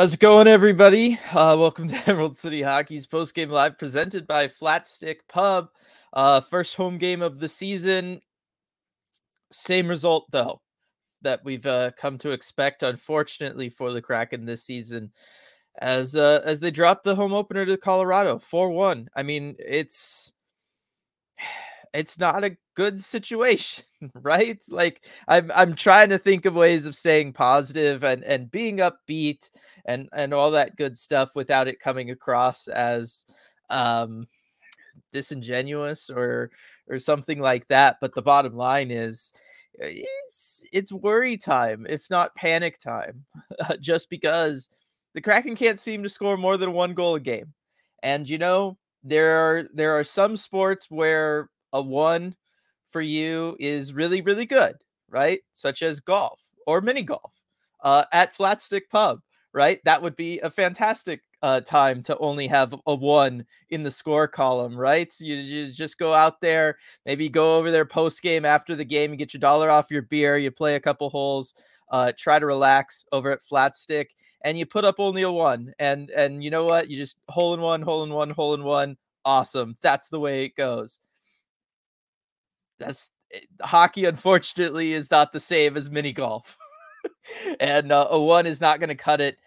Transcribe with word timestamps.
How's 0.00 0.14
it 0.14 0.20
going, 0.20 0.48
everybody? 0.48 1.18
Uh, 1.30 1.54
welcome 1.58 1.86
to 1.86 1.94
Emerald 2.08 2.34
City 2.34 2.62
Hockey's 2.62 3.06
post 3.06 3.34
game 3.34 3.50
live 3.50 3.76
presented 3.76 4.26
by 4.26 4.48
Flatstick 4.48 5.18
Pub. 5.28 5.68
Uh, 6.14 6.40
first 6.40 6.74
home 6.74 6.96
game 6.96 7.20
of 7.20 7.38
the 7.38 7.50
season. 7.50 8.22
Same 9.50 9.86
result, 9.88 10.24
though, 10.30 10.62
that 11.20 11.44
we've 11.44 11.66
uh, 11.66 11.90
come 11.98 12.16
to 12.16 12.30
expect, 12.30 12.82
unfortunately, 12.82 13.68
for 13.68 13.92
the 13.92 14.00
Kraken 14.00 14.46
this 14.46 14.64
season, 14.64 15.12
as 15.82 16.16
uh, 16.16 16.40
as 16.46 16.60
they 16.60 16.70
dropped 16.70 17.04
the 17.04 17.14
home 17.14 17.34
opener 17.34 17.66
to 17.66 17.76
Colorado, 17.76 18.38
four 18.38 18.70
one. 18.70 19.10
I 19.14 19.22
mean, 19.22 19.54
it's 19.58 20.32
it's 21.92 22.18
not 22.18 22.44
a 22.44 22.56
good 22.74 23.00
situation, 23.00 23.84
right? 24.14 24.60
Like 24.70 25.04
I'm 25.28 25.50
I'm 25.54 25.74
trying 25.74 26.10
to 26.10 26.18
think 26.18 26.46
of 26.46 26.54
ways 26.54 26.86
of 26.86 26.94
staying 26.94 27.32
positive 27.32 28.04
and 28.04 28.24
and 28.24 28.50
being 28.50 28.78
upbeat 28.78 29.50
and 29.86 30.08
and 30.12 30.32
all 30.34 30.52
that 30.52 30.76
good 30.76 30.96
stuff 30.96 31.34
without 31.34 31.68
it 31.68 31.80
coming 31.80 32.10
across 32.10 32.68
as 32.68 33.24
um 33.70 34.26
disingenuous 35.12 36.10
or 36.10 36.50
or 36.88 36.98
something 36.98 37.40
like 37.40 37.66
that, 37.68 37.96
but 38.00 38.14
the 38.14 38.22
bottom 38.22 38.56
line 38.56 38.90
is 38.90 39.32
it's 39.74 40.64
it's 40.72 40.92
worry 40.92 41.36
time, 41.36 41.86
if 41.88 42.08
not 42.10 42.34
panic 42.34 42.78
time, 42.78 43.24
just 43.80 44.10
because 44.10 44.68
the 45.14 45.20
Kraken 45.20 45.56
can't 45.56 45.78
seem 45.78 46.02
to 46.02 46.08
score 46.08 46.36
more 46.36 46.56
than 46.56 46.72
one 46.72 46.94
goal 46.94 47.14
a 47.16 47.20
game. 47.20 47.52
And 48.02 48.28
you 48.28 48.38
know, 48.38 48.78
there 49.04 49.36
are 49.36 49.64
there 49.74 49.98
are 49.98 50.04
some 50.04 50.36
sports 50.36 50.86
where 50.90 51.48
a 51.72 51.80
one 51.80 52.34
for 52.90 53.00
you 53.00 53.56
is 53.58 53.94
really, 53.94 54.20
really 54.20 54.46
good, 54.46 54.76
right? 55.08 55.40
Such 55.52 55.82
as 55.82 56.00
golf 56.00 56.40
or 56.66 56.80
mini 56.80 57.02
golf 57.02 57.32
uh, 57.82 58.04
at 58.12 58.34
Flatstick 58.34 58.88
Pub, 58.90 59.20
right? 59.52 59.80
That 59.84 60.02
would 60.02 60.16
be 60.16 60.38
a 60.40 60.50
fantastic 60.50 61.22
uh, 61.42 61.60
time 61.60 62.02
to 62.02 62.18
only 62.18 62.46
have 62.46 62.74
a 62.86 62.94
one 62.94 63.46
in 63.70 63.82
the 63.82 63.90
score 63.90 64.28
column, 64.28 64.76
right? 64.76 65.12
You, 65.20 65.36
you 65.36 65.72
just 65.72 65.98
go 65.98 66.12
out 66.12 66.40
there, 66.40 66.76
maybe 67.06 67.28
go 67.28 67.56
over 67.56 67.70
there 67.70 67.86
post 67.86 68.22
game 68.22 68.44
after 68.44 68.76
the 68.76 68.84
game, 68.84 69.10
you 69.10 69.16
get 69.16 69.32
your 69.32 69.40
dollar 69.40 69.70
off 69.70 69.90
your 69.90 70.02
beer, 70.02 70.36
you 70.36 70.50
play 70.50 70.74
a 70.74 70.80
couple 70.80 71.08
holes, 71.08 71.54
uh, 71.90 72.12
try 72.16 72.38
to 72.38 72.46
relax 72.46 73.04
over 73.12 73.30
at 73.30 73.40
Flatstick, 73.40 74.08
and 74.42 74.58
you 74.58 74.66
put 74.66 74.84
up 74.84 74.96
only 74.98 75.22
a 75.22 75.32
one. 75.32 75.72
And 75.78 76.10
and 76.10 76.44
you 76.44 76.50
know 76.50 76.64
what? 76.64 76.90
You 76.90 76.96
just 76.96 77.18
hole 77.28 77.54
in 77.54 77.60
one, 77.60 77.82
hole 77.82 78.02
in 78.02 78.10
one, 78.10 78.30
hole 78.30 78.54
in 78.54 78.64
one. 78.64 78.96
Awesome. 79.24 79.74
That's 79.82 80.08
the 80.08 80.20
way 80.20 80.44
it 80.44 80.56
goes 80.56 81.00
that's 82.80 83.10
eh, 83.32 83.38
hockey 83.62 84.06
unfortunately 84.06 84.92
is 84.92 85.10
not 85.10 85.32
the 85.32 85.40
same 85.40 85.76
as 85.76 85.90
mini 85.90 86.12
golf. 86.12 86.58
And 87.60 87.92
uh, 87.92 88.08
a 88.10 88.20
one 88.20 88.46
is 88.46 88.60
not 88.60 88.80
going 88.80 88.88
to 88.88 88.94
cut 88.94 89.20
it 89.20 89.38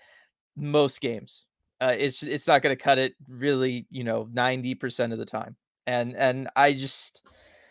most 0.55 1.01
games. 1.01 1.45
Uh, 1.81 1.93
it's 1.97 2.23
it's 2.23 2.47
not 2.47 2.61
going 2.61 2.75
to 2.75 2.81
cut 2.81 2.97
it 2.97 3.13
really 3.27 3.85
you 3.91 4.03
know 4.03 4.25
90% 4.33 5.11
of 5.11 5.19
the 5.19 5.25
time. 5.25 5.55
And 5.85 6.15
and 6.15 6.49
i 6.55 6.71
just 6.71 7.23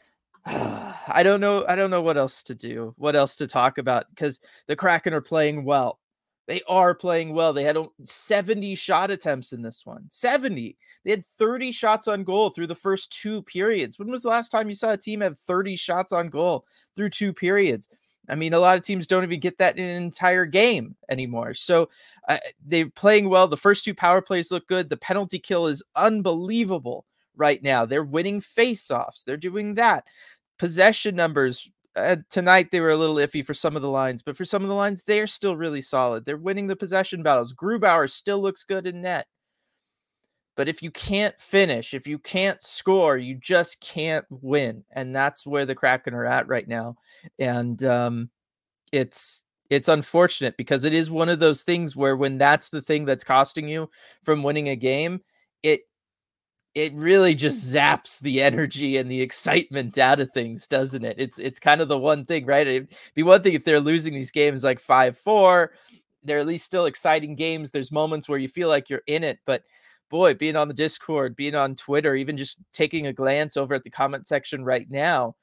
i 0.47 1.23
don't 1.23 1.41
know 1.41 1.65
i 1.69 1.75
don't 1.75 1.91
know 1.91 2.03
what 2.03 2.19
else 2.19 2.43
to 2.43 2.55
do 2.55 2.93
what 2.99 3.17
else 3.17 3.37
to 3.37 3.47
talk 3.47 3.79
about 3.79 4.07
because 4.11 4.41
the 4.67 4.77
kraken 4.77 5.15
are 5.15 5.21
playing 5.21 5.65
well 5.65 5.99
they 6.47 6.63
are 6.69 6.95
playing 6.95 7.35
well. 7.35 7.53
They 7.53 7.65
had 7.65 7.79
70 8.05 8.75
shot 8.75 9.11
attempts 9.11 9.53
in 9.53 9.63
this 9.63 9.87
one. 9.87 10.07
70. 10.11 10.77
They 11.05 11.11
had 11.11 11.25
30 11.25 11.71
shots 11.73 12.09
on 12.09 12.25
goal 12.25 12.51
through 12.51 12.67
the 12.67 12.75
first 12.75 13.13
two 13.13 13.43
periods. 13.43 13.99
When 13.99 14.11
was 14.11 14.23
the 14.23 14.29
last 14.29 14.51
time 14.51 14.69
you 14.69 14.75
saw 14.75 14.93
a 14.93 14.97
team 14.97 15.21
have 15.21 15.39
30 15.39 15.77
shots 15.77 16.13
on 16.13 16.29
goal 16.29 16.67
through 16.97 17.11
two 17.11 17.33
periods? 17.33 17.89
I 18.29 18.35
mean, 18.35 18.55
a 18.55 18.59
lot 18.59 18.77
of 18.77 18.85
teams 18.85 19.07
don't 19.07 19.25
even 19.25 19.41
get 19.41 19.59
that 19.59 19.79
in 19.79 19.85
an 19.85 20.03
entire 20.03 20.47
game 20.47 20.97
anymore. 21.09 21.55
So 21.55 21.89
uh, 22.29 22.39
they're 22.65 22.89
playing 22.89 23.29
well. 23.29 23.49
The 23.49 23.57
first 23.57 23.85
two 23.85 23.95
power 23.95 24.23
plays 24.23 24.51
look 24.51 24.67
good. 24.69 24.91
The 24.91 24.97
penalty 24.97 25.39
kill 25.39 25.67
is 25.67 25.83
unbelievable 25.97 27.05
right 27.37 27.63
now. 27.63 27.85
They're 27.85 28.05
winning 28.05 28.41
faceoffs. 28.41 29.25
They're 29.25 29.37
doing 29.37 29.75
that. 29.75 30.05
Possession 30.59 31.17
numbers 31.17 31.69
uh, 31.97 32.17
tonight 32.31 32.71
they 32.71 32.81
were 32.81 32.91
a 32.91 32.97
little 32.97 33.17
iffy 33.17 33.45
for 33.45 33.55
some 33.55 33.77
of 33.77 33.83
the 33.83 33.91
lines, 33.91 34.23
but 34.23 34.37
for 34.37 34.45
some 34.45 34.63
of 34.63 34.69
the 34.69 34.75
lines, 34.75 35.03
they're 35.03 35.27
still 35.27 35.57
really 35.57 35.81
solid. 35.81 36.25
They're 36.25 36.37
winning 36.37 36.67
the 36.67 36.77
possession 36.77 37.23
battles. 37.23 37.53
Grubauer 37.53 38.11
still 38.11 38.41
looks 38.41 38.65
good 38.65 38.87
in 38.87 39.03
net. 39.03 39.27
But 40.55 40.69
if 40.69 40.83
you 40.83 40.91
can't 40.91 41.39
finish, 41.41 41.95
if 41.95 42.07
you 42.07 42.19
can't 42.19 42.63
score, 42.63 43.17
you 43.17 43.35
just 43.37 43.81
can't 43.81 44.27
win. 44.29 44.85
And 44.93 45.15
that's 45.15 45.47
where 45.47 45.65
the 45.65 45.75
Kraken 45.75 46.13
are 46.15 46.27
at 46.27 46.47
right 46.47 46.69
now. 46.69 46.97
And 47.39 47.83
um, 47.85 48.31
it's 48.93 49.45
it's 49.71 49.89
unfortunate 49.89 50.59
because 50.59 50.85
it 50.85 50.93
is 50.93 51.11
one 51.11 51.31
of 51.31 51.41
those 51.41 51.63
things 51.63 51.97
where 51.97 52.17
when 52.17 52.37
that's 52.37 52.69
the 52.69 52.83
thing 52.83 53.07
that's 53.07 53.25
costing 53.25 53.67
you 53.67 53.89
from 54.23 54.43
winning 54.43 54.69
a 54.69 54.77
game, 54.77 55.23
it 55.63 55.81
it 56.75 56.93
really 56.95 57.35
just 57.35 57.73
zaps 57.73 58.21
the 58.21 58.43
energy 58.43 58.97
and 58.97 59.11
the 59.11 59.21
excitement 59.21 59.99
out 59.99 60.21
of 60.21 60.33
things, 60.33 60.67
doesn't 60.67 61.05
it? 61.05 61.17
It's 61.19 61.39
it's 61.39 61.61
kind 61.61 61.81
of 61.81 61.89
the 61.89 61.99
one 61.99 62.25
thing, 62.25 62.47
right? 62.47 62.67
It'd 62.67 62.95
be 63.15 63.23
one 63.23 63.43
thing 63.43 63.55
if 63.55 63.65
they're 63.65 63.81
losing 63.81 64.15
these 64.15 64.31
games 64.31 64.65
like 64.65 64.81
5-4, 64.81 65.69
they're 66.25 66.39
at 66.39 66.47
least 66.47 66.65
still 66.65 66.87
exciting 66.87 67.35
games. 67.35 67.71
There's 67.71 67.93
moments 67.93 68.29
where 68.29 68.39
you 68.39 68.49
feel 68.49 68.69
like 68.69 68.89
you're 68.89 69.03
in 69.07 69.23
it, 69.25 69.39
but 69.45 69.65
boy, 70.09 70.35
being 70.35 70.57
on 70.57 70.69
the 70.69 70.75
Discord, 70.75 71.37
being 71.37 71.55
on 71.55 71.75
Twitter, 71.75 72.15
even 72.15 72.37
just 72.37 72.59
taking 72.73 73.07
a 73.07 73.13
glance 73.13 73.57
over 73.57 73.75
at 73.75 73.83
the 73.83 73.91
comment 73.91 74.27
section 74.27 74.65
right 74.65 74.91
now, 74.91 75.35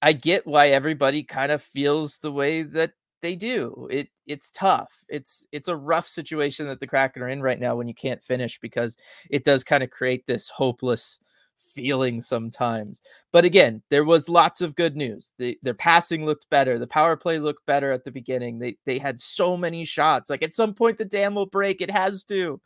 I 0.00 0.12
get 0.12 0.46
why 0.46 0.68
everybody 0.68 1.22
kind 1.22 1.52
of 1.52 1.62
feels 1.62 2.18
the 2.18 2.32
way 2.32 2.62
that 2.62 2.92
they 3.22 3.36
do. 3.36 3.88
It 3.90 4.08
it's 4.26 4.50
tough. 4.50 4.92
It's 5.08 5.46
it's 5.52 5.68
a 5.68 5.76
rough 5.76 6.06
situation 6.06 6.66
that 6.66 6.80
the 6.80 6.86
Kraken 6.86 7.22
are 7.22 7.28
in 7.28 7.42
right 7.42 7.60
now 7.60 7.76
when 7.76 7.88
you 7.88 7.94
can't 7.94 8.22
finish 8.22 8.58
because 8.60 8.96
it 9.30 9.44
does 9.44 9.64
kind 9.64 9.82
of 9.82 9.90
create 9.90 10.26
this 10.26 10.50
hopeless 10.50 11.18
feeling 11.56 12.20
sometimes. 12.20 13.00
But 13.32 13.44
again, 13.44 13.82
there 13.88 14.04
was 14.04 14.28
lots 14.28 14.60
of 14.60 14.74
good 14.74 14.96
news. 14.96 15.32
The, 15.38 15.58
their 15.62 15.74
passing 15.74 16.26
looked 16.26 16.50
better. 16.50 16.78
The 16.78 16.86
power 16.86 17.16
play 17.16 17.38
looked 17.38 17.64
better 17.66 17.92
at 17.92 18.04
the 18.04 18.10
beginning. 18.10 18.58
They 18.58 18.76
they 18.84 18.98
had 18.98 19.20
so 19.20 19.56
many 19.56 19.84
shots. 19.84 20.28
Like 20.28 20.42
at 20.42 20.54
some 20.54 20.74
point 20.74 20.98
the 20.98 21.04
dam 21.04 21.34
will 21.34 21.46
break. 21.46 21.80
It 21.80 21.90
has 21.90 22.24
to. 22.24 22.60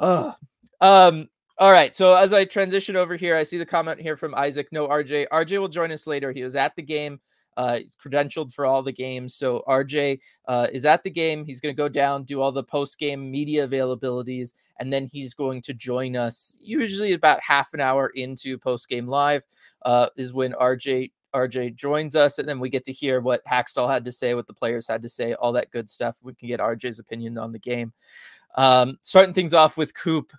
Oh, 0.00 0.34
um 0.80 1.28
all 1.56 1.70
right. 1.70 1.94
So 1.94 2.14
as 2.14 2.32
I 2.32 2.44
transition 2.44 2.96
over 2.96 3.14
here, 3.14 3.36
I 3.36 3.44
see 3.44 3.58
the 3.58 3.66
comment 3.66 4.00
here 4.00 4.16
from 4.16 4.34
Isaac. 4.34 4.68
No, 4.72 4.88
RJ. 4.88 5.26
RJ 5.32 5.60
will 5.60 5.68
join 5.68 5.92
us 5.92 6.06
later. 6.06 6.32
He 6.32 6.42
was 6.42 6.56
at 6.56 6.74
the 6.74 6.82
game. 6.82 7.20
Uh, 7.56 7.78
he's 7.78 7.96
credentialed 7.96 8.52
for 8.52 8.66
all 8.66 8.82
the 8.82 8.92
games. 8.92 9.34
So 9.34 9.62
RJ 9.68 10.20
uh, 10.46 10.68
is 10.72 10.84
at 10.84 11.02
the 11.02 11.10
game. 11.10 11.44
He's 11.44 11.60
going 11.60 11.74
to 11.74 11.76
go 11.76 11.88
down, 11.88 12.24
do 12.24 12.40
all 12.40 12.52
the 12.52 12.64
post 12.64 12.98
game 12.98 13.30
media 13.30 13.66
availabilities, 13.66 14.54
and 14.80 14.92
then 14.92 15.08
he's 15.10 15.34
going 15.34 15.62
to 15.62 15.74
join 15.74 16.16
us 16.16 16.58
usually 16.60 17.12
about 17.12 17.40
half 17.40 17.74
an 17.74 17.80
hour 17.80 18.08
into 18.08 18.58
post 18.58 18.88
game 18.88 19.06
live. 19.06 19.44
Uh, 19.82 20.08
is 20.16 20.32
when 20.32 20.52
RJ 20.54 21.10
RJ 21.34 21.74
joins 21.74 22.16
us, 22.16 22.38
and 22.38 22.48
then 22.48 22.60
we 22.60 22.70
get 22.70 22.84
to 22.84 22.92
hear 22.92 23.20
what 23.20 23.44
Hakstol 23.44 23.90
had 23.90 24.04
to 24.04 24.12
say, 24.12 24.34
what 24.34 24.46
the 24.46 24.54
players 24.54 24.86
had 24.86 25.02
to 25.02 25.08
say, 25.08 25.34
all 25.34 25.52
that 25.52 25.70
good 25.70 25.90
stuff. 25.90 26.16
We 26.22 26.34
can 26.34 26.48
get 26.48 26.60
RJ's 26.60 27.00
opinion 27.00 27.36
on 27.38 27.52
the 27.52 27.58
game. 27.58 27.92
Um, 28.54 28.98
starting 29.02 29.34
things 29.34 29.52
off 29.52 29.76
with 29.76 29.94
Coop. 29.94 30.32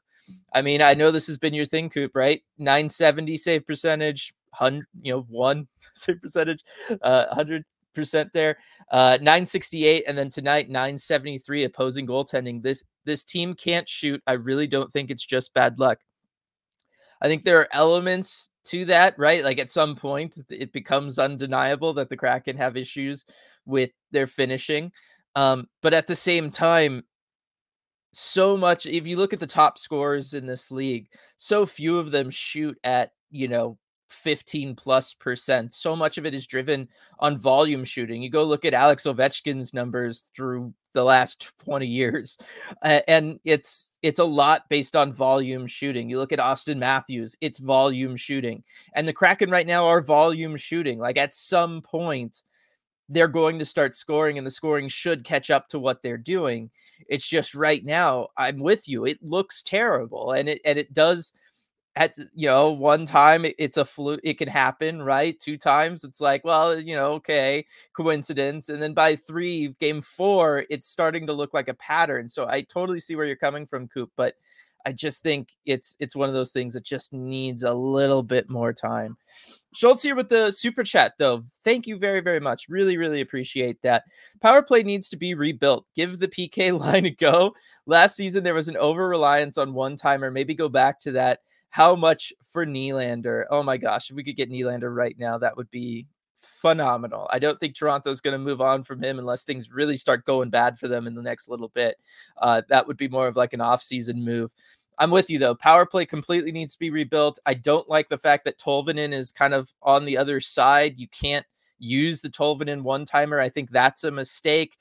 I 0.53 0.61
mean, 0.61 0.81
I 0.81 0.93
know 0.93 1.11
this 1.11 1.28
has 1.28 1.37
been 1.37 1.53
your 1.53 1.66
thing, 1.66 1.90
Coop, 1.90 2.16
right? 2.16 2.41
970 2.57 3.37
save 3.37 3.67
percentage, 3.67 4.34
hundred, 4.55 4.85
you 5.02 5.13
know, 5.13 5.25
one 5.29 5.67
save 5.93 6.22
percentage, 6.22 6.63
uh, 7.02 7.34
hundred 7.34 7.66
percent 7.93 8.31
there. 8.34 8.57
Uh, 8.91 9.17
968, 9.22 10.03
and 10.07 10.17
then 10.17 10.29
tonight 10.29 10.69
973 10.69 11.63
opposing 11.63 12.05
goaltending. 12.05 12.61
This 12.61 12.84
this 13.05 13.23
team 13.23 13.53
can't 13.53 13.87
shoot. 13.87 14.22
I 14.28 14.34
really 14.34 14.67
don't 14.67 14.91
think 14.91 15.09
it's 15.09 15.25
just 15.25 15.53
bad 15.53 15.79
luck. 15.79 15.99
I 17.22 17.28
think 17.28 17.43
there 17.43 17.59
are 17.59 17.69
elements 17.72 18.49
to 18.66 18.85
that, 18.85 19.17
right? 19.17 19.43
Like 19.43 19.59
at 19.59 19.72
some 19.72 19.96
point, 19.96 20.37
it 20.49 20.72
becomes 20.73 21.17
undeniable 21.17 21.93
that 21.93 22.09
the 22.09 22.17
Kraken 22.17 22.57
have 22.57 22.78
issues 22.78 23.25
with 23.66 23.91
their 24.11 24.28
finishing. 24.28 24.91
Um, 25.35 25.67
but 25.81 25.93
at 25.93 26.07
the 26.07 26.16
same 26.16 26.49
time, 26.49 27.03
so 28.11 28.55
much, 28.55 28.85
if 28.85 29.07
you 29.07 29.17
look 29.17 29.34
at 29.34 29.40
the 29.40 29.47
top 29.47 29.78
scorers 29.78 30.34
in 30.34 30.46
this 30.46 30.72
league, 30.72 31.09
so 31.37 31.66
few 31.66 31.99
of 31.99 32.11
them 32.11 32.29
shoot 32.29 32.78
at, 32.84 33.11
you 33.29 33.47
know, 33.47 33.78
15 34.09 34.75
plus 34.75 35.13
percent. 35.13 35.73
So 35.73 35.96
much 35.96 36.17
of 36.17 36.25
it 36.25 36.34
is 36.34 36.46
driven 36.46 36.87
on 37.19 37.37
volume 37.37 37.84
shooting. 37.84 38.22
You 38.22 38.29
go 38.29 38.43
look 38.43 38.66
at 38.66 38.73
Alex 38.73 39.03
Ovechkin's 39.03 39.73
numbers 39.73 40.23
through 40.35 40.73
the 40.93 41.03
last 41.03 41.53
20 41.66 41.85
years 41.85 42.37
uh, 42.81 43.02
and 43.07 43.40
it's 43.43 43.97
it's 44.02 44.19
a 44.19 44.23
lot 44.23 44.63
based 44.69 44.96
on 44.96 45.13
volume 45.13 45.67
shooting. 45.67 46.09
You 46.09 46.17
look 46.17 46.31
at 46.31 46.40
Auston 46.40 46.78
Matthews, 46.78 47.35
it's 47.41 47.59
volume 47.59 48.16
shooting. 48.16 48.63
And 48.96 49.07
the 49.07 49.13
Kraken 49.13 49.49
right 49.49 49.67
now 49.67 49.85
are 49.87 50.02
volume 50.02 50.57
shooting. 50.57 50.99
Like 50.99 51.17
at 51.17 51.34
some 51.34 51.81
point 51.81 52.43
they're 53.07 53.28
going 53.28 53.59
to 53.59 53.66
start 53.66 53.96
scoring 53.96 54.37
and 54.37 54.47
the 54.47 54.52
scoring 54.52 54.87
should 54.87 55.23
catch 55.23 55.52
up 55.52 55.67
to 55.67 55.78
what 55.78 56.02
they're 56.02 56.17
doing. 56.17 56.72
It's 57.07 57.28
just 57.28 57.53
right 57.53 57.84
now 57.84 58.29
I'm 58.37 58.59
with 58.59 58.87
you. 58.87 59.05
It 59.05 59.22
looks 59.22 59.61
terrible 59.61 60.31
and 60.31 60.49
it 60.49 60.61
and 60.66 60.79
it 60.79 60.93
does 60.93 61.34
at 61.97 62.17
you 62.33 62.47
know 62.47 62.71
one 62.71 63.05
time 63.05 63.45
it's 63.57 63.77
a 63.77 63.85
flu 63.85 64.19
it 64.23 64.37
can 64.37 64.49
happen 64.49 65.01
right? 65.01 65.39
Two 65.39 65.57
times 65.57 66.03
it's 66.03 66.19
like 66.19 66.43
well 66.43 66.77
you 66.79 66.95
know 66.95 67.13
okay 67.13 67.65
coincidence 67.93 68.69
and 68.69 68.81
then 68.81 68.93
by 68.93 69.15
three 69.15 69.69
game 69.79 70.01
four 70.01 70.65
it's 70.69 70.87
starting 70.87 71.27
to 71.27 71.33
look 71.33 71.53
like 71.53 71.67
a 71.67 71.73
pattern 71.75 72.27
so 72.27 72.47
i 72.49 72.61
totally 72.61 72.99
see 72.99 73.15
where 73.15 73.25
you're 73.25 73.35
coming 73.35 73.65
from 73.65 73.87
coop 73.87 74.11
but 74.15 74.35
i 74.85 74.91
just 74.91 75.23
think 75.23 75.53
it's 75.65 75.95
it's 75.99 76.15
one 76.15 76.27
of 76.27 76.35
those 76.35 76.51
things 76.51 76.73
that 76.73 76.83
just 76.83 77.13
needs 77.13 77.63
a 77.63 77.73
little 77.73 78.23
bit 78.23 78.49
more 78.49 78.73
time. 78.73 79.17
Schultz 79.73 80.03
here 80.03 80.15
with 80.15 80.29
the 80.29 80.51
super 80.51 80.83
chat 80.83 81.13
though 81.17 81.43
thank 81.63 81.87
you 81.87 81.97
very 81.97 82.19
very 82.19 82.39
much 82.39 82.67
really 82.69 82.97
really 82.97 83.21
appreciate 83.21 83.81
that. 83.81 84.03
Power 84.41 84.61
play 84.61 84.83
needs 84.83 85.09
to 85.09 85.17
be 85.17 85.33
rebuilt 85.33 85.85
give 85.95 86.19
the 86.19 86.27
pk 86.27 86.77
line 86.79 87.05
a 87.05 87.11
go. 87.11 87.55
Last 87.85 88.15
season 88.15 88.43
there 88.43 88.53
was 88.53 88.67
an 88.67 88.77
over 88.77 89.07
reliance 89.07 89.57
on 89.57 89.73
one 89.73 89.95
timer 89.95 90.29
maybe 90.29 90.53
go 90.53 90.69
back 90.69 90.99
to 91.01 91.11
that 91.13 91.39
how 91.75 91.93
much 91.93 92.31
for 92.41 92.66
Nylander? 92.66 93.43
Oh 93.49 93.61
my 93.61 93.75
gosh, 93.75 94.09
if 94.09 94.16
we 94.16 94.23
could 94.23 94.37
get 94.37 94.49
Nylander 94.49 94.95
right 94.95 95.13
now, 95.19 95.37
that 95.37 95.57
would 95.57 95.69
be 95.72 96.07
phenomenal. 96.35 97.27
I 97.33 97.37
don't 97.37 97.59
think 97.59 97.75
Toronto's 97.75 98.22
going 98.22 98.31
to 98.31 98.37
move 98.37 98.61
on 98.61 98.81
from 98.81 99.03
him 99.03 99.19
unless 99.19 99.43
things 99.43 99.73
really 99.73 99.97
start 99.97 100.23
going 100.23 100.49
bad 100.49 100.79
for 100.79 100.87
them 100.87 101.05
in 101.05 101.16
the 101.16 101.22
next 101.22 101.49
little 101.49 101.67
bit. 101.67 101.97
Uh, 102.37 102.61
that 102.69 102.87
would 102.87 102.95
be 102.95 103.09
more 103.09 103.27
of 103.27 103.35
like 103.35 103.51
an 103.51 103.59
off-season 103.59 104.23
move. 104.23 104.53
I'm 104.99 105.11
with 105.11 105.29
you 105.29 105.37
though. 105.37 105.53
Power 105.53 105.85
play 105.85 106.05
completely 106.05 106.53
needs 106.53 106.72
to 106.72 106.79
be 106.79 106.91
rebuilt. 106.91 107.39
I 107.45 107.55
don't 107.55 107.89
like 107.89 108.07
the 108.07 108.17
fact 108.17 108.45
that 108.45 108.57
Tolvanen 108.57 109.11
is 109.11 109.33
kind 109.33 109.53
of 109.53 109.73
on 109.81 110.05
the 110.05 110.17
other 110.17 110.39
side. 110.39 110.97
You 110.97 111.09
can't 111.09 111.45
use 111.78 112.21
the 112.21 112.29
Tolvanen 112.29 112.83
one 112.83 113.03
timer. 113.03 113.41
I 113.41 113.49
think 113.49 113.69
that's 113.69 114.05
a 114.05 114.11
mistake. 114.11 114.78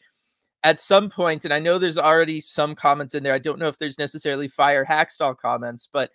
At 0.63 0.79
some 0.79 1.11
point, 1.11 1.45
and 1.45 1.53
I 1.53 1.59
know 1.59 1.77
there's 1.77 1.99
already 1.99 2.39
some 2.39 2.77
comments 2.77 3.17
in 3.17 3.25
there. 3.25 3.35
I 3.35 3.41
don't 3.41 3.59
know 3.59 3.67
if 3.67 3.79
there's 3.79 3.99
necessarily 3.99 4.47
fire 4.47 4.85
Hakstol 4.85 5.37
comments, 5.37 5.89
but 5.93 6.13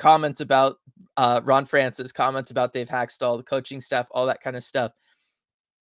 comments 0.00 0.40
about 0.40 0.78
uh, 1.16 1.40
Ron 1.44 1.66
Francis, 1.66 2.10
comments 2.10 2.50
about 2.50 2.72
Dave 2.72 2.88
Hakstol, 2.88 3.36
the 3.36 3.44
coaching 3.44 3.80
staff, 3.80 4.08
all 4.10 4.26
that 4.26 4.42
kind 4.42 4.56
of 4.56 4.64
stuff. 4.64 4.92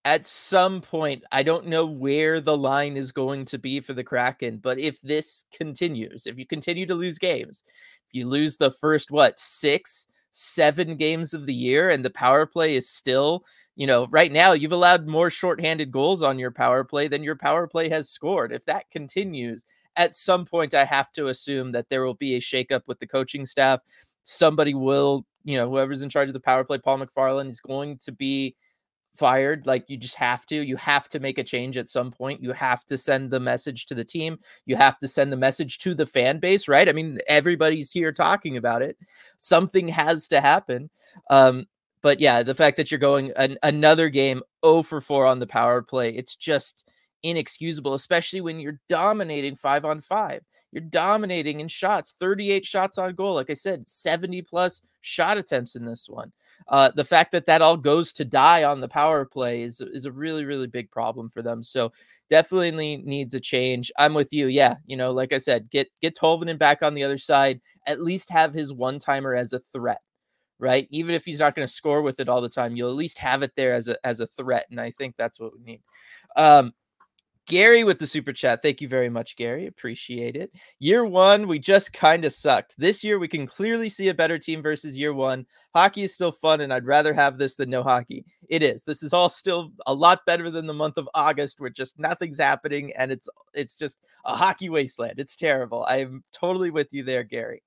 At 0.05 0.25
some 0.25 0.81
point, 0.81 1.23
I 1.31 1.41
don't 1.43 1.67
know 1.67 1.85
where 1.85 2.39
the 2.41 2.55
line 2.55 2.97
is 2.97 3.11
going 3.11 3.45
to 3.45 3.57
be 3.57 3.79
for 3.79 3.93
the 3.93 4.03
Kraken, 4.03 4.57
but 4.57 4.77
if 4.77 5.01
this 5.01 5.45
continues, 5.51 6.27
if 6.27 6.37
you 6.37 6.45
continue 6.45 6.85
to 6.85 6.95
lose 6.95 7.17
games, 7.17 7.63
if 8.07 8.13
you 8.13 8.27
lose 8.27 8.57
the 8.57 8.71
first, 8.71 9.11
what, 9.11 9.39
six, 9.39 10.07
seven 10.31 10.95
games 10.95 11.33
of 11.33 11.45
the 11.45 11.53
year, 11.53 11.89
and 11.89 12.03
the 12.03 12.09
power 12.09 12.45
play 12.45 12.75
is 12.75 12.89
still, 12.89 13.43
you 13.75 13.87
know, 13.87 14.07
right 14.09 14.31
now 14.31 14.51
you've 14.51 14.71
allowed 14.71 15.07
more 15.07 15.29
shorthanded 15.29 15.91
goals 15.91 16.23
on 16.23 16.39
your 16.39 16.51
power 16.51 16.83
play 16.83 17.07
than 17.07 17.23
your 17.23 17.35
power 17.35 17.67
play 17.67 17.89
has 17.89 18.09
scored. 18.09 18.51
If 18.51 18.65
that 18.65 18.89
continues, 18.91 19.65
at 19.95 20.15
some 20.15 20.45
point, 20.45 20.73
I 20.73 20.85
have 20.85 21.11
to 21.13 21.27
assume 21.27 21.73
that 21.73 21.89
there 21.89 22.05
will 22.05 22.13
be 22.13 22.35
a 22.35 22.41
shakeup 22.41 22.83
with 22.87 22.99
the 22.99 23.07
coaching 23.07 23.45
staff 23.45 23.81
somebody 24.23 24.73
will, 24.73 25.25
you 25.43 25.57
know, 25.57 25.69
whoever's 25.69 26.01
in 26.01 26.09
charge 26.09 26.29
of 26.29 26.33
the 26.33 26.39
power 26.39 26.63
play, 26.63 26.77
Paul 26.77 26.99
McFarland, 26.99 27.49
is 27.49 27.61
going 27.61 27.97
to 27.99 28.11
be 28.11 28.55
fired. 29.15 29.67
Like 29.67 29.85
you 29.89 29.97
just 29.97 30.15
have 30.15 30.45
to. 30.47 30.55
You 30.55 30.77
have 30.77 31.09
to 31.09 31.19
make 31.19 31.37
a 31.37 31.43
change 31.43 31.77
at 31.77 31.89
some 31.89 32.11
point. 32.11 32.41
You 32.41 32.53
have 32.53 32.85
to 32.85 32.97
send 32.97 33.31
the 33.31 33.39
message 33.39 33.85
to 33.87 33.95
the 33.95 34.03
team. 34.03 34.39
You 34.65 34.75
have 34.75 34.97
to 34.99 35.07
send 35.07 35.31
the 35.31 35.37
message 35.37 35.79
to 35.79 35.93
the 35.93 36.05
fan 36.05 36.39
base, 36.39 36.67
right? 36.67 36.87
I 36.87 36.91
mean, 36.91 37.19
everybody's 37.27 37.91
here 37.91 38.11
talking 38.11 38.57
about 38.57 38.81
it. 38.81 38.97
Something 39.37 39.87
has 39.89 40.27
to 40.29 40.41
happen. 40.41 40.89
Um, 41.29 41.65
but 42.01 42.19
yeah, 42.19 42.43
the 42.43 42.55
fact 42.55 42.77
that 42.77 42.91
you're 42.91 42.99
going 42.99 43.31
an, 43.35 43.57
another 43.63 44.09
game 44.09 44.41
0 44.65 44.83
for 44.83 45.01
4 45.01 45.25
on 45.25 45.39
the 45.39 45.47
power 45.47 45.81
play, 45.81 46.09
it's 46.11 46.35
just 46.35 46.89
inexcusable, 47.23 47.93
especially 47.93 48.41
when 48.41 48.59
you're 48.59 48.79
dominating 48.87 49.55
five 49.55 49.85
on 49.85 50.01
five. 50.01 50.43
You're 50.71 50.83
dominating 50.83 51.59
in 51.59 51.67
shots, 51.67 52.13
38 52.19 52.65
shots 52.65 52.97
on 52.97 53.15
goal. 53.15 53.33
Like 53.35 53.49
I 53.49 53.53
said, 53.53 53.89
70 53.89 54.43
plus 54.43 54.81
shot 55.01 55.37
attempts 55.37 55.75
in 55.75 55.85
this 55.85 56.07
one. 56.07 56.31
Uh, 56.67 56.91
the 56.95 57.03
fact 57.03 57.31
that 57.31 57.45
that 57.47 57.61
all 57.61 57.77
goes 57.77 58.13
to 58.13 58.25
die 58.25 58.63
on 58.63 58.79
the 58.79 58.87
power 58.87 59.25
play 59.25 59.63
is, 59.63 59.81
is 59.81 60.05
a 60.05 60.11
really, 60.11 60.45
really 60.45 60.67
big 60.67 60.91
problem 60.91 61.29
for 61.29 61.41
them. 61.41 61.63
So 61.63 61.91
definitely 62.29 62.97
needs 62.97 63.33
a 63.33 63.39
change. 63.39 63.91
I'm 63.97 64.13
with 64.13 64.31
you. 64.31 64.47
Yeah. 64.47 64.75
You 64.85 64.97
know, 64.97 65.11
like 65.11 65.33
I 65.33 65.39
said, 65.39 65.69
get, 65.69 65.87
get 66.01 66.15
Tolvanen 66.15 66.59
back 66.59 66.83
on 66.83 66.93
the 66.93 67.03
other 67.03 67.17
side, 67.17 67.61
at 67.87 68.01
least 68.01 68.29
have 68.29 68.53
his 68.53 68.71
one 68.71 68.99
timer 68.99 69.33
as 69.33 69.53
a 69.53 69.59
threat 69.59 70.01
right? 70.59 70.87
Even 70.91 71.15
if 71.15 71.25
he's 71.25 71.39
not 71.39 71.55
going 71.55 71.67
to 71.67 71.73
score 71.73 72.01
with 72.01 72.19
it 72.19 72.29
all 72.29 72.41
the 72.41 72.49
time, 72.49 72.75
you'll 72.75 72.89
at 72.89 72.95
least 72.95 73.17
have 73.17 73.43
it 73.43 73.53
there 73.55 73.73
as 73.73 73.87
a 73.87 73.97
as 74.05 74.19
a 74.19 74.27
threat, 74.27 74.65
and 74.69 74.79
I 74.79 74.91
think 74.91 75.15
that's 75.17 75.39
what 75.39 75.53
we 75.57 75.63
need. 75.63 75.81
Um, 76.35 76.73
Gary 77.49 77.83
with 77.83 77.97
the 77.97 78.05
super 78.05 78.31
chat. 78.31 78.61
Thank 78.61 78.79
you 78.79 78.87
very 78.87 79.09
much, 79.09 79.35
Gary. 79.35 79.65
Appreciate 79.65 80.35
it. 80.35 80.51
Year 80.77 81.03
one, 81.03 81.47
we 81.47 81.57
just 81.57 81.91
kind 81.91 82.23
of 82.23 82.31
sucked. 82.31 82.75
This 82.77 83.03
year, 83.03 83.17
we 83.17 83.27
can 83.27 83.47
clearly 83.47 83.89
see 83.89 84.09
a 84.09 84.13
better 84.13 84.37
team 84.37 84.61
versus 84.61 84.95
year 84.95 85.15
one. 85.15 85.47
Hockey 85.73 86.03
is 86.03 86.13
still 86.13 86.31
fun, 86.31 86.61
and 86.61 86.71
I'd 86.71 86.85
rather 86.85 87.11
have 87.11 87.39
this 87.39 87.55
than 87.55 87.71
no 87.71 87.81
hockey. 87.81 88.23
It 88.49 88.61
is. 88.61 88.83
This 88.83 89.01
is 89.01 89.13
all 89.13 89.29
still 89.29 89.71
a 89.87 89.93
lot 89.93 90.27
better 90.27 90.51
than 90.51 90.67
the 90.67 90.75
month 90.75 90.99
of 90.99 91.09
August, 91.15 91.59
where 91.59 91.71
just 91.71 91.97
nothing's 91.97 92.39
happening, 92.39 92.93
and 92.95 93.11
it's 93.11 93.27
it's 93.55 93.75
just 93.75 93.97
a 94.25 94.35
hockey 94.35 94.69
wasteland. 94.69 95.15
It's 95.17 95.35
terrible. 95.35 95.85
I'm 95.89 96.23
totally 96.31 96.69
with 96.69 96.93
you 96.93 97.01
there, 97.01 97.23
Gary. 97.23 97.63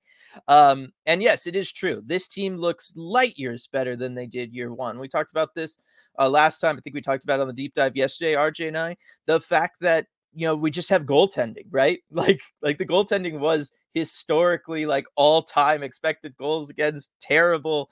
Um, 0.47 0.93
and 1.05 1.21
yes, 1.21 1.45
it 1.45 1.57
is 1.57 1.71
true. 1.71 2.01
This 2.05 2.27
team 2.29 2.55
looks 2.55 2.93
light 2.95 3.37
years 3.37 3.67
better 3.67 3.95
than 3.97 4.15
they 4.15 4.27
did 4.27 4.53
year 4.53 4.73
one. 4.73 4.97
We 4.97 5.07
talked 5.07 5.31
about 5.31 5.53
this 5.53 5.77
uh, 6.19 6.29
last 6.29 6.59
time. 6.59 6.77
I 6.77 6.81
think 6.81 6.93
we 6.93 7.01
talked 7.01 7.23
about 7.23 7.39
on 7.39 7.47
the 7.47 7.53
deep 7.53 7.73
dive 7.73 7.95
yesterday, 7.95 8.33
RJ 8.33 8.67
and 8.69 8.77
I. 8.77 8.97
The 9.25 9.39
fact 9.39 9.77
that 9.81 10.07
you 10.33 10.47
know 10.47 10.55
we 10.55 10.71
just 10.71 10.89
have 10.89 11.05
goaltending, 11.05 11.67
right? 11.71 11.99
Like 12.11 12.41
like 12.61 12.77
the 12.77 12.85
goaltending 12.85 13.39
was 13.39 13.71
historically 13.93 14.85
like 14.85 15.05
all 15.15 15.41
time 15.43 15.83
expected 15.83 16.35
goals 16.37 16.69
against 16.69 17.11
terrible, 17.19 17.89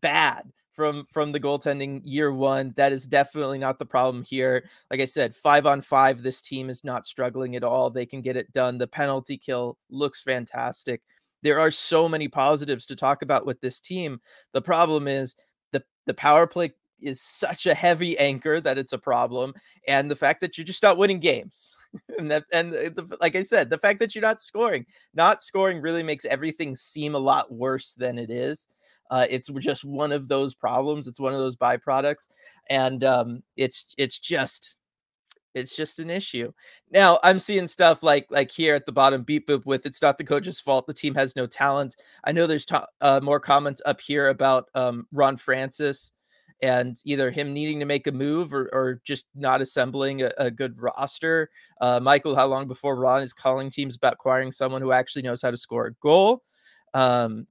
bad 0.00 0.50
from 0.72 1.04
from 1.10 1.32
the 1.32 1.40
goaltending 1.40 2.00
year 2.04 2.32
one. 2.32 2.72
That 2.76 2.92
is 2.92 3.06
definitely 3.06 3.58
not 3.58 3.78
the 3.78 3.86
problem 3.86 4.24
here. 4.24 4.64
Like 4.90 5.00
I 5.00 5.04
said, 5.04 5.34
five 5.34 5.66
on 5.66 5.80
five, 5.80 6.22
this 6.22 6.42
team 6.42 6.70
is 6.70 6.84
not 6.84 7.06
struggling 7.06 7.56
at 7.56 7.64
all. 7.64 7.90
They 7.90 8.06
can 8.06 8.22
get 8.22 8.36
it 8.36 8.52
done. 8.52 8.78
The 8.78 8.86
penalty 8.86 9.36
kill 9.36 9.76
looks 9.90 10.22
fantastic. 10.22 11.02
There 11.42 11.60
are 11.60 11.70
so 11.70 12.08
many 12.08 12.28
positives 12.28 12.86
to 12.86 12.96
talk 12.96 13.22
about 13.22 13.46
with 13.46 13.60
this 13.60 13.80
team. 13.80 14.20
The 14.52 14.62
problem 14.62 15.08
is 15.08 15.34
the 15.72 15.82
the 16.06 16.14
power 16.14 16.46
play 16.46 16.72
is 17.02 17.20
such 17.20 17.66
a 17.66 17.74
heavy 17.74 18.18
anchor 18.18 18.60
that 18.60 18.78
it's 18.78 18.92
a 18.92 18.98
problem, 18.98 19.54
and 19.88 20.10
the 20.10 20.16
fact 20.16 20.40
that 20.40 20.56
you're 20.56 20.64
just 20.64 20.82
not 20.82 20.98
winning 20.98 21.20
games. 21.20 21.74
and 22.18 22.30
that 22.30 22.44
and 22.52 22.72
the, 22.72 23.16
like 23.20 23.36
I 23.36 23.42
said, 23.42 23.68
the 23.68 23.78
fact 23.78 23.98
that 24.00 24.14
you're 24.14 24.22
not 24.22 24.40
scoring, 24.40 24.86
not 25.14 25.42
scoring 25.42 25.80
really 25.80 26.02
makes 26.02 26.24
everything 26.24 26.76
seem 26.76 27.14
a 27.14 27.18
lot 27.18 27.52
worse 27.52 27.94
than 27.94 28.18
it 28.18 28.30
is. 28.30 28.68
Uh, 29.10 29.26
it's 29.28 29.50
just 29.58 29.84
one 29.84 30.12
of 30.12 30.28
those 30.28 30.54
problems. 30.54 31.08
It's 31.08 31.18
one 31.18 31.34
of 31.34 31.40
those 31.40 31.56
byproducts, 31.56 32.28
and 32.68 33.02
um, 33.02 33.42
it's 33.56 33.86
it's 33.98 34.18
just 34.18 34.76
it's 35.54 35.74
just 35.74 35.98
an 35.98 36.10
issue. 36.10 36.52
Now 36.92 37.18
I'm 37.24 37.38
seeing 37.38 37.66
stuff 37.66 38.02
like 38.02 38.26
like 38.30 38.52
here 38.52 38.74
at 38.74 38.86
the 38.86 38.92
bottom, 38.92 39.22
beep 39.22 39.48
boop 39.48 39.66
with 39.66 39.84
it's 39.84 40.00
not 40.00 40.16
the 40.16 40.24
coach's 40.24 40.60
fault. 40.60 40.86
The 40.86 40.94
team 40.94 41.14
has 41.16 41.34
no 41.34 41.46
talent. 41.46 41.96
I 42.24 42.32
know 42.32 42.46
there's 42.46 42.66
to- 42.66 42.86
uh, 43.00 43.20
more 43.22 43.40
comments 43.40 43.82
up 43.84 44.00
here 44.00 44.28
about 44.28 44.68
um, 44.74 45.06
Ron 45.12 45.36
Francis 45.36 46.12
and 46.62 47.00
either 47.04 47.30
him 47.30 47.52
needing 47.52 47.80
to 47.80 47.86
make 47.86 48.06
a 48.06 48.12
move 48.12 48.52
or, 48.52 48.68
or 48.72 49.00
just 49.04 49.26
not 49.34 49.62
assembling 49.62 50.22
a, 50.22 50.30
a 50.38 50.50
good 50.50 50.78
roster. 50.78 51.50
Uh, 51.80 52.00
Michael, 52.00 52.36
how 52.36 52.46
long 52.46 52.68
before 52.68 52.96
Ron 52.96 53.22
is 53.22 53.32
calling 53.32 53.70
teams 53.70 53.96
about 53.96 54.14
acquiring 54.14 54.52
someone 54.52 54.82
who 54.82 54.92
actually 54.92 55.22
knows 55.22 55.42
how 55.42 55.50
to 55.50 55.56
score 55.56 55.86
a 55.86 55.94
goal? 55.94 56.42
Um, 56.94 57.46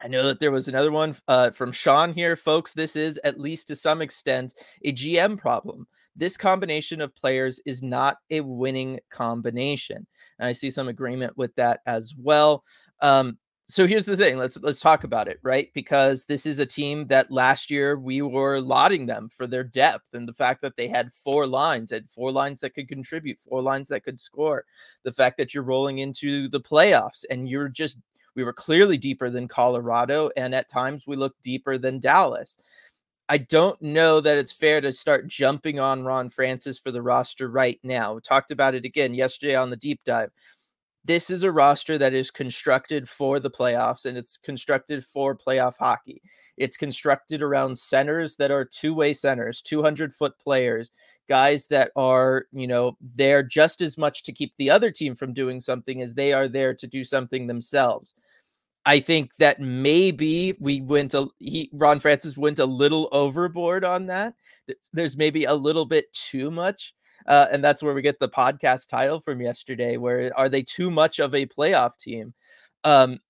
I 0.00 0.08
know 0.08 0.26
that 0.26 0.38
there 0.38 0.52
was 0.52 0.68
another 0.68 0.92
one 0.92 1.16
uh, 1.26 1.50
from 1.50 1.72
Sean 1.72 2.12
here, 2.12 2.36
folks. 2.36 2.72
This 2.72 2.94
is, 2.94 3.18
at 3.24 3.40
least 3.40 3.68
to 3.68 3.76
some 3.76 4.00
extent, 4.00 4.54
a 4.84 4.92
GM 4.92 5.38
problem. 5.38 5.86
This 6.14 6.36
combination 6.36 7.00
of 7.00 7.14
players 7.14 7.60
is 7.66 7.82
not 7.82 8.18
a 8.30 8.40
winning 8.40 9.00
combination. 9.10 10.06
And 10.38 10.48
I 10.48 10.52
see 10.52 10.70
some 10.70 10.88
agreement 10.88 11.36
with 11.36 11.54
that 11.56 11.80
as 11.86 12.14
well. 12.16 12.64
Um, 13.02 13.38
so 13.70 13.86
here's 13.86 14.06
the 14.06 14.16
thing 14.16 14.38
let's 14.38 14.58
let's 14.62 14.80
talk 14.80 15.04
about 15.04 15.28
it 15.28 15.38
right? 15.42 15.70
Because 15.74 16.24
this 16.24 16.46
is 16.46 16.58
a 16.58 16.66
team 16.66 17.06
that 17.08 17.30
last 17.30 17.70
year 17.70 17.98
we 17.98 18.22
were 18.22 18.60
lauding 18.60 19.04
them 19.04 19.28
for 19.28 19.46
their 19.46 19.64
depth 19.64 20.06
and 20.14 20.26
the 20.26 20.32
fact 20.32 20.62
that 20.62 20.76
they 20.76 20.88
had 20.88 21.12
four 21.12 21.46
lines 21.46 21.90
had 21.90 22.08
four 22.08 22.32
lines 22.32 22.60
that 22.60 22.74
could 22.74 22.88
contribute 22.88 23.38
four 23.38 23.60
lines 23.60 23.88
that 23.88 24.04
could 24.04 24.18
score. 24.18 24.64
The 25.04 25.12
fact 25.12 25.36
that 25.36 25.52
you're 25.52 25.64
rolling 25.64 25.98
into 25.98 26.48
the 26.48 26.60
playoffs 26.60 27.24
and 27.30 27.48
you're 27.48 27.68
just 27.68 27.98
we 28.34 28.42
were 28.42 28.54
clearly 28.54 28.96
deeper 28.96 29.28
than 29.28 29.48
Colorado 29.48 30.30
and 30.36 30.54
at 30.54 30.70
times 30.70 31.04
we 31.06 31.16
looked 31.16 31.42
deeper 31.42 31.76
than 31.76 32.00
Dallas. 32.00 32.56
I 33.28 33.36
don't 33.36 33.80
know 33.82 34.22
that 34.22 34.38
it's 34.38 34.52
fair 34.52 34.80
to 34.80 34.90
start 34.92 35.28
jumping 35.28 35.78
on 35.78 36.04
Ron 36.04 36.30
Francis 36.30 36.78
for 36.78 36.90
the 36.90 37.02
roster 37.02 37.50
right 37.50 37.78
now. 37.82 38.14
We 38.14 38.22
talked 38.22 38.50
about 38.50 38.74
it 38.74 38.86
again 38.86 39.12
yesterday 39.12 39.54
on 39.54 39.68
the 39.68 39.76
deep 39.76 40.00
dive 40.06 40.30
this 41.04 41.30
is 41.30 41.42
a 41.42 41.52
roster 41.52 41.96
that 41.98 42.14
is 42.14 42.30
constructed 42.30 43.08
for 43.08 43.40
the 43.40 43.50
playoffs 43.50 44.04
and 44.04 44.18
it's 44.18 44.36
constructed 44.36 45.04
for 45.04 45.36
playoff 45.36 45.76
hockey. 45.78 46.22
It's 46.56 46.76
constructed 46.76 47.40
around 47.40 47.78
centers 47.78 48.36
that 48.36 48.50
are 48.50 48.64
two 48.64 48.92
way 48.92 49.12
centers, 49.12 49.62
200 49.62 50.12
foot 50.12 50.38
players, 50.38 50.90
guys 51.28 51.68
that 51.68 51.92
are, 51.94 52.46
you 52.52 52.66
know, 52.66 52.96
there 53.14 53.42
just 53.42 53.80
as 53.80 53.96
much 53.96 54.24
to 54.24 54.32
keep 54.32 54.52
the 54.58 54.70
other 54.70 54.90
team 54.90 55.14
from 55.14 55.32
doing 55.32 55.60
something 55.60 56.02
as 56.02 56.14
they 56.14 56.32
are 56.32 56.48
there 56.48 56.74
to 56.74 56.86
do 56.86 57.04
something 57.04 57.46
themselves. 57.46 58.14
I 58.84 59.00
think 59.00 59.36
that 59.38 59.60
maybe 59.60 60.56
we 60.60 60.80
went 60.80 61.12
a 61.14 61.28
he 61.38 61.68
Ron 61.74 62.00
Francis 62.00 62.38
went 62.38 62.58
a 62.58 62.64
little 62.64 63.08
overboard 63.12 63.84
on 63.84 64.06
that. 64.06 64.34
There's 64.92 65.16
maybe 65.16 65.44
a 65.44 65.54
little 65.54 65.84
bit 65.84 66.12
too 66.12 66.50
much. 66.50 66.94
Uh, 67.28 67.46
and 67.52 67.62
that's 67.62 67.82
where 67.82 67.94
we 67.94 68.02
get 68.02 68.18
the 68.18 68.28
podcast 68.28 68.88
title 68.88 69.20
from 69.20 69.40
yesterday. 69.40 69.98
Where 69.98 70.32
are 70.36 70.48
they 70.48 70.62
too 70.62 70.90
much 70.90 71.20
of 71.20 71.34
a 71.34 71.46
playoff 71.46 71.96
team? 71.98 72.34
Um, 72.84 73.20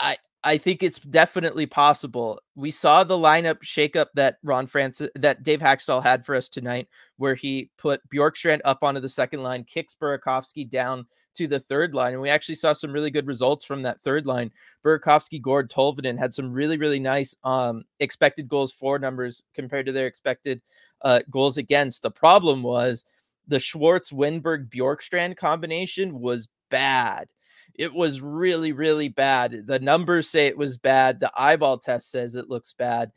I 0.00 0.16
I 0.44 0.58
think 0.58 0.82
it's 0.82 0.98
definitely 0.98 1.66
possible. 1.66 2.40
We 2.56 2.72
saw 2.72 3.04
the 3.04 3.14
lineup 3.14 3.58
shakeup 3.62 4.06
that 4.14 4.38
Ron 4.42 4.66
Francis 4.66 5.08
that 5.14 5.44
Dave 5.44 5.60
Hakstol 5.60 6.02
had 6.02 6.24
for 6.24 6.34
us 6.34 6.48
tonight, 6.48 6.88
where 7.16 7.36
he 7.36 7.70
put 7.78 8.00
Bjorkstrand 8.12 8.60
up 8.64 8.82
onto 8.82 9.00
the 9.00 9.08
second 9.08 9.42
line, 9.42 9.62
kicks 9.64 9.94
Burakovsky 9.94 10.68
down 10.68 11.06
to 11.34 11.46
the 11.46 11.60
third 11.60 11.94
line, 11.94 12.14
and 12.14 12.22
we 12.22 12.28
actually 12.28 12.56
saw 12.56 12.72
some 12.72 12.92
really 12.92 13.10
good 13.10 13.26
results 13.26 13.64
from 13.64 13.82
that 13.82 14.00
third 14.00 14.26
line. 14.26 14.50
Burakovsky, 14.84 15.40
Gourde, 15.40 15.70
Tolvanen 15.70 16.18
had 16.18 16.34
some 16.34 16.52
really 16.52 16.78
really 16.78 17.00
nice 17.00 17.36
um, 17.44 17.84
expected 18.00 18.48
goals 18.48 18.72
for 18.72 18.98
numbers 18.98 19.44
compared 19.54 19.86
to 19.86 19.92
their 19.92 20.06
expected 20.06 20.60
uh, 21.02 21.20
goals 21.30 21.58
against. 21.58 22.02
The 22.02 22.10
problem 22.10 22.62
was 22.62 23.04
the 23.48 23.60
Schwartz, 23.60 24.12
Wennberg, 24.12 24.68
Bjorkstrand 24.68 25.36
combination 25.36 26.20
was 26.20 26.48
bad 26.70 27.28
it 27.74 27.92
was 27.92 28.20
really, 28.20 28.72
really 28.72 29.08
bad. 29.08 29.66
The 29.66 29.78
numbers 29.78 30.28
say 30.28 30.46
it 30.46 30.58
was 30.58 30.76
bad. 30.78 31.20
The 31.20 31.32
eyeball 31.36 31.78
test 31.78 32.10
says 32.10 32.36
it 32.36 32.48
looks 32.48 32.72
bad. 32.72 33.12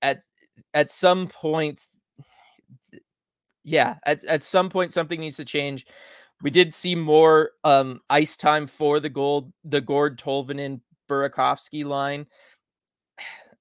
At 0.00 0.20
at 0.74 0.90
some 0.90 1.28
point, 1.28 1.80
yeah, 3.64 3.96
at, 4.04 4.24
at 4.24 4.42
some 4.42 4.70
point 4.70 4.92
something 4.92 5.20
needs 5.20 5.36
to 5.36 5.44
change. 5.44 5.86
We 6.42 6.50
did 6.50 6.74
see 6.74 6.94
more 6.94 7.52
um, 7.64 8.00
ice 8.10 8.36
time 8.36 8.66
for 8.66 9.00
the 9.00 9.08
gold, 9.08 9.52
the 9.64 9.80
Gourde 9.80 10.18
Tolvanen 10.18 10.80
Burakovsky 11.08 11.84
line. 11.84 12.26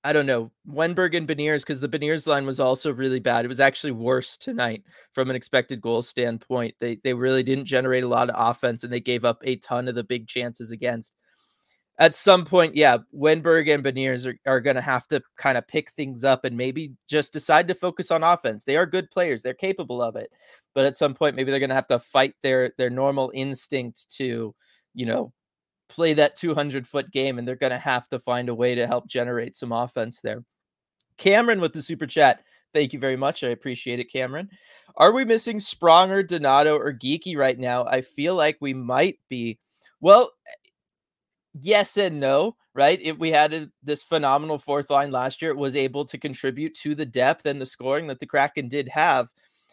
I 0.03 0.13
don't 0.13 0.25
know, 0.25 0.51
Wennberg 0.67 1.15
and 1.15 1.27
Beniers, 1.27 1.61
because 1.61 1.79
the 1.79 1.87
Beniers 1.87 2.25
line 2.25 2.45
was 2.47 2.59
also 2.59 2.91
really 2.91 3.19
bad. 3.19 3.45
It 3.45 3.49
was 3.49 3.59
actually 3.59 3.91
worse 3.91 4.35
tonight 4.35 4.83
from 5.13 5.29
an 5.29 5.35
expected 5.35 5.79
goal 5.79 6.01
standpoint. 6.01 6.73
They 6.79 6.97
they 7.03 7.13
really 7.13 7.43
didn't 7.43 7.65
generate 7.65 8.03
a 8.03 8.07
lot 8.07 8.29
of 8.29 8.35
offense 8.37 8.83
and 8.83 8.91
they 8.91 8.99
gave 8.99 9.25
up 9.25 9.41
a 9.43 9.57
ton 9.57 9.87
of 9.87 9.95
the 9.95 10.03
big 10.03 10.27
chances 10.27 10.71
against. 10.71 11.13
At 11.99 12.15
some 12.15 12.45
point, 12.45 12.75
yeah, 12.75 12.97
Wennberg 13.15 13.71
and 13.71 13.83
Beniers 13.83 14.25
are, 14.25 14.51
are 14.51 14.59
going 14.61 14.75
to 14.75 14.81
have 14.81 15.07
to 15.09 15.21
kind 15.37 15.55
of 15.55 15.67
pick 15.67 15.91
things 15.91 16.23
up 16.23 16.45
and 16.45 16.57
maybe 16.57 16.93
just 17.07 17.31
decide 17.31 17.67
to 17.67 17.75
focus 17.75 18.09
on 18.09 18.23
offense. 18.23 18.63
They 18.63 18.77
are 18.77 18.87
good 18.87 19.11
players, 19.11 19.43
they're 19.43 19.53
capable 19.53 20.01
of 20.01 20.15
it. 20.15 20.31
But 20.73 20.85
at 20.85 20.97
some 20.97 21.13
point, 21.13 21.35
maybe 21.35 21.51
they're 21.51 21.59
going 21.59 21.69
to 21.69 21.75
have 21.75 21.87
to 21.87 21.99
fight 21.99 22.33
their 22.41 22.71
their 22.77 22.89
normal 22.89 23.31
instinct 23.35 24.09
to, 24.17 24.55
you 24.95 25.05
know, 25.05 25.31
play 25.91 26.13
that 26.13 26.35
200 26.35 26.87
foot 26.87 27.11
game 27.11 27.37
and 27.37 27.47
they're 27.47 27.55
going 27.55 27.71
to 27.71 27.77
have 27.77 28.07
to 28.09 28.19
find 28.19 28.49
a 28.49 28.55
way 28.55 28.75
to 28.75 28.87
help 28.87 29.07
generate 29.07 29.55
some 29.55 29.71
offense 29.71 30.21
there. 30.21 30.43
Cameron 31.17 31.61
with 31.61 31.73
the 31.73 31.81
super 31.81 32.07
chat. 32.07 32.43
Thank 32.73 32.93
you 32.93 32.99
very 32.99 33.17
much. 33.17 33.43
I 33.43 33.49
appreciate 33.49 33.99
it, 33.99 34.11
Cameron. 34.11 34.49
Are 34.95 35.11
we 35.11 35.25
missing 35.25 35.57
Spronger, 35.57 36.25
Donato, 36.25 36.77
or 36.77 36.93
Geekie 36.93 37.37
right 37.37 37.59
now? 37.59 37.85
I 37.85 38.01
feel 38.01 38.35
like 38.35 38.57
we 38.61 38.73
might 38.73 39.19
be. 39.29 39.59
Well, 39.99 40.31
yes 41.59 41.97
and 41.97 42.19
no, 42.19 42.55
right? 42.73 42.99
If 43.01 43.17
we 43.17 43.31
had 43.31 43.53
a, 43.53 43.69
this 43.83 44.03
phenomenal 44.03 44.57
fourth 44.57 44.89
line 44.89 45.11
last 45.11 45.41
year, 45.41 45.51
it 45.51 45.57
was 45.57 45.75
able 45.75 46.05
to 46.05 46.17
contribute 46.17 46.73
to 46.75 46.95
the 46.95 47.05
depth 47.05 47.45
and 47.45 47.59
the 47.59 47.65
scoring 47.65 48.07
that 48.07 48.19
the 48.19 48.25
Kraken 48.25 48.69
did 48.69 48.87
have. 48.87 49.29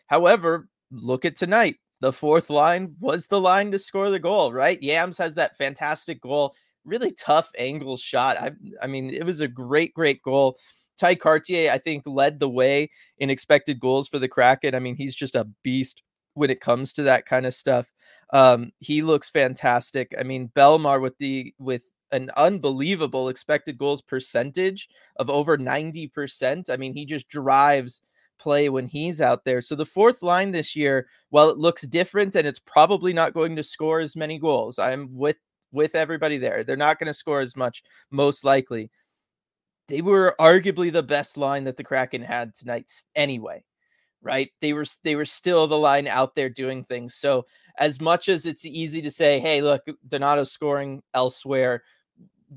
However, 0.09 0.69
look 0.91 1.25
at 1.25 1.37
tonight 1.37 1.77
the 2.00 2.12
fourth 2.12 2.50
line 2.50 2.95
was 3.00 3.26
the 3.26 3.40
line 3.40 3.71
to 3.73 3.78
score 3.78 4.11
the 4.11 4.19
goal, 4.19 4.52
right? 4.52 4.83
Yams 4.83 5.19
has 5.19 5.35
that 5.35 5.57
fantastic 5.57 6.21
goal, 6.21 6.55
really 6.85 7.12
tough 7.12 7.50
angle 7.59 7.97
shot. 7.97 8.40
I, 8.40 8.52
I 8.83 8.87
mean, 8.87 9.11
it 9.11 9.25
was 9.25 9.40
a 9.40 9.49
great, 9.49 9.95
great 9.95 10.23
goal. 10.23 10.59
Tye 10.97 11.14
Kartye, 11.14 11.69
I 11.69 11.78
think, 11.78 12.05
led 12.07 12.40
the 12.40 12.49
way 12.49 12.90
in 13.19 13.31
expected 13.31 13.81
goals 13.81 14.09
for 14.09 14.19
the 14.19 14.28
Kraken. 14.28 14.75
I 14.75 14.81
mean, 14.81 14.97
he's 14.97 15.14
just 15.14 15.35
a 15.35 15.49
beast 15.62 16.02
when 16.35 16.50
it 16.50 16.61
comes 16.61 16.93
to 16.95 17.02
that 17.05 17.26
kind 17.26 17.47
of 17.47 17.55
stuff. 17.55 17.90
Um, 18.33 18.71
he 18.78 19.02
looks 19.02 19.31
fantastic. 19.31 20.14
I 20.19 20.23
mean, 20.23 20.50
Bellemare 20.55 21.00
with 21.00 21.19
the 21.19 21.55
with 21.59 21.90
an 22.11 22.31
unbelievable 22.37 23.28
expected 23.28 23.76
goals 23.76 24.00
percentage 24.00 24.88
of 25.17 25.28
over 25.28 25.59
90%. 25.59 26.71
I 26.71 26.76
mean, 26.76 26.95
he 26.95 27.05
just 27.05 27.28
drives 27.28 28.00
play 28.38 28.68
when 28.68 28.87
he's 28.87 29.21
out 29.21 29.45
there. 29.45 29.61
So 29.61 29.75
the 29.75 29.85
fourth 29.85 30.23
line 30.23 30.50
this 30.50 30.75
year, 30.76 31.09
while 31.30 31.50
it 31.50 31.59
looks 31.59 31.83
different 31.83 32.35
and 32.35 32.47
it's 32.47 32.59
probably 32.59 33.12
not 33.12 33.35
going 33.35 33.57
to 33.57 33.62
score 33.62 34.00
as 34.00 34.16
many 34.16 34.38
goals, 34.38 34.78
I'm 34.78 35.09
with 35.14 35.37
with 35.73 35.95
everybody 35.95 36.38
there. 36.38 36.64
They're 36.64 36.76
not 36.76 36.99
going 36.99 37.09
to 37.09 37.14
score 37.14 37.40
as 37.40 37.57
much, 37.57 37.83
most 38.11 38.45
likely. 38.45 38.90
They 39.88 40.02
were 40.02 40.35
arguably 40.40 40.92
the 40.92 41.02
best 41.02 41.37
line 41.37 41.64
that 41.64 41.76
the 41.76 41.85
Kraken 41.85 42.23
had 42.23 42.54
tonight 42.54 42.90
anyway. 43.14 43.64
Right? 44.21 44.50
They 44.61 44.73
were 44.73 44.87
they 45.04 45.14
were 45.14 45.25
still 45.25 45.66
the 45.66 45.78
line 45.78 46.09
out 46.09 46.35
there 46.35 46.50
doing 46.50 46.85
things. 46.85 47.14
So 47.14 47.47
as 47.78 48.00
much 48.00 48.28
as 48.28 48.47
it's 48.47 48.64
easy 48.64 49.00
to 49.02 49.11
say, 49.11 49.38
hey, 49.38 49.62
look, 49.62 49.83
Donato's 50.07 50.50
scoring 50.50 51.02
elsewhere. 51.14 51.83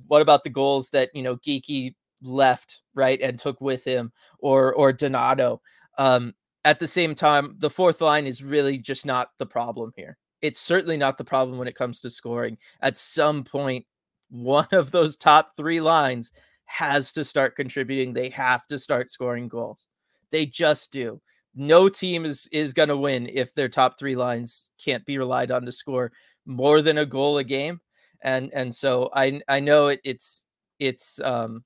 What 0.07 0.21
about 0.21 0.43
the 0.43 0.50
goals 0.50 0.89
that 0.89 1.09
you 1.13 1.21
know 1.21 1.38
Geekie 1.38 1.95
left, 2.21 2.81
right, 2.93 3.19
and 3.21 3.37
took 3.39 3.61
with 3.61 3.83
him, 3.83 4.11
or 4.39 4.73
or 4.73 4.93
Donato. 4.93 5.61
Um, 5.97 6.33
at 6.65 6.79
the 6.79 6.87
same 6.87 7.15
time, 7.15 7.55
the 7.59 7.69
fourth 7.69 8.01
line 8.01 8.27
is 8.27 8.43
really 8.43 8.77
just 8.77 9.05
not 9.05 9.29
the 9.37 9.45
problem 9.45 9.91
here. 9.95 10.17
It's 10.41 10.59
certainly 10.59 10.97
not 10.97 11.17
the 11.17 11.23
problem 11.23 11.57
when 11.57 11.67
it 11.67 11.75
comes 11.75 12.01
to 12.01 12.09
scoring. 12.09 12.57
At 12.81 12.97
some 12.97 13.43
point, 13.43 13.85
one 14.29 14.67
of 14.71 14.91
those 14.91 15.15
top 15.15 15.55
three 15.55 15.81
lines 15.81 16.31
has 16.65 17.11
to 17.13 17.23
start 17.23 17.55
contributing. 17.55 18.13
They 18.13 18.29
have 18.29 18.67
to 18.67 18.79
start 18.79 19.09
scoring 19.09 19.47
goals. 19.47 19.87
They 20.31 20.45
just 20.45 20.91
do. 20.91 21.21
No 21.53 21.89
team 21.89 22.23
is 22.25 22.47
is 22.51 22.73
going 22.73 22.89
to 22.89 22.97
win 22.97 23.29
if 23.31 23.53
their 23.53 23.67
top 23.67 23.99
three 23.99 24.15
lines 24.15 24.71
can't 24.83 25.05
be 25.05 25.17
relied 25.17 25.51
on 25.51 25.65
to 25.65 25.71
score 25.71 26.11
more 26.45 26.81
than 26.81 26.97
a 26.99 27.05
goal 27.05 27.37
a 27.39 27.43
game. 27.43 27.81
And 28.23 28.51
and 28.53 28.73
so 28.73 29.09
I 29.13 29.41
I 29.49 29.59
know 29.59 29.87
it, 29.87 29.99
it's 30.05 30.47
it's 30.79 31.19
um 31.21 31.63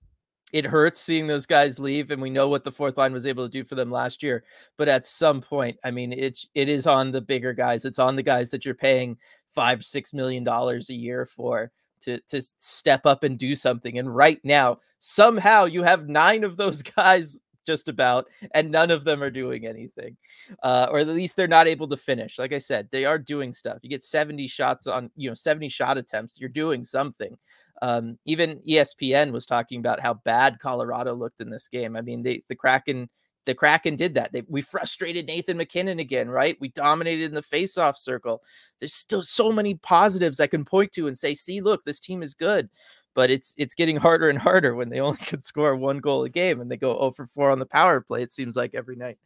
it 0.55 0.65
hurts 0.65 1.01
seeing 1.01 1.27
those 1.27 1.45
guys 1.45 1.79
leave 1.79 2.11
and 2.11 2.21
we 2.21 2.29
know 2.29 2.47
what 2.47 2.63
the 2.63 2.71
fourth 2.71 2.97
line 2.97 3.11
was 3.11 3.27
able 3.27 3.43
to 3.43 3.51
do 3.51 3.63
for 3.63 3.75
them 3.75 3.91
last 3.91 4.23
year 4.23 4.43
but 4.77 4.87
at 4.87 5.05
some 5.05 5.41
point 5.41 5.77
i 5.83 5.91
mean 5.91 6.13
it's 6.13 6.47
it 6.55 6.69
is 6.69 6.87
on 6.87 7.11
the 7.11 7.21
bigger 7.21 7.53
guys. 7.53 7.85
It's 7.85 7.99
on 7.99 8.15
the 8.15 8.23
guys 8.23 8.51
that 8.51 8.65
you're 8.65 8.73
paying 8.73 9.17
five 9.49 9.83
six 9.83 10.13
million 10.13 10.43
dollars 10.43 10.89
a 10.89 10.93
year 10.93 11.25
for 11.25 11.71
to 12.01 12.19
to 12.27 12.41
step 12.41 13.05
up 13.05 13.23
and 13.23 13.37
do 13.37 13.55
something 13.55 13.97
and 13.97 14.15
right 14.15 14.39
now 14.43 14.79
somehow 14.99 15.65
you 15.65 15.83
have 15.83 16.07
nine 16.07 16.43
of 16.43 16.57
those 16.57 16.81
guys 16.97 17.39
just 17.65 17.89
about 17.89 18.27
and 18.53 18.69
none 18.69 18.91
of 18.91 19.05
them 19.05 19.23
are 19.23 19.31
doing 19.31 19.65
anything 19.65 20.15
uh, 20.61 20.87
or 20.91 20.99
at 20.99 21.07
least 21.07 21.35
they're 21.35 21.47
not 21.47 21.67
able 21.67 21.87
to 21.87 21.97
finish. 21.97 22.37
Like 22.37 22.53
i 22.53 22.59
said 22.59 22.87
they 22.91 23.05
are 23.05 23.17
doing 23.17 23.53
stuff. 23.53 23.79
You 23.81 23.89
get 23.89 24.03
70 24.03 24.47
shots 24.47 24.87
on 24.87 25.09
you 25.15 25.29
know 25.29 25.35
70 25.35 25.69
shot 25.69 25.97
attempts 25.97 26.39
you're 26.39 26.49
doing 26.49 26.83
something 26.83 27.35
um, 27.81 28.17
even 28.25 28.59
espn 28.67 29.31
was 29.31 29.45
talking 29.45 29.79
about 29.79 29.99
how 29.99 30.13
bad 30.13 30.59
colorado 30.59 31.13
looked 31.13 31.41
in 31.41 31.49
this 31.49 31.67
game 31.67 31.95
i 31.95 32.01
mean 32.01 32.23
they, 32.23 32.41
the 32.49 32.55
kraken 32.55 33.09
the 33.45 33.53
Kraken 33.53 33.95
did 33.95 34.15
that. 34.15 34.31
They, 34.31 34.41
we 34.47 34.63
frustrated 34.63 35.27
Nathan 35.27 35.57
MacKinnon 35.57 35.99
again, 35.99 36.29
right? 36.29 36.57
We 36.59 36.69
dominated 36.69 37.25
in 37.25 37.35
the 37.35 37.43
faceoff 37.43 37.95
circle. 37.95 38.41
There's 38.79 38.95
still 38.95 39.21
so 39.21 39.51
many 39.51 39.75
positives 39.75 40.39
I 40.39 40.47
can 40.47 40.65
point 40.65 40.91
to 40.93 41.05
and 41.05 41.15
say, 41.15 41.35
see, 41.35 41.61
look, 41.61 41.85
this 41.85 41.99
team 41.99 42.23
is 42.23 42.33
good 42.33 42.71
but 43.15 43.31
it's 43.31 43.55
it's 43.57 43.73
getting 43.73 43.95
harder 43.95 44.29
and 44.29 44.37
harder 44.37 44.75
when 44.75 44.89
they 44.89 44.99
only 45.01 45.17
can 45.17 45.41
score 45.41 45.75
one 45.75 45.97
goal 45.97 46.23
a 46.23 46.29
game 46.29 46.61
and 46.61 46.69
they 46.69 46.77
go 46.77 46.93
0 46.93 47.11
for 47.11 47.25
4 47.25 47.49
on 47.49 47.59
the 47.59 47.65
power 47.65 48.01
play. 48.01 48.21
It 48.21 48.31
seems 48.31 48.55
like 48.55 48.75
every 48.75 48.95
night. 48.95 49.17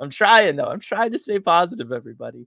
I'm 0.00 0.10
trying 0.10 0.56
though. 0.56 0.64
I'm 0.64 0.80
trying 0.80 1.12
to 1.12 1.18
stay 1.18 1.38
positive, 1.38 1.92
everybody. 1.92 2.46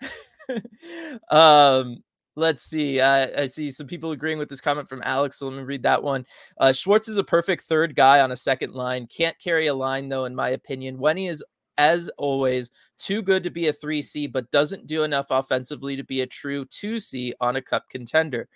um, 1.30 2.02
let's 2.38 2.62
see. 2.62 3.00
Uh, 3.00 3.28
I 3.42 3.46
see 3.46 3.70
some 3.70 3.86
people 3.86 4.12
agreeing 4.12 4.38
with 4.38 4.48
this 4.48 4.60
comment 4.60 4.88
from 4.88 5.02
Alex. 5.04 5.38
So 5.38 5.48
let 5.48 5.56
me 5.56 5.62
read 5.62 5.82
that 5.82 6.02
one. 6.02 6.26
Uh, 6.58 6.72
Schwartz 6.72 7.08
is 7.08 7.18
a 7.18 7.24
perfect 7.24 7.62
third 7.64 7.94
guy 7.94 8.20
on 8.20 8.32
a 8.32 8.36
second 8.36 8.74
line. 8.74 9.06
Can't 9.06 9.38
carry 9.38 9.66
a 9.66 9.74
line 9.74 10.08
though, 10.08 10.24
in 10.24 10.34
my 10.34 10.50
opinion. 10.50 10.98
When 10.98 11.16
he 11.16 11.26
is 11.26 11.44
as 11.76 12.10
always, 12.18 12.70
too 12.98 13.22
good 13.22 13.44
to 13.44 13.50
be 13.50 13.68
a 13.68 13.72
3C, 13.72 14.32
but 14.32 14.50
doesn't 14.50 14.86
do 14.86 15.04
enough 15.04 15.26
offensively 15.30 15.94
to 15.96 16.04
be 16.04 16.22
a 16.22 16.26
true 16.26 16.64
2C 16.66 17.32
on 17.40 17.56
a 17.56 17.62
cup 17.62 17.88
contender 17.88 18.48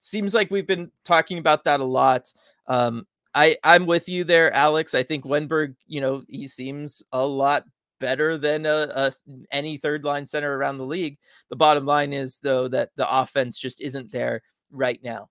seems 0.00 0.34
like 0.34 0.50
we've 0.50 0.66
been 0.66 0.90
talking 1.04 1.38
about 1.38 1.64
that 1.64 1.80
a 1.80 1.84
lot. 1.84 2.32
Um, 2.66 3.06
I 3.34 3.56
I'm 3.62 3.86
with 3.86 4.08
you 4.08 4.24
there, 4.24 4.52
Alex. 4.52 4.94
I 4.94 5.04
think 5.04 5.24
Wennberg, 5.24 5.76
you 5.86 6.00
know, 6.00 6.24
he 6.28 6.48
seems 6.48 7.02
a 7.12 7.24
lot 7.24 7.64
better 8.00 8.36
than 8.36 8.66
a, 8.66 8.88
a, 8.94 9.12
any 9.52 9.76
third 9.76 10.04
line 10.04 10.26
center 10.26 10.56
around 10.56 10.78
the 10.78 10.84
league. 10.84 11.18
The 11.50 11.56
bottom 11.56 11.86
line 11.86 12.12
is 12.12 12.40
though 12.42 12.66
that 12.68 12.90
the 12.96 13.20
offense 13.20 13.58
just 13.58 13.80
isn't 13.80 14.10
there 14.10 14.42
right 14.70 15.00
now 15.04 15.28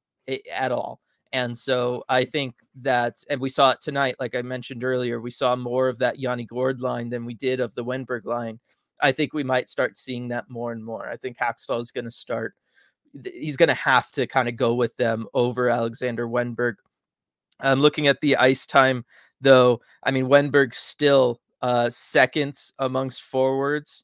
at 0.54 0.72
all. 0.72 1.02
And 1.32 1.56
so 1.56 2.04
I 2.10 2.26
think 2.26 2.56
that, 2.82 3.18
and 3.30 3.40
we 3.40 3.50
saw 3.50 3.72
it 3.72 3.82
tonight, 3.82 4.16
like 4.20 4.36
I 4.36 4.42
mentioned 4.42 4.84
earlier, 4.84 5.20
we 5.22 5.32
saw 5.32 5.56
more 5.56 5.88
of 5.88 6.00
that 6.00 6.20
Yanni 6.20 6.46
Gourde 6.46 6.82
line 6.82 7.10
than 7.10 7.26
we 7.26 7.36
did 7.36 7.60
of 7.60 7.76
the 7.76 7.86
Wennberg 7.86 8.26
line. 8.26 8.60
I 9.02 9.12
think 9.12 9.34
we 9.34 9.44
might 9.44 9.70
start 9.70 9.96
seeing 9.96 10.30
that 10.30 10.50
more 10.50 10.72
and 10.72 10.84
more. 10.84 11.08
I 11.08 11.18
think 11.18 11.38
Hakstol 11.38 11.82
is 11.82 11.92
going 11.92 12.06
to 12.06 12.12
start 12.12 12.56
he's 13.34 13.58
going 13.58 13.70
to 13.70 13.76
have 13.76 14.12
to 14.12 14.28
kind 14.28 14.48
of 14.48 14.56
go 14.56 14.76
with 14.76 14.96
them 14.98 15.28
over 15.34 15.70
Alexander 15.70 16.28
Wennberg. 16.28 16.76
I'm 17.60 17.82
looking 17.82 18.08
at 18.08 18.22
the 18.22 18.36
ice 18.38 18.66
time 18.66 19.06
though. 19.42 19.82
I 20.04 20.12
mean, 20.12 20.28
Wennberg's 20.28 20.78
still 20.78 21.40
uh, 21.62 21.89
second 21.89 22.60
amongst 22.80 23.22
forwards 23.24 24.04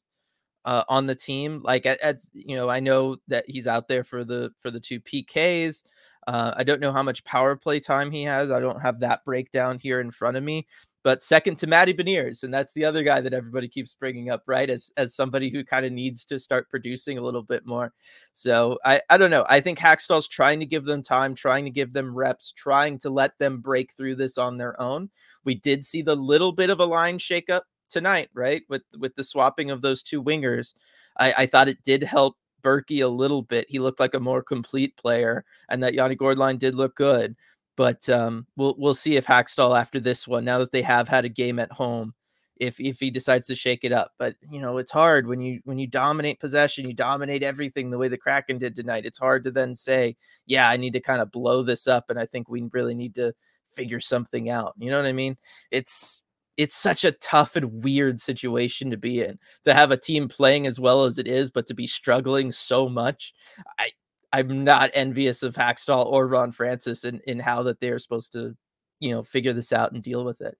uh, 0.64 0.84
on 0.88 1.06
the 1.06 1.14
team. 1.14 1.62
Like, 1.64 1.86
at, 1.86 2.00
at, 2.02 2.16
you 2.32 2.56
know, 2.56 2.68
I 2.68 2.80
know 2.80 3.16
that 3.28 3.44
he's 3.48 3.66
out 3.66 3.88
there 3.88 4.04
for 4.04 4.24
the 4.24 4.52
for 4.58 4.70
the 4.70 4.80
two 4.80 5.00
PKs. 5.00 5.82
Uh, 6.26 6.52
I 6.56 6.64
don't 6.64 6.80
know 6.80 6.92
how 6.92 7.04
much 7.04 7.24
power 7.24 7.54
play 7.54 7.78
time 7.78 8.10
he 8.10 8.24
has. 8.24 8.50
I 8.50 8.58
don't 8.58 8.80
have 8.80 9.00
that 9.00 9.24
breakdown 9.24 9.78
here 9.78 10.00
in 10.00 10.10
front 10.10 10.36
of 10.36 10.42
me. 10.42 10.66
But 11.06 11.22
second 11.22 11.54
to 11.58 11.68
Matty 11.68 11.94
Beniers, 11.94 12.42
and 12.42 12.52
that's 12.52 12.72
the 12.72 12.84
other 12.84 13.04
guy 13.04 13.20
that 13.20 13.32
everybody 13.32 13.68
keeps 13.68 13.94
bringing 13.94 14.28
up, 14.28 14.42
right? 14.48 14.68
As 14.68 14.90
as 14.96 15.14
somebody 15.14 15.50
who 15.50 15.62
kind 15.62 15.86
of 15.86 15.92
needs 15.92 16.24
to 16.24 16.40
start 16.40 16.68
producing 16.68 17.16
a 17.16 17.20
little 17.20 17.44
bit 17.44 17.64
more. 17.64 17.92
So 18.32 18.76
I 18.84 19.00
I 19.08 19.16
don't 19.16 19.30
know. 19.30 19.46
I 19.48 19.60
think 19.60 19.78
Hakstol's 19.78 20.26
trying 20.26 20.58
to 20.58 20.66
give 20.66 20.84
them 20.84 21.04
time, 21.04 21.36
trying 21.36 21.64
to 21.64 21.70
give 21.70 21.92
them 21.92 22.12
reps, 22.12 22.50
trying 22.50 22.98
to 22.98 23.10
let 23.10 23.38
them 23.38 23.60
break 23.60 23.92
through 23.92 24.16
this 24.16 24.36
on 24.36 24.56
their 24.56 24.82
own. 24.82 25.08
We 25.44 25.54
did 25.54 25.84
see 25.84 26.02
the 26.02 26.16
little 26.16 26.50
bit 26.50 26.70
of 26.70 26.80
a 26.80 26.84
line 26.84 27.18
shakeup 27.18 27.62
tonight, 27.88 28.30
right? 28.34 28.64
With 28.68 28.82
with 28.98 29.14
the 29.14 29.22
swapping 29.22 29.70
of 29.70 29.82
those 29.82 30.02
two 30.02 30.20
wingers. 30.20 30.74
I, 31.20 31.34
I 31.38 31.46
thought 31.46 31.68
it 31.68 31.84
did 31.84 32.02
help 32.02 32.36
Berkey 32.64 33.04
a 33.04 33.08
little 33.08 33.42
bit. 33.42 33.66
He 33.68 33.78
looked 33.78 34.00
like 34.00 34.14
a 34.14 34.18
more 34.18 34.42
complete 34.42 34.96
player, 34.96 35.44
and 35.68 35.84
that 35.84 35.94
Yanni 35.94 36.16
Gourde 36.16 36.38
line 36.38 36.56
did 36.56 36.74
look 36.74 36.96
good. 36.96 37.36
But 37.76 38.08
um, 38.08 38.46
we'll 38.56 38.74
we'll 38.78 38.94
see 38.94 39.16
if 39.16 39.26
Hakstol 39.26 39.78
after 39.78 40.00
this 40.00 40.26
one, 40.26 40.44
now 40.44 40.58
that 40.58 40.72
they 40.72 40.82
have 40.82 41.08
had 41.08 41.24
a 41.24 41.30
game 41.30 41.58
at 41.58 41.72
home, 41.72 42.14
if 42.58 42.80
if 42.80 42.98
he 42.98 43.10
decides 43.10 43.46
to 43.46 43.54
shake 43.54 43.84
it 43.84 43.92
up. 43.92 44.12
But 44.18 44.36
you 44.50 44.60
know, 44.60 44.78
it's 44.78 44.90
hard 44.90 45.26
when 45.26 45.40
you 45.40 45.60
when 45.64 45.78
you 45.78 45.86
dominate 45.86 46.40
possession, 46.40 46.88
you 46.88 46.94
dominate 46.94 47.42
everything 47.42 47.90
the 47.90 47.98
way 47.98 48.08
the 48.08 48.16
Kraken 48.16 48.58
did 48.58 48.74
tonight. 48.74 49.06
It's 49.06 49.18
hard 49.18 49.44
to 49.44 49.50
then 49.50 49.76
say, 49.76 50.16
yeah, 50.46 50.68
I 50.68 50.76
need 50.76 50.94
to 50.94 51.00
kind 51.00 51.20
of 51.20 51.30
blow 51.30 51.62
this 51.62 51.86
up, 51.86 52.10
and 52.10 52.18
I 52.18 52.26
think 52.26 52.48
we 52.48 52.68
really 52.72 52.94
need 52.94 53.14
to 53.16 53.34
figure 53.70 54.00
something 54.00 54.48
out. 54.48 54.74
You 54.78 54.90
know 54.90 54.98
what 54.98 55.08
I 55.08 55.12
mean? 55.12 55.36
It's 55.70 56.22
it's 56.56 56.76
such 56.76 57.04
a 57.04 57.12
tough 57.12 57.56
and 57.56 57.84
weird 57.84 58.18
situation 58.20 58.90
to 58.90 58.96
be 58.96 59.20
in 59.20 59.38
to 59.64 59.74
have 59.74 59.90
a 59.90 59.96
team 59.96 60.28
playing 60.28 60.66
as 60.66 60.80
well 60.80 61.04
as 61.04 61.18
it 61.18 61.26
is, 61.26 61.50
but 61.50 61.66
to 61.66 61.74
be 61.74 61.86
struggling 61.86 62.50
so 62.50 62.88
much. 62.88 63.34
I 63.78 63.90
I'm 64.32 64.64
not 64.64 64.90
envious 64.94 65.42
of 65.42 65.54
Hakstol 65.54 66.06
or 66.06 66.26
Ron 66.26 66.52
Francis 66.52 67.04
in, 67.04 67.20
in 67.26 67.38
how 67.38 67.62
that 67.64 67.80
they're 67.80 67.98
supposed 67.98 68.32
to, 68.32 68.56
you 69.00 69.10
know, 69.10 69.22
figure 69.22 69.52
this 69.52 69.72
out 69.72 69.92
and 69.92 70.02
deal 70.02 70.24
with 70.24 70.40
it. 70.40 70.56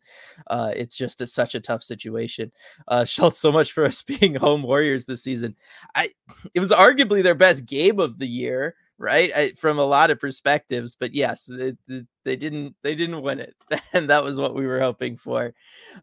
Uh, 0.46 0.72
it's 0.74 0.96
just 0.96 1.20
a, 1.20 1.26
such 1.26 1.54
a 1.54 1.60
tough 1.60 1.82
situation. 1.82 2.52
Uh, 2.88 3.04
Schultz, 3.06 3.38
so 3.38 3.50
much 3.52 3.72
for 3.72 3.84
us 3.84 4.02
being 4.20 4.34
home 4.34 4.62
Warriors 4.62 5.06
this 5.06 5.22
season. 5.22 5.56
I 5.94 6.10
it 6.54 6.60
was 6.60 6.72
arguably 6.72 7.22
their 7.22 7.34
best 7.34 7.66
game 7.66 7.98
of 7.98 8.18
the 8.18 8.28
year, 8.28 8.74
right? 8.98 9.30
I, 9.34 9.50
from 9.52 9.78
a 9.78 9.84
lot 9.84 10.10
of 10.10 10.20
perspectives, 10.20 10.96
but 10.98 11.14
yes, 11.14 11.48
it, 11.48 11.76
it, 11.88 12.06
they 12.24 12.36
didn't 12.36 12.76
they 12.82 12.94
didn't 12.94 13.22
win 13.22 13.40
it, 13.40 13.54
and 13.92 14.08
that 14.10 14.24
was 14.24 14.38
what 14.38 14.54
we 14.54 14.66
were 14.66 14.80
hoping 14.80 15.16
for. 15.16 15.54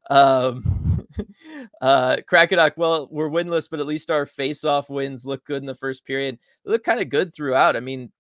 Um, 0.10 0.92
uh, 1.82 2.17
Crackenock, 2.29 2.74
well, 2.77 3.08
we're 3.12 3.29
winless, 3.29 3.70
but 3.70 3.79
at 3.79 3.86
least 3.86 4.10
our 4.10 4.25
face-off 4.25 4.89
wins 4.89 5.25
look 5.25 5.46
good 5.46 5.62
in 5.62 5.67
the 5.67 5.75
first 5.75 6.05
period. 6.05 6.38
They 6.63 6.72
look 6.72 6.84
kind 6.84 7.00
of 7.00 7.10
good 7.10 7.34
throughout. 7.34 7.75
I 7.75 7.79
mean, 7.79 8.12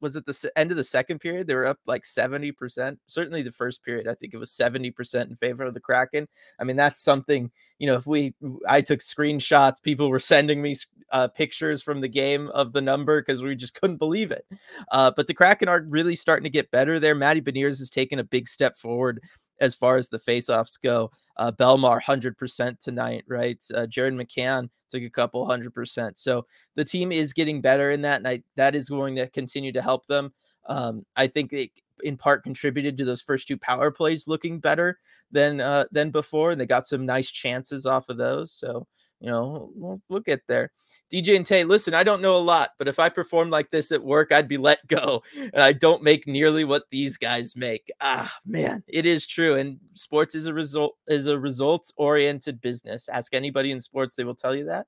was 0.00 0.16
it 0.16 0.26
the 0.26 0.52
end 0.56 0.70
of 0.70 0.76
the 0.76 0.84
second 0.84 1.18
period? 1.18 1.46
They 1.46 1.54
were 1.54 1.66
up 1.66 1.78
like 1.86 2.04
70%. 2.04 2.98
Certainly 3.06 3.42
the 3.42 3.50
first 3.50 3.82
period, 3.82 4.08
I 4.08 4.14
think 4.14 4.34
it 4.34 4.38
was 4.38 4.50
70% 4.50 5.28
in 5.28 5.36
favor 5.36 5.64
of 5.64 5.74
the 5.74 5.80
Kraken. 5.80 6.28
I 6.58 6.64
mean, 6.64 6.76
that's 6.76 7.00
something, 7.00 7.50
you 7.78 7.86
know, 7.86 7.94
if 7.94 8.06
we, 8.06 8.34
I 8.68 8.80
took 8.80 9.00
screenshots, 9.00 9.82
people 9.82 10.10
were 10.10 10.18
sending 10.18 10.62
me 10.62 10.76
uh, 11.12 11.28
pictures 11.28 11.82
from 11.82 12.00
the 12.00 12.08
game 12.08 12.48
of 12.48 12.72
the 12.72 12.80
number 12.80 13.20
because 13.20 13.42
we 13.42 13.54
just 13.54 13.74
couldn't 13.80 13.96
believe 13.96 14.30
it. 14.30 14.44
Uh, 14.90 15.10
but 15.14 15.26
the 15.26 15.34
Kraken 15.34 15.68
are 15.68 15.84
really 15.88 16.14
starting 16.14 16.44
to 16.44 16.50
get 16.50 16.70
better 16.70 17.00
there. 17.00 17.14
Matty 17.14 17.40
Beniers 17.40 17.78
has 17.78 17.90
taken 17.90 18.18
a 18.18 18.24
big 18.24 18.48
step 18.48 18.76
forward 18.76 19.20
as 19.60 19.74
far 19.74 19.96
as 19.96 20.08
the 20.08 20.18
faceoffs 20.18 20.80
go. 20.80 21.10
Uh, 21.36 21.52
Bellemare 21.52 22.00
100% 22.02 22.80
tonight, 22.80 23.24
right? 23.28 23.62
Uh, 23.74 23.86
Jared 23.86 24.14
McCann 24.14 24.70
took 24.90 25.02
a 25.02 25.10
couple 25.10 25.46
100%. 25.46 26.16
So 26.16 26.46
the 26.76 26.84
team 26.84 27.12
is 27.12 27.32
getting 27.32 27.60
better 27.60 27.90
in 27.90 28.02
that, 28.02 28.18
and 28.18 28.28
I, 28.28 28.42
that 28.56 28.74
is 28.74 28.88
going 28.88 29.16
to 29.16 29.28
continue 29.28 29.72
to 29.72 29.82
help 29.82 30.06
them. 30.06 30.32
Um, 30.66 31.04
I 31.14 31.26
think 31.26 31.52
it 31.52 31.70
in 32.02 32.16
part 32.16 32.42
contributed 32.42 32.96
to 32.96 33.04
those 33.04 33.22
first 33.22 33.48
two 33.48 33.56
power 33.56 33.90
plays 33.90 34.28
looking 34.28 34.58
better 34.58 34.98
than 35.30 35.60
uh, 35.60 35.84
than 35.92 36.10
before, 36.10 36.50
and 36.50 36.60
they 36.60 36.66
got 36.66 36.86
some 36.86 37.06
nice 37.06 37.30
chances 37.30 37.86
off 37.86 38.08
of 38.08 38.16
those. 38.16 38.52
So 38.52 38.86
you 39.20 39.30
know, 39.30 39.70
we'll, 39.74 40.00
we'll 40.08 40.20
get 40.20 40.42
there. 40.46 40.70
DJ 41.12 41.36
and 41.36 41.46
Tay, 41.46 41.64
listen, 41.64 41.94
I 41.94 42.02
don't 42.02 42.20
know 42.20 42.36
a 42.36 42.38
lot, 42.38 42.70
but 42.78 42.88
if 42.88 42.98
I 42.98 43.08
performed 43.08 43.50
like 43.50 43.70
this 43.70 43.90
at 43.90 44.02
work, 44.02 44.30
I'd 44.30 44.48
be 44.48 44.58
let 44.58 44.86
go. 44.86 45.22
And 45.36 45.62
I 45.62 45.72
don't 45.72 46.02
make 46.02 46.26
nearly 46.26 46.64
what 46.64 46.84
these 46.90 47.16
guys 47.16 47.56
make. 47.56 47.90
Ah, 48.00 48.32
man, 48.44 48.82
it 48.88 49.06
is 49.06 49.26
true. 49.26 49.54
And 49.54 49.78
sports 49.94 50.34
is 50.34 50.46
a 50.46 50.52
result 50.52 50.96
is 51.08 51.28
a 51.28 51.38
results 51.38 51.92
oriented 51.96 52.60
business. 52.60 53.08
Ask 53.08 53.32
anybody 53.32 53.70
in 53.70 53.80
sports, 53.80 54.16
they 54.16 54.24
will 54.24 54.34
tell 54.34 54.54
you 54.54 54.64
that. 54.66 54.86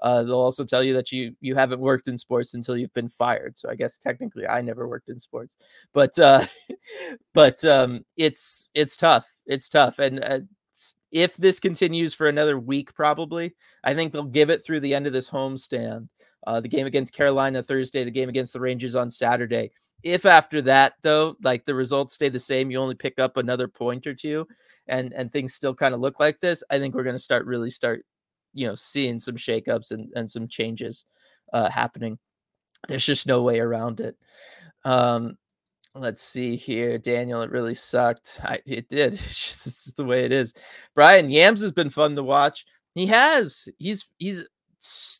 Uh, 0.00 0.22
they'll 0.22 0.34
also 0.34 0.64
tell 0.64 0.82
you 0.82 0.92
that 0.94 1.10
you 1.10 1.34
you 1.40 1.54
haven't 1.54 1.80
worked 1.80 2.08
in 2.08 2.18
sports 2.18 2.54
until 2.54 2.76
you've 2.76 2.92
been 2.92 3.08
fired. 3.08 3.56
So 3.56 3.70
I 3.70 3.74
guess 3.74 3.98
technically 3.98 4.46
I 4.46 4.60
never 4.60 4.86
worked 4.86 5.08
in 5.08 5.18
sports, 5.18 5.56
but 5.92 6.16
uh, 6.18 6.44
but 7.34 7.64
um, 7.64 8.04
it's 8.16 8.70
it's 8.74 8.96
tough. 8.96 9.26
It's 9.46 9.68
tough, 9.68 9.98
and 9.98 10.22
uh, 10.22 10.40
if 11.14 11.36
this 11.36 11.60
continues 11.60 12.12
for 12.12 12.26
another 12.26 12.58
week, 12.58 12.92
probably, 12.92 13.54
I 13.84 13.94
think 13.94 14.12
they'll 14.12 14.24
give 14.24 14.50
it 14.50 14.64
through 14.64 14.80
the 14.80 14.94
end 14.94 15.06
of 15.06 15.12
this 15.12 15.30
homestand. 15.30 16.08
Uh, 16.44 16.60
the 16.60 16.68
game 16.68 16.86
against 16.86 17.14
Carolina 17.14 17.62
Thursday, 17.62 18.04
the 18.04 18.10
game 18.10 18.28
against 18.28 18.52
the 18.52 18.60
Rangers 18.60 18.96
on 18.96 19.08
Saturday. 19.08 19.70
If 20.02 20.26
after 20.26 20.60
that, 20.62 20.94
though, 21.02 21.36
like 21.42 21.64
the 21.64 21.74
results 21.74 22.14
stay 22.14 22.28
the 22.28 22.38
same, 22.38 22.70
you 22.70 22.78
only 22.78 22.96
pick 22.96 23.18
up 23.18 23.36
another 23.36 23.68
point 23.68 24.06
or 24.06 24.12
two, 24.14 24.46
and 24.88 25.14
and 25.14 25.32
things 25.32 25.54
still 25.54 25.74
kind 25.74 25.94
of 25.94 26.00
look 26.00 26.20
like 26.20 26.40
this, 26.40 26.62
I 26.68 26.78
think 26.78 26.94
we're 26.94 27.04
going 27.04 27.14
to 27.14 27.18
start 27.22 27.46
really 27.46 27.70
start, 27.70 28.04
you 28.52 28.66
know, 28.66 28.74
seeing 28.74 29.18
some 29.20 29.36
shakeups 29.36 29.92
and 29.92 30.12
and 30.16 30.28
some 30.28 30.48
changes 30.48 31.06
uh, 31.52 31.70
happening. 31.70 32.18
There's 32.88 33.06
just 33.06 33.26
no 33.26 33.42
way 33.42 33.60
around 33.60 34.00
it. 34.00 34.16
Um, 34.84 35.38
Let's 35.96 36.22
see 36.22 36.56
here, 36.56 36.98
Daniel. 36.98 37.42
It 37.42 37.52
really 37.52 37.74
sucked. 37.74 38.40
I, 38.42 38.58
it 38.66 38.88
did. 38.88 39.12
It's 39.14 39.46
just, 39.46 39.66
it's 39.66 39.84
just 39.84 39.96
the 39.96 40.04
way 40.04 40.24
it 40.24 40.32
is. 40.32 40.52
Brian 40.94 41.30
Yams 41.30 41.60
has 41.60 41.72
been 41.72 41.90
fun 41.90 42.16
to 42.16 42.22
watch. 42.22 42.66
He 42.94 43.06
has. 43.06 43.68
He's 43.78 44.08
he's 44.18 44.48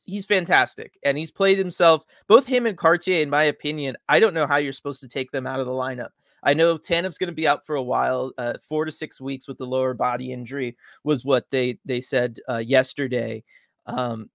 he's 0.05 0.27
fantastic, 0.27 0.99
and 1.05 1.17
he's 1.17 1.31
played 1.31 1.59
himself. 1.59 2.05
Both 2.27 2.47
him 2.47 2.67
and 2.67 2.77
Kartye, 2.77 3.23
in 3.23 3.31
my 3.31 3.45
opinion. 3.45 3.97
I 4.09 4.19
don't 4.19 4.35
know 4.35 4.47
how 4.47 4.57
you're 4.57 4.73
supposed 4.73 5.01
to 5.03 5.09
take 5.09 5.31
them 5.31 5.47
out 5.47 5.61
of 5.61 5.67
the 5.67 5.73
lineup. 5.73 6.11
I 6.43 6.55
know 6.55 6.77
Tanev's 6.77 7.19
going 7.19 7.29
to 7.29 7.35
be 7.35 7.49
out 7.49 7.65
for 7.65 7.77
a 7.77 7.83
while, 7.83 8.33
uh, 8.37 8.55
four 8.61 8.85
to 8.85 8.93
six 8.93 9.21
weeks 9.21 9.49
with 9.49 9.59
the 9.59 9.67
lower 9.67 9.95
body 9.95 10.33
injury 10.33 10.77
was 11.05 11.25
what 11.25 11.51
they 11.51 11.79
they 11.85 12.01
said 12.01 12.39
uh, 12.49 12.59
yesterday. 12.59 13.45
Um, 13.87 14.29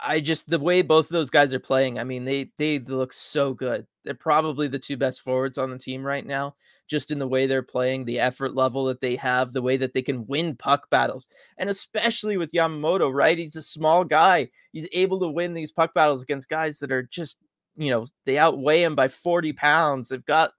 I 0.00 0.20
just 0.20 0.50
the 0.50 0.58
way 0.58 0.82
both 0.82 1.06
of 1.06 1.12
those 1.12 1.30
guys 1.30 1.54
are 1.54 1.60
playing, 1.60 1.98
I 1.98 2.04
mean, 2.04 2.24
they 2.24 2.50
they 2.58 2.78
look 2.78 3.12
so 3.12 3.54
good. 3.54 3.86
They're 4.04 4.14
probably 4.14 4.68
the 4.68 4.78
two 4.78 4.96
best 4.96 5.20
forwards 5.20 5.56
on 5.58 5.70
the 5.70 5.78
team 5.78 6.04
right 6.04 6.26
now, 6.26 6.56
just 6.88 7.10
in 7.10 7.18
the 7.18 7.28
way 7.28 7.46
they're 7.46 7.62
playing, 7.62 8.04
the 8.04 8.20
effort 8.20 8.54
level 8.54 8.84
that 8.86 9.00
they 9.00 9.16
have, 9.16 9.52
the 9.52 9.62
way 9.62 9.76
that 9.76 9.94
they 9.94 10.02
can 10.02 10.26
win 10.26 10.56
puck 10.56 10.90
battles. 10.90 11.28
And 11.58 11.70
especially 11.70 12.36
with 12.36 12.52
Yamamoto, 12.52 13.12
right? 13.12 13.38
He's 13.38 13.56
a 13.56 13.62
small 13.62 14.04
guy. 14.04 14.50
He's 14.72 14.88
able 14.92 15.20
to 15.20 15.28
win 15.28 15.54
these 15.54 15.72
puck 15.72 15.94
battles 15.94 16.22
against 16.22 16.48
guys 16.48 16.80
that 16.80 16.92
are 16.92 17.02
just, 17.04 17.38
you 17.76 17.90
know, 17.90 18.06
they 18.26 18.36
outweigh 18.36 18.82
him 18.82 18.94
by 18.94 19.08
40 19.08 19.52
pounds. 19.54 20.08
They've 20.08 20.24
got 20.24 20.52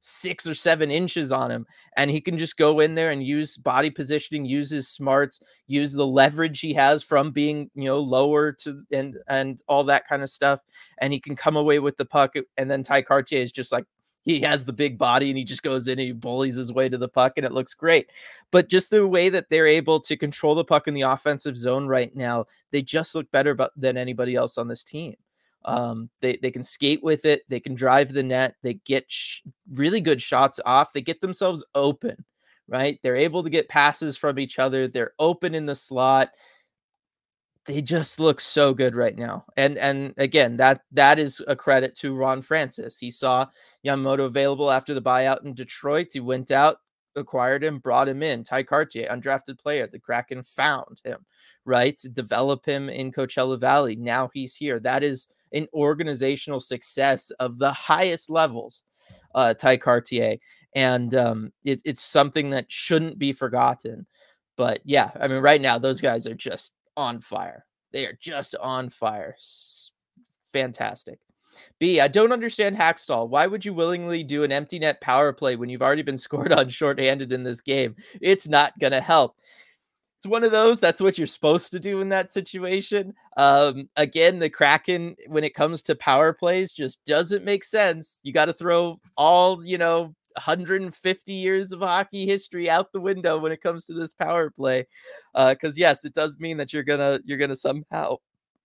six 0.00 0.46
or 0.46 0.54
seven 0.54 0.90
inches 0.90 1.32
on 1.32 1.50
him, 1.50 1.66
and 1.96 2.10
he 2.10 2.20
can 2.20 2.38
just 2.38 2.56
go 2.56 2.80
in 2.80 2.94
there 2.94 3.10
and 3.10 3.22
use 3.22 3.56
body 3.56 3.90
positioning, 3.90 4.44
use 4.44 4.70
his 4.70 4.88
smarts, 4.88 5.40
use 5.66 5.92
the 5.92 6.06
leverage 6.06 6.60
he 6.60 6.74
has 6.74 7.02
from 7.02 7.30
being 7.30 7.70
you 7.74 7.84
know 7.84 8.00
lower 8.00 8.52
to 8.52 8.82
and 8.92 9.16
and 9.28 9.62
all 9.68 9.84
that 9.84 10.08
kind 10.08 10.22
of 10.22 10.30
stuff, 10.30 10.60
and 10.98 11.12
he 11.12 11.20
can 11.20 11.36
come 11.36 11.56
away 11.56 11.78
with 11.78 11.96
the 11.96 12.04
puck. 12.04 12.34
And 12.56 12.70
then 12.70 12.82
Tye 12.82 13.02
Kartye 13.02 13.42
is 13.42 13.52
just 13.52 13.72
like 13.72 13.86
he 14.22 14.40
has 14.40 14.64
the 14.64 14.72
big 14.72 14.98
body 14.98 15.30
and 15.30 15.38
he 15.38 15.44
just 15.44 15.62
goes 15.62 15.88
in 15.88 15.98
and 15.98 16.06
he 16.06 16.12
bullies 16.12 16.56
his 16.56 16.72
way 16.72 16.88
to 16.88 16.98
the 16.98 17.08
puck 17.08 17.34
and 17.36 17.46
it 17.46 17.52
looks 17.52 17.74
great. 17.74 18.10
But 18.50 18.68
just 18.68 18.90
the 18.90 19.06
way 19.06 19.28
that 19.30 19.48
they're 19.48 19.66
able 19.66 20.00
to 20.00 20.16
control 20.16 20.54
the 20.54 20.64
puck 20.64 20.88
in 20.88 20.94
the 20.94 21.02
offensive 21.02 21.56
zone 21.56 21.86
right 21.86 22.14
now, 22.14 22.46
they 22.70 22.82
just 22.82 23.14
look 23.14 23.30
better 23.30 23.56
than 23.76 23.96
anybody 23.96 24.34
else 24.34 24.58
on 24.58 24.68
this 24.68 24.84
team. 24.84 25.16
Um, 25.64 26.08
they 26.20 26.36
they 26.36 26.50
can 26.50 26.62
skate 26.62 27.02
with 27.02 27.24
it. 27.24 27.42
They 27.48 27.60
can 27.60 27.74
drive 27.74 28.12
the 28.12 28.22
net. 28.22 28.56
They 28.62 28.74
get 28.74 29.10
sh- 29.10 29.40
really 29.72 30.00
good 30.00 30.22
shots 30.22 30.58
off. 30.64 30.92
They 30.92 31.02
get 31.02 31.20
themselves 31.20 31.64
open, 31.74 32.24
right? 32.68 32.98
They're 33.02 33.16
able 33.16 33.42
to 33.42 33.50
get 33.50 33.68
passes 33.68 34.16
from 34.16 34.38
each 34.38 34.58
other. 34.58 34.88
They're 34.88 35.12
open 35.18 35.54
in 35.54 35.66
the 35.66 35.74
slot. 35.74 36.30
They 37.66 37.82
just 37.82 38.18
look 38.18 38.40
so 38.40 38.72
good 38.72 38.94
right 38.96 39.16
now. 39.16 39.44
And 39.56 39.76
and 39.76 40.14
again, 40.16 40.56
that 40.56 40.82
that 40.92 41.18
is 41.18 41.42
a 41.46 41.54
credit 41.54 41.94
to 41.96 42.14
Ron 42.14 42.40
Francis. 42.40 42.98
He 42.98 43.10
saw 43.10 43.46
Yamamoto 43.86 44.24
available 44.24 44.70
after 44.70 44.94
the 44.94 45.02
buyout 45.02 45.44
in 45.44 45.52
Detroit. 45.52 46.08
He 46.12 46.20
went 46.20 46.50
out, 46.50 46.78
acquired 47.16 47.62
him, 47.62 47.78
brought 47.78 48.08
him 48.08 48.22
in. 48.22 48.44
Tye 48.44 48.62
Kartye, 48.62 49.10
undrafted 49.10 49.58
player. 49.58 49.86
The 49.86 49.98
Kraken 49.98 50.42
found 50.42 51.02
him, 51.04 51.26
right? 51.66 52.00
Develop 52.14 52.64
him 52.64 52.88
in 52.88 53.12
Coachella 53.12 53.60
Valley. 53.60 53.94
Now 53.94 54.30
he's 54.32 54.56
here. 54.56 54.80
That 54.80 55.02
is 55.04 55.28
an 55.52 55.66
organizational 55.72 56.60
success 56.60 57.30
of 57.40 57.58
the 57.58 57.72
highest 57.72 58.30
levels, 58.30 58.82
uh, 59.34 59.54
Tye 59.54 59.78
Kartye. 59.78 60.40
And 60.74 61.14
um, 61.14 61.52
it, 61.64 61.82
it's 61.84 62.02
something 62.02 62.50
that 62.50 62.70
shouldn't 62.70 63.18
be 63.18 63.32
forgotten. 63.32 64.06
But 64.56 64.80
yeah, 64.84 65.10
I 65.20 65.26
mean, 65.26 65.42
right 65.42 65.60
now, 65.60 65.78
those 65.78 66.00
guys 66.00 66.26
are 66.26 66.34
just 66.34 66.74
on 66.96 67.20
fire. 67.20 67.64
They 67.92 68.06
are 68.06 68.16
just 68.20 68.54
on 68.56 68.88
fire. 68.88 69.36
Fantastic. 70.52 71.18
B, 71.78 72.00
I 72.00 72.08
don't 72.08 72.32
understand 72.32 72.76
Hakstol. 72.76 73.28
Why 73.28 73.46
would 73.46 73.64
you 73.64 73.74
willingly 73.74 74.22
do 74.22 74.44
an 74.44 74.52
empty 74.52 74.78
net 74.78 75.00
power 75.00 75.32
play 75.32 75.56
when 75.56 75.68
you've 75.68 75.82
already 75.82 76.02
been 76.02 76.18
scored 76.18 76.52
on 76.52 76.68
shorthanded 76.68 77.32
in 77.32 77.42
this 77.42 77.60
game? 77.60 77.96
It's 78.20 78.48
not 78.48 78.78
going 78.78 78.92
to 78.92 79.00
help. 79.00 79.36
It's 80.20 80.26
one 80.26 80.44
of 80.44 80.52
those. 80.52 80.78
That's 80.78 81.00
what 81.00 81.16
you're 81.16 81.26
supposed 81.26 81.70
to 81.70 81.80
do 81.80 82.02
in 82.02 82.10
that 82.10 82.30
situation. 82.30 83.14
Um, 83.38 83.88
again, 83.96 84.38
the 84.38 84.50
Kraken, 84.50 85.16
when 85.28 85.44
it 85.44 85.54
comes 85.54 85.80
to 85.84 85.94
power 85.94 86.34
plays, 86.34 86.74
just 86.74 87.02
doesn't 87.06 87.42
make 87.42 87.64
sense. 87.64 88.20
You 88.22 88.34
got 88.34 88.44
to 88.44 88.52
throw 88.52 89.00
all, 89.16 89.64
you 89.64 89.78
know, 89.78 90.14
150 90.34 91.32
years 91.32 91.72
of 91.72 91.80
hockey 91.80 92.26
history 92.26 92.68
out 92.68 92.92
the 92.92 93.00
window 93.00 93.38
when 93.38 93.50
it 93.50 93.62
comes 93.62 93.86
to 93.86 93.94
this 93.94 94.12
power 94.12 94.50
play. 94.50 94.86
Because 95.34 95.72
uh, 95.72 95.78
yes, 95.80 96.04
it 96.04 96.12
does 96.12 96.38
mean 96.38 96.58
that 96.58 96.74
you're 96.74 96.82
gonna 96.82 97.20
you're 97.24 97.38
gonna 97.38 97.56
somehow 97.56 98.16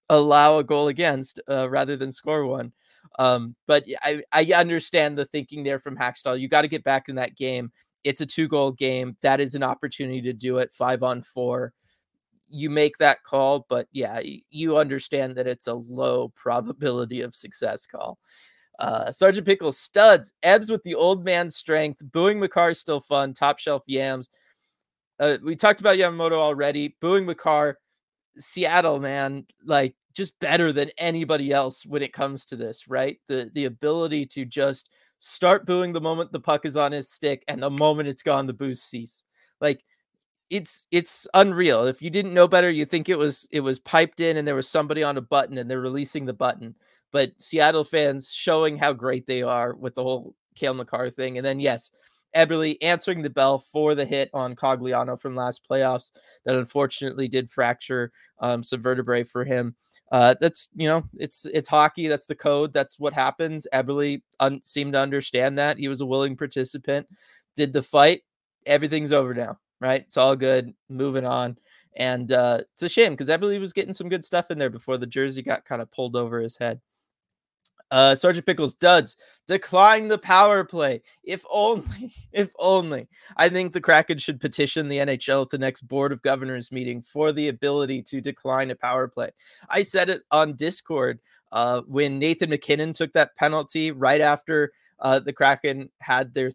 allow 0.09 0.57
a 0.57 0.63
goal 0.63 0.89
against 0.89 1.39
uh, 1.49 1.69
rather 1.69 1.95
than 1.95 2.11
score 2.11 2.45
one. 2.45 2.73
Um, 3.17 3.55
but 3.65 3.85
I, 4.03 4.23
I 4.33 4.43
understand 4.53 5.17
the 5.17 5.23
thinking 5.23 5.63
there 5.63 5.79
from 5.79 5.95
Hakstol. 5.95 6.37
You 6.37 6.49
got 6.49 6.63
to 6.63 6.67
get 6.67 6.83
back 6.83 7.07
in 7.07 7.15
that 7.15 7.37
game. 7.37 7.71
It's 8.05 8.21
a 8.21 8.25
two 8.25 8.47
goal 8.47 8.71
game. 8.71 9.17
That 9.23 9.41
is 9.41 9.55
an 9.55 9.63
opportunity 9.63 10.21
to 10.21 10.33
do 10.33 10.59
it 10.59 10.71
five 10.71 11.03
on 11.03 11.21
four. 11.21 11.73
You 12.47 12.69
make 12.69 12.97
that 12.99 13.23
call, 13.23 13.65
but 13.67 13.87
yeah, 13.91 14.21
you 14.49 14.77
understand 14.77 15.35
that 15.35 15.47
it's 15.47 15.67
a 15.67 15.73
low 15.73 16.29
probability 16.35 17.21
of 17.21 17.35
success 17.35 17.85
call. 17.85 18.17
Uh, 18.77 19.11
Sergeant 19.11 19.47
Pickle 19.47 19.71
studs, 19.71 20.33
Ebbs 20.43 20.69
with 20.69 20.83
the 20.83 20.95
old 20.95 21.25
man's 21.25 21.55
strength, 21.55 22.01
booing 22.11 22.41
is 22.43 22.79
still 22.79 22.99
fun, 22.99 23.33
top 23.33 23.57
shelf 23.57 23.83
yams. 23.87 24.29
Uh, 25.19 25.37
we 25.43 25.55
talked 25.55 25.79
about 25.79 25.97
Yamamoto 25.97 26.33
already. 26.33 26.95
Booing 26.99 27.25
Makar, 27.25 27.79
Seattle, 28.37 28.99
man, 28.99 29.45
like 29.63 29.95
just 30.13 30.37
better 30.39 30.71
than 30.71 30.91
anybody 30.97 31.51
else 31.51 31.85
when 31.85 32.01
it 32.01 32.13
comes 32.13 32.45
to 32.45 32.55
this, 32.55 32.87
right? 32.87 33.19
The 33.27 33.49
the 33.53 33.65
ability 33.65 34.25
to 34.27 34.45
just 34.45 34.89
start 35.19 35.65
booing 35.65 35.93
the 35.93 36.01
moment 36.01 36.31
the 36.31 36.39
puck 36.39 36.65
is 36.65 36.77
on 36.77 36.91
his 36.91 37.09
stick 37.09 37.43
and 37.47 37.61
the 37.61 37.69
moment 37.69 38.09
it's 38.09 38.23
gone, 38.23 38.45
the 38.45 38.53
boost 38.53 38.89
cease. 38.89 39.23
Like 39.61 39.83
it's 40.49 40.87
it's 40.91 41.27
unreal. 41.33 41.85
If 41.85 42.01
you 42.01 42.09
didn't 42.09 42.33
know 42.33 42.47
better, 42.47 42.69
you 42.69 42.85
think 42.85 43.09
it 43.09 43.17
was 43.17 43.47
it 43.51 43.61
was 43.61 43.79
piped 43.79 44.19
in 44.19 44.37
and 44.37 44.47
there 44.47 44.55
was 44.55 44.69
somebody 44.69 45.03
on 45.03 45.17
a 45.17 45.21
button 45.21 45.57
and 45.57 45.69
they're 45.69 45.81
releasing 45.81 46.25
the 46.25 46.33
button. 46.33 46.75
But 47.11 47.39
Seattle 47.39 47.83
fans 47.83 48.31
showing 48.31 48.77
how 48.77 48.93
great 48.93 49.25
they 49.25 49.41
are 49.41 49.73
with 49.73 49.95
the 49.95 50.03
whole 50.03 50.35
Cale 50.55 50.73
Makar 50.73 51.09
thing. 51.09 51.37
And 51.37 51.45
then 51.45 51.59
yes, 51.59 51.91
Eberle 52.35 52.77
answering 52.81 53.21
the 53.21 53.29
bell 53.29 53.57
for 53.57 53.95
the 53.95 54.05
hit 54.05 54.29
on 54.33 54.55
Cogliano 54.55 55.19
from 55.19 55.35
last 55.35 55.67
playoffs 55.69 56.11
that 56.45 56.55
unfortunately 56.55 57.27
did 57.27 57.49
fracture 57.49 58.11
um, 58.39 58.63
some 58.63 58.81
vertebrae 58.81 59.23
for 59.23 59.45
him. 59.45 59.75
Uh, 60.11 60.35
that's 60.39 60.69
you 60.75 60.87
know 60.87 61.03
it's 61.17 61.45
it's 61.53 61.69
hockey. 61.69 62.07
That's 62.07 62.25
the 62.25 62.35
code. 62.35 62.73
That's 62.73 62.99
what 62.99 63.13
happens. 63.13 63.67
Eberle 63.73 64.21
un- 64.39 64.61
seemed 64.63 64.93
to 64.93 64.99
understand 64.99 65.57
that. 65.57 65.77
He 65.77 65.87
was 65.87 66.01
a 66.01 66.05
willing 66.05 66.35
participant. 66.35 67.07
Did 67.55 67.73
the 67.73 67.83
fight. 67.83 68.21
Everything's 68.65 69.13
over 69.13 69.33
now. 69.33 69.59
Right. 69.79 70.01
It's 70.01 70.17
all 70.17 70.35
good. 70.35 70.73
Moving 70.89 71.25
on. 71.25 71.57
And 71.97 72.31
uh, 72.31 72.59
it's 72.73 72.83
a 72.83 72.89
shame 72.89 73.13
because 73.13 73.29
Eberle 73.29 73.59
was 73.59 73.73
getting 73.73 73.93
some 73.93 74.09
good 74.09 74.25
stuff 74.25 74.51
in 74.51 74.57
there 74.57 74.69
before 74.69 74.97
the 74.97 75.07
jersey 75.07 75.41
got 75.41 75.65
kind 75.65 75.81
of 75.81 75.91
pulled 75.91 76.15
over 76.15 76.39
his 76.39 76.57
head. 76.57 76.81
Uh, 77.91 78.15
Sergeant 78.15 78.45
Pickles 78.45 78.73
duds 78.73 79.15
decline 79.47 80.07
the 80.07 80.17
power 80.17 80.63
play. 80.63 81.01
If 81.23 81.45
only, 81.51 82.13
if 82.31 82.51
only. 82.59 83.07
I 83.37 83.49
think 83.49 83.73
the 83.73 83.81
Kraken 83.81 84.17
should 84.17 84.41
petition 84.41 84.87
the 84.87 84.97
NHL 84.97 85.43
at 85.43 85.49
the 85.49 85.57
next 85.57 85.81
Board 85.83 86.11
of 86.11 86.21
Governors 86.21 86.71
meeting 86.71 87.01
for 87.01 87.31
the 87.31 87.47
ability 87.49 88.01
to 88.03 88.21
decline 88.21 88.71
a 88.71 88.75
power 88.75 89.07
play. 89.07 89.31
I 89.69 89.83
said 89.83 90.09
it 90.09 90.23
on 90.31 90.55
Discord 90.55 91.19
uh, 91.51 91.81
when 91.87 92.19
Nathan 92.19 92.49
MacKinnon 92.49 92.93
took 92.93 93.13
that 93.13 93.35
penalty 93.35 93.91
right 93.91 94.21
after 94.21 94.71
uh, 94.99 95.19
the 95.19 95.33
Kraken 95.33 95.89
had 96.01 96.33
their 96.33 96.51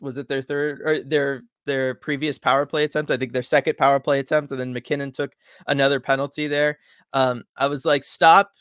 was 0.00 0.16
it 0.16 0.28
their 0.28 0.42
third 0.42 0.80
or 0.82 1.02
their 1.02 1.42
their 1.66 1.94
previous 1.94 2.38
power 2.38 2.66
play 2.66 2.84
attempt. 2.84 3.10
I 3.10 3.16
think 3.16 3.32
their 3.32 3.42
second 3.42 3.76
power 3.76 4.00
play 4.00 4.18
attempt, 4.18 4.50
and 4.50 4.58
then 4.58 4.72
MacKinnon 4.72 5.12
took 5.12 5.32
another 5.66 6.00
penalty 6.00 6.46
there. 6.46 6.78
Um, 7.12 7.44
I 7.56 7.68
was 7.68 7.84
like, 7.84 8.02
stop 8.02 8.52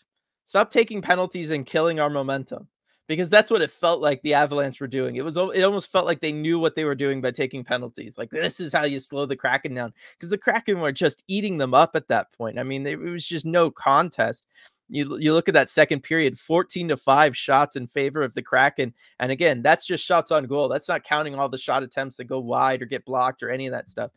Stop 0.50 0.72
taking 0.72 1.00
penalties 1.00 1.52
and 1.52 1.64
killing 1.64 2.00
our 2.00 2.10
momentum 2.10 2.68
because 3.06 3.30
that's 3.30 3.52
what 3.52 3.62
it 3.62 3.70
felt 3.70 4.02
like 4.02 4.20
the 4.24 4.34
Avalanche 4.34 4.82
were 4.82 4.88
doing. 4.88 5.16
It 5.16 5.24
was 5.24 5.38
it 5.38 5.62
almost 5.62 5.92
felt 5.92 6.08
like 6.08 6.22
they 6.22 6.32
knew 6.32 6.58
what 6.58 6.74
they 6.74 6.86
were 6.86 6.96
doing 6.96 7.22
by 7.22 7.30
taking 7.30 7.64
penalties. 7.64 8.18
Like 8.18 8.32
this 8.32 8.60
is 8.60 8.74
how 8.74 8.86
you 8.86 9.00
slow 9.00 9.28
the 9.28 9.36
Kraken 9.36 9.76
down 9.76 9.94
because 10.18 10.32
the 10.32 10.40
Kraken 10.40 10.80
were 10.80 10.92
just 10.92 11.24
eating 11.28 11.60
them 11.60 11.76
up 11.76 11.92
at 11.94 12.08
that 12.08 12.34
point. 12.34 12.58
I 12.58 12.64
mean, 12.64 12.88
it 12.88 12.98
was 12.98 13.28
just 13.28 13.46
no 13.46 13.70
contest. 13.70 14.48
You 14.88 15.20
you 15.20 15.36
look 15.36 15.50
at 15.50 15.54
that 15.54 15.70
second 15.70 16.02
period, 16.02 16.40
14 16.40 16.88
to 16.88 16.98
5 16.98 17.38
shots 17.38 17.76
in 17.76 17.86
favor 17.86 18.24
of 18.24 18.34
the 18.34 18.42
Kraken. 18.42 18.96
And 19.20 19.32
again, 19.32 19.62
that's 19.62 19.86
just 19.86 20.04
shots 20.04 20.32
on 20.32 20.46
goal. 20.46 20.68
That's 20.68 20.90
not 20.90 21.04
counting 21.04 21.36
all 21.36 21.48
the 21.48 21.60
shot 21.60 21.84
attempts 21.84 22.18
that 22.18 22.24
go 22.24 22.40
wide 22.40 22.82
or 22.82 22.88
get 22.88 23.06
blocked 23.06 23.44
or 23.44 23.52
any 23.52 23.68
of 23.68 23.74
that 23.74 23.88
stuff. 23.88 24.10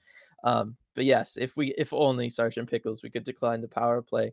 Um, 0.44 0.76
but 0.94 1.04
yes, 1.04 1.36
if 1.36 1.58
we 1.58 1.74
if 1.76 1.92
only 1.92 2.30
Sergeant 2.30 2.70
Pickles, 2.70 3.02
we 3.02 3.10
could 3.10 3.24
decline 3.24 3.60
the 3.60 3.68
power 3.68 4.00
play. 4.00 4.32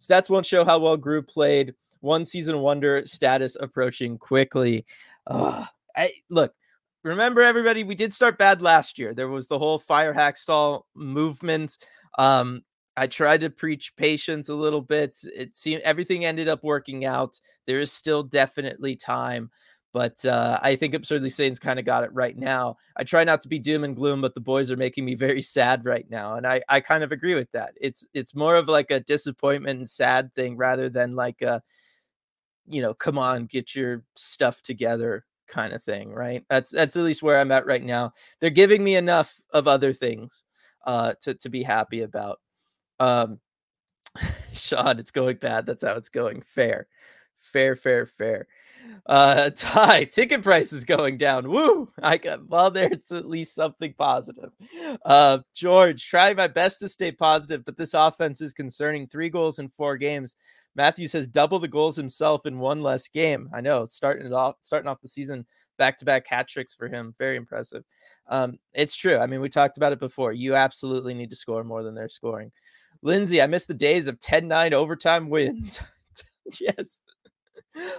Stats 0.00 0.30
won't 0.30 0.46
show 0.46 0.64
how 0.64 0.78
well 0.78 0.96
Group 0.96 1.28
played. 1.28 1.74
One 2.00 2.24
season 2.24 2.60
wonder 2.60 3.02
status 3.04 3.56
approaching 3.60 4.18
quickly. 4.18 4.86
I, 5.28 6.12
look, 6.30 6.54
remember 7.02 7.42
everybody, 7.42 7.84
we 7.84 7.94
did 7.94 8.12
start 8.12 8.38
bad 8.38 8.62
last 8.62 8.98
year. 8.98 9.12
There 9.14 9.28
was 9.28 9.48
the 9.48 9.58
whole 9.58 9.78
fire 9.78 10.14
Hakstol 10.14 10.82
movement. 10.94 11.76
Um, 12.18 12.62
I 12.96 13.06
tried 13.06 13.40
to 13.42 13.50
preach 13.50 13.94
patience 13.96 14.48
a 14.48 14.54
little 14.54 14.80
bit. 14.80 15.18
It 15.34 15.56
seemed 15.56 15.82
everything 15.82 16.24
ended 16.24 16.48
up 16.48 16.64
working 16.64 17.04
out. 17.04 17.40
There 17.66 17.80
is 17.80 17.92
still 17.92 18.22
definitely 18.22 18.96
time. 18.96 19.50
But 19.92 20.24
uh, 20.24 20.58
I 20.62 20.76
think 20.76 20.94
Absurdly 20.94 21.30
Sane's 21.30 21.58
kind 21.58 21.78
of 21.78 21.84
got 21.86 22.04
it 22.04 22.12
right 22.12 22.36
now. 22.36 22.76
I 22.96 23.04
try 23.04 23.24
not 23.24 23.40
to 23.42 23.48
be 23.48 23.58
doom 23.58 23.84
and 23.84 23.96
gloom, 23.96 24.20
but 24.20 24.34
the 24.34 24.40
boys 24.40 24.70
are 24.70 24.76
making 24.76 25.04
me 25.04 25.14
very 25.14 25.42
sad 25.56 25.84
right 25.84 26.08
now, 26.10 26.34
and 26.36 26.46
I 26.46 26.62
I 26.68 26.80
kind 26.80 27.02
of 27.04 27.12
agree 27.12 27.34
with 27.34 27.50
that. 27.52 27.74
It's 27.80 28.06
it's 28.14 28.34
more 28.34 28.56
of 28.56 28.68
like 28.68 28.90
a 28.90 29.00
disappointment 29.00 29.78
and 29.78 29.88
sad 29.88 30.34
thing 30.34 30.56
rather 30.56 30.88
than 30.88 31.16
like 31.16 31.42
a 31.42 31.62
you 32.66 32.82
know 32.82 32.94
come 32.94 33.18
on 33.18 33.46
get 33.46 33.74
your 33.74 34.02
stuff 34.16 34.62
together 34.62 35.24
kind 35.48 35.72
of 35.72 35.82
thing, 35.82 36.12
right? 36.12 36.44
That's 36.50 36.70
that's 36.70 36.96
at 36.96 37.04
least 37.04 37.22
where 37.22 37.38
I'm 37.38 37.52
at 37.52 37.66
right 37.66 37.82
now. 37.82 38.12
They're 38.40 38.50
giving 38.50 38.84
me 38.84 38.96
enough 38.96 39.34
of 39.52 39.66
other 39.66 39.92
things 39.92 40.44
uh, 40.86 41.14
to 41.22 41.34
to 41.34 41.48
be 41.48 41.62
happy 41.62 42.02
about. 42.02 42.40
Um, 43.00 43.40
Sean, 44.52 44.98
it's 44.98 45.10
going 45.12 45.36
bad. 45.38 45.66
That's 45.66 45.84
how 45.84 45.94
it's 45.94 46.08
going. 46.10 46.42
Fair, 46.42 46.88
fair, 47.36 47.76
fair, 47.76 48.06
fair. 48.06 48.46
Uh, 49.06 49.50
Ty, 49.56 50.04
ticket 50.04 50.42
prices 50.42 50.84
going 50.84 51.18
down. 51.18 51.50
Woo! 51.50 51.90
I 52.02 52.18
got 52.18 52.46
well, 52.48 52.70
there's 52.70 53.10
at 53.10 53.26
least 53.26 53.54
something 53.54 53.94
positive. 53.96 54.50
Uh, 55.04 55.38
George, 55.54 56.06
try 56.06 56.34
my 56.34 56.46
best 56.46 56.80
to 56.80 56.88
stay 56.88 57.12
positive, 57.12 57.64
but 57.64 57.76
this 57.76 57.94
offense 57.94 58.40
is 58.40 58.52
concerning. 58.52 59.06
Three 59.06 59.28
goals 59.28 59.58
in 59.58 59.68
four 59.68 59.96
games. 59.96 60.36
Matthews 60.74 61.12
has 61.12 61.26
double 61.26 61.58
the 61.58 61.68
goals 61.68 61.96
himself 61.96 62.46
in 62.46 62.58
one 62.58 62.82
less 62.82 63.08
game. 63.08 63.48
I 63.52 63.60
know, 63.60 63.86
starting 63.86 64.26
it 64.26 64.32
off, 64.32 64.56
starting 64.60 64.88
off 64.88 65.00
the 65.00 65.08
season 65.08 65.46
back 65.76 65.96
to 65.98 66.04
back 66.04 66.26
hat 66.26 66.48
tricks 66.48 66.74
for 66.74 66.88
him. 66.88 67.14
Very 67.18 67.36
impressive. 67.36 67.84
Um, 68.28 68.58
it's 68.74 68.96
true. 68.96 69.18
I 69.18 69.26
mean, 69.26 69.40
we 69.40 69.48
talked 69.48 69.76
about 69.76 69.92
it 69.92 70.00
before. 70.00 70.32
You 70.32 70.54
absolutely 70.54 71.14
need 71.14 71.30
to 71.30 71.36
score 71.36 71.64
more 71.64 71.82
than 71.82 71.94
they're 71.94 72.08
scoring. 72.08 72.52
Lindsay, 73.02 73.40
I 73.40 73.46
miss 73.46 73.64
the 73.66 73.74
days 73.74 74.08
of 74.08 74.20
10 74.20 74.48
9 74.48 74.74
overtime 74.74 75.30
wins. 75.30 75.80
yes 76.60 77.00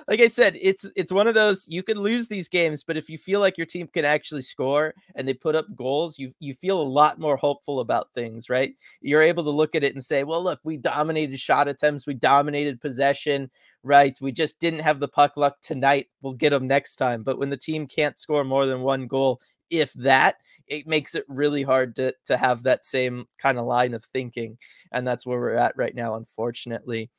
like 0.07 0.19
I 0.19 0.27
said, 0.27 0.57
it's 0.61 0.85
it's 0.95 1.11
one 1.11 1.27
of 1.27 1.33
those 1.35 1.65
you 1.67 1.83
can 1.83 1.99
lose 1.99 2.27
these 2.27 2.49
games, 2.49 2.83
but 2.83 2.97
if 2.97 3.09
you 3.09 3.17
feel 3.17 3.39
like 3.39 3.57
your 3.57 3.65
team 3.67 3.87
can 3.87 4.05
actually 4.05 4.41
score 4.41 4.93
and 5.15 5.27
they 5.27 5.33
put 5.33 5.55
up 5.55 5.65
goals, 5.75 6.17
you 6.19 6.31
you 6.39 6.53
feel 6.53 6.81
a 6.81 6.83
lot 6.83 7.19
more 7.19 7.37
hopeful 7.37 7.79
about 7.79 8.13
things, 8.15 8.49
right? 8.49 8.73
You're 9.01 9.21
able 9.21 9.43
to 9.43 9.49
look 9.49 9.75
at 9.75 9.83
it 9.83 9.93
and 9.93 10.03
say, 10.03 10.23
well, 10.23 10.43
look, 10.43 10.59
we 10.63 10.77
dominated 10.77 11.39
shot 11.39 11.67
attempts, 11.67 12.07
we 12.07 12.13
dominated 12.13 12.81
possession, 12.81 13.49
right? 13.83 14.17
We 14.21 14.31
just 14.31 14.59
didn't 14.59 14.79
have 14.81 14.99
the 14.99 15.07
puck 15.07 15.37
luck 15.37 15.57
tonight. 15.61 16.07
We'll 16.21 16.33
get 16.33 16.51
them 16.51 16.67
next 16.67 16.95
time. 16.97 17.23
But 17.23 17.37
when 17.39 17.49
the 17.49 17.57
team 17.57 17.87
can't 17.87 18.17
score 18.17 18.43
more 18.43 18.65
than 18.65 18.81
one 18.81 19.07
goal, 19.07 19.39
if 19.69 19.93
that, 19.93 20.37
it 20.67 20.87
makes 20.87 21.15
it 21.15 21.25
really 21.27 21.63
hard 21.63 21.95
to 21.97 22.13
to 22.25 22.37
have 22.37 22.63
that 22.63 22.85
same 22.85 23.25
kind 23.37 23.57
of 23.59 23.65
line 23.65 23.93
of 23.93 24.03
thinking, 24.05 24.57
and 24.91 25.07
that's 25.07 25.25
where 25.25 25.39
we're 25.39 25.53
at 25.55 25.77
right 25.77 25.95
now, 25.95 26.15
unfortunately. 26.15 27.09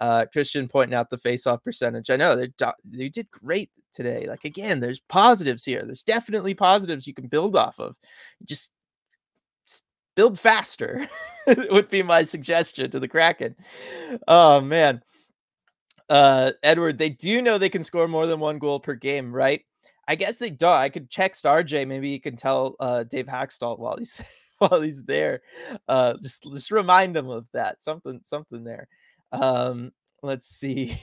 Uh, 0.00 0.24
Christian 0.32 0.66
pointing 0.66 0.94
out 0.94 1.10
the 1.10 1.18
face-off 1.18 1.62
percentage. 1.62 2.08
I 2.10 2.16
know 2.16 2.34
they 2.34 2.48
they 2.84 3.10
did 3.10 3.30
great 3.30 3.70
today. 3.92 4.26
Like 4.26 4.44
again, 4.44 4.80
there's 4.80 5.00
positives 5.00 5.64
here. 5.64 5.82
There's 5.84 6.02
definitely 6.02 6.54
positives 6.54 7.06
you 7.06 7.14
can 7.14 7.26
build 7.28 7.54
off 7.54 7.78
of. 7.78 7.96
Just 8.44 8.72
build 10.16 10.38
faster 10.38 11.06
would 11.70 11.88
be 11.88 12.02
my 12.02 12.22
suggestion 12.22 12.90
to 12.90 13.00
the 13.00 13.08
Kraken. 13.08 13.54
Oh 14.26 14.60
man. 14.60 15.02
Uh, 16.08 16.50
Edward, 16.64 16.98
they 16.98 17.08
do 17.08 17.40
know 17.40 17.56
they 17.56 17.68
can 17.68 17.84
score 17.84 18.08
more 18.08 18.26
than 18.26 18.40
one 18.40 18.58
goal 18.58 18.80
per 18.80 18.94
game, 18.94 19.32
right? 19.32 19.62
I 20.08 20.16
guess 20.16 20.38
they 20.38 20.50
don't. 20.50 20.72
I 20.72 20.88
could 20.88 21.08
text 21.08 21.44
RJ. 21.44 21.86
Maybe 21.86 22.08
you 22.08 22.20
can 22.20 22.34
tell 22.34 22.74
uh, 22.80 23.04
Dave 23.04 23.26
Hakstol 23.26 23.78
while 23.78 23.96
he's 23.96 24.20
while 24.58 24.80
he's 24.80 25.04
there. 25.04 25.40
Uh, 25.86 26.14
just 26.20 26.42
just 26.52 26.72
remind 26.72 27.16
him 27.16 27.28
of 27.28 27.48
that. 27.52 27.80
Something 27.80 28.20
something 28.24 28.64
there. 28.64 28.88
Um, 29.32 29.92
let's 30.22 30.46
see. 30.46 31.00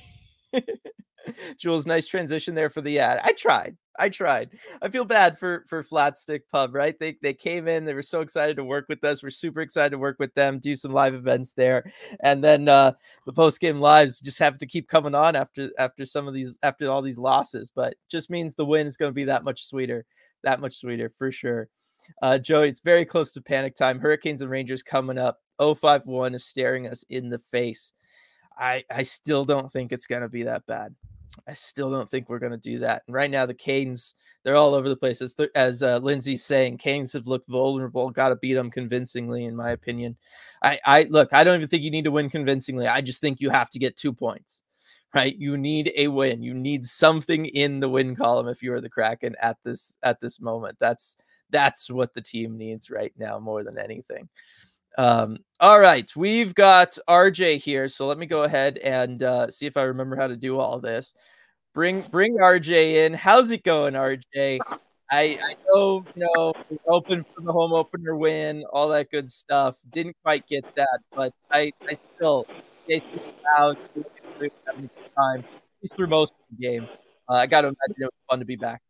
Jules, 1.58 1.86
nice 1.86 2.08
transition 2.08 2.56
there 2.56 2.70
for 2.70 2.82
the 2.82 3.00
ad. 3.00 3.20
I 3.24 3.34
tried. 3.34 3.78
I 4.00 4.10
tried. 4.10 4.52
I 4.82 4.90
feel 4.90 5.06
bad 5.06 5.38
for 5.38 5.64
for 5.68 5.82
Flat 5.82 6.18
Stick 6.18 6.48
Pub, 6.50 6.76
right? 6.76 6.98
They 7.00 7.18
they 7.22 7.34
came 7.34 7.68
in, 7.68 7.84
they 7.84 7.94
were 7.94 8.04
so 8.04 8.22
excited 8.22 8.56
to 8.58 8.64
work 8.64 8.86
with 8.88 9.04
us. 9.04 9.24
We're 9.24 9.32
super 9.32 9.62
excited 9.62 9.90
to 9.92 9.98
work 9.98 10.18
with 10.20 10.34
them, 10.36 10.60
do 10.60 10.76
some 10.76 10.92
live 10.94 11.16
events 11.16 11.54
there. 11.54 11.92
And 12.22 12.44
then 12.44 12.68
uh 12.70 12.94
the 13.26 13.34
post 13.34 13.60
game 13.60 13.80
lives 13.80 14.20
just 14.20 14.40
have 14.40 14.58
to 14.60 14.68
keep 14.68 14.88
coming 14.88 15.16
on 15.16 15.36
after 15.36 15.72
after 15.80 16.06
some 16.06 16.28
of 16.28 16.34
these 16.34 16.60
after 16.64 16.90
all 16.92 17.02
these 17.02 17.18
losses, 17.18 17.72
but 17.74 17.96
just 18.10 18.30
means 18.30 18.54
the 18.56 18.66
win 18.66 18.88
is 18.88 18.98
going 18.98 19.10
to 19.10 19.16
be 19.16 19.26
that 19.26 19.44
much 19.44 19.66
sweeter. 19.66 20.06
That 20.44 20.62
much 20.62 20.78
sweeter 20.78 21.10
for 21.10 21.32
sure. 21.32 21.68
Uh 22.22 22.38
Joey, 22.38 22.70
it's 22.70 22.82
very 22.82 23.06
close 23.06 23.32
to 23.32 23.42
panic 23.42 23.76
time. 23.76 24.00
Hurricanes 24.00 24.42
and 24.42 24.52
Rangers 24.52 24.84
coming 24.84 25.18
up. 25.18 25.40
051 25.60 26.36
is 26.36 26.46
staring 26.46 26.88
us 26.88 27.04
in 27.10 27.30
the 27.30 27.40
face. 27.40 27.92
I 28.58 28.84
I 28.92 29.04
still 29.04 29.46
don't 29.46 29.72
think 29.72 29.92
it's 29.92 30.08
going 30.08 30.22
to 30.22 30.30
be 30.30 30.44
that 30.44 30.66
bad. 30.66 30.96
I 31.48 31.54
still 31.54 31.92
don't 31.92 32.10
think 32.10 32.30
we're 32.30 32.40
going 32.40 32.54
to 32.54 32.58
do 32.58 32.80
that. 32.80 33.04
And 33.06 33.14
right 33.14 33.30
now, 33.30 33.46
the 33.46 33.54
Canes, 33.54 34.16
they're 34.44 34.56
all 34.56 34.74
over 34.74 34.90
the 34.90 34.96
place. 34.96 35.22
As, 35.22 35.36
as 35.56 35.84
uh, 35.84 35.98
Lindsay's 36.00 36.44
saying, 36.44 36.78
Canes 36.78 37.14
have 37.14 37.28
looked 37.28 37.48
vulnerable. 37.48 38.10
Got 38.10 38.30
to 38.30 38.36
beat 38.36 38.54
them 38.54 38.72
convincingly, 38.72 39.46
in 39.46 39.56
my 39.56 39.72
opinion. 39.72 40.18
I, 40.64 40.80
I 40.86 41.04
look, 41.04 41.30
I 41.32 41.44
don't 41.44 41.56
even 41.56 41.68
think 41.68 41.84
you 41.84 41.92
need 41.92 42.06
to 42.06 42.12
win 42.12 42.30
convincingly. 42.30 42.88
I 42.88 43.02
just 43.02 43.22
think 43.22 43.40
you 43.40 43.50
have 43.50 43.70
to 43.72 43.80
get 43.80 43.98
two 43.98 44.14
points, 44.14 44.64
right? 45.14 45.36
You 45.38 45.58
need 45.58 45.92
a 45.96 46.08
win. 46.08 46.42
You 46.42 46.54
need 46.54 46.86
something 46.86 47.46
in 47.46 47.80
the 47.80 47.90
win 47.90 48.16
column 48.16 48.48
if 48.48 48.64
you 48.64 48.74
are 48.74 48.82
the 48.82 48.90
Kraken 48.90 49.36
at 49.42 49.58
this 49.64 49.98
at 50.04 50.20
this 50.20 50.40
moment. 50.40 50.78
That's 50.80 51.18
that's 51.50 51.90
what 51.90 52.14
the 52.14 52.22
team 52.22 52.58
needs 52.58 52.90
right 52.90 53.14
now 53.18 53.40
more 53.40 53.64
than 53.64 53.78
anything. 53.78 54.28
Um, 54.98 55.38
all 55.60 55.80
right, 55.80 56.10
we've 56.16 56.56
got 56.56 56.98
RJ 57.08 57.58
here, 57.60 57.88
so 57.88 58.08
let 58.08 58.18
me 58.18 58.26
go 58.26 58.44
ahead 58.44 58.78
and 58.80 59.22
uh, 59.22 59.50
see 59.50 59.66
if 59.68 59.78
I 59.78 59.84
remember 59.84 60.16
how 60.16 60.28
to 60.28 60.36
do 60.36 60.60
all 60.60 60.80
this. 60.80 61.14
Bring 61.74 62.02
bring 62.02 62.38
RJ 62.38 63.06
in. 63.06 63.14
How's 63.14 63.52
it 63.52 63.64
going, 63.64 63.94
RJ? 63.94 64.60
I, 65.10 65.40
I 65.42 65.56
know 65.68 66.04
you 66.16 66.28
know 66.36 66.54
open 66.88 67.24
for 67.24 67.42
the 67.42 67.52
home 67.52 67.74
opener 67.74 68.16
win, 68.16 68.64
all 68.74 68.90
that 68.90 69.12
good 69.12 69.30
stuff. 69.30 69.78
Didn't 69.90 70.16
quite 70.24 70.48
get 70.48 70.64
that, 70.76 71.00
but 71.16 71.34
I 71.52 71.72
I 71.88 71.94
still 71.94 72.46
He's 72.88 73.04
out 73.58 73.78
time. 75.18 75.44
He's 75.82 75.94
through 75.94 76.08
most 76.08 76.34
of 76.34 76.58
the 76.58 76.66
game. 76.66 76.88
Uh, 77.30 77.34
I 77.34 77.48
got 77.48 77.62
to 77.62 77.68
imagine 77.68 77.96
it 77.98 78.06
was 78.06 78.12
fun 78.30 78.40
to 78.40 78.46
be 78.46 78.56
back. 78.56 78.82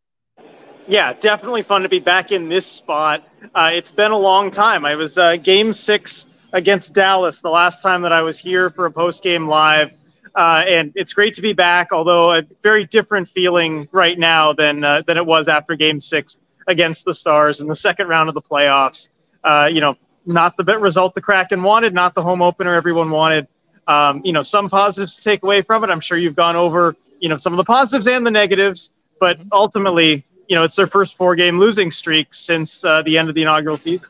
Yeah, 0.88 1.12
definitely 1.12 1.62
fun 1.62 1.82
to 1.82 1.88
be 1.90 1.98
back 1.98 2.32
in 2.32 2.48
this 2.48 2.64
spot. 2.64 3.22
Uh, 3.54 3.70
it's 3.74 3.90
been 3.90 4.10
a 4.10 4.18
long 4.18 4.50
time. 4.50 4.86
I 4.86 4.94
was 4.94 5.18
uh, 5.18 5.36
game 5.36 5.70
six 5.70 6.24
against 6.54 6.94
Dallas 6.94 7.42
the 7.42 7.50
last 7.50 7.82
time 7.82 8.00
that 8.02 8.12
I 8.12 8.22
was 8.22 8.38
here 8.38 8.70
for 8.70 8.86
a 8.86 8.90
post 8.90 9.22
game 9.22 9.46
live. 9.46 9.92
Uh, 10.34 10.64
and 10.66 10.90
it's 10.94 11.12
great 11.12 11.34
to 11.34 11.42
be 11.42 11.52
back, 11.52 11.92
although 11.92 12.32
a 12.32 12.42
very 12.62 12.86
different 12.86 13.28
feeling 13.28 13.86
right 13.92 14.18
now 14.18 14.54
than 14.54 14.82
uh, 14.82 15.02
than 15.06 15.18
it 15.18 15.26
was 15.26 15.46
after 15.46 15.74
Game 15.74 16.00
Six 16.00 16.38
against 16.68 17.04
the 17.04 17.12
Stars 17.12 17.60
in 17.60 17.66
the 17.66 17.74
second 17.74 18.08
round 18.08 18.30
of 18.30 18.34
the 18.34 18.40
playoffs. 18.40 19.10
Uh, 19.44 19.68
you 19.70 19.82
know, 19.82 19.94
not 20.24 20.56
the 20.56 20.64
result 20.78 21.14
the 21.14 21.20
Kraken 21.20 21.62
wanted, 21.62 21.92
not 21.92 22.14
the 22.14 22.22
home 22.22 22.40
opener 22.40 22.72
everyone 22.72 23.10
wanted. 23.10 23.46
Um, 23.88 24.22
you 24.24 24.32
know, 24.32 24.42
some 24.42 24.70
positives 24.70 25.16
to 25.16 25.22
take 25.22 25.42
away 25.42 25.60
from 25.60 25.84
it. 25.84 25.90
I'm 25.90 26.00
sure 26.00 26.16
you've 26.16 26.36
gone 26.36 26.56
over, 26.56 26.96
you 27.20 27.28
know, 27.28 27.36
some 27.36 27.52
of 27.52 27.58
the 27.58 27.64
positives 27.64 28.06
and 28.06 28.26
the 28.26 28.30
negatives, 28.30 28.94
but 29.20 29.38
ultimately, 29.52 30.24
you 30.48 30.56
know, 30.56 30.64
it's 30.64 30.76
their 30.76 30.86
first 30.86 31.16
four 31.16 31.36
game 31.36 31.58
losing 31.58 31.90
streak 31.90 32.32
since 32.32 32.84
uh, 32.84 33.02
the 33.02 33.16
end 33.16 33.28
of 33.28 33.34
the 33.34 33.42
inaugural 33.42 33.76
season. 33.76 34.08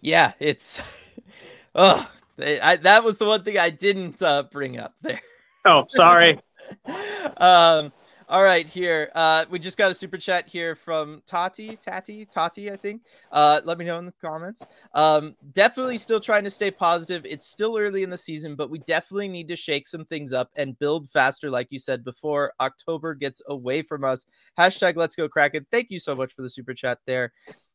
Yeah, 0.00 0.32
it's, 0.40 0.82
oh, 1.74 2.10
I, 2.38 2.76
that 2.76 3.04
was 3.04 3.18
the 3.18 3.26
one 3.26 3.44
thing 3.44 3.58
I 3.58 3.70
didn't 3.70 4.20
uh, 4.22 4.42
bring 4.44 4.78
up 4.78 4.94
there. 5.00 5.20
Oh, 5.64 5.84
sorry. 5.88 6.40
um, 7.36 7.92
all 8.30 8.44
right, 8.44 8.64
here. 8.64 9.10
Uh, 9.16 9.44
we 9.50 9.58
just 9.58 9.76
got 9.76 9.90
a 9.90 9.94
super 9.94 10.16
chat 10.16 10.46
here 10.46 10.76
from 10.76 11.20
Tati, 11.26 11.74
Tati, 11.74 12.24
Tati, 12.24 12.70
I 12.70 12.76
think. 12.76 13.02
Uh, 13.32 13.60
let 13.64 13.76
me 13.76 13.84
know 13.84 13.98
in 13.98 14.06
the 14.06 14.14
comments. 14.22 14.64
Um, 14.94 15.34
definitely 15.50 15.98
still 15.98 16.20
trying 16.20 16.44
to 16.44 16.50
stay 16.50 16.70
positive. 16.70 17.26
It's 17.26 17.44
still 17.44 17.76
early 17.76 18.04
in 18.04 18.10
the 18.10 18.16
season, 18.16 18.54
but 18.54 18.70
we 18.70 18.78
definitely 18.80 19.26
need 19.26 19.48
to 19.48 19.56
shake 19.56 19.88
some 19.88 20.04
things 20.04 20.32
up 20.32 20.48
and 20.54 20.78
build 20.78 21.10
faster, 21.10 21.50
like 21.50 21.66
you 21.70 21.80
said 21.80 22.04
before. 22.04 22.52
October 22.60 23.14
gets 23.14 23.42
away 23.48 23.82
from 23.82 24.04
us. 24.04 24.26
Hashtag 24.56 24.94
Let's 24.94 25.16
Go 25.16 25.28
Kraken. 25.28 25.66
Thank 25.72 25.90
you 25.90 25.98
so 25.98 26.14
much 26.14 26.32
for 26.32 26.42
the 26.42 26.50
super 26.50 26.72
chat 26.72 27.00
there. 27.08 27.32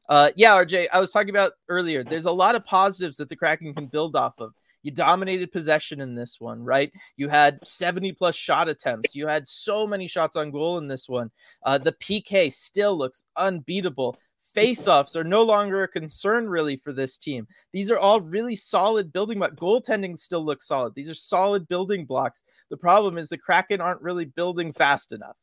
Uh, 0.08 0.32
yeah, 0.38 0.52
RJ, 0.52 0.88
I 0.94 1.02
was 1.02 1.12
talking 1.12 1.32
about 1.32 1.52
earlier. 1.68 2.02
There's 2.02 2.26
a 2.26 2.32
lot 2.32 2.56
of 2.56 2.64
positives 2.64 3.18
that 3.18 3.28
the 3.28 3.36
Kraken 3.36 3.74
can 3.74 3.88
build 3.88 4.16
off 4.16 4.36
of. 4.40 4.54
You 4.86 4.92
dominated 4.92 5.52
possession 5.52 6.00
in 6.00 6.14
this 6.14 6.40
one, 6.40 6.64
right? 6.64 6.92
You 7.18 7.28
had 7.28 7.58
70 7.66 8.12
plus 8.12 8.36
shot 8.36 8.70
attempts. 8.70 9.16
You 9.16 9.26
had 9.26 9.48
so 9.48 9.88
many 9.88 10.08
shots 10.08 10.36
on 10.36 10.52
goal 10.52 10.78
in 10.78 10.86
this 10.86 11.10
one. 11.10 11.32
Uh, 11.64 11.80
the 11.80 11.94
PK 11.94 12.54
still 12.54 12.96
looks 12.96 13.26
unbeatable. 13.36 14.16
Faceoffs 14.56 15.16
are 15.16 15.24
no 15.24 15.42
longer 15.42 15.82
a 15.82 15.88
concern 15.88 16.48
really 16.48 16.76
for 16.76 16.94
this 16.94 17.18
team. 17.18 17.48
These 17.74 17.90
are 17.90 17.98
all 17.98 18.22
really 18.22 18.56
solid 18.56 19.12
building 19.12 19.40
blocks. 19.40 19.56
Goaltending 19.56 20.16
still 20.20 20.46
looks 20.46 20.68
solid. 20.68 20.94
These 20.94 21.10
are 21.10 21.16
solid 21.16 21.68
building 21.68 22.06
blocks. 22.06 22.44
The 22.70 22.78
problem 22.78 23.18
is 23.18 23.28
the 23.28 23.40
Kraken 23.40 23.82
aren't 23.82 24.04
really 24.04 24.26
building 24.26 24.72
fast 24.72 25.12
enough. 25.12 25.36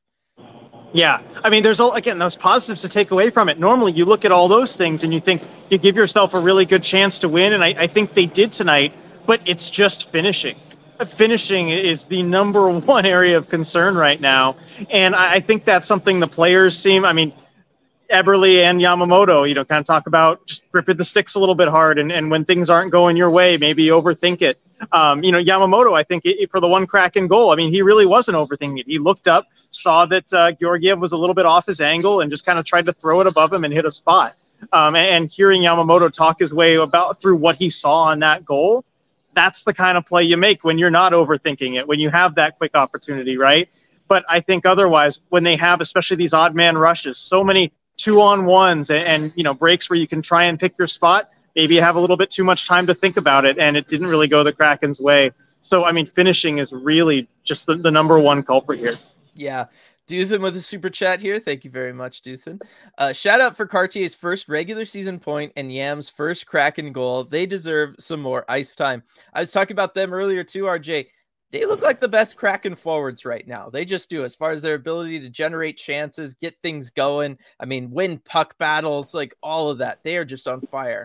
Yeah, 0.92 1.22
I 1.42 1.48
mean, 1.48 1.62
there's 1.62 1.80
all 1.80 1.92
again 1.92 2.18
those 2.18 2.36
positives 2.36 2.82
to 2.82 2.88
take 2.88 3.10
away 3.12 3.30
from 3.30 3.48
it. 3.48 3.58
Normally, 3.58 3.92
you 3.92 4.04
look 4.04 4.24
at 4.24 4.32
all 4.32 4.48
those 4.48 4.76
things 4.76 5.04
and 5.04 5.12
you 5.12 5.20
think 5.20 5.42
you 5.70 5.78
give 5.78 5.96
yourself 5.96 6.34
a 6.34 6.40
really 6.40 6.66
good 6.66 6.82
chance 6.82 7.18
to 7.20 7.28
win, 7.28 7.54
and 7.54 7.64
I, 7.64 7.68
I 7.68 7.86
think 7.86 8.12
they 8.14 8.26
did 8.26 8.52
tonight 8.52 8.92
but 9.26 9.40
it's 9.46 9.68
just 9.68 10.10
finishing. 10.10 10.58
Uh, 10.98 11.04
finishing 11.04 11.70
is 11.70 12.04
the 12.04 12.22
number 12.22 12.68
one 12.80 13.06
area 13.06 13.36
of 13.36 13.48
concern 13.48 13.94
right 13.94 14.20
now, 14.20 14.56
and 14.90 15.14
I 15.14 15.40
think 15.40 15.64
that's 15.64 15.86
something 15.86 16.20
the 16.20 16.28
players 16.28 16.78
seem. 16.78 17.04
I 17.04 17.12
mean, 17.12 17.32
Eberle 18.12 18.62
and 18.62 18.80
Yamamoto, 18.80 19.48
you 19.48 19.54
know, 19.54 19.64
kind 19.64 19.80
of 19.80 19.86
talk 19.86 20.06
about 20.06 20.46
just 20.46 20.70
gripping 20.70 20.98
the 20.98 21.04
sticks 21.04 21.34
a 21.34 21.40
little 21.40 21.54
bit 21.54 21.68
hard, 21.68 21.98
and, 21.98 22.12
and 22.12 22.30
when 22.30 22.44
things 22.44 22.68
aren't 22.68 22.92
going 22.92 23.16
your 23.16 23.30
way, 23.30 23.56
maybe 23.56 23.86
overthink 23.86 24.42
it. 24.42 24.60
Um, 24.92 25.24
you 25.24 25.32
know, 25.32 25.42
Yamamoto, 25.42 25.96
I 25.96 26.02
think 26.02 26.26
it, 26.26 26.50
for 26.50 26.60
the 26.60 26.68
one 26.68 26.86
Kraken 26.86 27.26
goal, 27.26 27.52
I 27.52 27.56
mean, 27.56 27.72
he 27.72 27.82
really 27.82 28.04
wasn't 28.04 28.36
overthinking 28.36 28.80
it. 28.80 28.86
He 28.86 28.98
looked 28.98 29.28
up, 29.28 29.46
saw 29.70 30.04
that 30.06 30.32
uh, 30.32 30.52
Georgiev 30.52 30.98
was 30.98 31.12
a 31.12 31.16
little 31.16 31.34
bit 31.34 31.46
off 31.46 31.66
his 31.66 31.80
angle, 31.80 32.20
and 32.20 32.30
just 32.30 32.44
kind 32.44 32.58
of 32.58 32.64
tried 32.64 32.86
to 32.86 32.92
throw 32.92 33.20
it 33.20 33.26
above 33.26 33.52
him 33.52 33.64
and 33.64 33.72
hit 33.72 33.84
a 33.84 33.90
spot. 33.90 34.34
Um, 34.72 34.94
and 34.94 35.30
hearing 35.30 35.62
Yamamoto 35.62 36.12
talk 36.12 36.38
his 36.38 36.52
way 36.52 36.74
about 36.74 37.20
through 37.20 37.36
what 37.36 37.56
he 37.56 37.70
saw 37.70 38.04
on 38.04 38.20
that 38.20 38.44
goal, 38.44 38.84
that's 39.34 39.64
the 39.64 39.72
kind 39.72 39.96
of 39.96 40.04
play 40.04 40.22
you 40.22 40.36
make 40.36 40.62
when 40.64 40.78
you're 40.78 40.90
not 40.90 41.12
overthinking 41.12 41.78
it, 41.78 41.88
when 41.88 41.98
you 41.98 42.10
have 42.10 42.34
that 42.34 42.58
quick 42.58 42.72
opportunity, 42.74 43.38
right? 43.38 43.68
But 44.06 44.24
I 44.28 44.40
think 44.40 44.66
otherwise, 44.66 45.20
when 45.30 45.42
they 45.42 45.56
have, 45.56 45.80
especially 45.80 46.18
these 46.18 46.34
odd 46.34 46.54
man 46.54 46.76
rushes, 46.76 47.16
so 47.16 47.42
many 47.42 47.72
two 48.02 48.20
on 48.20 48.44
ones 48.44 48.90
and, 48.90 49.04
and 49.04 49.32
you 49.36 49.44
know 49.44 49.54
breaks 49.54 49.88
where 49.88 49.98
you 49.98 50.08
can 50.08 50.20
try 50.20 50.44
and 50.44 50.58
pick 50.58 50.76
your 50.76 50.88
spot, 50.88 51.30
maybe 51.54 51.76
you 51.76 51.80
have 51.80 51.96
a 51.96 52.00
little 52.00 52.16
bit 52.16 52.30
too 52.30 52.44
much 52.44 52.66
time 52.66 52.86
to 52.86 52.94
think 52.94 53.16
about 53.16 53.44
it, 53.44 53.58
and 53.58 53.76
it 53.76 53.86
didn't 53.86 54.08
really 54.08 54.26
go 54.26 54.42
the 54.42 54.52
Kraken's 54.52 55.00
way. 55.00 55.30
So 55.60 55.84
I 55.84 55.92
mean, 55.92 56.06
finishing 56.06 56.58
is 56.58 56.72
really 56.72 57.28
just 57.44 57.66
the, 57.66 57.76
the 57.76 57.90
number 57.90 58.18
one 58.18 58.42
culprit 58.42 58.80
here. 58.80 58.98
Yeah, 59.34 59.66
Duthan 60.08 60.40
with 60.40 60.56
a 60.56 60.60
super 60.60 60.90
chat 60.90 61.20
here. 61.20 61.38
Thank 61.38 61.64
you 61.64 61.70
very 61.70 61.92
much, 61.92 62.22
Duthan. 62.22 62.60
Uh, 62.98 63.12
shout 63.12 63.40
out 63.40 63.56
for 63.56 63.66
Kartye's 63.66 64.14
first 64.14 64.48
regular 64.48 64.84
season 64.84 65.18
point 65.18 65.52
and 65.56 65.72
Yam's 65.72 66.08
first 66.08 66.46
Kraken 66.46 66.92
goal. 66.92 67.24
They 67.24 67.46
deserve 67.46 67.94
some 67.98 68.20
more 68.20 68.44
ice 68.48 68.74
time. 68.74 69.04
I 69.32 69.40
was 69.40 69.52
talking 69.52 69.74
about 69.74 69.94
them 69.94 70.12
earlier 70.12 70.42
too, 70.42 70.64
RJ. 70.64 71.06
They 71.52 71.66
look 71.66 71.82
like 71.82 72.00
the 72.00 72.08
best 72.08 72.36
Kraken 72.36 72.74
forwards 72.74 73.26
right 73.26 73.46
now. 73.46 73.68
They 73.68 73.84
just 73.84 74.08
do 74.08 74.24
as 74.24 74.34
far 74.34 74.52
as 74.52 74.62
their 74.62 74.74
ability 74.74 75.20
to 75.20 75.28
generate 75.28 75.76
chances, 75.76 76.34
get 76.34 76.56
things 76.62 76.88
going. 76.88 77.36
I 77.60 77.66
mean, 77.66 77.90
win 77.90 78.18
puck 78.18 78.56
battles, 78.56 79.12
like 79.12 79.34
all 79.42 79.68
of 79.68 79.78
that. 79.78 80.02
They 80.02 80.16
are 80.16 80.24
just 80.24 80.48
on 80.48 80.62
fire. 80.62 81.04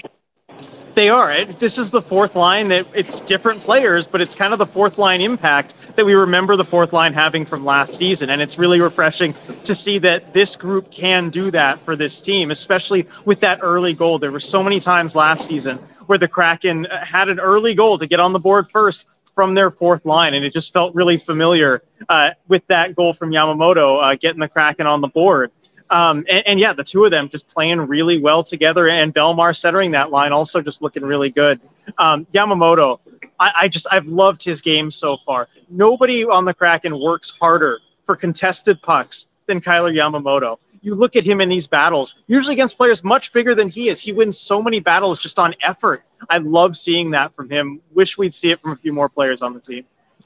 They 0.96 1.10
are. 1.10 1.46
This 1.46 1.78
is 1.78 1.92
the 1.92 2.02
fourth 2.02 2.34
line 2.36 2.70
that 2.70 2.88
it's 2.96 3.20
different 3.20 3.62
players, 3.62 4.08
but 4.08 4.22
it's 4.22 4.34
kind 4.34 4.54
of 4.54 4.58
the 4.58 4.66
fourth 4.66 4.98
line 4.98 5.20
impact 5.22 5.76
that 5.96 6.06
we 6.06 6.16
remember 6.16 6.56
the 6.56 6.66
fourth 6.66 6.94
line 6.94 7.14
having 7.14 7.46
from 7.46 7.66
last 7.66 7.94
season. 7.94 8.30
And 8.30 8.42
it's 8.42 8.58
really 8.58 8.80
refreshing 8.80 9.36
to 9.66 9.76
see 9.76 10.00
that 10.00 10.34
this 10.34 10.56
group 10.56 10.90
can 10.90 11.30
do 11.30 11.52
that 11.52 11.84
for 11.84 11.96
this 11.96 12.22
team, 12.22 12.50
especially 12.52 13.06
with 13.26 13.42
that 13.42 13.60
early 13.62 13.94
goal. 13.94 14.18
There 14.18 14.32
were 14.32 14.40
so 14.40 14.64
many 14.64 14.80
times 14.80 15.14
last 15.14 15.46
season 15.46 15.78
where 16.08 16.18
the 16.18 16.28
Kraken 16.28 16.88
uh, 16.88 17.06
had 17.06 17.28
an 17.30 17.40
early 17.40 17.76
goal 17.76 17.98
to 18.00 18.08
get 18.08 18.20
on 18.20 18.32
the 18.32 18.40
board 18.40 18.68
first 18.68 19.06
from 19.38 19.54
their 19.54 19.70
fourth 19.70 20.04
line, 20.04 20.34
and 20.34 20.44
it 20.44 20.52
just 20.52 20.74
felt 20.74 20.96
really 20.96 21.16
familiar 21.16 21.84
uh, 22.10 22.32
with 22.48 22.66
that 22.66 22.96
goal 22.96 23.14
from 23.14 23.30
Yamamoto 23.30 24.02
uh, 24.02 24.16
getting 24.16 24.40
the 24.40 24.48
Kraken 24.48 24.88
on 24.88 25.00
the 25.00 25.10
board. 25.10 25.52
Um, 25.92 26.26
and, 26.28 26.48
and, 26.48 26.60
yeah, 26.60 26.74
the 26.74 26.84
two 26.84 27.06
of 27.06 27.12
them 27.12 27.30
just 27.30 27.48
playing 27.48 27.80
really 27.82 28.18
well 28.20 28.44
together, 28.44 28.90
and 28.90 29.14
Bellemare 29.14 29.56
centering 29.56 29.92
that 29.92 30.10
line 30.10 30.32
also 30.32 30.60
just 30.60 30.82
looking 30.82 31.04
really 31.04 31.30
good. 31.30 31.62
Um, 32.00 32.26
Yamamoto, 32.34 33.00
I, 33.40 33.52
I 33.62 33.68
just 33.68 33.86
I've 33.92 34.08
loved 34.08 34.44
his 34.44 34.60
game 34.60 34.90
so 34.90 35.16
far. 35.18 35.48
Nobody 35.70 36.26
on 36.26 36.44
the 36.44 36.54
Kraken 36.56 37.00
works 37.00 37.30
harder 37.30 37.80
for 38.08 38.16
contested 38.16 38.82
pucks 38.82 39.30
than 39.48 39.62
Kailer 39.62 39.92
Yamamoto. 39.92 40.58
You 40.82 40.96
look 40.96 41.16
at 41.16 41.24
him 41.24 41.42
in 41.42 41.50
these 41.50 41.68
battles, 41.68 42.16
usually 42.28 42.54
against 42.54 42.78
players 42.78 43.04
much 43.04 43.34
bigger 43.34 43.56
than 43.56 43.70
he 43.70 43.90
is. 43.90 44.02
He 44.02 44.14
wins 44.14 44.38
so 44.38 44.62
many 44.62 44.80
battles 44.80 45.20
just 45.20 45.40
on 45.40 45.56
effort. 45.62 46.04
I 46.30 46.38
love 46.38 46.76
seeing 46.78 47.12
that 47.12 47.34
from 47.34 47.50
him. 47.50 47.82
Wish 47.94 48.18
we'd 48.18 48.36
see 48.36 48.52
it 48.52 48.62
from 48.62 48.72
a 48.72 48.76
few 48.76 48.94
more 48.94 49.10
players 49.10 49.42
on 49.42 49.54
the 49.54 49.60
team. 49.60 49.86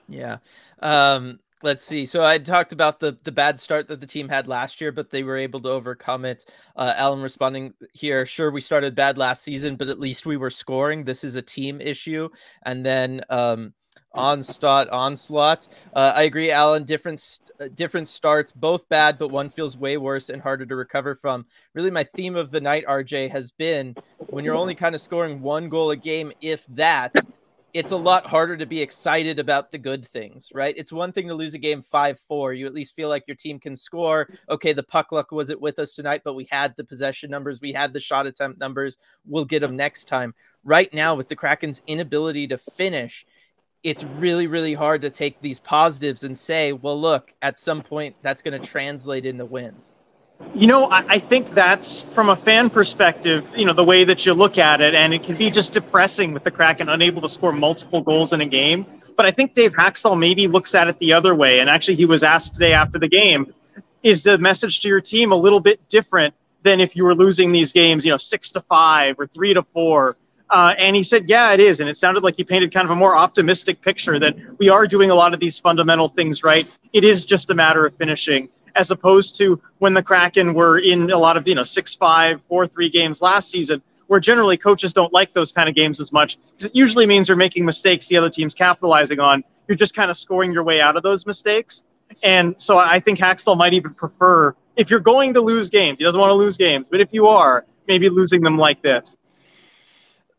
Yeah. 0.10 0.38
Um, 0.82 1.40
let's 1.64 1.84
see. 1.84 2.06
So 2.06 2.24
I 2.24 2.38
talked 2.38 2.74
about 2.74 3.00
the 3.00 3.18
the 3.24 3.32
bad 3.32 3.60
start 3.60 3.88
that 3.88 4.02
the 4.02 4.08
team 4.08 4.28
had 4.30 4.48
last 4.48 4.82
year, 4.82 4.92
but 4.92 5.10
they 5.10 5.24
were 5.24 5.38
able 5.38 5.62
to 5.62 5.70
overcome 5.70 6.26
it. 6.26 6.46
Uh, 6.76 6.94
Alan 6.98 7.22
responding 7.22 7.74
here. 7.94 8.26
Sure, 8.26 8.52
we 8.52 8.62
started 8.62 8.96
bad 8.96 9.18
last 9.18 9.44
season, 9.44 9.76
but 9.76 9.90
at 9.90 10.00
least 10.00 10.26
we 10.26 10.38
were 10.38 10.50
scoring. 10.50 11.04
This 11.04 11.24
is 11.24 11.36
a 11.36 11.42
team 11.42 11.82
issue. 11.82 12.30
And 12.64 12.86
then 12.86 13.22
um, 13.30 13.74
onslaught, 14.14 14.90
onslaught. 14.90 15.68
Uh, 15.94 16.14
I 16.16 16.24
agree, 16.24 16.52
Alan. 16.52 16.84
Different 16.84 17.40
uh, 17.60 17.68
different 17.74 18.08
starts, 18.08 18.52
both 18.52 18.88
bad, 18.90 19.18
but 19.18 19.30
one 19.30 19.50
feels 19.50 19.78
way 19.78 19.98
worse 19.98 20.30
and 20.30 20.42
harder 20.42 20.66
to 20.66 20.76
recover 20.76 21.16
from. 21.16 21.46
Really, 21.74 21.92
my 21.92 22.04
theme 22.04 22.36
of 22.36 22.52
the 22.52 22.62
night, 22.62 22.86
RJ, 22.88 23.32
has 23.32 23.52
been 23.52 23.96
when 24.28 24.46
you're 24.46 24.56
only 24.56 24.76
kind 24.76 24.96
of 24.96 25.02
scoring 25.02 25.42
one 25.42 25.70
goal 25.70 25.92
a 25.92 25.96
game, 25.96 26.32
if 26.42 26.66
that 26.68 27.16
it's 27.74 27.92
a 27.92 27.98
lot 27.98 28.26
harder 28.26 28.58
to 28.58 28.66
be 28.66 28.82
excited 28.82 29.40
about 29.40 29.72
the 29.72 29.78
good 29.78 30.06
things, 30.06 30.52
right? 30.54 30.76
It's 30.78 30.92
one 30.92 31.12
thing 31.12 31.28
to 31.28 31.34
lose 31.34 31.54
a 31.54 31.60
game 31.60 31.82
5 31.82 32.20
4. 32.20 32.54
You 32.54 32.66
at 32.66 32.74
least 32.74 32.96
feel 32.96 33.10
like 33.10 33.24
your 33.28 33.36
team 33.36 33.60
can 33.60 33.76
score. 33.76 34.28
Okay, 34.50 34.74
the 34.74 34.84
puck 34.84 35.12
luck 35.12 35.32
wasn't 35.32 35.62
with 35.62 35.80
us 35.80 35.96
tonight, 35.96 36.22
but 36.24 36.34
we 36.34 36.48
had 36.52 36.76
the 36.76 36.84
possession 36.84 37.30
numbers, 37.30 37.62
we 37.62 37.72
had 37.72 37.94
the 37.94 38.00
shot 38.00 38.28
attempt 38.28 38.60
numbers. 38.60 38.98
We'll 39.26 39.46
get 39.46 39.62
them 39.62 39.76
next 39.76 40.06
time. 40.06 40.34
Right 40.64 40.94
now, 40.94 41.16
with 41.16 41.28
the 41.28 41.36
Kraken's 41.36 41.82
inability 41.88 42.48
to 42.48 42.58
finish, 42.58 43.26
it's 43.84 44.04
really, 44.04 44.48
really 44.48 44.74
hard 44.74 45.02
to 45.02 45.10
take 45.10 45.42
these 45.42 45.60
positives 45.60 46.24
and 46.24 46.38
say, 46.38 46.72
well, 46.72 47.00
look, 47.00 47.34
at 47.42 47.58
some 47.58 47.82
point 47.82 48.16
that's 48.22 48.42
going 48.42 48.60
to 48.60 48.68
translate 48.68 49.26
into 49.26 49.46
wins. 49.46 49.96
You 50.56 50.68
know, 50.68 50.86
I, 50.86 51.06
I, 51.08 51.20
think 51.20 51.52
that's 51.52 52.04
from 52.04 52.30
a 52.30 52.36
fan 52.36 52.72
perspective, 52.72 53.46
you 53.56 53.64
know, 53.64 53.74
the 53.74 53.84
way 53.84 54.04
that 54.04 54.26
you 54.26 54.34
look 54.34 54.58
at 54.58 54.82
it, 54.82 54.96
and 54.96 55.14
it 55.14 55.22
can 55.22 55.38
be 55.38 55.52
just 55.52 55.72
depressing 55.72 56.34
with 56.34 56.44
the 56.44 56.50
Kraken 56.50 56.90
unable 56.90 57.22
to 57.22 57.30
score 57.30 57.52
multiple 57.52 58.02
goals 58.02 58.34
in 58.34 58.42
a 58.42 58.46
game. 58.46 58.86
But 59.16 59.28
I 59.28 59.32
think 59.32 59.54
Dave 59.54 59.74
Hakstol 59.74 60.18
maybe 60.18 60.48
looks 60.48 60.74
at 60.74 60.88
it 60.88 60.98
the 60.98 61.14
other 61.14 61.36
way. 61.36 61.60
And 61.60 61.70
actually, 61.70 61.96
he 61.96 62.06
was 62.06 62.24
asked 62.24 62.56
today 62.56 62.74
after 62.74 62.98
the 62.98 63.08
game, 63.08 63.54
is 64.02 64.24
the 64.24 64.40
message 64.40 64.82
to 64.82 64.88
your 64.88 65.02
team 65.02 65.32
a 65.32 65.36
little 65.36 65.60
bit 65.60 65.88
different 65.90 66.34
than 66.64 66.80
if 66.80 66.96
you 66.96 67.04
were 67.04 67.14
losing 67.14 67.52
these 67.52 67.72
games, 67.72 68.04
you 68.04 68.12
know, 68.12 68.18
six 68.18 68.52
to 68.52 68.62
five 68.62 69.20
or 69.20 69.28
three 69.28 69.54
to 69.54 69.62
four? 69.74 70.18
Uh, 70.52 70.76
and 70.78 70.98
he 70.98 71.02
said, 71.02 71.30
yeah, 71.30 71.54
it 71.54 71.62
is. 71.62 71.80
And 71.80 71.90
it 71.90 71.96
sounded 71.96 72.24
like 72.24 72.36
he 72.36 72.44
painted 72.44 72.74
kind 72.74 72.86
of 72.86 72.92
a 72.92 72.96
more 72.96 73.16
optimistic 73.16 73.82
picture 73.82 74.20
that 74.20 74.36
we 74.60 74.68
are 74.68 74.86
doing 74.86 75.10
a 75.10 75.16
lot 75.16 75.34
of 75.34 75.40
these 75.40 75.58
fundamental 75.58 76.10
things 76.10 76.44
right. 76.44 76.68
It 76.92 77.06
is 77.06 77.26
just 77.26 77.50
a 77.50 77.56
matter 77.56 77.86
of 77.86 77.96
finishing 77.96 78.50
as 78.76 78.92
opposed 78.92 79.38
to 79.38 79.62
when 79.80 79.94
the 79.94 80.04
Kraken 80.04 80.54
were 80.54 80.80
in 80.80 81.10
a 81.10 81.18
lot 81.18 81.38
of, 81.38 81.48
you 81.48 81.56
know, 81.56 81.64
6 81.64 81.94
5, 81.94 82.42
4 82.44 82.68
3 82.68 82.90
games 82.90 83.22
last 83.22 83.50
season, 83.50 83.82
where 84.08 84.20
generally 84.20 84.58
coaches 84.58 84.92
don't 84.92 85.12
like 85.14 85.32
those 85.32 85.54
kind 85.54 85.70
of 85.70 85.76
games 85.76 86.02
as 86.02 86.12
much 86.12 86.38
because 86.52 86.66
it 86.66 86.76
usually 86.76 87.06
means 87.06 87.30
you're 87.30 87.38
making 87.38 87.64
mistakes 87.66 88.08
the 88.08 88.18
other 88.18 88.30
team's 88.30 88.54
capitalizing 88.54 89.20
on. 89.22 89.44
You're 89.70 89.78
just 89.78 89.96
kind 89.96 90.12
of 90.12 90.18
scoring 90.18 90.52
your 90.52 90.64
way 90.64 90.82
out 90.82 90.98
of 90.98 91.04
those 91.04 91.26
mistakes. 91.26 91.84
And 92.24 92.56
so 92.58 92.78
I 92.78 93.00
think 93.00 93.20
Hakstol 93.20 93.58
might 93.58 93.74
even 93.74 93.94
prefer, 93.94 94.54
if 94.76 94.90
you're 94.90 95.00
going 95.00 95.34
to 95.34 95.40
lose 95.40 95.70
games, 95.70 96.00
he 96.00 96.04
doesn't 96.04 96.20
want 96.20 96.30
to 96.30 96.36
lose 96.36 96.58
games, 96.58 96.88
but 96.92 97.00
if 97.00 97.14
you 97.14 97.28
are, 97.28 97.66
maybe 97.88 98.10
losing 98.10 98.42
them 98.42 98.58
like 98.58 98.82
this. 98.82 99.16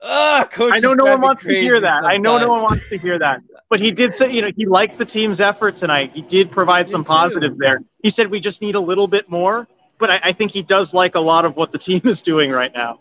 Uh, 0.02 0.44
I 0.58 0.80
know 0.80 0.94
no 0.94 1.04
one 1.04 1.20
wants 1.20 1.44
to 1.44 1.54
hear 1.54 1.80
that. 1.80 2.04
I 2.04 2.16
know 2.16 2.36
no 2.36 2.48
one 2.48 2.62
wants 2.62 2.88
to 2.88 2.98
hear 2.98 3.20
that. 3.20 3.40
But 3.70 3.78
he 3.78 3.92
did 3.92 4.12
say, 4.12 4.32
you 4.32 4.42
know, 4.42 4.50
he 4.56 4.66
liked 4.66 4.98
the 4.98 5.04
team's 5.04 5.40
effort 5.40 5.76
tonight. 5.76 6.10
He 6.12 6.22
did 6.22 6.50
provide 6.50 6.88
some 6.88 7.04
positive 7.04 7.56
there. 7.56 7.82
He 8.02 8.08
said 8.08 8.28
we 8.28 8.40
just 8.40 8.60
need 8.60 8.74
a 8.74 8.80
little 8.80 9.06
bit 9.06 9.30
more, 9.30 9.68
but 9.98 10.10
I, 10.10 10.20
I 10.24 10.32
think 10.32 10.50
he 10.50 10.62
does 10.62 10.92
like 10.92 11.14
a 11.14 11.20
lot 11.20 11.44
of 11.44 11.56
what 11.56 11.70
the 11.70 11.78
team 11.78 12.02
is 12.04 12.20
doing 12.20 12.50
right 12.50 12.72
now. 12.74 12.98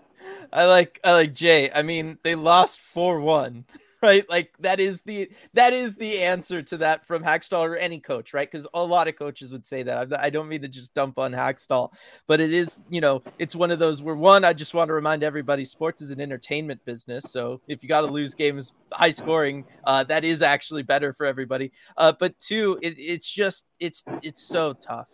I 0.54 0.66
like 0.66 1.00
I 1.04 1.14
like 1.14 1.34
Jay. 1.34 1.72
I 1.72 1.82
mean, 1.82 2.20
they 2.22 2.36
lost 2.36 2.82
four 2.82 3.20
one. 3.20 3.66
right? 4.04 4.28
Like 4.30 4.56
that 4.60 4.80
is 4.80 5.02
the 5.02 5.30
that 5.54 5.74
is 5.74 5.96
the 5.96 6.20
answer 6.20 6.62
to 6.64 6.78
that 6.78 7.06
from 7.06 7.24
Hakstol 7.24 7.60
or 7.60 7.76
any 7.76 8.00
coach, 8.00 8.34
right? 8.34 8.50
Because 8.50 8.68
a 8.74 8.84
lot 8.84 9.08
of 9.08 9.16
coaches 9.16 9.52
would 9.52 9.66
say 9.66 9.84
that. 9.84 10.20
I 10.20 10.30
don't 10.30 10.48
mean 10.48 10.62
to 10.64 10.68
just 10.68 10.94
dump 10.94 11.20
on 11.20 11.32
Hakstol, 11.32 11.94
but 12.26 12.40
it 12.40 12.52
is, 12.52 12.82
you 12.90 13.00
know, 13.02 13.22
it's 13.38 13.56
one 13.56 13.70
of 13.70 13.80
those 13.80 14.02
where 14.02 14.16
one, 14.16 14.44
I 14.44 14.54
just 14.54 14.74
want 14.74 14.90
to 14.90 14.94
remind 14.94 15.24
everybody, 15.24 15.66
sports 15.66 16.02
is 16.02 16.10
an 16.10 16.20
entertainment 16.20 16.84
business. 16.84 17.26
So 17.30 17.62
if 17.68 17.84
you 17.84 17.90
got 17.90 18.02
to 18.02 18.08
lose 18.08 18.34
games 18.34 18.74
high 18.92 19.12
scoring, 19.12 19.66
uh, 19.84 20.04
that 20.06 20.24
is 20.24 20.42
actually 20.42 20.84
better 20.84 21.14
for 21.14 21.26
everybody. 21.26 21.72
Uh, 21.96 22.14
but 22.18 22.38
two, 22.40 22.80
it, 22.82 22.96
it's 22.98 23.32
just 23.32 23.66
it's 23.80 24.04
it's 24.24 24.42
so 24.42 24.74
tough. 24.74 25.10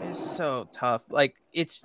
It's 0.00 0.18
so 0.18 0.66
tough. 0.72 1.02
Like 1.10 1.36
it's 1.52 1.82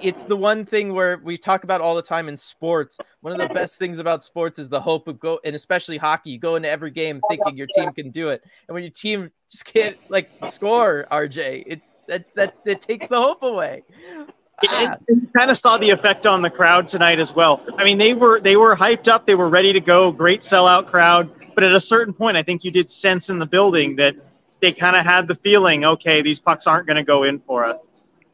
it's 0.00 0.24
the 0.24 0.36
one 0.36 0.64
thing 0.64 0.92
where 0.92 1.18
we 1.18 1.38
talk 1.38 1.64
about 1.64 1.80
all 1.80 1.94
the 1.94 2.02
time 2.02 2.28
in 2.28 2.36
sports. 2.36 2.98
One 3.20 3.32
of 3.32 3.48
the 3.48 3.52
best 3.54 3.78
things 3.78 3.98
about 3.98 4.22
sports 4.22 4.58
is 4.58 4.68
the 4.68 4.80
hope 4.80 5.08
of 5.08 5.18
go, 5.18 5.40
and 5.44 5.54
especially 5.54 5.96
hockey. 5.96 6.30
You 6.30 6.38
go 6.38 6.56
into 6.56 6.68
every 6.68 6.90
game 6.90 7.20
thinking 7.28 7.56
your 7.56 7.68
team 7.74 7.92
can 7.92 8.10
do 8.10 8.30
it, 8.30 8.42
and 8.68 8.74
when 8.74 8.82
your 8.82 8.92
team 8.92 9.30
just 9.50 9.64
can't 9.64 9.96
like 10.08 10.30
score, 10.48 11.06
RJ, 11.10 11.64
it's 11.66 11.92
that 12.06 12.34
that 12.34 12.64
that 12.64 12.80
takes 12.80 13.06
the 13.06 13.20
hope 13.20 13.42
away. 13.42 13.82
Ah. 14.66 14.96
kind 15.36 15.52
of 15.52 15.56
saw 15.56 15.76
the 15.76 15.90
effect 15.90 16.26
on 16.26 16.42
the 16.42 16.50
crowd 16.50 16.88
tonight 16.88 17.20
as 17.20 17.32
well. 17.32 17.62
I 17.76 17.84
mean, 17.84 17.98
they 17.98 18.14
were 18.14 18.40
they 18.40 18.56
were 18.56 18.74
hyped 18.74 19.08
up, 19.08 19.26
they 19.26 19.36
were 19.36 19.48
ready 19.48 19.72
to 19.72 19.80
go, 19.80 20.10
great 20.10 20.40
sellout 20.40 20.86
crowd. 20.86 21.30
But 21.54 21.64
at 21.64 21.72
a 21.72 21.80
certain 21.80 22.12
point, 22.12 22.36
I 22.36 22.42
think 22.42 22.64
you 22.64 22.70
did 22.70 22.90
sense 22.90 23.30
in 23.30 23.38
the 23.38 23.46
building 23.46 23.96
that 23.96 24.16
they 24.60 24.72
kind 24.72 24.96
of 24.96 25.04
had 25.04 25.28
the 25.28 25.34
feeling, 25.34 25.84
okay, 25.84 26.22
these 26.22 26.40
pucks 26.40 26.66
aren't 26.66 26.86
going 26.86 26.96
to 26.96 27.04
go 27.04 27.22
in 27.22 27.38
for 27.40 27.64
us. 27.64 27.78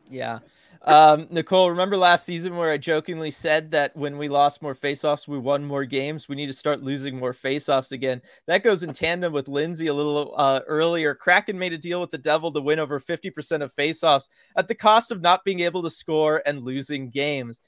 Yeah. 0.09 0.39
Um, 0.87 1.27
Nicole, 1.31 1.71
remember 1.71 1.97
last 1.97 2.27
season 2.27 2.57
where 2.57 2.71
I 2.71 2.77
jokingly 2.77 3.31
said 3.31 3.71
that 3.71 3.97
when 3.97 4.19
we 4.19 4.29
lost 4.29 4.61
more 4.61 4.75
faceoffs, 4.75 5.27
we 5.27 5.39
won 5.39 5.65
more 5.65 5.87
games? 5.87 6.29
We 6.29 6.37
need 6.37 6.49
to 6.49 6.53
start 6.53 6.83
losing 6.83 7.17
more 7.17 7.33
faceoffs 7.33 7.91
again. 7.93 8.21
That 8.47 8.63
goes 8.63 8.83
in 8.83 8.93
tandem 8.93 9.33
with 9.33 9.49
Lindsay 9.49 9.87
a 9.87 9.95
little 9.95 10.35
uh, 10.37 10.61
earlier. 10.67 11.15
Kraken 11.15 11.59
made 11.59 11.73
a 11.73 11.79
deal 11.79 12.03
with 12.03 12.11
the 12.11 12.19
Devil 12.19 12.53
to 12.53 12.61
win 12.61 12.79
over 12.79 13.01
50% 13.01 13.63
of 13.63 13.75
faceoffs 13.75 14.29
at 14.57 14.69
the 14.69 14.75
cost 14.75 15.11
of 15.11 15.23
not 15.23 15.43
being 15.43 15.61
able 15.61 15.83
to 15.83 15.91
score 15.91 16.43
and 16.45 16.63
losing 16.63 17.09
games. 17.09 17.61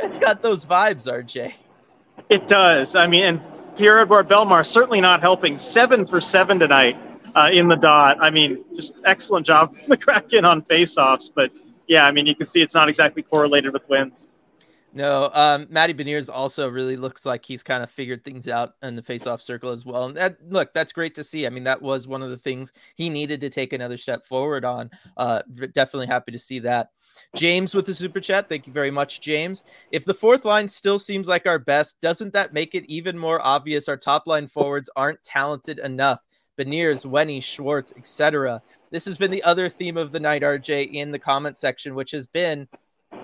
It's 0.00 0.18
got 0.18 0.42
those 0.42 0.66
vibes, 0.66 1.06
RJ. 1.06 1.52
It 2.28 2.48
does. 2.48 2.96
I 2.96 3.06
mean, 3.06 3.22
and 3.22 3.40
Pierre 3.76 4.00
Edouard 4.00 4.28
Bellemare 4.28 4.66
certainly 4.66 5.00
not 5.00 5.20
helping. 5.20 5.58
Seven 5.58 6.04
for 6.04 6.20
seven 6.20 6.58
tonight 6.58 6.96
uh, 7.36 7.50
in 7.52 7.68
the 7.68 7.76
dot. 7.76 8.18
I 8.20 8.30
mean, 8.30 8.64
just 8.74 8.94
excellent 9.04 9.46
job 9.46 9.76
from 9.76 9.88
the 9.88 9.96
Kraken 9.96 10.44
on 10.44 10.62
faceoffs, 10.62 11.30
but 11.32 11.52
yeah, 11.88 12.06
I 12.06 12.12
mean, 12.12 12.26
you 12.26 12.34
can 12.34 12.46
see 12.46 12.62
it's 12.62 12.74
not 12.74 12.88
exactly 12.88 13.22
correlated 13.22 13.72
with 13.72 13.88
wins. 13.88 14.28
No, 14.94 15.30
um, 15.34 15.66
Matty 15.68 15.92
Beniers 15.92 16.30
also 16.32 16.68
really 16.68 16.96
looks 16.96 17.26
like 17.26 17.44
he's 17.44 17.62
kind 17.62 17.82
of 17.82 17.90
figured 17.90 18.24
things 18.24 18.48
out 18.48 18.74
in 18.82 18.96
the 18.96 19.02
face-off 19.02 19.40
circle 19.42 19.70
as 19.70 19.84
well. 19.84 20.06
And 20.06 20.16
that, 20.16 20.38
look, 20.48 20.72
that's 20.72 20.92
great 20.92 21.14
to 21.16 21.24
see. 21.24 21.46
I 21.46 21.50
mean, 21.50 21.64
that 21.64 21.82
was 21.82 22.08
one 22.08 22.22
of 22.22 22.30
the 22.30 22.38
things 22.38 22.72
he 22.96 23.10
needed 23.10 23.40
to 23.42 23.50
take 23.50 23.74
another 23.74 23.98
step 23.98 24.24
forward 24.24 24.64
on. 24.64 24.90
Uh, 25.16 25.42
definitely 25.72 26.06
happy 26.06 26.32
to 26.32 26.38
see 26.38 26.58
that. 26.60 26.90
James 27.36 27.74
with 27.74 27.84
the 27.84 27.94
super 27.94 28.18
chat. 28.18 28.48
Thank 28.48 28.66
you 28.66 28.72
very 28.72 28.90
much, 28.90 29.20
James. 29.20 29.62
If 29.92 30.06
the 30.06 30.14
fourth 30.14 30.46
line 30.46 30.68
still 30.68 30.98
seems 30.98 31.28
like 31.28 31.46
our 31.46 31.58
best, 31.58 32.00
doesn't 32.00 32.32
that 32.32 32.54
make 32.54 32.74
it 32.74 32.86
even 32.86 33.18
more 33.18 33.40
obvious 33.44 33.88
our 33.88 33.96
top 33.96 34.26
line 34.26 34.46
forwards 34.46 34.88
aren't 34.96 35.22
talented 35.22 35.80
enough? 35.80 36.20
Beniers, 36.58 37.06
Wenny, 37.06 37.42
Schwartz, 37.42 37.92
etc. 37.96 38.60
This 38.90 39.04
has 39.04 39.16
been 39.16 39.30
the 39.30 39.42
other 39.44 39.68
theme 39.68 39.96
of 39.96 40.12
the 40.12 40.20
night, 40.20 40.42
RJ, 40.42 40.92
in 40.92 41.12
the 41.12 41.18
comment 41.18 41.56
section, 41.56 41.94
which 41.94 42.10
has 42.10 42.26
been 42.26 42.68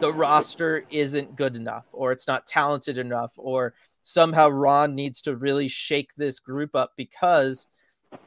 the 0.01 0.13
roster 0.13 0.85
isn't 0.91 1.37
good 1.37 1.57
enough, 1.57 1.87
or 1.93 2.13
it's 2.13 2.27
not 2.27 2.47
talented 2.47 2.99
enough, 2.99 3.33
or 3.37 3.75
somehow 4.03 4.49
Ron 4.49 4.95
needs 4.95 5.21
to 5.23 5.37
really 5.37 5.69
shake 5.69 6.15
this 6.17 6.39
group 6.39 6.75
up 6.75 6.93
because, 6.97 7.67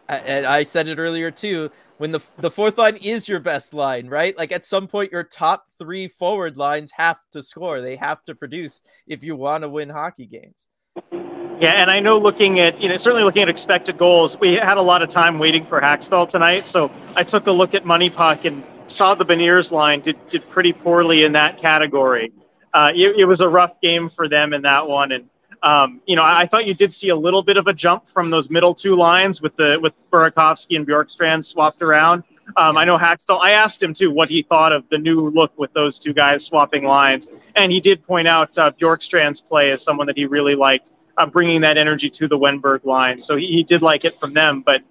and 0.10 0.46
I 0.46 0.64
said 0.64 0.88
it 0.88 1.00
earlier 1.00 1.32
too, 1.32 1.72
when 1.98 2.12
the 2.12 2.24
the 2.38 2.52
fourth 2.52 2.78
line 2.78 2.98
is 2.98 3.28
your 3.28 3.40
best 3.40 3.74
line, 3.74 4.08
right? 4.08 4.38
Like 4.38 4.52
at 4.52 4.66
some 4.66 4.88
point, 4.88 5.12
your 5.12 5.24
top 5.24 5.68
three 5.80 6.08
forward 6.08 6.58
lines 6.58 6.92
have 6.92 7.20
to 7.32 7.42
score; 7.42 7.82
they 7.82 7.96
have 7.96 8.24
to 8.26 8.36
produce 8.36 8.84
if 9.08 9.24
you 9.24 9.36
want 9.36 9.64
to 9.64 9.70
win 9.70 9.90
hockey 9.90 10.26
games. 10.26 10.68
Yeah, 11.60 11.72
and 11.72 11.90
I 11.90 12.00
know 12.00 12.20
looking 12.20 12.60
at, 12.60 12.80
you 12.80 12.88
know, 12.88 12.98
certainly 12.98 13.24
looking 13.24 13.42
at 13.42 13.50
expected 13.50 13.98
goals, 13.98 14.40
we 14.40 14.54
had 14.54 14.78
a 14.78 14.82
lot 14.82 15.02
of 15.02 15.10
time 15.10 15.40
waiting 15.40 15.66
for 15.66 15.82
Hakstol 15.82 16.30
tonight. 16.30 16.68
So 16.68 16.92
I 17.16 17.24
took 17.24 17.48
a 17.48 17.52
look 17.52 17.74
at 17.74 17.84
MoneyPuck 17.84 18.46
and 18.46 18.64
saw 18.86 19.16
the 19.16 19.26
Beniers 19.26 19.72
line 19.72 20.02
did, 20.02 20.18
did 20.28 20.48
pretty 20.50 20.72
poorly 20.72 21.24
in 21.24 21.32
that 21.32 21.58
category. 21.58 22.32
Uh, 22.74 22.92
it, 22.96 23.22
it, 23.22 23.26
was 23.26 23.42
a 23.42 23.50
rough 23.50 23.82
game 23.82 24.08
for 24.08 24.30
them 24.30 24.54
in 24.54 24.62
that 24.62 24.88
one. 24.88 25.12
And, 25.12 25.30
um, 25.64 26.00
you 26.06 26.16
know, 26.16 26.22
I, 26.22 26.42
I, 26.42 26.46
thought 26.46 26.68
you 26.68 26.76
did 26.76 26.94
see 26.94 27.10
a 27.10 27.16
little 27.16 27.42
bit 27.42 27.58
of 27.58 27.66
a 27.66 27.74
jump 27.74 28.08
from 28.08 28.30
those 28.30 28.52
middle 28.52 28.76
two 28.76 28.96
lines 28.96 29.42
with 29.42 29.56
the 29.56 29.80
with 29.82 29.94
Burakovsky 30.12 30.76
and 30.76 30.86
Bjorkstrand 30.86 31.44
swapped 31.44 31.82
around. 31.82 32.24
Um, 32.56 32.78
I 32.78 32.86
know 32.86 32.98
Hakstol. 32.98 33.40
I 33.42 33.52
asked 33.52 33.82
him 33.82 33.94
too 33.94 34.12
what 34.12 34.30
he 34.30 34.44
thought 34.44 34.72
of 34.72 34.88
the 34.90 34.98
new 34.98 35.30
look 35.30 35.58
with 35.58 35.74
those 35.74 35.98
two 35.98 36.14
guys 36.14 36.46
swapping 36.46 36.84
lines, 36.84 37.28
and 37.56 37.72
he 37.72 37.80
did 37.80 38.04
point 38.04 38.28
out 38.28 38.58
uh, 38.58 38.72
Bjorkstrand's 38.80 39.42
play 39.42 39.72
as 39.72 39.84
someone 39.84 40.08
that 40.08 40.16
he 40.16 40.26
really 40.26 40.56
liked 40.56 40.94
uh, 41.18 41.26
bringing 41.26 41.62
that 41.62 41.78
energy 41.78 42.10
to 42.10 42.28
the 42.28 42.38
Wennberg 42.38 42.86
line. 42.86 43.20
So 43.20 43.36
he, 43.36 43.48
he 43.48 43.64
did 43.64 43.82
like 43.82 44.06
it 44.06 44.20
from 44.20 44.34
them. 44.34 44.62
But 44.62 44.84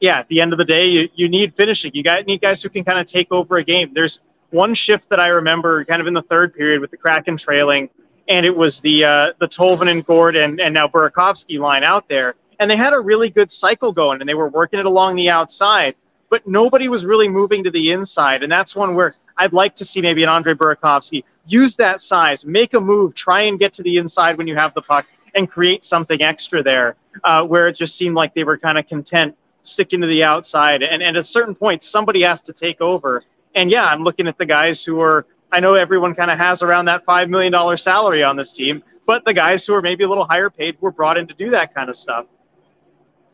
yeah, 0.00 0.18
at 0.18 0.28
the 0.28 0.40
end 0.40 0.52
of 0.52 0.58
the 0.58 0.64
day, 0.64 0.86
you, 0.86 1.08
you 1.14 1.28
need 1.28 1.54
finishing. 1.56 1.92
You 1.94 2.02
got 2.02 2.26
need 2.26 2.40
guys 2.40 2.62
who 2.62 2.68
can 2.68 2.84
kind 2.84 2.98
of 2.98 3.06
take 3.06 3.32
over 3.32 3.56
a 3.56 3.64
game. 3.64 3.92
There's 3.94 4.20
one 4.50 4.74
shift 4.74 5.08
that 5.10 5.20
I 5.20 5.28
remember 5.28 5.84
kind 5.84 6.00
of 6.00 6.06
in 6.06 6.14
the 6.14 6.22
third 6.22 6.54
period 6.54 6.80
with 6.80 6.90
the 6.90 6.96
Kraken 6.96 7.36
trailing, 7.36 7.90
and 8.28 8.46
it 8.46 8.56
was 8.56 8.80
the 8.80 9.04
uh, 9.04 9.32
the 9.38 9.48
Tolvanen, 9.48 10.04
Gourde, 10.04 10.36
and, 10.36 10.60
and 10.60 10.72
now 10.72 10.86
Burakovsky 10.86 11.58
line 11.58 11.84
out 11.84 12.08
there. 12.08 12.34
And 12.60 12.70
they 12.70 12.76
had 12.76 12.92
a 12.92 12.98
really 12.98 13.30
good 13.30 13.50
cycle 13.50 13.92
going, 13.92 14.20
and 14.20 14.28
they 14.28 14.34
were 14.34 14.48
working 14.48 14.80
it 14.80 14.86
along 14.86 15.16
the 15.16 15.30
outside 15.30 15.94
but 16.30 16.46
nobody 16.46 16.88
was 16.88 17.06
really 17.06 17.28
moving 17.28 17.64
to 17.64 17.70
the 17.70 17.92
inside. 17.92 18.42
And 18.42 18.52
that's 18.52 18.76
one 18.76 18.94
where 18.94 19.12
I'd 19.36 19.52
like 19.52 19.74
to 19.76 19.84
see 19.84 20.00
maybe 20.00 20.22
an 20.22 20.28
Andre 20.28 20.54
Burakovsky 20.54 21.24
use 21.46 21.76
that 21.76 22.00
size, 22.00 22.44
make 22.44 22.74
a 22.74 22.80
move, 22.80 23.14
try 23.14 23.42
and 23.42 23.58
get 23.58 23.72
to 23.74 23.82
the 23.82 23.96
inside 23.96 24.36
when 24.36 24.46
you 24.46 24.56
have 24.56 24.74
the 24.74 24.82
puck, 24.82 25.06
and 25.34 25.48
create 25.48 25.84
something 25.84 26.22
extra 26.22 26.62
there, 26.62 26.96
uh, 27.24 27.44
where 27.44 27.68
it 27.68 27.76
just 27.76 27.96
seemed 27.96 28.16
like 28.16 28.34
they 28.34 28.44
were 28.44 28.58
kind 28.58 28.78
of 28.78 28.86
content 28.86 29.36
sticking 29.62 30.00
to 30.00 30.06
the 30.06 30.24
outside. 30.24 30.82
And, 30.82 31.02
and 31.02 31.16
at 31.16 31.20
a 31.20 31.24
certain 31.24 31.54
point, 31.54 31.82
somebody 31.82 32.22
has 32.22 32.42
to 32.42 32.52
take 32.52 32.80
over. 32.80 33.22
And 33.54 33.70
yeah, 33.70 33.86
I'm 33.86 34.02
looking 34.02 34.26
at 34.28 34.38
the 34.38 34.46
guys 34.46 34.84
who 34.84 35.00
are. 35.00 35.26
I 35.50 35.60
know 35.60 35.72
everyone 35.72 36.14
kind 36.14 36.30
of 36.30 36.36
has 36.36 36.62
around 36.62 36.84
that 36.86 37.06
$5 37.06 37.30
million 37.30 37.78
salary 37.78 38.22
on 38.22 38.36
this 38.36 38.52
team, 38.52 38.82
but 39.06 39.24
the 39.24 39.32
guys 39.32 39.64
who 39.64 39.72
are 39.72 39.80
maybe 39.80 40.04
a 40.04 40.08
little 40.08 40.26
higher 40.26 40.50
paid 40.50 40.76
were 40.82 40.90
brought 40.90 41.16
in 41.16 41.26
to 41.26 41.32
do 41.32 41.48
that 41.50 41.74
kind 41.74 41.88
of 41.88 41.96
stuff. 41.96 42.26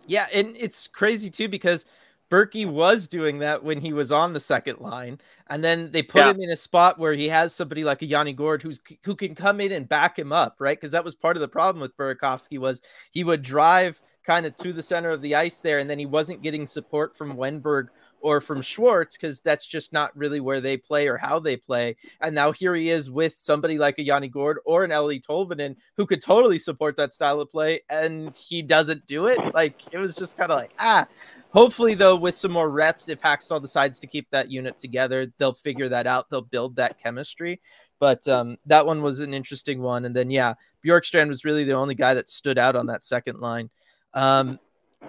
Yeah, 0.06 0.28
and 0.32 0.54
it's 0.56 0.86
crazy 0.86 1.28
too 1.28 1.48
because– 1.48 1.86
Berkey 2.34 2.66
was 2.66 3.06
doing 3.06 3.38
that 3.38 3.62
when 3.62 3.80
he 3.80 3.92
was 3.92 4.10
on 4.10 4.32
the 4.32 4.40
second 4.40 4.80
line, 4.80 5.20
and 5.46 5.62
then 5.62 5.92
they 5.92 6.02
put 6.02 6.18
yeah. 6.18 6.30
him 6.30 6.40
in 6.40 6.50
a 6.50 6.56
spot 6.56 6.98
where 6.98 7.12
he 7.12 7.28
has 7.28 7.54
somebody 7.54 7.84
like 7.84 8.02
a 8.02 8.06
Yanni 8.06 8.32
Gourde 8.32 8.62
who's 8.62 8.80
who 9.04 9.14
can 9.14 9.36
come 9.36 9.60
in 9.60 9.70
and 9.70 9.88
back 9.88 10.18
him 10.18 10.32
up, 10.32 10.56
right? 10.58 10.76
Because 10.76 10.90
that 10.90 11.04
was 11.04 11.14
part 11.14 11.36
of 11.36 11.40
the 11.40 11.46
problem 11.46 11.80
with 11.80 11.96
Burakovsky 11.96 12.58
was 12.58 12.80
he 13.12 13.22
would 13.22 13.42
drive 13.42 14.02
kind 14.24 14.46
of 14.46 14.56
to 14.56 14.72
the 14.72 14.82
center 14.82 15.10
of 15.10 15.22
the 15.22 15.36
ice 15.36 15.58
there, 15.60 15.78
and 15.78 15.88
then 15.88 16.00
he 16.00 16.06
wasn't 16.06 16.42
getting 16.42 16.66
support 16.66 17.14
from 17.14 17.36
Wennberg 17.36 17.86
or 18.20 18.40
from 18.40 18.62
Schwartz 18.62 19.16
because 19.16 19.38
that's 19.38 19.66
just 19.66 19.92
not 19.92 20.16
really 20.16 20.40
where 20.40 20.60
they 20.60 20.76
play 20.76 21.06
or 21.06 21.16
how 21.16 21.38
they 21.38 21.56
play. 21.56 21.94
And 22.20 22.34
now 22.34 22.50
here 22.50 22.74
he 22.74 22.88
is 22.88 23.10
with 23.10 23.34
somebody 23.34 23.78
like 23.78 23.98
a 23.98 24.02
Yanni 24.02 24.28
Gourde 24.28 24.58
or 24.64 24.82
an 24.82 24.90
Eeli 24.90 25.24
Tolvanen 25.24 25.76
who 25.96 26.04
could 26.04 26.22
totally 26.22 26.58
support 26.58 26.96
that 26.96 27.14
style 27.14 27.38
of 27.38 27.48
play, 27.48 27.82
and 27.90 28.34
he 28.34 28.60
doesn't 28.60 29.06
do 29.06 29.26
it. 29.26 29.38
Like 29.54 29.80
it 29.92 29.98
was 29.98 30.16
just 30.16 30.36
kind 30.36 30.50
of 30.50 30.58
like 30.58 30.72
ah. 30.80 31.06
Hopefully, 31.54 31.94
though, 31.94 32.16
with 32.16 32.34
some 32.34 32.50
more 32.50 32.68
reps, 32.68 33.08
if 33.08 33.22
Hakstol 33.22 33.62
decides 33.62 34.00
to 34.00 34.08
keep 34.08 34.28
that 34.30 34.50
unit 34.50 34.76
together, 34.76 35.32
they'll 35.38 35.52
figure 35.52 35.88
that 35.88 36.04
out. 36.04 36.28
They'll 36.28 36.42
build 36.42 36.74
that 36.76 36.98
chemistry. 36.98 37.60
But 38.00 38.26
um, 38.26 38.56
that 38.66 38.84
one 38.84 39.02
was 39.02 39.20
an 39.20 39.32
interesting 39.32 39.80
one. 39.80 40.04
And 40.04 40.16
then, 40.16 40.32
yeah, 40.32 40.54
Bjorkstrand 40.84 41.28
was 41.28 41.44
really 41.44 41.62
the 41.62 41.74
only 41.74 41.94
guy 41.94 42.12
that 42.14 42.28
stood 42.28 42.58
out 42.58 42.74
on 42.74 42.86
that 42.88 43.04
second 43.04 43.38
line. 43.38 43.70
Um, 44.14 44.58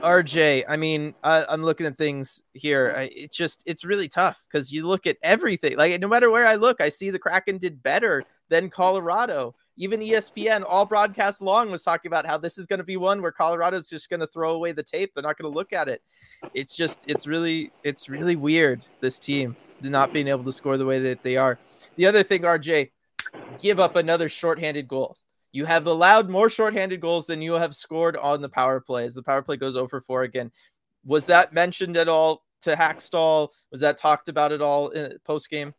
RJ, 0.03 0.65
I 0.69 0.77
mean, 0.77 1.15
I, 1.23 1.51
am 1.51 1.63
looking 1.63 1.87
at 1.87 1.97
things 1.97 2.43
here. 2.53 2.93
It's 3.11 3.35
just, 3.35 3.63
it's 3.65 3.83
really 3.83 4.07
tough 4.07 4.45
because 4.47 4.71
you 4.71 4.85
look 4.85 5.07
at 5.07 5.17
everything. 5.23 5.77
Like, 5.77 5.99
no 5.99 6.07
matter 6.07 6.29
where 6.29 6.45
I 6.45 6.55
look, 6.55 6.79
I 6.79 6.89
see 6.89 7.09
the 7.09 7.17
Kraken 7.17 7.57
did 7.57 7.81
better 7.81 8.23
than 8.49 8.69
Colorado 8.69 9.55
even 9.78 9.99
ESPN 9.99 10.63
all 10.67 10.86
broadcast 10.86 11.41
long 11.41 11.69
was 11.69 11.84
talking 11.84 12.09
about 12.09 12.26
how 12.26 12.38
this 12.38 12.57
is 12.57 12.65
going 12.65 12.80
to 12.80 12.86
be 12.86 12.97
one 12.97 13.21
where 13.21 13.32
Colorado's 13.32 13.89
just 13.89 14.09
going 14.09 14.19
to 14.21 14.28
throw 14.28 14.53
away 14.53 14.71
the 14.71 14.84
tape. 14.84 15.13
They're 15.13 15.23
not 15.23 15.38
going 15.38 15.51
to 15.51 15.55
look 15.55 15.73
at 15.73 15.88
it. 15.88 16.01
It's 16.53 16.76
just 16.76 16.99
it's 17.07 17.28
really 17.28 17.71
it's 17.84 18.07
really 18.09 18.36
weird 18.36 18.86
this 19.01 19.19
team 19.19 19.55
not 19.82 20.13
being 20.13 20.28
able 20.28 20.43
to 20.43 20.51
score 20.51 20.78
the 20.78 20.86
way 20.86 20.99
that 20.99 21.23
they 21.23 21.38
are. 21.38 21.59
The 21.95 22.05
other 22.05 22.23
thing, 22.23 22.41
RJ, 22.41 22.91
give 23.59 23.80
up 23.80 23.95
another 23.95 24.30
shorthanded 24.30 24.88
goal. 24.88 25.17
You 25.51 25.65
have 25.65 25.88
allowed 25.88 26.30
more 26.30 26.49
shorthanded 26.49 26.99
goals 26.99 27.26
than 27.26 27.41
you 27.41 27.53
have 27.53 27.76
scored 27.76 28.17
on 28.17 28.41
the 28.41 28.49
power 28.49 28.80
play. 28.80 29.05
As 29.05 29.15
the 29.15 29.23
power 29.23 29.41
play 29.41 29.57
goes 29.57 29.76
over 29.76 30.01
four 30.01 30.23
again, 30.23 30.51
was 31.05 31.26
that 31.28 31.53
mentioned 31.53 31.97
at 31.97 32.09
all 32.09 32.43
to 32.61 32.76
Hakstol? 32.76 33.49
Was 33.71 33.82
that 33.82 33.97
talked 33.97 34.28
about 34.28 34.51
at 34.51 34.61
all 34.61 34.88
uh, 34.88 34.99
in 34.99 35.17
post 35.23 35.49
game? 35.49 35.73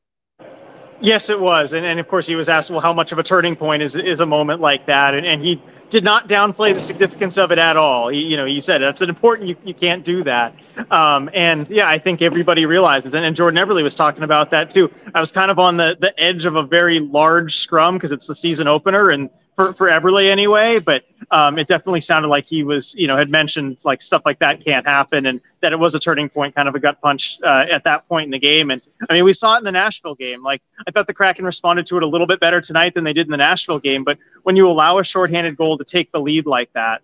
Yes, 1.01 1.31
it 1.31 1.39
was, 1.41 1.73
and, 1.73 1.85
and 1.85 2.01
of 2.01 2.09
course 2.09 2.27
he 2.27 2.37
was 2.37 2.49
asked, 2.49 2.71
well, 2.71 2.81
how 2.81 2.93
much 2.93 3.13
of 3.13 3.19
a 3.19 3.23
turning 3.23 3.55
point 3.57 3.83
is 3.83 3.97
is 3.97 4.21
a 4.21 4.27
moment 4.27 4.61
like 4.61 4.87
that, 4.87 5.15
and, 5.15 5.27
and 5.27 5.43
he 5.43 5.63
did 5.91 6.05
not 6.05 6.29
downplay 6.29 6.75
the 6.75 6.81
significance 6.81 7.39
of 7.39 7.51
it 7.51 7.59
at 7.59 7.77
all. 7.77 8.09
He, 8.09 8.21
you 8.21 8.37
know, 8.37 8.45
he 8.45 8.61
said 8.61 8.83
that's 8.83 9.01
an 9.01 9.09
important. 9.09 9.49
You, 9.49 9.57
you 9.65 9.75
can't 9.75 10.05
do 10.05 10.25
that. 10.25 10.55
Um, 10.91 11.31
and 11.35 11.69
yeah, 11.71 11.89
I 11.89 11.99
think 11.99 12.23
everybody 12.23 12.67
realizes, 12.67 13.15
and, 13.15 13.25
and 13.25 13.35
Jordan 13.37 13.65
Eberle 13.65 13.83
was 13.83 13.95
talking 13.95 14.23
about 14.23 14.51
that 14.51 14.71
too. 14.71 14.91
I 15.15 15.21
was 15.21 15.31
kind 15.31 15.51
of 15.51 15.59
on 15.59 15.77
the 15.77 15.97
the 16.01 16.19
edge 16.21 16.47
of 16.47 16.57
a 16.57 16.63
very 16.63 17.01
large 17.01 17.57
scrum 17.57 17.97
because 17.97 18.13
it's 18.13 18.27
the 18.27 18.35
season 18.35 18.69
opener, 18.69 19.09
and 19.09 19.31
for, 19.57 19.73
for 19.73 19.89
Eberle 19.89 20.31
anyway, 20.31 20.79
but 20.79 21.05
um, 21.31 21.59
it 21.59 21.67
definitely 21.67 22.03
sounded 22.03 22.29
like 22.29 22.45
he 22.45 22.63
was, 22.63 22.95
you 22.95 23.07
know, 23.07 23.17
had 23.17 23.31
mentioned 23.31 23.79
like 23.85 24.03
stuff 24.03 24.23
like 24.27 24.39
that 24.39 24.63
can't 24.63 24.87
happen 24.87 25.27
and 25.27 25.41
that 25.63 25.73
it 25.73 25.79
was 25.79 25.95
a 25.95 25.99
turning 25.99 26.29
point, 26.29 26.55
kind 26.55 26.69
of 26.69 26.75
a 26.75 26.79
gut 26.79 27.01
punch 27.01 27.39
uh, 27.43 27.65
at 27.71 27.83
that 27.85 28.07
point 28.07 28.27
in 28.27 28.31
the 28.31 28.39
game. 28.39 28.71
And 28.71 28.83
I 29.09 29.15
mean, 29.15 29.25
we 29.25 29.33
saw 29.33 29.55
it 29.55 29.59
in 29.59 29.65
the 29.65 29.73
Nashville 29.73 30.15
game. 30.15 30.43
Like 30.43 30.63
I 30.87 30.91
thought 30.91 31.07
the 31.07 31.15
Kraken 31.15 31.47
responded 31.47 31.87
to 31.87 31.97
it 31.97 32.03
a 32.03 32.07
little 32.07 32.27
bit 32.27 32.39
better 32.39 32.61
tonight 32.61 32.95
than 32.95 33.05
they 33.05 33.15
did 33.15 33.27
in 33.27 33.31
the 33.31 33.39
Nashville 33.39 33.79
game. 33.79 34.05
But 34.05 34.19
when 34.43 34.57
you 34.57 34.69
allow 34.69 34.99
a 34.99 35.05
shorthanded 35.05 35.57
goal 35.57 35.76
to 35.79 35.85
take 35.85 36.13
the 36.13 36.21
lead 36.21 36.47
like 36.47 36.73
that, 36.73 37.03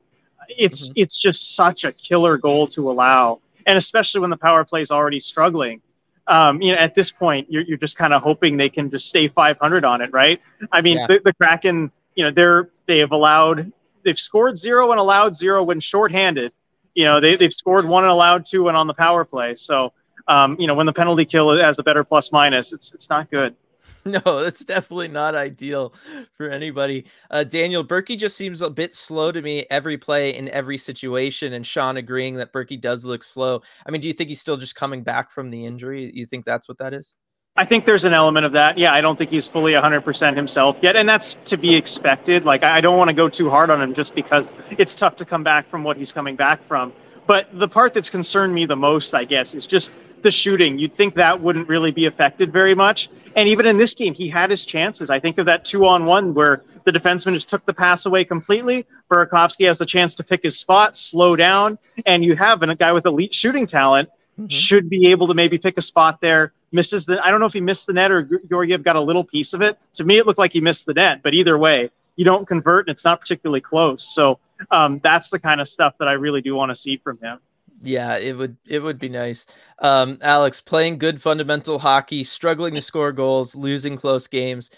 it's 0.49 0.89
mm-hmm. 0.89 0.95
it's 0.97 1.17
just 1.17 1.55
such 1.55 1.85
a 1.85 1.93
killer 1.93 2.37
goal 2.37 2.67
to 2.69 2.91
allow, 2.91 3.41
and 3.67 3.77
especially 3.77 4.21
when 4.21 4.31
the 4.31 4.37
power 4.37 4.65
play 4.65 4.81
is 4.81 4.91
already 4.91 5.21
struggling. 5.21 5.81
Um, 6.29 6.63
you 6.63 6.73
know, 6.73 6.79
at 6.79 6.95
this 6.95 7.11
point, 7.11 7.51
you're, 7.51 7.63
you're 7.63 7.79
just 7.79 7.97
kind 7.97 8.15
of 8.15 8.23
hoping 8.23 8.57
they 8.57 8.69
can 8.69 8.91
just 8.91 9.09
stay 9.09 9.27
500 9.27 9.85
on 9.85 10.01
it, 10.03 10.13
right? 10.13 10.41
I 10.71 10.81
mean, 10.81 10.99
yeah. 10.99 11.09
the, 11.09 11.21
the 11.25 11.33
Kraken 11.35 11.91
you 12.15 12.25
know 12.25 12.31
they're 12.31 12.69
they 12.87 12.99
have 12.99 13.13
allowed 13.13 13.73
they've 14.05 14.19
scored 14.19 14.59
zero 14.59 14.91
and 14.91 15.01
allowed 15.01 15.35
zero 15.35 15.63
when 15.63 15.81
shorthanded. 15.81 16.53
You 16.95 17.05
know 17.05 17.21
they 17.21 17.37
they've 17.37 17.53
scored 17.53 17.87
one 17.87 18.05
and 18.05 18.11
allowed 18.11 18.45
two 18.45 18.69
and 18.69 18.77
on 18.77 18.87
the 18.87 18.95
power 18.95 19.25
play. 19.25 19.55
So 19.55 19.93
um, 20.29 20.57
you 20.59 20.67
know 20.67 20.75
when 20.75 20.87
the 20.87 20.93
penalty 20.93 21.25
kill 21.25 21.57
has 21.57 21.79
a 21.79 21.83
better 21.83 22.05
plus 22.05 22.33
minus, 22.33 22.73
it's 22.73 22.93
it's 22.93 23.09
not 23.09 23.31
good. 23.31 23.55
No, 24.25 24.43
that's 24.43 24.65
definitely 24.65 25.09
not 25.09 25.37
ideal 25.37 25.95
for 26.37 26.49
anybody. 26.49 27.07
Uh, 27.31 27.45
Daniel 27.45 27.85
Berkey 27.85 28.19
just 28.19 28.37
seems 28.37 28.61
a 28.61 28.69
bit 28.69 28.95
slow 28.95 29.31
to 29.31 29.41
me 29.41 29.65
every 29.71 29.97
play 29.97 30.37
in 30.37 30.49
every 30.49 30.77
situation, 30.77 31.53
and 31.53 31.65
Sean 31.65 31.97
agreeing 31.97 32.35
that 32.35 32.53
Berkey 32.53 32.81
does 32.81 33.05
look 33.05 33.23
slow. 33.23 33.63
I 33.87 33.93
mean, 33.93 34.01
do 34.01 34.09
you 34.09 34.15
think 34.15 34.29
he's 34.29 34.41
still 34.41 34.57
just 34.57 34.75
coming 34.75 35.05
back 35.05 35.31
from 35.31 35.51
the 35.51 35.65
injury? 35.65 36.11
You 36.13 36.27
think 36.27 36.45
that's 36.45 36.69
what 36.69 36.79
that 36.79 36.93
is? 36.93 37.15
I 37.55 37.65
think 37.65 37.85
there's 37.85 38.05
an 38.05 38.15
element 38.15 38.47
of 38.47 38.53
that. 38.53 38.79
Yeah, 38.79 38.95
I 38.95 39.01
don't 39.03 39.17
think 39.17 39.31
he's 39.31 39.47
fully 39.47 39.73
100% 39.73 40.35
himself 40.35 40.77
yet, 40.81 40.97
and 40.97 41.09
that's 41.09 41.37
to 41.45 41.57
be 41.57 41.75
expected. 41.75 42.45
Like, 42.45 42.65
I 42.65 42.81
don't 42.81 42.97
want 42.97 43.09
to 43.09 43.15
go 43.15 43.29
too 43.29 43.51
hard 43.51 43.71
on 43.71 43.81
him 43.81 43.95
just 43.95 44.15
because 44.15 44.51
it's 44.71 44.95
tough 44.95 45.17
to 45.17 45.25
come 45.25 45.45
back 45.45 45.69
from 45.69 45.85
what 45.85 45.97
he's 45.97 46.13
coming 46.13 46.35
back 46.35 46.65
from. 46.65 46.93
But 47.27 47.49
the 47.53 47.69
part 47.69 47.95
that's 47.95 48.11
concerned 48.11 48.55
me 48.55 48.65
the 48.65 48.77
most, 48.77 49.15
I 49.15 49.25
guess, 49.25 49.55
is 49.55 49.67
just 49.67 49.93
the 50.23 50.31
shooting. 50.31 50.79
You'd 50.79 50.95
think 50.95 51.15
that 51.15 51.41
wouldn't 51.41 51.69
really 51.69 51.91
be 51.91 52.07
affected 52.07 52.53
very 52.53 52.75
much. 52.75 53.11
And 53.37 53.49
even 53.49 53.67
in 53.67 53.79
this 53.79 53.95
game, 53.95 54.15
he 54.15 54.29
had 54.29 54.51
his 54.51 54.65
chances. 54.65 55.11
I 55.11 55.21
think 55.21 55.39
of 55.39 55.47
that 55.47 55.65
two 55.65 55.87
on 55.87 56.07
one 56.07 56.35
where 56.35 56.63
the 56.85 56.93
defenseman 56.93 57.33
just 57.33 57.49
took 57.49 57.65
the 57.65 57.75
pass 57.75 58.07
away 58.07 58.25
completely. 58.25 58.87
Burakovsky 59.11 59.67
has 59.67 59.79
the 59.79 59.87
chance 59.87 60.15
to 60.17 60.25
pick 60.25 60.43
his 60.43 60.59
spot, 60.59 60.97
slow 60.97 61.37
down, 61.37 61.79
and 62.07 62.25
you 62.25 62.37
have 62.37 62.63
a 62.63 62.75
guy 62.75 62.93
with 62.93 63.07
elite 63.07 63.35
shooting 63.35 63.67
talent 63.67 64.09
mm-hmm. 64.39 64.49
should 64.49 64.89
be 64.89 65.11
able 65.11 65.27
to 65.29 65.35
maybe 65.35 65.59
pick 65.59 65.79
a 65.79 65.83
spot 65.83 66.21
there. 66.21 66.53
Misses 66.73 67.05
the. 67.07 67.25
I 67.25 67.31
don't 67.31 67.41
know 67.41 67.47
if 67.47 67.53
he 67.53 67.61
missed 67.61 67.87
the 67.87 67.93
net 67.93 68.11
or 68.11 68.29
Georgiev 68.49 68.83
got 68.83 68.97
a 68.97 69.01
little 69.01 69.25
piece 69.25 69.53
of 69.53 69.61
it. 69.61 69.79
To 69.95 70.05
me, 70.05 70.19
it 70.19 70.27
looked 70.27 70.39
like 70.39 70.53
he 70.53 70.61
missed 70.61 70.87
the 70.87 70.95
net. 70.95 71.23
But 71.23 71.35
either 71.35 71.59
way, 71.59 71.91
you 72.17 72.25
don't 72.25 72.47
convert, 72.47 72.87
and 72.87 72.95
it's 72.95 73.05
not 73.05 73.21
particularly 73.21 73.61
close. 73.61 74.03
So 74.15 74.39
um, 74.71 74.99
that's 75.03 75.29
the 75.31 75.39
kind 75.39 75.61
of 75.61 75.69
stuff 75.69 75.95
that 75.99 76.09
I 76.09 76.13
really 76.13 76.41
do 76.41 76.55
want 76.55 76.71
to 76.71 76.75
see 76.75 76.97
from 76.97 77.19
him. 77.19 77.41
Yeah, 77.83 78.17
it 78.17 78.37
would 78.37 78.57
it 78.67 78.79
would 78.79 78.99
be 78.99 79.09
nice. 79.09 79.47
Um, 79.81 80.19
Alex 80.23 80.61
playing 80.61 80.99
good 80.99 81.21
fundamental 81.21 81.81
hockey, 81.81 82.23
struggling 82.23 82.75
to 82.75 82.81
score 82.81 83.13
goals, 83.13 83.57
losing 83.57 83.97
close 83.97 84.29
games. 84.29 84.71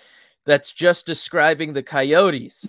That's 0.47 0.73
just 0.73 1.07
describing 1.07 1.73
the 1.73 1.83
Coyotes. 1.83 2.67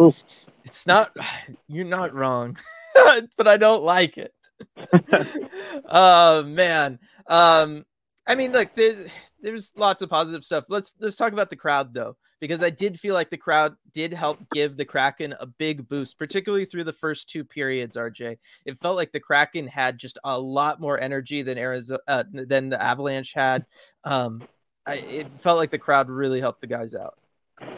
Oof. 0.00 0.22
It's 0.64 0.86
not 0.86 1.14
you're 1.68 1.84
not 1.84 2.14
wrong, 2.14 2.56
but 3.36 3.46
I 3.46 3.58
don't 3.58 3.82
like 3.82 4.18
it. 4.18 4.34
oh 5.88 6.42
man. 6.46 6.98
Um, 7.26 7.84
I 8.26 8.34
mean, 8.34 8.52
look, 8.52 8.74
there's 8.74 9.06
there's 9.40 9.72
lots 9.76 10.02
of 10.02 10.10
positive 10.10 10.44
stuff. 10.44 10.64
Let's 10.68 10.94
let's 10.98 11.16
talk 11.16 11.32
about 11.32 11.50
the 11.50 11.56
crowd 11.56 11.94
though, 11.94 12.16
because 12.40 12.62
I 12.62 12.70
did 12.70 12.98
feel 12.98 13.14
like 13.14 13.30
the 13.30 13.36
crowd 13.36 13.76
did 13.92 14.12
help 14.12 14.38
give 14.52 14.76
the 14.76 14.84
Kraken 14.84 15.34
a 15.40 15.46
big 15.46 15.88
boost, 15.88 16.18
particularly 16.18 16.64
through 16.64 16.84
the 16.84 16.92
first 16.92 17.28
two 17.28 17.44
periods. 17.44 17.96
RJ, 17.96 18.38
it 18.64 18.78
felt 18.78 18.96
like 18.96 19.12
the 19.12 19.20
Kraken 19.20 19.66
had 19.66 19.98
just 19.98 20.18
a 20.24 20.38
lot 20.38 20.80
more 20.80 21.00
energy 21.00 21.42
than 21.42 21.58
Arizona 21.58 22.00
uh, 22.08 22.24
than 22.32 22.68
the 22.68 22.82
Avalanche 22.82 23.32
had. 23.34 23.66
Um, 24.04 24.42
I, 24.86 24.96
it 24.96 25.30
felt 25.30 25.58
like 25.58 25.70
the 25.70 25.78
crowd 25.78 26.08
really 26.08 26.40
helped 26.40 26.60
the 26.60 26.66
guys 26.66 26.94
out. 26.94 27.18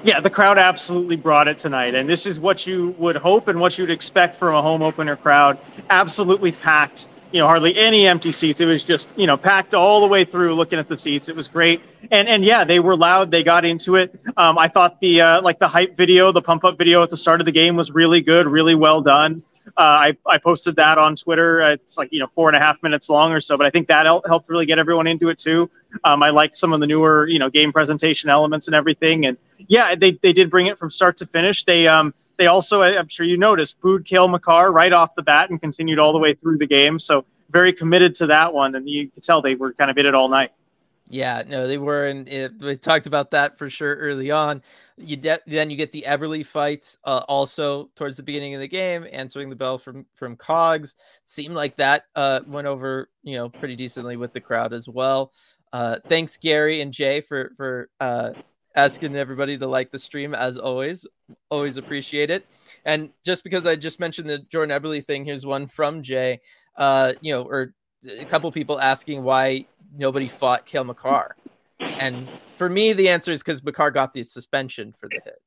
Yeah, 0.03 0.21
the 0.21 0.31
crowd 0.31 0.59
absolutely 0.59 1.17
brought 1.17 1.47
it 1.47 1.57
tonight. 1.57 1.95
And 1.95 2.09
this 2.09 2.27
is 2.27 2.39
what 2.39 2.67
you 2.67 2.97
would 2.99 3.15
hope 3.15 3.47
and 3.47 3.61
what 3.61 3.79
you'd 3.79 3.91
expect 3.91 4.35
from 4.35 4.55
a 4.55 4.63
home 4.63 4.83
opener 4.83 5.15
crowd. 5.15 5.59
Absolutely 5.91 6.51
packed 6.51 7.09
you 7.33 7.39
know 7.41 7.47
hardly 7.47 7.77
any 7.77 8.07
empty 8.07 8.33
seats. 8.33 8.61
It 8.61 8.67
was 8.67 8.83
just 8.83 9.09
you 9.17 9.27
know 9.27 9.37
packed 9.37 9.75
all 9.75 10.01
the 10.01 10.07
way 10.07 10.25
through. 10.25 10.55
Looking 10.55 10.79
at 10.79 10.89
the 10.89 10.97
seats, 10.97 11.29
it 11.29 11.37
was 11.37 11.49
great. 11.49 11.83
And 12.11 12.29
and 12.29 12.45
yeah, 12.45 12.65
they 12.65 12.81
were 12.81 12.97
loud. 12.97 13.31
They 13.31 13.43
got 13.43 13.65
into 13.65 13.97
it. 13.97 14.19
Um, 14.37 14.59
I 14.59 14.69
thought 14.69 15.01
the 15.01 15.21
uh, 15.21 15.43
like 15.43 15.59
the 15.59 15.69
hype 15.69 15.97
video, 15.97 16.33
the 16.33 16.43
pump 16.43 16.65
up 16.65 16.79
video 16.79 17.03
at 17.03 17.11
the 17.11 17.17
start 17.17 17.41
of 17.41 17.47
the 17.47 17.53
game 17.53 17.77
was 17.77 17.91
really 17.91 18.21
good, 18.21 18.47
really 18.47 18.75
well 18.75 19.01
done. 19.01 19.43
Uh, 19.77 20.11
I, 20.11 20.17
I 20.27 20.39
posted 20.39 20.77
that 20.77 20.99
on 20.99 21.15
Twitter. 21.15 21.61
It's 21.61 21.99
like 21.99 22.09
you 22.11 22.21
know 22.21 22.29
four 22.35 22.49
and 22.49 22.57
a 22.57 22.61
half 22.61 22.83
minutes 22.83 23.11
long 23.11 23.33
or 23.33 23.41
so, 23.41 23.57
but 23.57 23.67
I 23.67 23.71
think 23.71 23.89
that 23.89 24.07
helped 24.07 24.49
really 24.49 24.67
get 24.67 24.79
everyone 24.79 25.07
into 25.07 25.29
it 25.29 25.39
too. 25.39 25.69
Um, 26.05 26.23
I 26.23 26.31
liked 26.31 26.57
some 26.57 26.73
of 26.73 26.81
the 26.81 26.87
newer 26.87 27.29
you 27.29 27.39
know 27.39 27.51
game 27.51 27.73
presentation 27.73 28.31
elements 28.31 28.67
and 28.67 28.75
everything, 28.75 29.27
and 29.27 29.37
yeah, 29.69 29.95
they, 29.95 30.13
they 30.13 30.33
did 30.33 30.51
bring 30.51 30.67
it 30.67 30.79
from 30.79 30.91
start 30.91 31.19
to 31.19 31.27
finish. 31.27 31.65
They 31.65 31.87
um 31.87 32.15
they 32.39 32.47
also 32.47 32.83
I'm 32.83 33.09
sure 33.09 33.27
you 33.27 33.37
noticed 33.37 33.81
booed 33.81 34.05
Cale 34.05 34.29
Makar 34.29 34.73
right 34.73 34.93
off 34.93 35.15
the 35.15 35.23
bat 35.23 35.51
and 35.51 35.61
continued 35.61 35.99
all 35.99 36.13
the 36.13 36.19
way 36.19 36.35
through 36.35 36.59
the 36.59 36.67
game. 36.67 36.99
So 36.99 37.25
very 37.51 37.73
committed 37.73 38.15
to 38.17 38.27
that 38.29 38.53
one, 38.55 38.75
and 38.75 38.89
you 38.89 39.11
could 39.11 39.23
tell 39.23 39.43
they 39.43 39.55
were 39.55 39.73
kind 39.73 39.91
of 39.91 39.99
in 39.99 40.07
it 40.07 40.15
all 40.15 40.29
night. 40.29 40.53
Yeah, 41.11 41.43
no, 41.47 41.67
they 41.67 41.79
were, 41.79 42.07
and 42.07 42.29
it, 42.29 42.53
we 42.61 42.77
talked 42.77 43.07
about 43.07 43.31
that 43.31 43.57
for 43.57 43.71
sure 43.71 43.95
early 43.95 44.31
on. 44.31 44.63
You 44.99 45.17
de- 45.17 45.41
then 45.47 45.71
you 45.71 45.77
get 45.77 45.91
the 45.91 46.05
Eberle 46.07 46.45
fights 46.45 46.99
uh, 47.05 47.23
also 47.29 47.89
towards 47.97 48.19
the 48.19 48.23
beginning 48.23 48.55
of 48.55 48.61
the 48.61 48.69
game, 48.69 49.07
answering 49.11 49.49
the 49.49 49.57
bell 49.57 49.79
from 49.79 50.05
from 50.15 50.37
Cogs. 50.37 50.97
Seemed 51.25 51.55
like 51.55 51.77
that 51.77 52.05
uh, 52.15 52.41
went 52.47 52.67
over, 52.67 53.09
you 53.23 53.37
know, 53.37 53.49
pretty 53.49 53.75
decently 53.75 54.17
with 54.17 54.35
the 54.35 54.41
crowd 54.41 54.75
as 54.75 54.87
well. 54.87 55.33
Uh, 55.73 55.97
thanks, 56.09 56.37
Gary 56.37 56.83
and 56.83 56.93
Jay, 56.93 57.23
for 57.23 57.53
for 57.57 57.89
uh, 58.01 58.33
asking 58.79 59.17
everybody 59.17 59.59
to 59.59 59.67
like 59.67 59.91
the 59.91 59.99
stream 59.99 60.35
as 60.35 60.57
always. 60.57 61.05
Always 61.51 61.77
appreciate 61.77 62.31
it. 62.31 62.47
And 62.85 63.11
just 63.25 63.43
because 63.43 63.67
I 63.67 63.75
just 63.75 63.99
mentioned 63.99 64.31
the 64.31 64.39
Jordan 64.39 64.81
Eberle 64.81 65.05
thing, 65.05 65.25
here's 65.25 65.45
one 65.45 65.67
from 65.67 66.03
Jay. 66.03 66.41
Uh, 66.77 67.13
you 67.21 67.33
know, 67.33 67.43
or 67.43 67.75
a 68.21 68.25
couple 68.25 68.51
people 68.53 68.81
asking 68.81 69.25
why 69.25 69.67
nobody 69.97 70.29
fought 70.29 70.65
Cale 70.65 70.85
Makar. 70.85 71.35
And 71.81 72.29
for 72.57 72.69
me, 72.69 72.93
the 72.93 73.09
answer 73.09 73.33
is 73.33 73.43
because 73.43 73.65
Makar 73.65 73.91
got 73.91 74.15
the 74.15 74.23
suspension 74.23 74.93
for 74.93 75.09
the 75.09 75.21
hit. 75.25 75.43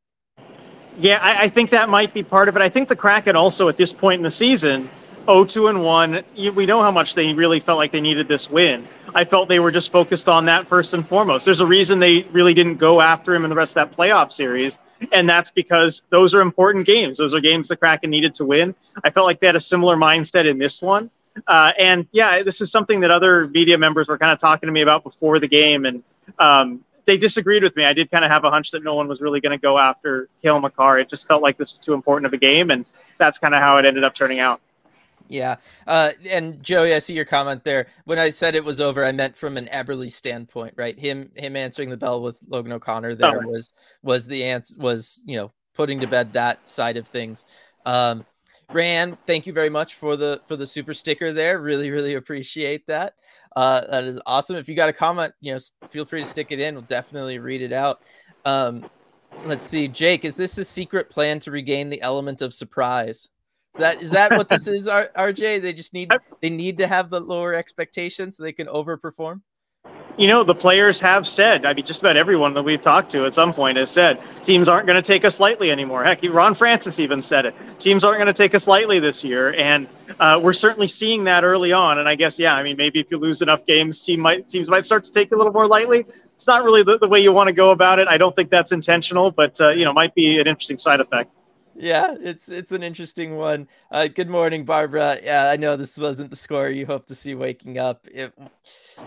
Yeah, 0.98 1.20
I, 1.22 1.44
I, 1.44 1.50
think 1.50 1.70
that 1.70 1.88
might 1.88 2.14
be 2.14 2.22
part 2.22 2.50
of 2.50 2.58
it. 2.58 2.62
I 2.62 2.68
think 2.68 2.90
the 2.90 2.98
Kraken 2.98 3.38
also 3.38 3.70
at 3.70 3.78
this 3.78 3.94
point 3.94 4.20
in 4.20 4.24
the 4.24 4.30
season, 4.30 4.90
0-2 5.28 5.70
and 5.70 5.84
1, 5.84 6.54
we 6.56 6.66
know 6.66 6.82
how 6.82 6.92
much 6.92 7.16
they 7.16 7.34
really 7.34 7.60
felt 7.60 7.78
like 7.78 7.92
they 7.92 8.02
needed 8.02 8.28
this 8.28 8.50
win. 8.50 8.88
I 9.14 9.26
felt 9.26 9.50
they 9.50 9.60
were 9.60 9.72
just 9.72 9.92
focused 9.92 10.30
on 10.30 10.46
that 10.46 10.68
first 10.68 10.94
and 10.94 11.08
foremost. 11.08 11.46
There's 11.46 11.60
a 11.60 11.66
reason 11.66 12.00
they 12.00 12.24
really 12.32 12.54
didn't 12.54 12.78
go 12.78 13.02
after 13.02 13.36
him 13.36 13.44
in 13.44 13.50
the 13.50 13.56
rest 13.56 13.78
of 13.78 13.90
that 13.90 13.98
playoff 13.98 14.32
series, 14.32 14.80
and 15.12 15.30
that's 15.30 15.52
because 15.52 16.04
those 16.10 16.34
are 16.34 16.42
important 16.42 16.86
games. 16.86 17.18
Those 17.18 17.34
are 17.34 17.40
games 17.40 17.68
the 17.68 17.76
Kraken 17.76 18.10
needed 18.10 18.34
to 18.36 18.46
win. 18.46 18.74
I 19.04 19.10
felt 19.10 19.26
like 19.26 19.40
they 19.40 19.48
had 19.48 19.56
a 19.56 19.62
similar 19.62 19.96
mindset 19.96 20.46
in 20.46 20.58
this 20.58 20.82
one. 20.82 21.10
Uh, 21.48 21.72
and 21.80 22.08
yeah, 22.12 22.44
this 22.44 22.62
is 22.62 22.72
something 22.72 23.00
that 23.02 23.12
other 23.12 23.48
media 23.48 23.78
members 23.78 24.08
were 24.08 24.18
kind 24.18 24.32
of 24.32 24.40
talking 24.40 24.68
to 24.68 24.74
me 24.74 24.82
about 24.82 25.04
before 25.04 25.40
the 25.40 25.48
game, 25.48 25.86
and 25.86 26.04
um, 26.40 26.84
they 27.06 27.18
disagreed 27.18 27.64
with 27.64 27.76
me. 27.76 27.86
I 27.86 27.94
did 27.94 28.12
kind 28.12 28.24
of 28.24 28.32
have 28.32 28.44
a 28.44 28.50
hunch 28.50 28.72
that 28.72 28.84
no 28.84 28.96
one 28.96 29.08
was 29.08 29.22
really 29.22 29.40
going 29.42 29.58
to 29.58 29.62
go 29.62 29.78
after 29.78 30.30
Cale 30.42 30.60
Makar. 30.60 31.00
It 31.00 31.10
just 31.10 31.28
felt 31.28 31.42
like 31.42 31.58
this 31.58 31.74
was 31.74 31.80
too 31.80 31.94
important 31.94 32.26
of 32.26 32.34
a 32.34 32.38
game, 32.38 32.70
and 32.70 32.88
that's 33.18 33.38
kind 33.38 33.54
of 33.54 33.62
how 33.62 33.78
it 33.78 33.86
ended 33.86 34.04
up 34.04 34.14
turning 34.14 34.40
out. 34.40 34.62
Yeah. 35.32 35.56
Uh, 35.88 36.12
and 36.30 36.62
Joey, 36.62 36.94
I 36.94 37.00
see 37.00 37.14
your 37.14 37.26
comment 37.26 37.64
there. 37.64 37.88
When 38.04 38.20
I 38.20 38.30
said 38.30 38.54
it 38.54 38.66
was 38.66 38.82
over, 38.82 39.06
I 39.06 39.14
meant 39.14 39.38
from 39.38 39.56
an 39.56 39.68
Eberle 39.68 40.12
standpoint, 40.12 40.74
right? 40.76 41.00
Him 41.00 41.32
him 41.36 41.56
answering 41.56 41.90
the 41.90 41.98
bell 41.98 42.22
with 42.22 42.42
Logan 42.48 42.74
O'Connor 42.74 43.16
there 43.16 43.42
oh. 43.44 43.48
was 43.48 43.74
was 44.04 44.28
the 44.28 44.44
answer 44.44 44.76
was, 44.78 45.22
you 45.26 45.38
know, 45.38 45.52
putting 45.74 46.02
to 46.02 46.08
bed 46.08 46.34
that 46.34 46.68
side 46.68 46.98
of 46.98 47.08
things. 47.08 47.46
Um, 47.86 48.26
Ran, 48.70 49.18
thank 49.26 49.48
you 49.48 49.54
very 49.54 49.70
much 49.70 49.96
for 49.96 50.18
the 50.18 50.42
for 50.46 50.58
the 50.58 50.68
super 50.68 50.94
sticker 50.94 51.32
there. 51.32 51.60
Really, 51.60 51.92
really 51.92 52.16
appreciate 52.16 52.86
that. 52.88 53.16
Uh, 53.56 53.82
that 53.90 54.04
is 54.04 54.20
awesome. 54.26 54.58
If 54.58 54.68
you 54.68 54.76
got 54.76 54.90
a 54.90 54.94
comment, 54.94 55.34
you 55.40 55.54
know, 55.54 55.60
feel 55.90 56.06
free 56.06 56.24
to 56.24 56.30
stick 56.30 56.48
it 56.52 56.60
in. 56.60 56.76
We'll 56.76 56.84
definitely 56.84 57.40
read 57.40 57.62
it 57.62 57.74
out. 57.74 58.02
Um, 58.44 58.90
let's 59.46 59.66
see, 59.66 59.88
Jake, 59.88 60.26
is 60.26 60.36
this 60.36 60.58
a 60.58 60.66
secret 60.66 61.10
plan 61.10 61.40
to 61.40 61.52
regain 61.52 61.90
the 61.90 62.02
element 62.02 62.42
of 62.42 62.54
surprise? 62.54 63.30
Is 63.76 63.80
that 63.80 64.02
is 64.02 64.10
that 64.12 64.32
what 64.32 64.50
this 64.50 64.68
is, 64.68 64.88
RJ? 64.88 65.62
They 65.62 65.74
just 65.74 65.94
need 65.94 66.12
they 66.42 66.50
need 66.50 66.78
to 66.78 66.88
have 66.88 67.10
the 67.10 67.20
lower 67.20 67.54
expectations 67.54 68.38
so 68.38 68.44
they 68.44 68.54
can 68.54 68.68
overperform 68.68 69.42
you 70.18 70.28
know, 70.28 70.44
the 70.44 70.56
players 70.56 71.00
have 71.00 71.26
said, 71.26 71.66
I 71.66 71.74
mean, 71.74 71.86
just 71.86 72.02
about 72.02 72.18
everyone 72.18 72.54
that 72.54 72.64
we've 72.64 72.82
talked 72.82 73.10
to 73.12 73.26
at 73.26 73.34
some 73.34 73.54
point 73.54 73.78
has 73.78 73.90
said, 73.90 74.22
teams 74.44 74.68
aren't 74.68 74.86
going 74.86 75.02
to 75.02 75.08
take 75.08 75.26
us 75.26 75.40
lightly 75.40 75.72
anymore. 75.72 76.04
Heck, 76.04 76.22
Ron 76.24 76.54
Francis 76.54 77.00
even 77.00 77.22
said 77.22 77.46
it. 77.46 77.56
Teams 77.80 78.04
aren't 78.04 78.18
going 78.18 78.28
to 78.28 78.34
take 78.34 78.54
us 78.54 78.68
lightly 78.68 79.00
this 79.00 79.24
year. 79.24 79.54
And 79.54 79.88
uh, 80.20 80.40
we're 80.42 80.54
certainly 80.54 80.88
seeing 80.88 81.24
that 81.24 81.44
early 81.44 81.72
on. 81.72 81.98
And 81.98 82.08
I 82.08 82.16
guess, 82.16 82.38
yeah, 82.38 82.56
I 82.56 82.64
mean, 82.64 82.78
maybe 82.78 83.00
if 83.00 83.10
you 83.10 83.18
lose 83.18 83.42
enough 83.42 83.66
games, 83.66 84.04
team 84.04 84.20
might, 84.20 84.48
teams 84.50 84.70
might 84.70 84.86
start 84.86 85.04
to 85.06 85.12
take 85.12 85.32
it 85.32 85.36
a 85.36 85.38
little 85.38 85.54
more 85.54 85.68
lightly. 85.68 86.06
It's 86.36 86.48
not 86.48 86.64
really 86.64 86.84
the, 86.84 87.00
the 87.00 87.08
way 87.08 87.20
you 87.20 87.32
want 87.32 87.48
to 87.48 87.54
go 87.54 87.72
about 87.72 88.00
it. 88.00 88.08
I 88.08 88.18
don't 88.18 88.36
think 88.36 88.50
that's 88.50 88.72
intentional, 88.72 89.32
but, 89.32 89.60
uh, 89.62 89.70
you 89.72 89.86
know, 89.86 89.94
might 89.94 90.14
be 90.14 90.40
an 90.40 90.48
interesting 90.48 90.78
side 90.78 91.00
effect. 91.00 91.32
Yeah, 91.76 92.16
it's 92.20 92.50
it's 92.50 92.72
an 92.72 92.84
interesting 92.84 93.38
one. 93.38 93.68
Uh, 93.90 94.08
good 94.08 94.30
morning, 94.30 94.66
Barbara. 94.66 95.18
Yeah, 95.24 95.50
I 95.50 95.56
know 95.56 95.78
this 95.78 95.98
wasn't 95.98 96.30
the 96.30 96.36
score 96.36 96.70
you 96.70 96.86
hope 96.86 97.08
to 97.08 97.16
see 97.16 97.34
waking 97.34 97.78
up. 97.78 98.06
It, 98.08 98.34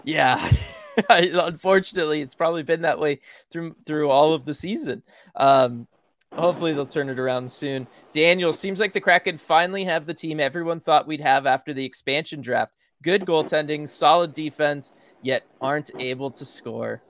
yeah. 0.02 0.50
Unfortunately, 1.08 2.22
it's 2.22 2.34
probably 2.34 2.62
been 2.62 2.82
that 2.82 2.98
way 2.98 3.20
through 3.50 3.74
through 3.86 4.10
all 4.10 4.32
of 4.32 4.44
the 4.44 4.54
season. 4.54 5.02
Um, 5.36 5.86
hopefully, 6.32 6.72
they'll 6.72 6.86
turn 6.86 7.10
it 7.10 7.18
around 7.18 7.50
soon. 7.50 7.86
Daniel 8.12 8.52
seems 8.52 8.80
like 8.80 8.92
the 8.92 9.00
Kraken 9.00 9.36
finally 9.38 9.84
have 9.84 10.06
the 10.06 10.14
team 10.14 10.40
everyone 10.40 10.80
thought 10.80 11.06
we'd 11.06 11.20
have 11.20 11.46
after 11.46 11.72
the 11.72 11.84
expansion 11.84 12.40
draft. 12.40 12.72
Good 13.02 13.26
goaltending, 13.26 13.88
solid 13.88 14.32
defense, 14.32 14.92
yet 15.20 15.44
aren't 15.60 15.90
able 15.98 16.30
to 16.30 16.44
score. 16.44 17.02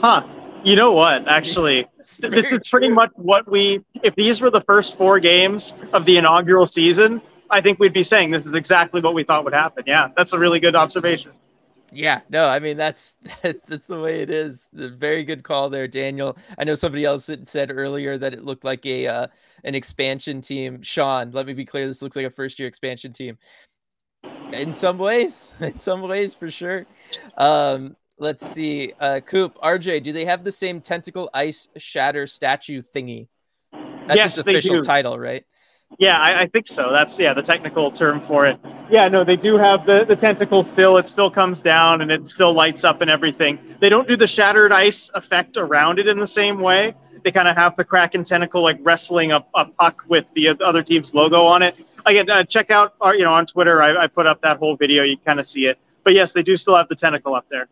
Huh. 0.00 0.22
You 0.64 0.76
know 0.76 0.92
what? 0.92 1.26
Actually, 1.28 1.86
this 1.98 2.46
is 2.46 2.60
pretty 2.68 2.88
much 2.88 3.10
what 3.14 3.50
we. 3.50 3.84
If 4.02 4.14
these 4.16 4.40
were 4.40 4.50
the 4.50 4.60
first 4.62 4.98
four 4.98 5.20
games 5.20 5.72
of 5.92 6.04
the 6.04 6.16
inaugural 6.16 6.66
season, 6.66 7.22
I 7.50 7.60
think 7.60 7.78
we'd 7.78 7.92
be 7.92 8.02
saying 8.02 8.30
this 8.30 8.44
is 8.44 8.54
exactly 8.54 9.00
what 9.00 9.14
we 9.14 9.24
thought 9.24 9.44
would 9.44 9.54
happen. 9.54 9.84
Yeah, 9.86 10.08
that's 10.16 10.32
a 10.32 10.38
really 10.38 10.60
good 10.60 10.74
observation. 10.74 11.32
Yeah, 11.92 12.20
no, 12.28 12.46
I 12.46 12.58
mean 12.58 12.76
that's 12.76 13.16
that's 13.42 13.86
the 13.86 14.00
way 14.00 14.20
it 14.20 14.30
is. 14.30 14.68
The 14.72 14.90
very 14.90 15.24
good 15.24 15.42
call 15.42 15.70
there, 15.70 15.88
Daniel. 15.88 16.36
I 16.58 16.64
know 16.64 16.74
somebody 16.74 17.04
else 17.04 17.30
said 17.44 17.70
earlier 17.70 18.18
that 18.18 18.34
it 18.34 18.44
looked 18.44 18.64
like 18.64 18.84
a 18.84 19.06
uh, 19.06 19.26
an 19.64 19.74
expansion 19.74 20.40
team. 20.40 20.82
Sean, 20.82 21.30
let 21.30 21.46
me 21.46 21.54
be 21.54 21.64
clear, 21.64 21.86
this 21.86 22.02
looks 22.02 22.16
like 22.16 22.26
a 22.26 22.30
first 22.30 22.58
year 22.58 22.68
expansion 22.68 23.12
team. 23.12 23.38
In 24.52 24.72
some 24.72 24.98
ways, 24.98 25.48
in 25.60 25.78
some 25.78 26.02
ways 26.02 26.34
for 26.34 26.50
sure. 26.50 26.86
Um, 27.36 27.96
let's 28.18 28.46
see, 28.46 28.92
uh, 29.00 29.20
Coop, 29.24 29.58
RJ, 29.62 30.02
do 30.02 30.12
they 30.12 30.24
have 30.24 30.44
the 30.44 30.52
same 30.52 30.80
tentacle 30.80 31.30
ice 31.32 31.68
shatter 31.76 32.26
statue 32.26 32.82
thingy? 32.82 33.28
That's 33.72 34.16
yes, 34.16 34.38
official 34.38 34.82
title, 34.82 35.18
right? 35.18 35.44
Yeah, 35.98 36.18
I, 36.18 36.42
I, 36.42 36.46
think 36.46 36.66
so. 36.66 36.90
That's 36.92 37.18
yeah, 37.18 37.32
the 37.32 37.40
technical 37.40 37.90
term 37.90 38.20
for 38.20 38.46
it. 38.46 38.58
Yeah, 38.90 39.08
no, 39.08 39.24
they 39.24 39.36
do 39.36 39.56
have 39.56 39.86
the 39.86 40.04
the 40.04 40.14
tentacle 40.14 40.62
still. 40.62 40.98
It 40.98 41.08
still 41.08 41.30
comes 41.30 41.60
down 41.60 42.02
and 42.02 42.10
it 42.10 42.28
still 42.28 42.52
lights 42.52 42.84
up 42.84 43.00
and 43.00 43.10
everything. 43.10 43.58
They 43.80 43.88
don't 43.88 44.06
do 44.06 44.14
the 44.14 44.26
shattered 44.26 44.70
ice 44.70 45.10
effect 45.14 45.56
around 45.56 45.98
it 45.98 46.06
in 46.06 46.18
the 46.18 46.26
same 46.26 46.60
way. 46.60 46.94
They 47.24 47.30
kind 47.30 47.48
of 47.48 47.56
have 47.56 47.74
the 47.74 47.84
kraken 47.84 48.22
tentacle 48.22 48.62
like 48.62 48.78
wrestling 48.82 49.32
a, 49.32 49.42
a 49.54 49.64
puck 49.64 50.04
with 50.08 50.26
the 50.34 50.48
other 50.62 50.82
team's 50.82 51.14
logo 51.14 51.46
on 51.46 51.62
it. 51.62 51.80
Again, 52.04 52.28
uh, 52.30 52.44
check 52.44 52.70
out 52.70 52.94
our 53.00 53.14
you 53.14 53.24
know 53.24 53.32
on 53.32 53.46
Twitter. 53.46 53.80
I, 53.80 54.04
I 54.04 54.06
put 54.08 54.26
up 54.26 54.42
that 54.42 54.58
whole 54.58 54.76
video. 54.76 55.04
You 55.04 55.16
kind 55.16 55.40
of 55.40 55.46
see 55.46 55.66
it. 55.66 55.78
But 56.04 56.12
yes, 56.12 56.32
they 56.32 56.42
do 56.42 56.56
still 56.56 56.76
have 56.76 56.88
the 56.88 56.96
tentacle 56.96 57.34
up 57.34 57.46
there. 57.50 57.66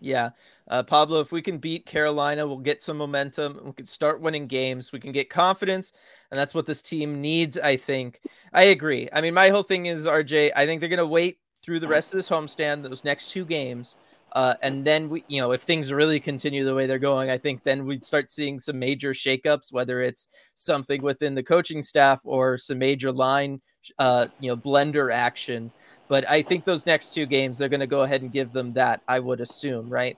Yeah. 0.00 0.30
Uh, 0.68 0.82
Pablo, 0.82 1.20
if 1.20 1.32
we 1.32 1.42
can 1.42 1.58
beat 1.58 1.86
Carolina, 1.86 2.46
we'll 2.46 2.58
get 2.58 2.82
some 2.82 2.96
momentum. 2.96 3.60
We 3.64 3.72
can 3.72 3.86
start 3.86 4.20
winning 4.20 4.46
games. 4.46 4.92
We 4.92 5.00
can 5.00 5.12
get 5.12 5.30
confidence. 5.30 5.92
And 6.30 6.38
that's 6.38 6.54
what 6.54 6.66
this 6.66 6.82
team 6.82 7.20
needs, 7.20 7.58
I 7.58 7.76
think. 7.76 8.20
I 8.52 8.64
agree. 8.64 9.08
I 9.12 9.20
mean, 9.20 9.34
my 9.34 9.48
whole 9.48 9.62
thing 9.62 9.86
is, 9.86 10.06
RJ, 10.06 10.52
I 10.54 10.66
think 10.66 10.80
they're 10.80 10.88
going 10.88 10.98
to 10.98 11.06
wait 11.06 11.38
through 11.60 11.80
the 11.80 11.88
rest 11.88 12.12
of 12.12 12.16
this 12.16 12.28
homestand, 12.28 12.82
those 12.82 13.04
next 13.04 13.30
two 13.30 13.44
games. 13.44 13.96
Uh, 14.32 14.54
and 14.62 14.84
then 14.84 15.08
we, 15.08 15.24
you 15.28 15.40
know, 15.40 15.52
if 15.52 15.62
things 15.62 15.92
really 15.92 16.20
continue 16.20 16.64
the 16.64 16.74
way 16.74 16.86
they're 16.86 16.98
going, 16.98 17.30
I 17.30 17.38
think 17.38 17.62
then 17.62 17.86
we'd 17.86 18.04
start 18.04 18.30
seeing 18.30 18.58
some 18.58 18.78
major 18.78 19.12
shakeups, 19.12 19.72
whether 19.72 20.00
it's 20.00 20.28
something 20.54 21.02
within 21.02 21.34
the 21.34 21.42
coaching 21.42 21.82
staff 21.82 22.20
or 22.24 22.58
some 22.58 22.78
major 22.78 23.10
line, 23.10 23.60
uh, 23.98 24.26
you 24.40 24.50
know, 24.50 24.56
blender 24.56 25.12
action. 25.12 25.72
But 26.08 26.28
I 26.28 26.42
think 26.42 26.64
those 26.64 26.86
next 26.86 27.14
two 27.14 27.26
games, 27.26 27.58
they're 27.58 27.68
going 27.68 27.80
to 27.80 27.86
go 27.86 28.02
ahead 28.02 28.22
and 28.22 28.32
give 28.32 28.52
them 28.52 28.72
that. 28.74 29.02
I 29.08 29.18
would 29.20 29.40
assume, 29.40 29.88
right? 29.88 30.16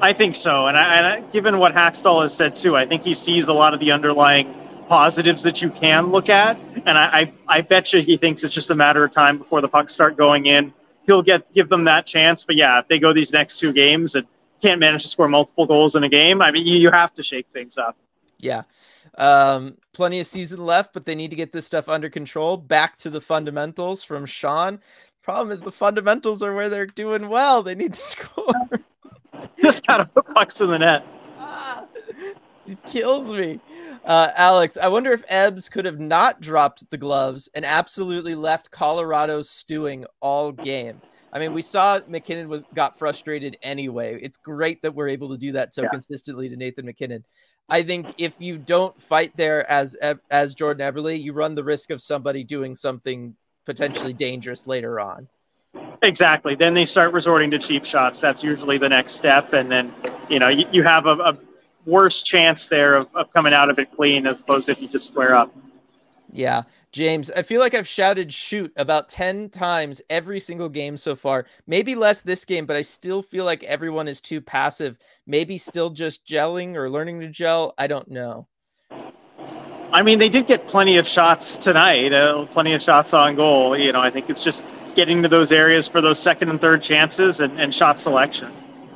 I 0.00 0.12
think 0.12 0.34
so, 0.34 0.66
and, 0.66 0.76
I, 0.76 0.96
and 0.96 1.06
I, 1.06 1.20
given 1.30 1.58
what 1.58 1.74
Hakstol 1.74 2.22
has 2.22 2.34
said 2.34 2.56
too, 2.56 2.76
I 2.76 2.84
think 2.84 3.04
he 3.04 3.14
sees 3.14 3.46
a 3.46 3.52
lot 3.52 3.72
of 3.72 3.78
the 3.78 3.92
underlying 3.92 4.52
positives 4.88 5.44
that 5.44 5.62
you 5.62 5.70
can 5.70 6.10
look 6.10 6.28
at, 6.28 6.58
and 6.86 6.98
I, 6.98 7.20
I, 7.20 7.32
I 7.46 7.60
bet 7.60 7.92
you 7.92 8.00
he 8.00 8.16
thinks 8.16 8.42
it's 8.42 8.52
just 8.52 8.70
a 8.70 8.74
matter 8.74 9.04
of 9.04 9.12
time 9.12 9.38
before 9.38 9.60
the 9.60 9.68
pucks 9.68 9.92
start 9.92 10.16
going 10.16 10.46
in. 10.46 10.74
He'll 11.06 11.22
get 11.22 11.52
give 11.52 11.68
them 11.68 11.84
that 11.84 12.06
chance, 12.06 12.44
but 12.44 12.56
yeah, 12.56 12.78
if 12.78 12.88
they 12.88 12.98
go 12.98 13.12
these 13.12 13.32
next 13.32 13.58
two 13.58 13.72
games 13.72 14.14
and 14.14 14.26
can't 14.60 14.78
manage 14.78 15.02
to 15.02 15.08
score 15.08 15.28
multiple 15.28 15.66
goals 15.66 15.96
in 15.96 16.04
a 16.04 16.08
game, 16.08 16.40
I 16.40 16.52
mean, 16.52 16.66
you, 16.66 16.76
you 16.76 16.90
have 16.90 17.12
to 17.14 17.22
shake 17.22 17.46
things 17.52 17.76
up. 17.76 17.96
Yeah. 18.38 18.62
Um, 19.18 19.76
plenty 19.92 20.20
of 20.20 20.26
season 20.26 20.64
left, 20.64 20.92
but 20.92 21.04
they 21.04 21.14
need 21.14 21.30
to 21.30 21.36
get 21.36 21.52
this 21.52 21.66
stuff 21.66 21.88
under 21.88 22.08
control. 22.08 22.56
Back 22.56 22.96
to 22.98 23.10
the 23.10 23.20
fundamentals 23.20 24.02
from 24.02 24.26
Sean. 24.26 24.80
Problem 25.22 25.52
is 25.52 25.60
the 25.60 25.72
fundamentals 25.72 26.42
are 26.42 26.52
where 26.52 26.68
they're 26.68 26.86
doing 26.86 27.28
well. 27.28 27.62
They 27.62 27.74
need 27.74 27.94
to 27.94 28.00
score. 28.00 28.52
Just 29.60 29.86
gotta 29.86 30.10
put 30.12 30.26
pucks 30.34 30.60
in 30.60 30.70
the 30.70 30.78
net. 30.78 31.06
Ah, 31.38 31.84
it 32.66 32.82
kills 32.84 33.32
me. 33.32 33.60
Uh, 34.04 34.30
Alex, 34.34 34.76
I 34.76 34.88
wonder 34.88 35.12
if 35.12 35.24
Ebbs 35.28 35.68
could 35.68 35.84
have 35.84 36.00
not 36.00 36.40
dropped 36.40 36.90
the 36.90 36.98
gloves 36.98 37.48
and 37.54 37.64
absolutely 37.64 38.34
left 38.34 38.70
Colorado 38.70 39.42
stewing 39.42 40.04
all 40.20 40.52
game. 40.52 41.00
I 41.32 41.38
mean, 41.38 41.54
we 41.54 41.62
saw 41.62 42.00
MacKinnon 42.08 42.48
was 42.48 42.64
got 42.74 42.98
frustrated 42.98 43.56
anyway. 43.62 44.18
It's 44.20 44.36
great 44.36 44.82
that 44.82 44.94
we're 44.94 45.08
able 45.08 45.30
to 45.30 45.38
do 45.38 45.52
that 45.52 45.72
so 45.72 45.82
yeah. 45.82 45.88
consistently 45.88 46.48
to 46.48 46.56
Nathan 46.56 46.84
MacKinnon. 46.84 47.24
I 47.68 47.82
think 47.82 48.14
if 48.18 48.34
you 48.38 48.58
don't 48.58 49.00
fight 49.00 49.34
there 49.36 49.68
as 49.70 49.96
as 50.30 50.54
Jordan 50.54 50.92
Eberle, 50.92 51.20
you 51.20 51.32
run 51.32 51.54
the 51.54 51.64
risk 51.64 51.90
of 51.90 52.02
somebody 52.02 52.44
doing 52.44 52.74
something 52.74 53.34
potentially 53.64 54.12
dangerous 54.12 54.66
later 54.66 55.00
on. 55.00 55.28
Exactly. 56.02 56.54
Then 56.54 56.74
they 56.74 56.84
start 56.84 57.12
resorting 57.12 57.50
to 57.52 57.58
cheap 57.58 57.84
shots. 57.84 58.20
That's 58.20 58.42
usually 58.42 58.76
the 58.76 58.88
next 58.88 59.12
step, 59.12 59.52
and 59.52 59.70
then 59.70 59.94
you 60.28 60.38
know 60.38 60.48
you, 60.48 60.66
you 60.70 60.82
have 60.82 61.06
a, 61.06 61.12
a 61.12 61.38
worse 61.86 62.22
chance 62.22 62.68
there 62.68 62.94
of, 62.94 63.08
of 63.14 63.30
coming 63.30 63.52
out 63.52 63.70
of 63.70 63.78
it 63.78 63.94
clean 63.94 64.26
as 64.26 64.40
opposed 64.40 64.66
to 64.66 64.72
if 64.72 64.80
you 64.80 64.88
just 64.88 65.06
square 65.06 65.34
up. 65.34 65.54
Yeah, 66.34 66.62
James, 66.92 67.30
I 67.30 67.42
feel 67.42 67.60
like 67.60 67.74
I've 67.74 67.86
shouted 67.86 68.32
shoot 68.32 68.72
about 68.76 69.10
10 69.10 69.50
times 69.50 70.00
every 70.08 70.40
single 70.40 70.70
game 70.70 70.96
so 70.96 71.14
far. 71.14 71.44
Maybe 71.66 71.94
less 71.94 72.22
this 72.22 72.46
game, 72.46 72.64
but 72.64 72.74
I 72.74 72.80
still 72.80 73.20
feel 73.20 73.44
like 73.44 73.62
everyone 73.64 74.08
is 74.08 74.22
too 74.22 74.40
passive. 74.40 74.96
Maybe 75.26 75.58
still 75.58 75.90
just 75.90 76.26
gelling 76.26 76.74
or 76.74 76.88
learning 76.88 77.20
to 77.20 77.28
gel. 77.28 77.74
I 77.76 77.86
don't 77.86 78.10
know. 78.10 78.46
I 79.92 80.00
mean, 80.02 80.18
they 80.18 80.30
did 80.30 80.46
get 80.46 80.66
plenty 80.68 80.96
of 80.96 81.06
shots 81.06 81.56
tonight, 81.56 82.14
uh, 82.14 82.46
plenty 82.46 82.72
of 82.72 82.80
shots 82.80 83.12
on 83.12 83.36
goal. 83.36 83.76
You 83.76 83.92
know, 83.92 84.00
I 84.00 84.10
think 84.10 84.30
it's 84.30 84.42
just 84.42 84.64
getting 84.94 85.22
to 85.22 85.28
those 85.28 85.52
areas 85.52 85.86
for 85.86 86.00
those 86.00 86.18
second 86.18 86.48
and 86.48 86.58
third 86.58 86.80
chances 86.80 87.40
and, 87.40 87.60
and 87.60 87.74
shot 87.74 88.00
selection. 88.00 88.50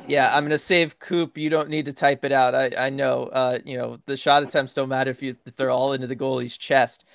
Yeah, 0.07 0.35
I'm 0.35 0.43
gonna 0.43 0.57
save 0.57 0.99
Coop. 0.99 1.37
You 1.37 1.49
don't 1.49 1.69
need 1.69 1.85
to 1.85 1.93
type 1.93 2.23
it 2.23 2.31
out. 2.31 2.55
I, 2.55 2.71
I 2.77 2.89
know. 2.89 3.25
Uh, 3.25 3.59
you 3.65 3.77
know 3.77 3.97
the 4.05 4.17
shot 4.17 4.43
attempts 4.43 4.73
don't 4.73 4.89
matter 4.89 5.11
if 5.11 5.21
you 5.21 5.35
if 5.45 5.55
they're 5.55 5.69
all 5.69 5.93
into 5.93 6.07
the 6.07 6.15
goalie's 6.15 6.57
chest. 6.57 7.05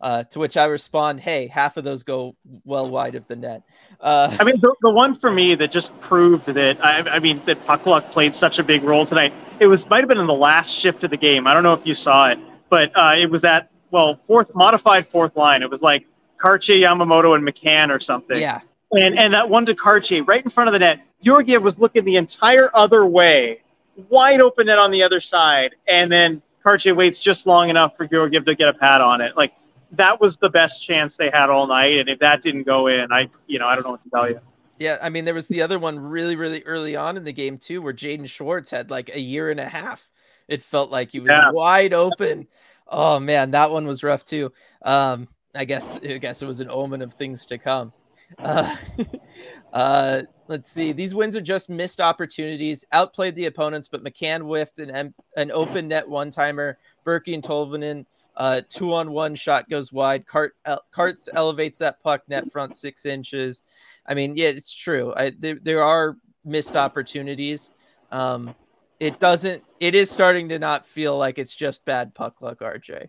Uh, 0.00 0.24
to 0.24 0.40
which 0.40 0.56
I 0.56 0.64
respond, 0.64 1.20
"Hey, 1.20 1.46
half 1.46 1.76
of 1.76 1.84
those 1.84 2.02
go 2.02 2.34
well 2.64 2.90
wide 2.90 3.14
of 3.14 3.26
the 3.28 3.36
net." 3.36 3.62
Uh, 4.00 4.36
I 4.40 4.42
mean, 4.42 4.58
the, 4.60 4.74
the 4.82 4.90
one 4.90 5.14
for 5.14 5.30
me 5.30 5.54
that 5.54 5.70
just 5.70 5.98
proved 6.00 6.46
that 6.46 6.84
I, 6.84 6.98
I 7.08 7.18
mean 7.20 7.40
that 7.46 7.64
puck 7.66 7.86
luck 7.86 8.10
played 8.10 8.34
such 8.34 8.58
a 8.58 8.64
big 8.64 8.82
role 8.82 9.06
tonight. 9.06 9.32
It 9.60 9.68
was 9.68 9.88
might 9.88 10.00
have 10.00 10.08
been 10.08 10.18
in 10.18 10.26
the 10.26 10.34
last 10.34 10.74
shift 10.74 11.04
of 11.04 11.10
the 11.10 11.16
game. 11.16 11.46
I 11.46 11.54
don't 11.54 11.62
know 11.62 11.74
if 11.74 11.86
you 11.86 11.94
saw 11.94 12.30
it, 12.30 12.38
but 12.68 12.90
uh, 12.96 13.14
it 13.16 13.30
was 13.30 13.42
that 13.42 13.70
well 13.92 14.18
fourth 14.26 14.52
modified 14.56 15.06
fourth 15.08 15.36
line. 15.36 15.62
It 15.62 15.70
was 15.70 15.82
like 15.82 16.04
Kartye, 16.36 16.80
Yamamoto, 16.80 17.36
and 17.36 17.46
McCann 17.46 17.94
or 17.94 18.00
something. 18.00 18.40
Yeah. 18.40 18.60
And 18.92 19.18
and 19.18 19.32
that 19.32 19.48
one 19.48 19.64
to 19.66 19.74
Kartye 19.74 20.26
right 20.26 20.44
in 20.44 20.50
front 20.50 20.68
of 20.68 20.72
the 20.72 20.78
net. 20.78 21.04
Georgiev 21.22 21.62
was 21.62 21.78
looking 21.78 22.04
the 22.04 22.16
entire 22.16 22.70
other 22.74 23.06
way, 23.06 23.62
wide 24.10 24.40
open 24.40 24.66
net 24.66 24.78
on 24.78 24.90
the 24.90 25.02
other 25.02 25.20
side, 25.20 25.74
and 25.88 26.12
then 26.12 26.42
Kartye 26.64 26.94
waits 26.94 27.18
just 27.18 27.46
long 27.46 27.70
enough 27.70 27.96
for 27.96 28.06
Georgiev 28.06 28.44
to 28.44 28.54
get 28.54 28.68
a 28.68 28.74
pad 28.74 29.00
on 29.00 29.20
it. 29.20 29.36
Like 29.36 29.52
that 29.92 30.20
was 30.20 30.36
the 30.36 30.50
best 30.50 30.84
chance 30.84 31.16
they 31.16 31.30
had 31.30 31.50
all 31.50 31.66
night, 31.66 31.98
and 31.98 32.08
if 32.08 32.18
that 32.18 32.42
didn't 32.42 32.64
go 32.64 32.86
in, 32.86 33.12
I 33.12 33.28
you 33.46 33.58
know 33.58 33.66
I 33.66 33.74
don't 33.74 33.84
know 33.84 33.92
what 33.92 34.02
to 34.02 34.10
tell 34.10 34.28
you. 34.28 34.40
Yeah, 34.78 34.98
I 35.00 35.08
mean 35.08 35.24
there 35.24 35.34
was 35.34 35.48
the 35.48 35.62
other 35.62 35.78
one 35.78 35.98
really 35.98 36.36
really 36.36 36.62
early 36.64 36.96
on 36.96 37.16
in 37.16 37.24
the 37.24 37.32
game 37.32 37.58
too, 37.58 37.80
where 37.80 37.92
Jaden 37.92 38.28
Schwartz 38.28 38.70
had 38.70 38.90
like 38.90 39.14
a 39.14 39.20
year 39.20 39.50
and 39.50 39.60
a 39.60 39.68
half. 39.68 40.10
It 40.48 40.60
felt 40.60 40.90
like 40.90 41.12
he 41.12 41.20
was 41.20 41.30
yeah. 41.30 41.50
wide 41.50 41.94
open. 41.94 42.46
Oh 42.88 43.18
man, 43.20 43.52
that 43.52 43.70
one 43.70 43.86
was 43.86 44.02
rough 44.02 44.24
too. 44.24 44.52
Um, 44.82 45.28
I 45.54 45.64
guess 45.64 45.96
I 45.96 46.18
guess 46.18 46.42
it 46.42 46.46
was 46.46 46.60
an 46.60 46.68
omen 46.70 47.02
of 47.02 47.14
things 47.14 47.46
to 47.46 47.58
come. 47.58 47.92
Uh, 48.38 48.76
uh, 49.72 50.22
let's 50.48 50.70
see. 50.70 50.92
These 50.92 51.14
wins 51.14 51.36
are 51.36 51.42
just 51.42 51.68
missed 51.68 52.00
opportunities. 52.00 52.84
Outplayed 52.92 53.34
the 53.34 53.46
opponents, 53.46 53.88
but 53.88 54.04
McCann 54.04 54.42
whiffed 54.42 54.80
an 54.80 55.14
an 55.36 55.50
open 55.52 55.88
net 55.88 56.08
one 56.08 56.30
timer. 56.30 56.78
Berkey 57.06 57.34
and 57.34 57.42
Tolvanen, 57.42 58.06
uh, 58.36 58.62
two 58.68 58.92
on 58.94 59.10
one 59.10 59.34
shot 59.34 59.68
goes 59.68 59.92
wide. 59.92 60.26
Cart 60.26 60.54
Carts 60.90 61.28
elevates 61.32 61.78
that 61.78 62.02
puck 62.02 62.22
net 62.28 62.50
front 62.50 62.74
six 62.74 63.06
inches. 63.06 63.62
I 64.06 64.14
mean, 64.14 64.36
yeah, 64.36 64.48
it's 64.48 64.74
true. 64.74 65.12
I, 65.16 65.32
there, 65.38 65.58
there 65.62 65.82
are 65.82 66.16
missed 66.44 66.76
opportunities. 66.76 67.70
Um, 68.10 68.54
it 69.00 69.18
doesn't. 69.18 69.64
It 69.80 69.94
is 69.94 70.10
starting 70.10 70.48
to 70.50 70.58
not 70.58 70.86
feel 70.86 71.18
like 71.18 71.38
it's 71.38 71.54
just 71.54 71.84
bad 71.84 72.14
puck 72.14 72.40
luck, 72.40 72.60
RJ. 72.60 73.08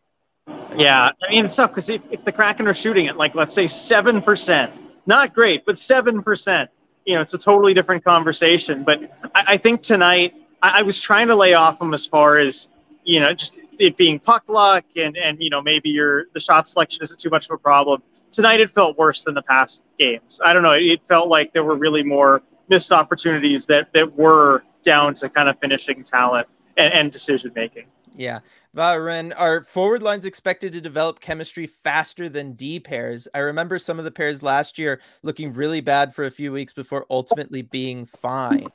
Yeah, 0.76 1.12
I 1.22 1.30
mean 1.30 1.46
it's 1.46 1.56
tough 1.56 1.72
because 1.72 1.90
if, 1.90 2.02
if 2.10 2.26
the 2.26 2.32
Kraken 2.32 2.68
are 2.68 2.74
shooting 2.74 3.08
at 3.08 3.18
like 3.18 3.36
let's 3.36 3.54
say 3.54 3.68
seven 3.68 4.22
percent, 4.22 4.74
not 5.06 5.34
great, 5.34 5.66
but 5.66 5.78
seven 5.78 6.22
percent, 6.22 6.70
you 7.06 7.16
know, 7.16 7.22
it's 7.22 7.34
a 7.34 7.38
totally 7.38 7.74
different 7.74 8.04
conversation. 8.04 8.84
But 8.84 9.02
I, 9.36 9.44
I 9.50 9.58
think 9.58 9.82
tonight 9.82 10.36
I, 10.62 10.80
I, 10.80 10.82
was 10.82 11.00
trying 11.00 11.28
to 11.28 11.36
lay 11.36 11.54
off 11.54 11.80
them 11.80 11.94
as 11.94 12.06
far 12.06 12.38
as 12.38 12.70
you 13.04 13.20
know, 13.20 13.34
just 13.34 13.60
it 13.80 13.98
being 13.98 14.20
puck 14.20 14.44
luck 14.48 14.86
and 14.96 15.18
and 15.18 15.38
you 15.42 15.50
know 15.50 15.62
maybe 15.62 15.90
your 15.90 16.26
the 16.34 16.40
shot 16.40 16.68
selection 16.68 17.04
isn't 17.04 17.20
too 17.20 17.30
much 17.30 17.46
of 17.46 17.52
a 17.52 17.58
problem. 17.58 18.02
Tonight 18.32 18.60
it 18.60 18.72
felt 18.72 18.98
worse 18.98 19.24
than 19.24 19.36
the 19.36 19.42
past 19.42 19.84
games. 20.00 20.40
I 20.44 20.54
don't 20.54 20.64
know. 20.64 20.72
It 20.72 21.06
felt 21.08 21.28
like 21.28 21.54
there 21.54 21.64
were 21.64 21.76
really 21.76 22.04
more 22.04 22.42
missed 22.70 22.92
opportunities 22.92 23.66
that 23.68 23.92
that 23.94 24.18
were 24.18 24.64
down 24.84 25.14
to 25.16 25.30
kind 25.30 25.50
of 25.50 25.60
finishing 25.60 26.04
talent 26.04 26.48
and, 26.78 26.94
and 26.94 27.12
decision 27.12 27.52
making. 27.56 27.86
Yeah. 28.16 28.40
Varen, 28.76 29.34
are 29.38 29.64
forward 29.64 30.02
lines 30.02 30.26
expected 30.26 30.74
to 30.74 30.82
develop 30.82 31.20
chemistry 31.20 31.68
faster 31.68 32.30
than 32.30 32.54
D 32.54 32.80
pairs? 32.80 33.28
I 33.34 33.40
remember 33.40 33.78
some 33.78 34.00
of 34.00 34.06
the 34.06 34.12
pairs 34.12 34.42
last 34.42 34.80
year 34.80 35.00
looking 35.22 35.54
really 35.54 35.82
bad 35.82 36.14
for 36.14 36.26
a 36.26 36.32
few 36.32 36.52
weeks 36.52 36.74
before 36.74 37.06
ultimately 37.10 37.62
being 37.62 38.06
fine. 38.06 38.68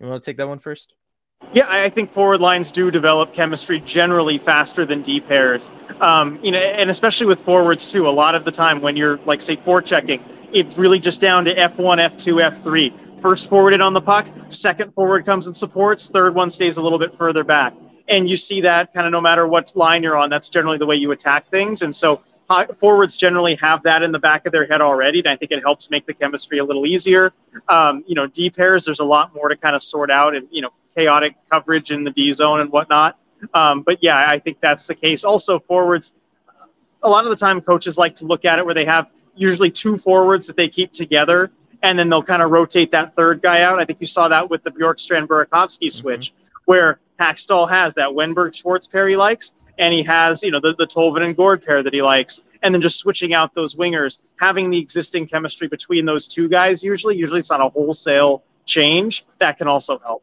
You 0.00 0.06
want 0.06 0.22
to 0.22 0.30
take 0.30 0.36
that 0.38 0.48
one 0.48 0.58
first? 0.58 0.94
Yeah, 1.52 1.66
I 1.68 1.90
think 1.90 2.12
forward 2.12 2.40
lines 2.40 2.72
do 2.72 2.90
develop 2.90 3.32
chemistry 3.32 3.80
generally 3.80 4.38
faster 4.38 4.84
than 4.84 5.02
D 5.02 5.20
pairs. 5.20 5.70
Um, 6.00 6.40
you 6.42 6.50
know, 6.50 6.58
and 6.58 6.90
especially 6.90 7.26
with 7.26 7.40
forwards 7.40 7.86
too. 7.86 8.08
A 8.08 8.10
lot 8.10 8.34
of 8.34 8.44
the 8.44 8.50
time 8.50 8.80
when 8.80 8.96
you're 8.96 9.18
like 9.26 9.42
say 9.42 9.56
forechecking, 9.56 10.20
it's 10.52 10.78
really 10.78 10.98
just 10.98 11.20
down 11.20 11.44
to 11.44 11.54
F1, 11.54 11.98
F2, 11.98 12.60
F3. 12.62 13.22
First 13.22 13.48
forwarded 13.48 13.80
on 13.80 13.92
the 13.92 14.00
puck, 14.00 14.28
second 14.48 14.92
forward 14.92 15.24
comes 15.24 15.46
and 15.46 15.54
supports, 15.54 16.08
third 16.08 16.34
one 16.34 16.50
stays 16.50 16.78
a 16.78 16.82
little 16.82 16.98
bit 16.98 17.14
further 17.14 17.44
back 17.44 17.74
and 18.08 18.28
you 18.28 18.36
see 18.36 18.60
that 18.60 18.92
kind 18.92 19.06
of 19.06 19.12
no 19.12 19.20
matter 19.20 19.46
what 19.46 19.72
line 19.74 20.02
you're 20.02 20.16
on, 20.16 20.30
that's 20.30 20.48
generally 20.48 20.78
the 20.78 20.86
way 20.86 20.96
you 20.96 21.10
attack 21.12 21.48
things. 21.50 21.82
And 21.82 21.94
so 21.94 22.22
forwards 22.78 23.16
generally 23.16 23.56
have 23.56 23.82
that 23.82 24.02
in 24.02 24.12
the 24.12 24.18
back 24.18 24.46
of 24.46 24.52
their 24.52 24.66
head 24.66 24.80
already, 24.80 25.18
and 25.18 25.28
I 25.28 25.36
think 25.36 25.50
it 25.50 25.60
helps 25.60 25.90
make 25.90 26.06
the 26.06 26.14
chemistry 26.14 26.58
a 26.58 26.64
little 26.64 26.86
easier. 26.86 27.32
Um, 27.68 28.04
you 28.06 28.14
know, 28.14 28.26
D 28.26 28.50
pairs, 28.50 28.84
there's 28.84 29.00
a 29.00 29.04
lot 29.04 29.34
more 29.34 29.48
to 29.48 29.56
kind 29.56 29.74
of 29.74 29.82
sort 29.82 30.10
out, 30.10 30.34
and 30.34 30.46
you 30.50 30.62
know, 30.62 30.70
chaotic 30.96 31.36
coverage 31.50 31.90
in 31.90 32.04
the 32.04 32.10
D 32.10 32.32
zone 32.32 32.60
and 32.60 32.70
whatnot. 32.70 33.18
Um, 33.52 33.82
but 33.82 33.98
yeah, 34.02 34.26
I 34.28 34.38
think 34.38 34.58
that's 34.60 34.86
the 34.86 34.94
case. 34.94 35.24
Also, 35.24 35.58
forwards, 35.58 36.12
a 37.02 37.08
lot 37.08 37.24
of 37.24 37.30
the 37.30 37.36
time, 37.36 37.60
coaches 37.60 37.98
like 37.98 38.14
to 38.16 38.26
look 38.26 38.44
at 38.44 38.58
it 38.58 38.64
where 38.64 38.74
they 38.74 38.84
have 38.84 39.10
usually 39.34 39.70
two 39.70 39.96
forwards 39.96 40.46
that 40.46 40.56
they 40.56 40.68
keep 40.68 40.92
together, 40.92 41.50
and 41.82 41.98
then 41.98 42.08
they'll 42.08 42.22
kind 42.22 42.42
of 42.42 42.50
rotate 42.50 42.90
that 42.92 43.14
third 43.14 43.42
guy 43.42 43.62
out. 43.62 43.78
I 43.78 43.84
think 43.84 44.00
you 44.00 44.06
saw 44.06 44.28
that 44.28 44.48
with 44.48 44.62
the 44.62 44.70
Bjorkstrand 44.70 45.26
Burakovsky 45.26 45.90
switch, 45.90 46.32
mm-hmm. 46.32 46.55
Where 46.66 47.00
Hakstol 47.18 47.68
has 47.68 47.94
that 47.94 48.10
Wennberg 48.10 48.54
Schwartz 48.54 48.86
pair 48.86 49.08
he 49.08 49.16
likes, 49.16 49.52
and 49.78 49.92
he 49.92 50.02
has 50.02 50.42
you 50.42 50.50
know 50.50 50.60
the 50.60 50.74
the 50.74 50.86
Tolvanen 50.86 51.34
Gourde 51.34 51.64
pair 51.64 51.82
that 51.82 51.92
he 51.92 52.02
likes, 52.02 52.40
and 52.62 52.74
then 52.74 52.82
just 52.82 52.98
switching 52.98 53.34
out 53.34 53.54
those 53.54 53.74
wingers, 53.74 54.18
having 54.38 54.70
the 54.70 54.78
existing 54.78 55.26
chemistry 55.26 55.68
between 55.68 56.04
those 56.04 56.28
two 56.28 56.48
guys. 56.48 56.84
Usually, 56.84 57.16
usually 57.16 57.40
it's 57.40 57.50
not 57.50 57.60
a 57.60 57.68
wholesale 57.68 58.42
change 58.64 59.24
that 59.38 59.58
can 59.58 59.68
also 59.68 59.98
help. 59.98 60.22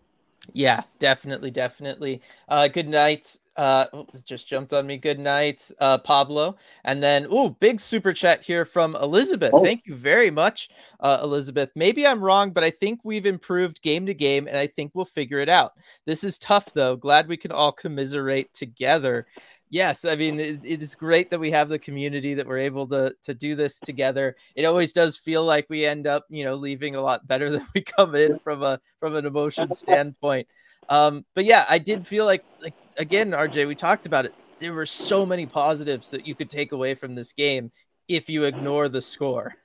Yeah, 0.52 0.84
definitely, 1.00 1.52
definitely. 1.52 2.22
Uh, 2.50 2.68
good 2.68 2.88
night, 2.90 3.38
uh, 3.56 3.86
oh, 3.94 4.08
just 4.26 4.48
jumped 4.48 4.74
on 4.74 4.88
me. 4.88 4.98
Good 4.98 5.20
night, 5.20 5.70
uh, 5.80 5.98
Pablo. 6.00 6.56
And 6.84 7.02
then, 7.02 7.28
oh, 7.30 7.50
big 7.50 7.80
super 7.80 8.14
chat 8.14 8.42
here 8.42 8.66
from 8.66 8.96
Elizabeth. 8.96 9.52
Oh. 9.54 9.64
Thank 9.64 9.86
you 9.86 9.96
very 9.96 10.32
much, 10.32 10.70
uh, 11.00 11.20
Elizabeth. 11.22 11.72
Maybe 11.76 12.06
I'm 12.06 12.24
wrong, 12.24 12.52
but 12.52 12.64
I 12.64 12.70
think 12.70 13.02
we've 13.04 13.26
improved 13.26 13.82
game 13.82 14.06
to 14.08 14.14
game, 14.14 14.48
and 14.48 14.58
I 14.58 14.68
think 14.68 14.92
we'll 14.94 15.06
figure 15.06 15.40
it 15.40 15.50
out. 15.50 15.74
This 16.06 16.24
is 16.24 16.38
tough, 16.38 16.74
though. 16.74 16.96
Glad 16.96 17.28
we 17.28 17.38
can 17.38 17.52
all 17.52 17.72
commiserate 17.72 18.54
together. 18.54 19.28
Yes, 19.74 20.06
I 20.06 20.16
mean 20.16 20.40
it, 20.40 20.64
it 20.64 20.84
is 20.84 20.94
great 20.94 21.32
that 21.32 21.40
we 21.40 21.50
have 21.50 21.68
the 21.68 21.80
community 21.80 22.36
that 22.36 22.46
we're 22.46 22.60
able 22.60 22.86
to 22.90 23.16
to 23.24 23.34
do 23.34 23.56
this 23.56 23.80
together. 23.80 24.36
It 24.56 24.66
always 24.66 24.94
does 24.94 25.18
feel 25.18 25.44
like 25.44 25.66
we 25.68 25.84
end 25.84 26.06
up, 26.06 26.28
you 26.30 26.44
know, 26.44 26.54
leaving 26.54 26.96
a 26.96 27.02
lot 27.02 27.26
better 27.26 27.50
than 27.52 27.66
we 27.74 27.82
come 27.82 28.14
in 28.14 28.38
from 28.38 28.62
a 28.62 28.80
from 29.00 29.16
an 29.16 29.26
emotion 29.26 29.72
standpoint. 29.72 30.48
Um, 30.90 31.26
but 31.34 31.46
yeah, 31.46 31.66
I 31.68 31.80
did 31.80 32.06
feel 32.06 32.26
like 32.26 32.46
like 32.62 32.76
again, 32.98 33.32
RJ, 33.32 33.68
we 33.68 33.76
talked 33.76 34.06
about 34.06 34.26
it. 34.26 34.34
There 34.60 34.74
were 34.74 34.86
so 34.86 35.26
many 35.26 35.46
positives 35.46 36.12
that 36.12 36.26
you 36.28 36.36
could 36.36 36.50
take 36.50 36.72
away 36.72 36.94
from 36.96 37.16
this 37.16 37.34
game 37.34 37.72
if 38.08 38.30
you 38.30 38.44
ignore 38.44 38.90
the 38.90 39.02
score. 39.02 39.56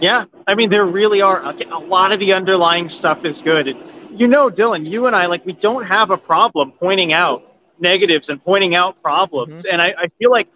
Yeah, 0.00 0.24
I 0.48 0.54
mean 0.54 0.70
there 0.70 0.86
really 0.86 1.20
are 1.20 1.44
a 1.44 1.78
lot 1.78 2.10
of 2.10 2.18
the 2.18 2.32
underlying 2.32 2.88
stuff 2.88 3.24
is 3.26 3.42
good. 3.42 3.68
And 3.68 3.78
you 4.18 4.26
know, 4.26 4.50
Dylan, 4.50 4.88
you 4.88 5.06
and 5.06 5.14
I 5.14 5.26
like 5.26 5.44
we 5.44 5.52
don't 5.52 5.84
have 5.84 6.10
a 6.10 6.16
problem 6.16 6.72
pointing 6.72 7.12
out 7.12 7.54
negatives 7.78 8.30
and 8.30 8.42
pointing 8.42 8.74
out 8.74 9.00
problems. 9.00 9.62
Mm-hmm. 9.62 9.72
And 9.72 9.82
I, 9.82 9.94
I 9.98 10.06
feel 10.18 10.30
like 10.30 10.48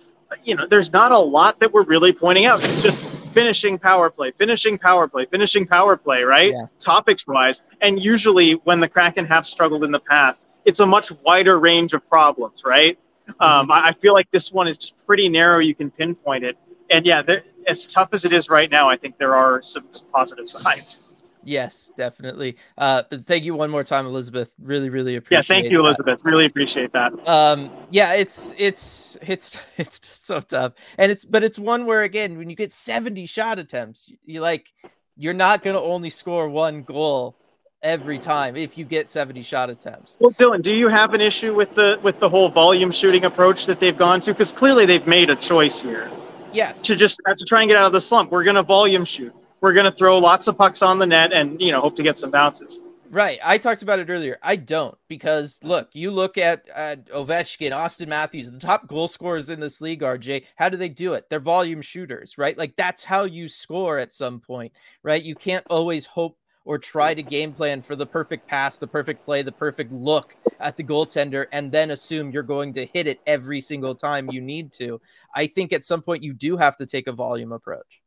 you 0.43 0.57
know 0.57 0.67
there's 0.67 0.93
not 0.93 1.13
a 1.13 1.19
lot 1.19 1.61
that 1.61 1.73
we're 1.73 1.85
really 1.85 2.13
pointing 2.13 2.47
out. 2.47 2.65
It's 2.65 2.81
just 2.81 3.05
finishing 3.31 3.79
power 3.79 4.09
play, 4.11 4.31
finishing 4.31 4.79
power 4.79 5.07
play, 5.09 5.27
finishing 5.27 5.67
power 5.67 5.97
play, 5.97 6.23
right? 6.23 6.53
Yeah. 6.53 6.67
Topics 6.79 7.27
wise. 7.27 7.61
And 7.81 8.03
usually 8.03 8.53
when 8.65 8.81
the 8.81 8.89
Kraken 8.89 9.27
have 9.27 9.47
struggled 9.47 9.85
in 9.85 9.91
the 9.91 10.01
past, 10.01 10.47
it's 10.65 10.81
a 10.81 10.87
much 10.87 11.13
wider 11.25 11.59
range 11.61 11.93
of 11.93 12.07
problems, 12.09 12.63
right? 12.65 12.99
Um, 13.41 13.71
I 13.71 13.89
I 13.89 13.93
feel 13.93 14.13
like 14.13 14.31
this 14.31 14.53
one 14.53 14.69
is 14.69 14.77
just 14.79 15.07
pretty 15.07 15.29
narrow. 15.29 15.59
You 15.61 15.75
can 15.75 15.91
pinpoint 15.91 16.45
it. 16.45 16.57
And 16.91 17.07
yeah, 17.07 17.23
there- 17.23 17.45
as 17.67 17.87
tough 17.87 18.11
as 18.13 18.25
it 18.27 18.33
is 18.33 18.51
right 18.51 18.71
now, 18.71 18.91
I 18.91 18.97
think 18.97 19.17
there 19.17 19.35
are 19.35 19.63
some, 19.63 19.89
positive 20.13 20.47
signs. 20.47 21.01
Yes, 21.47 21.91
definitely. 21.97 22.57
Uh, 22.77 23.03
but 23.11 23.25
thank 23.27 23.45
you 23.45 23.55
one 23.55 23.71
more 23.71 23.85
time, 23.85 24.05
Elizabeth. 24.07 24.51
Really, 24.63 24.91
really 24.91 25.17
appreciate. 25.17 25.49
Yeah, 25.49 25.61
thank 25.63 25.71
you, 25.71 25.79
that. 25.79 25.85
Elizabeth. 25.85 26.21
Really 26.25 26.45
appreciate 26.47 26.93
that. 26.93 27.13
um 27.29 27.71
yeah 27.91 28.15
it's 28.15 28.55
it's 28.59 29.17
it's 29.23 29.59
it's 29.79 30.01
so 30.19 30.41
tough 30.41 30.73
and 30.99 31.11
it's 31.13 31.25
but 31.25 31.43
it's 31.45 31.59
one 31.59 31.87
where 31.87 32.03
again 32.03 32.37
when 32.39 32.49
you 32.51 32.57
get 32.57 32.73
70 32.73 33.27
shot 33.27 33.59
attempts 33.59 34.09
you, 34.09 34.17
you 34.25 34.41
like 34.41 34.73
you're 35.17 35.35
not 35.35 35.63
going 35.63 35.75
to 35.77 35.81
only 35.83 36.11
score 36.11 36.49
one 36.49 36.83
goal 36.83 37.37
every 37.85 38.19
time 38.19 38.57
if 38.57 38.77
you 38.77 38.85
get 38.85 39.07
70 39.07 39.43
shot 39.43 39.71
attempts. 39.71 40.17
Well, 40.19 40.33
Dylan, 40.33 40.63
do 40.63 40.75
you 40.75 40.89
have 40.89 41.15
an 41.15 41.21
issue 41.21 41.55
with 41.55 41.75
the 41.75 42.01
with 42.03 42.19
the 42.19 42.29
whole 42.29 42.49
volume 42.49 42.91
shooting 42.91 43.25
approach 43.27 43.67
that 43.67 43.79
they've 43.79 43.97
gone 43.97 44.21
to? 44.21 44.33
Because 44.33 44.51
clearly 44.51 44.87
they've 44.87 45.07
made 45.07 45.31
a 45.31 45.37
choice 45.37 45.81
here. 45.81 46.11
Yes. 46.53 46.83
To 46.83 46.97
just 46.97 47.21
to 47.25 47.45
try 47.45 47.61
and 47.61 47.69
get 47.69 47.77
out 47.77 47.87
of 47.87 47.93
the 47.93 48.01
slump. 48.01 48.31
We're 48.31 48.45
going 48.45 48.57
to 48.57 48.63
volume 48.63 49.05
shoot. 49.05 49.35
We're 49.61 49.73
going 49.73 49.91
to 49.91 49.97
throw 49.97 50.19
lots 50.19 50.49
of 50.49 50.57
pucks 50.57 50.83
on 50.83 50.99
the 50.99 51.07
net 51.07 51.33
and 51.33 51.61
you 51.61 51.71
know 51.71 51.81
hope 51.81 51.95
to 51.97 52.03
get 52.03 52.19
some 52.19 52.31
bounces. 52.31 52.81
right. 53.11 53.39
I 53.45 53.59
talked 53.59 53.83
about 53.83 53.99
it 53.99 54.09
earlier. 54.09 54.39
I 54.43 54.57
don't 54.57 54.97
because 55.09 55.61
look 55.63 55.91
you 55.93 56.11
look 56.11 56.39
at 56.39 56.69
uh, 56.75 56.97
ovechkin 57.13 57.73
auston 57.73 58.09
matthews 58.09 58.51
the 58.51 58.59
top 58.59 58.87
goal 58.87 59.09
scorers 59.09 59.51
in 59.51 59.61
this 59.61 59.81
league 59.81 60.01
rj 60.01 60.45
how 60.57 60.69
do 60.69 60.77
they 60.77 60.89
do 60.89 61.15
it? 61.15 61.29
They're 61.29 61.41
volume 61.41 61.83
shooters 61.83 62.39
right? 62.39 62.57
Like 62.57 62.77
that's 62.77 63.05
how 63.05 63.25
you 63.25 63.49
score 63.49 63.99
at 63.99 64.13
some 64.13 64.41
point 64.41 64.73
right? 65.03 65.23
You 65.23 65.35
can't 65.35 65.67
always 65.71 66.07
hope 66.07 66.39
or 66.65 66.79
try 66.79 67.15
to 67.15 67.23
game 67.23 67.53
plan 67.53 67.83
for 67.83 67.97
the 67.97 68.07
perfect 68.07 68.47
pass, 68.47 68.77
the 68.77 68.87
perfect 68.87 69.25
play, 69.25 69.43
the 69.43 69.53
perfect 69.53 69.93
look 69.93 70.37
at 70.61 70.77
the 70.77 70.85
goaltender, 70.85 71.47
and 71.53 71.71
then 71.71 71.91
assume 71.91 72.31
you're 72.31 72.43
going 72.43 72.73
to 72.73 72.87
hit 72.87 73.07
it 73.07 73.21
every 73.27 73.61
single 73.61 73.95
time 73.95 74.31
you 74.31 74.41
need 74.41 74.73
to. 74.73 75.01
I 75.35 75.47
think 75.47 75.73
at 75.73 75.85
some 75.85 76.03
point 76.03 76.23
you 76.23 76.33
do 76.33 76.57
have 76.57 76.77
to 76.79 76.87
take 76.87 77.07
a 77.07 77.13
volume 77.13 77.53
approach. 77.53 78.01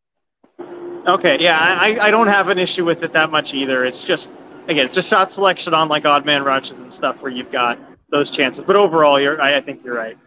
Okay, 1.07 1.37
yeah, 1.39 1.57
I, 1.57 1.97
I 1.99 2.11
don't 2.11 2.27
have 2.27 2.49
an 2.49 2.59
issue 2.59 2.83
with 2.83 3.03
it 3.03 3.13
that 3.13 3.31
much 3.31 3.53
either. 3.53 3.85
It's 3.85 4.03
just 4.03 4.29
again, 4.67 4.85
it's 4.87 4.95
just 4.95 5.09
shot 5.09 5.31
selection 5.31 5.73
on 5.73 5.87
like 5.87 6.05
odd 6.05 6.25
man 6.25 6.43
rushes 6.43 6.79
and 6.79 6.91
stuff 6.91 7.21
where 7.21 7.31
you've 7.31 7.51
got 7.51 7.79
those 8.09 8.29
chances. 8.29 8.65
But 8.65 8.75
overall, 8.75 9.19
you're 9.19 9.39
I, 9.41 9.57
I 9.57 9.61
think 9.61 9.83
you're 9.85 9.95
right. 9.95 10.17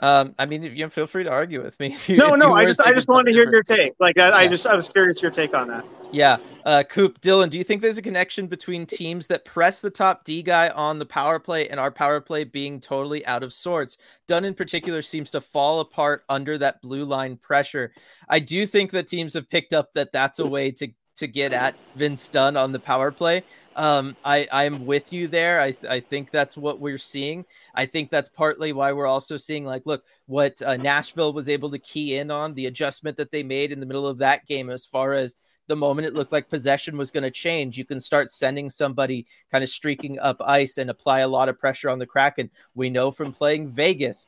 Um, 0.00 0.34
I 0.38 0.46
mean, 0.46 0.62
you 0.62 0.88
feel 0.88 1.06
free 1.06 1.24
to 1.24 1.30
argue 1.30 1.62
with 1.62 1.78
me. 1.80 1.96
You, 2.08 2.16
No, 2.16 2.34
no, 2.36 2.54
I 2.54 2.64
just 2.64 2.80
I 2.80 2.92
just 2.92 3.08
wanted 3.08 3.32
to 3.32 3.36
hear 3.36 3.50
your 3.50 3.62
take. 3.62 3.92
Like 4.00 4.18
I, 4.18 4.44
I 4.44 4.48
just 4.48 4.66
I 4.66 4.74
was 4.74 4.88
curious 4.88 5.20
your 5.20 5.30
take 5.30 5.52
on 5.52 5.68
that. 5.68 5.84
Yeah. 6.10 6.38
Uh, 6.64 6.82
Coop, 6.88 7.20
Dylan, 7.20 7.50
do 7.50 7.58
you 7.58 7.64
think 7.64 7.82
there's 7.82 7.98
a 7.98 8.02
connection 8.02 8.46
between 8.46 8.86
teams 8.86 9.26
that 9.26 9.44
press 9.44 9.80
the 9.80 9.90
top 9.90 10.24
D 10.24 10.42
guy 10.42 10.70
on 10.70 10.98
the 10.98 11.04
power 11.04 11.38
play 11.38 11.68
and 11.68 11.78
our 11.78 11.90
power 11.90 12.20
play 12.20 12.44
being 12.44 12.80
totally 12.80 13.26
out 13.26 13.42
of 13.42 13.52
sorts? 13.52 13.98
Dunn 14.26 14.44
in 14.44 14.54
particular 14.54 15.02
seems 15.02 15.30
to 15.30 15.40
fall 15.40 15.80
apart 15.80 16.24
under 16.28 16.56
that 16.58 16.80
blue 16.80 17.04
line 17.04 17.36
pressure. 17.36 17.92
I 18.28 18.38
do 18.38 18.66
think 18.66 18.90
that 18.92 19.06
teams 19.06 19.34
have 19.34 19.50
picked 19.50 19.74
up 19.74 19.92
that 19.94 20.12
that's 20.12 20.38
a 20.38 20.46
way 20.46 20.70
to 20.72 20.88
to 21.18 21.26
get 21.26 21.52
at 21.52 21.74
Vince 21.94 22.28
Dunn 22.28 22.56
on 22.56 22.72
the 22.72 22.78
power 22.78 23.10
play. 23.10 23.42
Um, 23.76 24.16
I 24.24 24.46
I'm 24.50 24.86
with 24.86 25.12
you 25.12 25.28
there. 25.28 25.60
I 25.60 25.74
I 25.88 26.00
think 26.00 26.30
that's 26.30 26.56
what 26.56 26.80
we're 26.80 26.98
seeing. 26.98 27.44
I 27.74 27.86
think 27.86 28.10
that's 28.10 28.28
partly 28.28 28.72
why 28.72 28.92
we're 28.92 29.06
also 29.06 29.36
seeing 29.36 29.64
like, 29.64 29.82
look, 29.84 30.04
what 30.26 30.60
uh, 30.62 30.76
Nashville 30.76 31.32
was 31.32 31.48
able 31.48 31.70
to 31.70 31.78
key 31.78 32.16
in 32.16 32.30
on 32.30 32.54
the 32.54 32.66
adjustment 32.66 33.16
that 33.16 33.30
they 33.30 33.42
made 33.42 33.72
in 33.72 33.80
the 33.80 33.86
middle 33.86 34.06
of 34.06 34.18
that 34.18 34.46
game 34.46 34.70
as 34.70 34.84
far 34.84 35.14
as 35.14 35.36
the 35.68 35.76
moment 35.76 36.06
it 36.06 36.14
looked 36.14 36.32
like 36.32 36.48
possession 36.48 36.96
was 36.96 37.10
going 37.10 37.22
to 37.22 37.30
change, 37.30 37.78
you 37.78 37.84
can 37.84 38.00
start 38.00 38.30
sending 38.30 38.68
somebody 38.68 39.26
kind 39.52 39.62
of 39.62 39.70
streaking 39.70 40.18
up 40.18 40.40
ice 40.40 40.78
and 40.78 40.90
apply 40.90 41.20
a 41.20 41.28
lot 41.28 41.48
of 41.48 41.58
pressure 41.58 41.90
on 41.90 41.98
the 41.98 42.06
Kraken. 42.06 42.50
We 42.74 42.90
know 42.90 43.10
from 43.10 43.32
playing 43.32 43.68
Vegas 43.68 44.26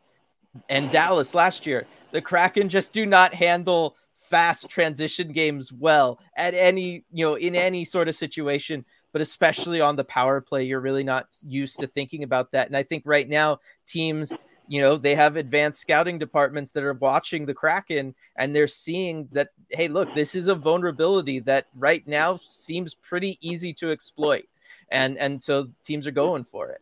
and 0.69 0.91
Dallas 0.91 1.35
last 1.35 1.67
year, 1.67 1.87
the 2.13 2.21
Kraken 2.21 2.69
just 2.69 2.93
do 2.93 3.07
not 3.07 3.35
handle 3.35 3.97
fast 4.31 4.69
transition 4.69 5.33
games 5.33 5.73
well 5.73 6.21
at 6.37 6.55
any, 6.55 7.05
you 7.13 7.27
know, 7.27 7.35
in 7.35 7.57
any 7.57 7.85
sort 7.85 8.09
of 8.09 8.15
situation, 8.15 8.85
but 9.13 9.21
especially 9.21 9.81
on 9.81 9.97
the 9.97 10.05
power 10.05 10.41
play, 10.41 10.63
you're 10.63 10.81
really 10.81 11.05
not 11.05 11.37
used 11.45 11.81
to 11.81 11.87
thinking 11.89 12.23
about 12.23 12.53
that. 12.53 12.69
And 12.69 12.77
I 12.77 12.85
think 12.85 13.03
right 13.05 13.29
now, 13.29 13.59
teams 13.87 14.33
you 14.69 14.81
know 14.81 14.97
they 14.97 15.17
have 15.17 15.37
advanced 15.37 15.81
scouting 15.81 16.17
departments 16.17 16.71
that 16.71 16.85
are 16.85 16.95
watching 16.95 17.45
the 17.45 17.53
kraken 17.53 18.15
and 18.37 18.55
they're 18.55 18.69
seeing 18.69 19.29
that 19.33 19.49
hey 19.71 19.89
look 19.89 20.15
this 20.15 20.37
is 20.37 20.47
a 20.47 20.55
vulnerability 20.55 21.41
that 21.41 21.67
right 21.75 22.07
now 22.07 22.37
seems 22.37 22.95
pretty 22.95 23.37
easy 23.41 23.73
to 23.73 23.91
exploit 23.91 24.45
and 24.93 25.19
and 25.19 25.43
so 25.43 25.69
teams 25.83 26.07
are 26.07 26.13
going 26.13 26.45
for 26.45 26.69
it 26.69 26.81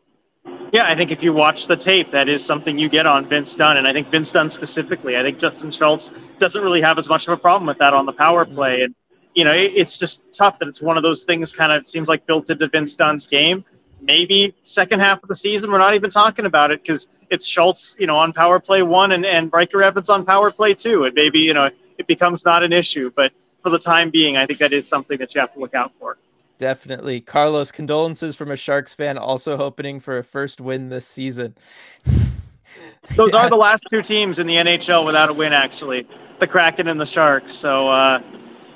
Yeah, 0.71 0.87
I 0.87 0.95
think 0.95 1.11
if 1.11 1.23
you 1.23 1.33
watch 1.33 1.67
the 1.67 1.77
tape, 1.77 2.11
that 2.11 2.29
is 2.29 2.45
something 2.45 2.79
you 2.79 2.91
get 2.91 3.07
on 3.07 3.25
Vince 3.25 3.55
Dunn, 3.55 3.79
and 3.79 3.89
I 3.89 3.93
think 3.93 4.11
Vince 4.11 4.31
Dunn 4.31 4.51
specifically. 4.51 5.17
I 5.17 5.23
think 5.23 5.39
Justin 5.39 5.71
Schultz 5.71 6.11
doesn't 6.39 6.63
really 6.63 6.83
have 6.83 6.99
as 6.99 7.09
much 7.09 7.27
of 7.27 7.33
a 7.33 7.39
problem 7.39 7.67
with 7.67 7.79
that 7.79 7.95
on 7.95 8.05
the 8.05 8.13
power 8.13 8.45
mm-hmm. 8.45 8.55
play, 8.55 8.83
and 8.83 8.95
you 9.35 9.45
know 9.45 9.53
it, 9.53 9.73
it's 9.75 9.97
just 9.97 10.21
tough 10.33 10.59
that 10.59 10.69
it's 10.69 10.83
one 10.83 10.99
of 10.99 11.03
those 11.03 11.25
things. 11.25 11.53
Kind 11.53 11.73
of 11.73 11.87
seems 11.87 12.07
like 12.07 12.27
built 12.27 12.51
into 12.51 12.69
Vince 12.69 12.95
Dunn's 12.95 13.25
game. 13.25 13.65
Maybe 14.03 14.55
second 14.63 15.01
half 15.01 15.23
of 15.23 15.29
the 15.29 15.35
season, 15.35 15.73
we're 15.73 15.79
not 15.79 15.95
even 15.95 16.11
talking 16.11 16.45
about 16.45 16.71
it 16.71 16.83
because 16.83 17.07
it's 17.31 17.47
Schultz, 17.47 17.97
you 17.99 18.07
know, 18.07 18.17
on 18.17 18.35
power 18.35 18.61
play 18.61 18.83
one, 18.83 19.13
and 19.13 19.25
and 19.25 19.51
Ryker 19.51 19.83
Evans 19.83 20.11
on 20.11 20.27
power 20.27 20.51
play 20.51 20.75
two, 20.75 21.05
and 21.05 21.15
maybe 21.15 21.39
you 21.39 21.55
know 21.55 21.71
it 21.97 22.07
becomes 22.07 22.45
not 22.45 22.63
an 22.63 22.75
issue. 22.75 23.11
But 23.17 23.33
for 23.63 23.71
the 23.71 23.79
time 23.79 24.11
being, 24.11 24.37
I 24.37 24.45
think 24.45 24.59
that 24.59 24.75
is 24.75 24.87
something 24.87 25.17
that 25.19 25.35
you 25.35 25.41
have 25.41 25.55
to 25.55 25.61
look 25.61 25.75
out 25.75 25.93
for. 25.99 26.19
Definitely 26.59 27.21
carlos 27.21 27.73
condolences 27.73 28.37
from 28.37 28.51
a 28.51 28.57
sharks 28.57 28.95
fan 28.95 29.17
also 29.17 29.57
hoping 29.57 30.01
for 30.01 30.19
a 30.19 30.25
first 30.25 30.61
win 30.61 30.89
this 30.89 31.07
season 31.07 31.57
Those 33.17 33.35
are 33.35 33.49
the 33.49 33.57
last 33.57 33.85
two 33.91 34.03
teams 34.03 34.39
in 34.39 34.47
the 34.47 34.57
NHL 34.57 35.05
without 35.05 35.29
a 35.29 35.33
win, 35.33 35.53
actually, 35.53 36.07
the 36.41 36.47
Kraken 36.47 36.89
and 36.89 37.01
the 37.01 37.07
Sharks. 37.07 37.53
So, 37.53 37.89
uh, 37.89 38.23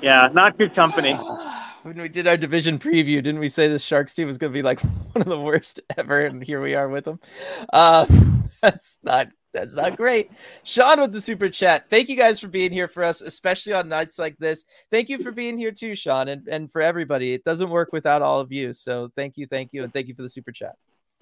yeah, 0.01 0.29
not 0.33 0.57
good 0.57 0.73
company. 0.73 1.13
when 1.83 2.01
we 2.01 2.09
did 2.09 2.27
our 2.27 2.37
division 2.37 2.79
preview, 2.79 3.21
didn't 3.21 3.39
we 3.39 3.47
say 3.47 3.67
the 3.67 3.79
Sharks 3.79 4.13
team 4.13 4.27
was 4.27 4.37
going 4.37 4.51
to 4.51 4.57
be 4.57 4.63
like 4.63 4.79
one 5.13 5.21
of 5.21 5.27
the 5.27 5.39
worst 5.39 5.79
ever? 5.97 6.21
And 6.21 6.43
here 6.43 6.61
we 6.61 6.75
are 6.75 6.89
with 6.89 7.05
them. 7.05 7.19
Uh, 7.71 8.05
that's 8.61 8.97
not 9.03 9.29
that's 9.53 9.75
not 9.75 9.95
great. 9.95 10.31
Sean 10.63 10.99
with 10.99 11.13
the 11.13 11.21
super 11.21 11.47
chat. 11.47 11.89
Thank 11.89 12.09
you 12.09 12.15
guys 12.15 12.39
for 12.39 12.47
being 12.47 12.71
here 12.71 12.87
for 12.87 13.03
us, 13.03 13.21
especially 13.21 13.73
on 13.73 13.87
nights 13.87 14.17
like 14.19 14.37
this. 14.37 14.65
Thank 14.91 15.09
you 15.09 15.19
for 15.19 15.31
being 15.31 15.57
here 15.57 15.71
too, 15.71 15.95
Sean, 15.95 16.27
and, 16.27 16.47
and 16.47 16.71
for 16.71 16.81
everybody. 16.81 17.33
It 17.33 17.43
doesn't 17.43 17.69
work 17.69 17.93
without 17.93 18.21
all 18.21 18.39
of 18.39 18.51
you. 18.51 18.73
So 18.73 19.09
thank 19.15 19.37
you, 19.37 19.45
thank 19.45 19.71
you, 19.71 19.83
and 19.83 19.93
thank 19.93 20.07
you 20.07 20.15
for 20.15 20.23
the 20.23 20.29
super 20.29 20.51
chat. 20.51 20.75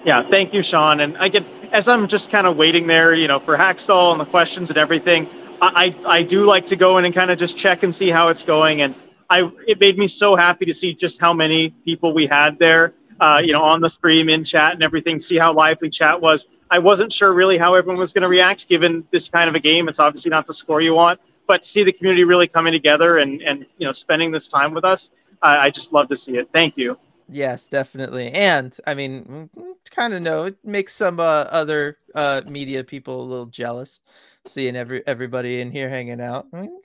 Yeah, 0.03 0.27
thank 0.29 0.53
you, 0.53 0.63
Sean. 0.63 1.01
And 1.01 1.15
I 1.17 1.27
get 1.27 1.45
as 1.71 1.87
I'm 1.87 2.07
just 2.07 2.31
kind 2.31 2.47
of 2.47 2.57
waiting 2.57 2.87
there, 2.87 3.13
you 3.13 3.27
know, 3.27 3.39
for 3.39 3.55
Hakstol 3.55 4.11
and 4.11 4.19
the 4.19 4.25
questions 4.25 4.69
and 4.69 4.77
everything. 4.77 5.27
I, 5.61 5.93
I 6.05 6.17
I 6.17 6.23
do 6.23 6.43
like 6.43 6.65
to 6.67 6.75
go 6.75 6.97
in 6.97 7.05
and 7.05 7.13
kind 7.13 7.29
of 7.29 7.37
just 7.37 7.55
check 7.55 7.83
and 7.83 7.93
see 7.93 8.09
how 8.09 8.29
it's 8.29 8.41
going. 8.41 8.81
And 8.81 8.95
I 9.29 9.51
it 9.67 9.79
made 9.79 9.99
me 9.99 10.07
so 10.07 10.35
happy 10.35 10.65
to 10.65 10.73
see 10.73 10.95
just 10.95 11.21
how 11.21 11.33
many 11.33 11.69
people 11.69 12.13
we 12.13 12.25
had 12.25 12.57
there. 12.57 12.93
Uh, 13.21 13.39
you 13.39 13.53
know, 13.53 13.61
on 13.61 13.79
the 13.79 13.87
stream, 13.87 14.29
in 14.29 14.43
chat, 14.43 14.73
and 14.73 14.81
everything. 14.81 15.19
See 15.19 15.37
how 15.37 15.53
lively 15.53 15.91
chat 15.91 16.19
was. 16.19 16.47
I 16.71 16.79
wasn't 16.79 17.13
sure 17.13 17.33
really 17.33 17.57
how 17.57 17.75
everyone 17.75 17.99
was 17.99 18.11
going 18.11 18.23
to 18.23 18.27
react 18.27 18.67
given 18.67 19.05
this 19.11 19.29
kind 19.29 19.47
of 19.47 19.53
a 19.53 19.59
game. 19.59 19.87
It's 19.87 19.99
obviously 19.99 20.31
not 20.31 20.47
the 20.47 20.55
score 20.55 20.81
you 20.81 20.95
want, 20.95 21.19
but 21.45 21.61
to 21.61 21.69
see 21.69 21.83
the 21.83 21.91
community 21.91 22.23
really 22.23 22.47
coming 22.47 22.73
together 22.73 23.19
and 23.19 23.41
and 23.43 23.65
you 23.77 23.85
know 23.85 23.91
spending 23.91 24.31
this 24.31 24.47
time 24.47 24.73
with 24.73 24.83
us, 24.83 25.11
I, 25.43 25.67
I 25.67 25.69
just 25.69 25.93
love 25.93 26.09
to 26.09 26.15
see 26.15 26.37
it. 26.37 26.49
Thank 26.51 26.77
you. 26.77 26.97
Yes, 27.29 27.67
definitely. 27.67 28.31
And 28.31 28.75
I 28.85 28.93
mean, 28.93 29.49
kind 29.89 30.13
of 30.13 30.21
know 30.21 30.45
it 30.45 30.57
makes 30.63 30.93
some 30.93 31.19
uh, 31.19 31.45
other 31.49 31.97
uh, 32.15 32.41
media 32.47 32.83
people 32.83 33.21
a 33.21 33.23
little 33.23 33.45
jealous 33.45 33.99
seeing 34.45 34.75
every 34.75 35.05
everybody 35.05 35.61
in 35.61 35.71
here 35.71 35.89
hanging 35.89 36.19
out. 36.19 36.47
I, 36.53 36.61
mean, 36.61 36.77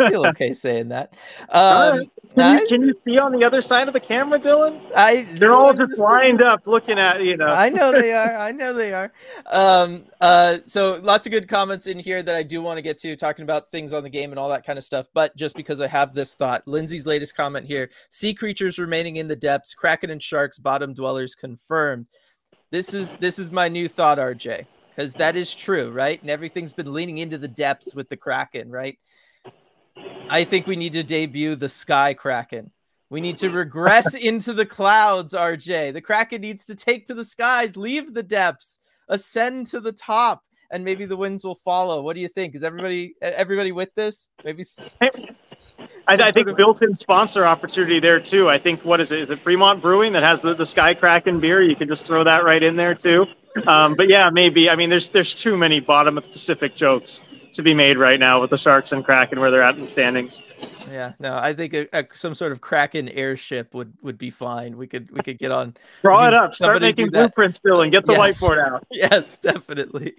I 0.00 0.08
feel 0.10 0.26
okay 0.26 0.52
saying 0.52 0.88
that. 0.88 1.14
Um, 1.48 2.10
Can 2.34 2.40
I, 2.40 2.60
you, 2.60 2.66
can 2.68 2.82
you 2.82 2.94
see 2.94 3.18
on 3.18 3.32
the 3.32 3.44
other 3.44 3.60
side 3.60 3.88
of 3.88 3.94
the 3.94 4.00
camera, 4.00 4.38
Dylan? 4.38 4.80
I, 4.94 5.22
They're 5.22 5.54
all 5.54 5.72
just 5.72 5.98
lined 5.98 6.42
up 6.42 6.66
looking 6.66 6.98
at 6.98 7.24
you 7.24 7.36
know. 7.36 7.48
I 7.48 7.68
know 7.68 7.92
they 7.92 8.12
are. 8.12 8.36
I 8.38 8.52
know 8.52 8.72
they 8.72 8.92
are. 8.92 9.12
Um, 9.46 10.04
uh, 10.20 10.58
so 10.64 11.00
lots 11.02 11.26
of 11.26 11.32
good 11.32 11.48
comments 11.48 11.86
in 11.86 11.98
here 11.98 12.22
that 12.22 12.36
I 12.36 12.42
do 12.42 12.62
want 12.62 12.78
to 12.78 12.82
get 12.82 12.98
to, 12.98 13.16
talking 13.16 13.42
about 13.42 13.70
things 13.70 13.92
on 13.92 14.02
the 14.02 14.10
game 14.10 14.30
and 14.30 14.38
all 14.38 14.48
that 14.50 14.64
kind 14.64 14.78
of 14.78 14.84
stuff. 14.84 15.08
But 15.12 15.36
just 15.36 15.56
because 15.56 15.80
I 15.80 15.88
have 15.88 16.14
this 16.14 16.34
thought, 16.34 16.66
Lindsay's 16.66 17.06
latest 17.06 17.34
comment 17.34 17.66
here: 17.66 17.90
sea 18.10 18.34
creatures 18.34 18.78
remaining 18.78 19.16
in 19.16 19.26
the 19.26 19.36
depths, 19.36 19.74
kraken 19.74 20.10
and 20.10 20.22
sharks, 20.22 20.58
bottom 20.58 20.94
dwellers 20.94 21.34
confirmed. 21.34 22.06
This 22.70 22.94
is 22.94 23.16
this 23.16 23.38
is 23.38 23.50
my 23.50 23.68
new 23.68 23.88
thought, 23.88 24.18
RJ, 24.18 24.66
because 24.90 25.14
that 25.14 25.34
is 25.34 25.54
true, 25.54 25.90
right? 25.90 26.20
And 26.20 26.30
everything's 26.30 26.72
been 26.72 26.92
leaning 26.92 27.18
into 27.18 27.36
the 27.36 27.48
depths 27.48 27.94
with 27.94 28.08
the 28.08 28.16
kraken, 28.16 28.70
right? 28.70 28.98
I 30.28 30.44
think 30.44 30.66
we 30.66 30.76
need 30.76 30.92
to 30.92 31.02
debut 31.02 31.56
the 31.56 31.68
sky 31.68 32.14
kraken. 32.14 32.70
We 33.10 33.20
need 33.20 33.36
to 33.38 33.50
regress 33.50 34.14
into 34.20 34.52
the 34.52 34.64
clouds, 34.64 35.34
RJ. 35.34 35.92
The 35.92 36.00
Kraken 36.00 36.40
needs 36.40 36.64
to 36.66 36.76
take 36.76 37.06
to 37.06 37.14
the 37.14 37.24
skies, 37.24 37.76
leave 37.76 38.14
the 38.14 38.22
depths, 38.22 38.78
ascend 39.08 39.66
to 39.66 39.80
the 39.80 39.92
top, 39.92 40.44
and 40.70 40.84
maybe 40.84 41.04
the 41.04 41.16
wins 41.16 41.44
will 41.44 41.56
follow. 41.56 42.02
What 42.02 42.14
do 42.14 42.20
you 42.20 42.28
think? 42.28 42.54
Is 42.54 42.64
everybody 42.64 43.14
everybody 43.20 43.72
with 43.72 43.94
this? 43.94 44.30
Maybe. 44.44 44.64
I, 45.00 46.14
I, 46.14 46.32
think 46.32 46.48
of... 46.48 46.56
built-in 46.56 46.94
sponsor 46.94 47.44
opportunity 47.44 48.00
there 48.00 48.20
too. 48.20 48.48
I 48.48 48.58
think 48.58 48.84
what 48.84 49.00
is 49.00 49.12
it? 49.12 49.20
Is 49.20 49.30
it 49.30 49.38
Fremont 49.38 49.80
Brewing 49.80 50.12
that 50.12 50.22
has 50.22 50.40
the, 50.40 50.54
the 50.54 50.66
Sky 50.66 50.94
Kraken 50.94 51.38
beer? 51.40 51.62
You 51.62 51.76
can 51.76 51.88
just 51.88 52.06
throw 52.06 52.24
that 52.24 52.44
right 52.44 52.62
in 52.62 52.76
there 52.76 52.94
too. 52.94 53.26
Um, 53.66 53.94
but 53.96 54.08
yeah, 54.08 54.30
maybe. 54.30 54.70
I 54.70 54.76
mean, 54.76 54.90
there's 54.90 55.08
there's 55.08 55.34
too 55.34 55.56
many 55.56 55.80
bottom 55.80 56.18
of 56.18 56.24
the 56.24 56.30
Pacific 56.30 56.74
jokes 56.74 57.22
to 57.52 57.62
be 57.62 57.74
made 57.74 57.98
right 57.98 58.18
now 58.18 58.40
with 58.40 58.50
the 58.50 58.58
Sharks 58.58 58.92
and 58.92 59.04
Kraken 59.04 59.40
where 59.40 59.50
they're 59.50 59.62
at 59.62 59.74
in 59.74 59.82
the 59.82 59.86
standings. 59.86 60.42
Yeah, 60.90 61.12
no, 61.20 61.36
I 61.36 61.52
think 61.52 61.74
a, 61.74 61.86
a, 61.92 62.04
some 62.12 62.34
sort 62.34 62.52
of 62.52 62.60
Kraken 62.60 63.08
airship 63.10 63.74
would 63.74 63.92
would 64.02 64.18
be 64.18 64.30
fine. 64.30 64.76
We 64.76 64.86
could 64.86 65.10
we 65.10 65.20
could 65.22 65.38
get 65.38 65.50
on. 65.50 65.76
Draw 66.02 66.28
it 66.28 66.34
up. 66.34 66.54
Start 66.54 66.82
making 66.82 67.10
blueprints 67.10 67.56
still 67.56 67.82
and 67.82 67.92
get 67.92 68.06
the 68.06 68.14
yes. 68.14 68.42
whiteboard 68.42 68.64
out. 68.64 68.86
Yes, 68.90 69.38
definitely. 69.38 70.14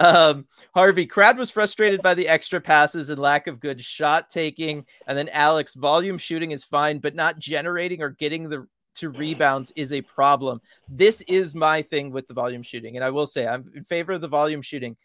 Um, 0.00 0.46
Harvey 0.74 1.04
Crowd 1.04 1.36
was 1.36 1.50
frustrated 1.50 2.00
by 2.00 2.14
the 2.14 2.28
extra 2.28 2.60
passes 2.60 3.10
and 3.10 3.20
lack 3.20 3.46
of 3.46 3.60
good 3.60 3.80
shot 3.80 4.30
taking, 4.30 4.86
and 5.06 5.18
then 5.18 5.28
Alex 5.30 5.74
volume 5.74 6.16
shooting 6.16 6.52
is 6.52 6.64
fine, 6.64 6.98
but 6.98 7.14
not 7.14 7.38
generating 7.38 8.02
or 8.02 8.10
getting 8.10 8.48
the 8.48 8.66
to 8.96 9.10
rebounds 9.10 9.72
is 9.76 9.92
a 9.92 10.02
problem. 10.02 10.60
This 10.88 11.22
is 11.22 11.54
my 11.54 11.82
thing 11.82 12.10
with 12.10 12.26
the 12.26 12.34
volume 12.34 12.62
shooting, 12.62 12.96
and 12.96 13.04
I 13.04 13.10
will 13.10 13.26
say 13.26 13.46
I'm 13.46 13.70
in 13.74 13.84
favor 13.84 14.12
of 14.12 14.20
the 14.20 14.28
volume 14.28 14.62
shooting. 14.62 14.96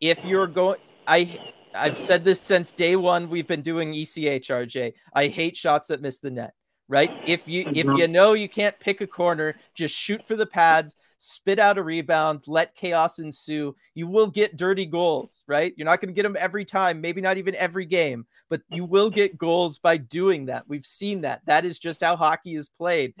If 0.00 0.24
you're 0.24 0.46
going, 0.46 0.78
I 1.08 1.52
I've 1.74 1.98
said 1.98 2.24
this 2.24 2.40
since 2.40 2.72
day 2.72 2.94
one. 2.96 3.28
We've 3.28 3.46
been 3.46 3.62
doing 3.62 3.92
ECHRJ. 3.92 4.92
I 5.14 5.26
hate 5.28 5.56
shots 5.56 5.86
that 5.88 6.02
miss 6.02 6.18
the 6.18 6.30
net. 6.30 6.54
Right? 6.88 7.10
If 7.26 7.48
you 7.48 7.62
if 7.66 7.86
mm-hmm. 7.86 7.96
you 7.96 8.08
know 8.08 8.34
you 8.34 8.48
can't 8.48 8.78
pick 8.78 9.00
a 9.00 9.06
corner, 9.06 9.56
just 9.74 9.94
shoot 9.94 10.22
for 10.22 10.36
the 10.36 10.46
pads, 10.46 10.96
spit 11.18 11.58
out 11.58 11.76
a 11.76 11.82
rebound, 11.82 12.42
let 12.46 12.74
chaos 12.74 13.18
ensue. 13.18 13.76
You 13.94 14.06
will 14.06 14.28
get 14.28 14.56
dirty 14.56 14.86
goals, 14.86 15.44
right? 15.46 15.74
You're 15.76 15.84
not 15.84 16.00
going 16.00 16.08
to 16.08 16.14
get 16.14 16.22
them 16.22 16.36
every 16.38 16.64
time, 16.64 17.00
maybe 17.00 17.20
not 17.20 17.36
even 17.36 17.54
every 17.56 17.84
game, 17.84 18.26
but 18.48 18.62
you 18.70 18.84
will 18.84 19.10
get 19.10 19.36
goals 19.36 19.78
by 19.78 19.98
doing 19.98 20.46
that. 20.46 20.64
We've 20.66 20.86
seen 20.86 21.22
that. 21.22 21.42
That 21.44 21.66
is 21.66 21.78
just 21.78 22.02
how 22.02 22.16
hockey 22.16 22.54
is 22.54 22.70
played. 22.70 23.12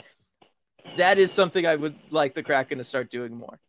That 0.96 1.18
is 1.18 1.30
something 1.30 1.66
I 1.66 1.76
would 1.76 1.96
like 2.10 2.34
the 2.34 2.42
Kraken 2.42 2.78
to 2.78 2.84
start 2.84 3.10
doing 3.10 3.36
more. 3.36 3.60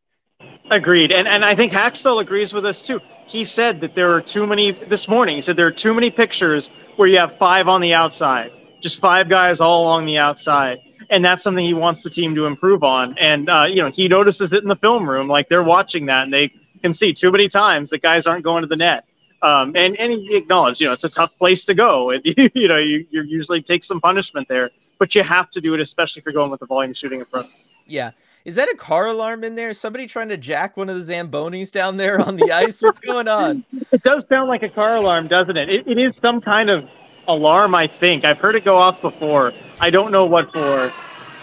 Agreed. 0.71 1.11
And 1.11 1.27
and 1.27 1.43
I 1.43 1.55
think 1.55 1.71
Hakstol 1.71 2.21
agrees 2.21 2.53
with 2.53 2.65
us 2.65 2.81
too. 2.81 3.01
He 3.25 3.43
said 3.43 3.81
that 3.81 3.95
there 3.95 4.11
are 4.13 4.21
too 4.21 4.45
many 4.45 4.71
this 4.71 5.07
morning. 5.07 5.35
He 5.35 5.41
said 5.41 5.55
there 5.55 5.67
are 5.67 5.71
too 5.71 5.93
many 5.93 6.11
pictures 6.11 6.69
where 6.95 7.07
you 7.07 7.17
have 7.17 7.37
five 7.37 7.67
on 7.67 7.81
the 7.81 7.93
outside, 7.93 8.51
just 8.79 8.99
five 8.99 9.29
guys 9.29 9.61
all 9.61 9.83
along 9.83 10.05
the 10.05 10.17
outside. 10.17 10.79
And 11.09 11.25
that's 11.25 11.41
something 11.41 11.65
he 11.65 11.73
wants 11.73 12.03
the 12.03 12.09
team 12.09 12.35
to 12.35 12.45
improve 12.45 12.83
on. 12.83 13.17
And 13.17 13.49
uh, 13.49 13.65
you 13.67 13.81
know, 13.81 13.89
he 13.89 14.07
notices 14.07 14.53
it 14.53 14.61
in 14.61 14.69
the 14.69 14.75
film 14.75 15.09
room, 15.09 15.27
like 15.27 15.49
they're 15.49 15.63
watching 15.63 16.05
that 16.05 16.25
and 16.25 16.33
they 16.33 16.51
can 16.81 16.93
see 16.93 17.13
too 17.13 17.31
many 17.31 17.47
times 17.47 17.89
that 17.89 18.01
guys 18.01 18.27
aren't 18.27 18.43
going 18.43 18.61
to 18.61 18.67
the 18.67 18.75
net. 18.75 19.05
Um, 19.41 19.73
and 19.75 19.95
and 19.99 20.11
he 20.11 20.35
acknowledged, 20.35 20.81
you 20.81 20.87
know, 20.87 20.93
it's 20.93 21.03
a 21.03 21.09
tough 21.09 21.35
place 21.39 21.65
to 21.65 21.73
go. 21.73 22.11
And 22.11 22.21
you 22.53 22.67
know, 22.67 22.77
you, 22.77 23.07
you 23.09 23.23
usually 23.23 23.63
take 23.63 23.83
some 23.83 23.99
punishment 23.99 24.47
there, 24.47 24.69
but 24.99 25.15
you 25.15 25.23
have 25.23 25.49
to 25.51 25.61
do 25.61 25.73
it, 25.73 25.79
especially 25.79 26.19
if 26.19 26.25
you're 26.25 26.33
going 26.33 26.51
with 26.51 26.59
the 26.59 26.67
volume 26.67 26.93
shooting 26.93 27.21
approach. 27.21 27.47
Yeah. 27.87 28.11
Is 28.45 28.55
that 28.55 28.69
a 28.69 28.75
car 28.75 29.07
alarm 29.07 29.43
in 29.43 29.55
there? 29.55 29.73
Somebody 29.73 30.07
trying 30.07 30.29
to 30.29 30.37
jack 30.37 30.77
one 30.77 30.89
of 30.89 31.05
the 31.05 31.13
Zambonis 31.13 31.71
down 31.71 31.97
there 31.97 32.19
on 32.21 32.37
the 32.37 32.51
ice? 32.51 32.81
What's 32.81 32.99
going 32.99 33.27
on? 33.27 33.65
It 33.91 34.03
does 34.03 34.27
sound 34.27 34.49
like 34.49 34.61
a 34.61 34.69
car 34.69 34.97
alarm, 34.97 35.27
doesn't 35.27 35.57
it? 35.57 35.67
it? 35.67 35.87
It 35.87 35.97
is 35.97 36.15
some 36.21 36.41
kind 36.41 36.69
of 36.69 36.87
alarm, 37.27 37.73
I 37.73 37.87
think. 37.87 38.23
I've 38.23 38.37
heard 38.37 38.55
it 38.55 38.63
go 38.63 38.77
off 38.77 39.01
before. 39.01 39.51
I 39.79 39.89
don't 39.89 40.11
know 40.11 40.25
what 40.25 40.53
for. 40.53 40.93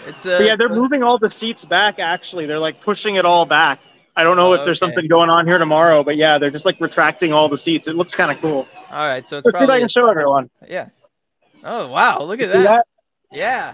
It's 0.05 0.25
a, 0.25 0.45
yeah, 0.45 0.55
they're 0.55 0.71
uh 0.71 0.75
moving 0.75 1.03
all 1.03 1.17
the 1.17 1.27
seats 1.27 1.65
back. 1.65 1.99
Actually, 1.99 2.45
they're 2.45 2.57
like 2.57 2.79
pushing 2.79 3.15
it 3.15 3.25
all 3.25 3.45
back. 3.45 3.81
I 4.15 4.23
don't 4.23 4.37
know 4.37 4.51
oh, 4.51 4.53
if 4.53 4.63
there's 4.63 4.81
okay. 4.81 4.91
something 4.91 5.09
going 5.09 5.29
on 5.29 5.45
here 5.45 5.57
tomorrow, 5.57 6.05
but 6.05 6.15
yeah, 6.15 6.37
they're 6.37 6.49
just 6.49 6.63
like 6.63 6.79
retracting 6.79 7.33
all 7.33 7.49
the 7.49 7.57
seats. 7.57 7.89
It 7.89 7.97
looks 7.97 8.15
kind 8.15 8.31
of 8.31 8.37
cool. 8.39 8.65
All 8.89 9.07
right, 9.07 9.27
so 9.27 9.41
let's 9.43 9.59
see 9.59 9.65
if 9.65 9.69
I 9.69 9.79
can 9.79 9.89
show 9.89 10.09
everyone. 10.09 10.49
Yeah. 10.69 10.87
Oh 11.65 11.89
wow, 11.89 12.23
look 12.23 12.41
at 12.41 12.49
that. 12.53 12.63
that. 12.63 12.87
Yeah 13.33 13.73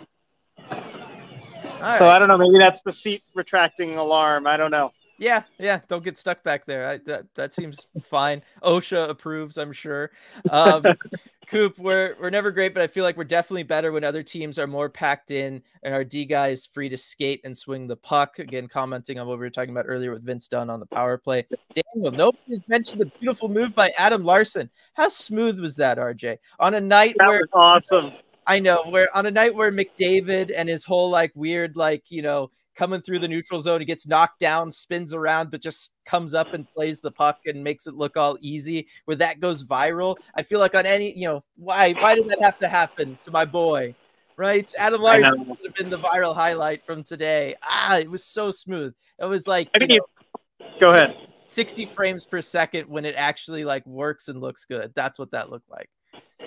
so 1.83 2.05
right. 2.05 2.15
I 2.15 2.19
don't 2.19 2.27
know. 2.27 2.37
Maybe 2.37 2.57
that's 2.59 2.81
the 2.81 2.91
seat 2.91 3.23
retracting 3.33 3.97
alarm. 3.97 4.47
I 4.47 4.57
don't 4.57 4.71
know. 4.71 4.91
Yeah, 5.19 5.43
yeah. 5.59 5.79
Don't 5.87 6.03
get 6.03 6.17
stuck 6.17 6.43
back 6.43 6.65
there. 6.65 6.87
I, 6.87 6.97
that 7.05 7.25
that 7.35 7.53
seems 7.53 7.87
fine. 8.01 8.41
OSHA 8.63 9.09
approves, 9.09 9.57
I'm 9.57 9.71
sure. 9.71 10.11
Um, 10.49 10.83
Coop, 11.47 11.77
we're 11.77 12.15
we're 12.19 12.29
never 12.29 12.51
great, 12.51 12.73
but 12.73 12.81
I 12.81 12.87
feel 12.87 13.03
like 13.03 13.15
we're 13.15 13.25
definitely 13.25 13.63
better 13.63 13.91
when 13.91 14.03
other 14.03 14.23
teams 14.23 14.57
are 14.57 14.65
more 14.65 14.89
packed 14.89 15.29
in 15.29 15.61
and 15.83 15.93
our 15.93 16.03
D 16.03 16.25
guys 16.25 16.65
free 16.65 16.89
to 16.89 16.97
skate 16.97 17.41
and 17.43 17.55
swing 17.55 17.87
the 17.87 17.95
puck. 17.95 18.39
Again, 18.39 18.67
commenting 18.67 19.19
on 19.19 19.27
what 19.27 19.37
we 19.37 19.43
were 19.43 19.49
talking 19.49 19.71
about 19.71 19.85
earlier 19.87 20.11
with 20.11 20.23
Vince 20.23 20.47
Dunn 20.47 20.69
on 20.69 20.79
the 20.79 20.85
power 20.87 21.17
play. 21.17 21.45
Daniel, 21.73 22.11
nobody's 22.11 22.67
mentioned 22.67 23.01
the 23.01 23.11
beautiful 23.19 23.49
move 23.49 23.75
by 23.75 23.91
Adam 23.97 24.23
Larsson. 24.23 24.69
How 24.93 25.09
smooth 25.09 25.59
was 25.59 25.75
that, 25.75 25.97
RJ? 25.97 26.37
On 26.59 26.73
a 26.73 26.81
night 26.81 27.15
that 27.19 27.27
where 27.27 27.47
awesome 27.53 28.13
I 28.47 28.59
know 28.59 28.83
where 28.89 29.07
on 29.15 29.25
a 29.25 29.31
night 29.31 29.55
where 29.55 29.71
McDavid 29.71 30.51
and 30.55 30.67
his 30.67 30.83
whole 30.83 31.09
like 31.09 31.31
weird 31.35 31.75
like 31.75 32.03
you 32.09 32.21
know 32.21 32.51
coming 32.75 33.01
through 33.01 33.19
the 33.19 33.27
neutral 33.27 33.59
zone, 33.59 33.79
he 33.79 33.85
gets 33.85 34.07
knocked 34.07 34.39
down, 34.39 34.71
spins 34.71 35.13
around, 35.13 35.51
but 35.51 35.61
just 35.61 35.93
comes 36.05 36.33
up 36.33 36.53
and 36.53 36.67
plays 36.73 36.99
the 36.99 37.11
puck 37.11 37.39
and 37.45 37.63
makes 37.63 37.85
it 37.87 37.93
look 37.93 38.17
all 38.17 38.37
easy. 38.41 38.87
Where 39.05 39.17
that 39.17 39.39
goes 39.39 39.63
viral, 39.63 40.15
I 40.35 40.41
feel 40.41 40.59
like 40.59 40.75
on 40.75 40.85
any 40.85 41.17
you 41.17 41.27
know 41.27 41.43
why 41.55 41.93
why 41.93 42.15
did 42.15 42.27
that 42.27 42.41
have 42.41 42.57
to 42.59 42.67
happen 42.67 43.17
to 43.23 43.31
my 43.31 43.45
boy? 43.45 43.95
Right, 44.35 44.71
Adam 44.79 45.01
Larsson 45.01 45.45
would 45.47 45.59
have 45.63 45.75
been 45.75 45.91
the 45.91 45.99
viral 45.99 46.33
highlight 46.33 46.83
from 46.83 47.03
today. 47.03 47.55
Ah, 47.61 47.99
it 47.99 48.09
was 48.09 48.23
so 48.23 48.49
smooth. 48.49 48.95
It 49.19 49.25
was 49.25 49.47
like 49.47 49.69
I 49.75 49.79
mean, 49.79 49.91
you 49.91 49.99
know, 50.59 50.67
go 50.79 50.91
ahead. 50.91 51.15
60 51.45 51.85
frames 51.85 52.25
per 52.25 52.41
second 52.41 52.87
when 52.89 53.05
it 53.05 53.15
actually 53.15 53.63
like 53.63 53.85
works 53.85 54.29
and 54.29 54.41
looks 54.41 54.65
good. 54.65 54.91
That's 54.95 55.19
what 55.19 55.31
that 55.31 55.51
looked 55.51 55.69
like. 55.69 55.89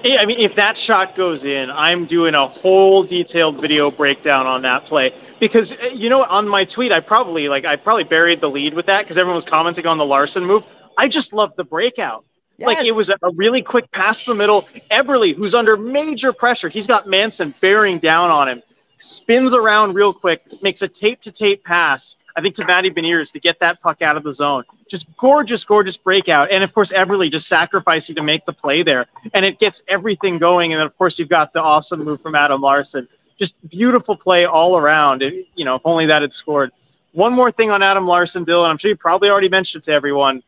Yeah, 0.04 0.20
I 0.20 0.26
mean, 0.26 0.38
if 0.38 0.54
that 0.54 0.76
shot 0.76 1.14
goes 1.14 1.44
in, 1.44 1.70
I'm 1.70 2.06
doing 2.06 2.34
a 2.34 2.46
whole 2.46 3.02
detailed 3.02 3.60
video 3.60 3.90
breakdown 3.90 4.46
on 4.46 4.62
that 4.62 4.86
play 4.86 5.14
because 5.40 5.72
uh, 5.72 5.90
you 5.94 6.08
know, 6.08 6.24
on 6.24 6.48
my 6.48 6.64
tweet, 6.64 6.92
I 6.92 7.00
probably 7.00 7.48
like 7.48 7.64
I 7.64 7.76
probably 7.76 8.04
buried 8.04 8.40
the 8.40 8.50
lead 8.50 8.74
with 8.74 8.86
that 8.86 9.02
because 9.02 9.18
everyone 9.18 9.34
was 9.34 9.44
commenting 9.44 9.86
on 9.86 9.98
the 9.98 10.04
Larsson 10.04 10.44
move. 10.44 10.62
I 10.96 11.08
just 11.08 11.32
love 11.32 11.54
the 11.56 11.64
breakout. 11.64 12.24
Yes. 12.58 12.66
Like 12.66 12.86
it 12.86 12.94
was 12.94 13.10
a, 13.10 13.16
a 13.22 13.30
really 13.32 13.62
quick 13.62 13.90
pass 13.90 14.24
to 14.24 14.30
the 14.30 14.36
middle. 14.36 14.68
Eberle, 14.90 15.34
who's 15.34 15.54
under 15.54 15.76
major 15.76 16.32
pressure, 16.32 16.68
he's 16.68 16.86
got 16.86 17.06
Manson 17.06 17.52
bearing 17.60 17.98
down 17.98 18.30
on 18.30 18.48
him, 18.48 18.62
spins 18.98 19.52
around 19.52 19.94
real 19.94 20.12
quick, 20.12 20.42
makes 20.62 20.82
a 20.82 20.88
tape 20.88 21.20
to 21.22 21.32
tape 21.32 21.64
pass, 21.64 22.16
I 22.36 22.42
think, 22.42 22.54
to 22.56 22.66
Matty 22.66 22.90
Beniers 22.90 23.32
to 23.32 23.40
get 23.40 23.58
that 23.60 23.80
puck 23.80 24.02
out 24.02 24.16
of 24.16 24.22
the 24.22 24.32
zone. 24.32 24.64
Just 24.88 25.14
gorgeous, 25.16 25.64
gorgeous 25.64 25.96
breakout. 25.96 26.50
And 26.50 26.62
of 26.62 26.74
course, 26.74 26.92
Eberle 26.92 27.30
just 27.30 27.48
sacrificing 27.48 28.14
to 28.16 28.22
make 28.22 28.44
the 28.44 28.52
play 28.52 28.82
there. 28.82 29.06
And 29.32 29.44
it 29.44 29.58
gets 29.58 29.82
everything 29.88 30.36
going. 30.36 30.72
And 30.72 30.78
then, 30.80 30.86
of 30.86 30.96
course, 30.98 31.18
you've 31.18 31.30
got 31.30 31.54
the 31.54 31.62
awesome 31.62 32.04
move 32.04 32.20
from 32.20 32.34
Adam 32.34 32.60
Larsson. 32.60 33.08
Just 33.38 33.54
beautiful 33.70 34.16
play 34.16 34.44
all 34.44 34.76
around. 34.76 35.22
It, 35.22 35.46
you 35.54 35.64
know, 35.64 35.76
if 35.76 35.82
only 35.86 36.04
that 36.06 36.20
had 36.20 36.32
scored. 36.32 36.72
One 37.12 37.32
more 37.32 37.50
thing 37.50 37.70
on 37.70 37.82
Adam 37.82 38.06
Larsson, 38.06 38.44
Dylan. 38.44 38.68
I'm 38.68 38.76
sure 38.76 38.90
you 38.90 38.96
probably 38.96 39.30
already 39.30 39.48
mentioned 39.48 39.82
it 39.82 39.84
to 39.86 39.92
everyone. 39.92 40.42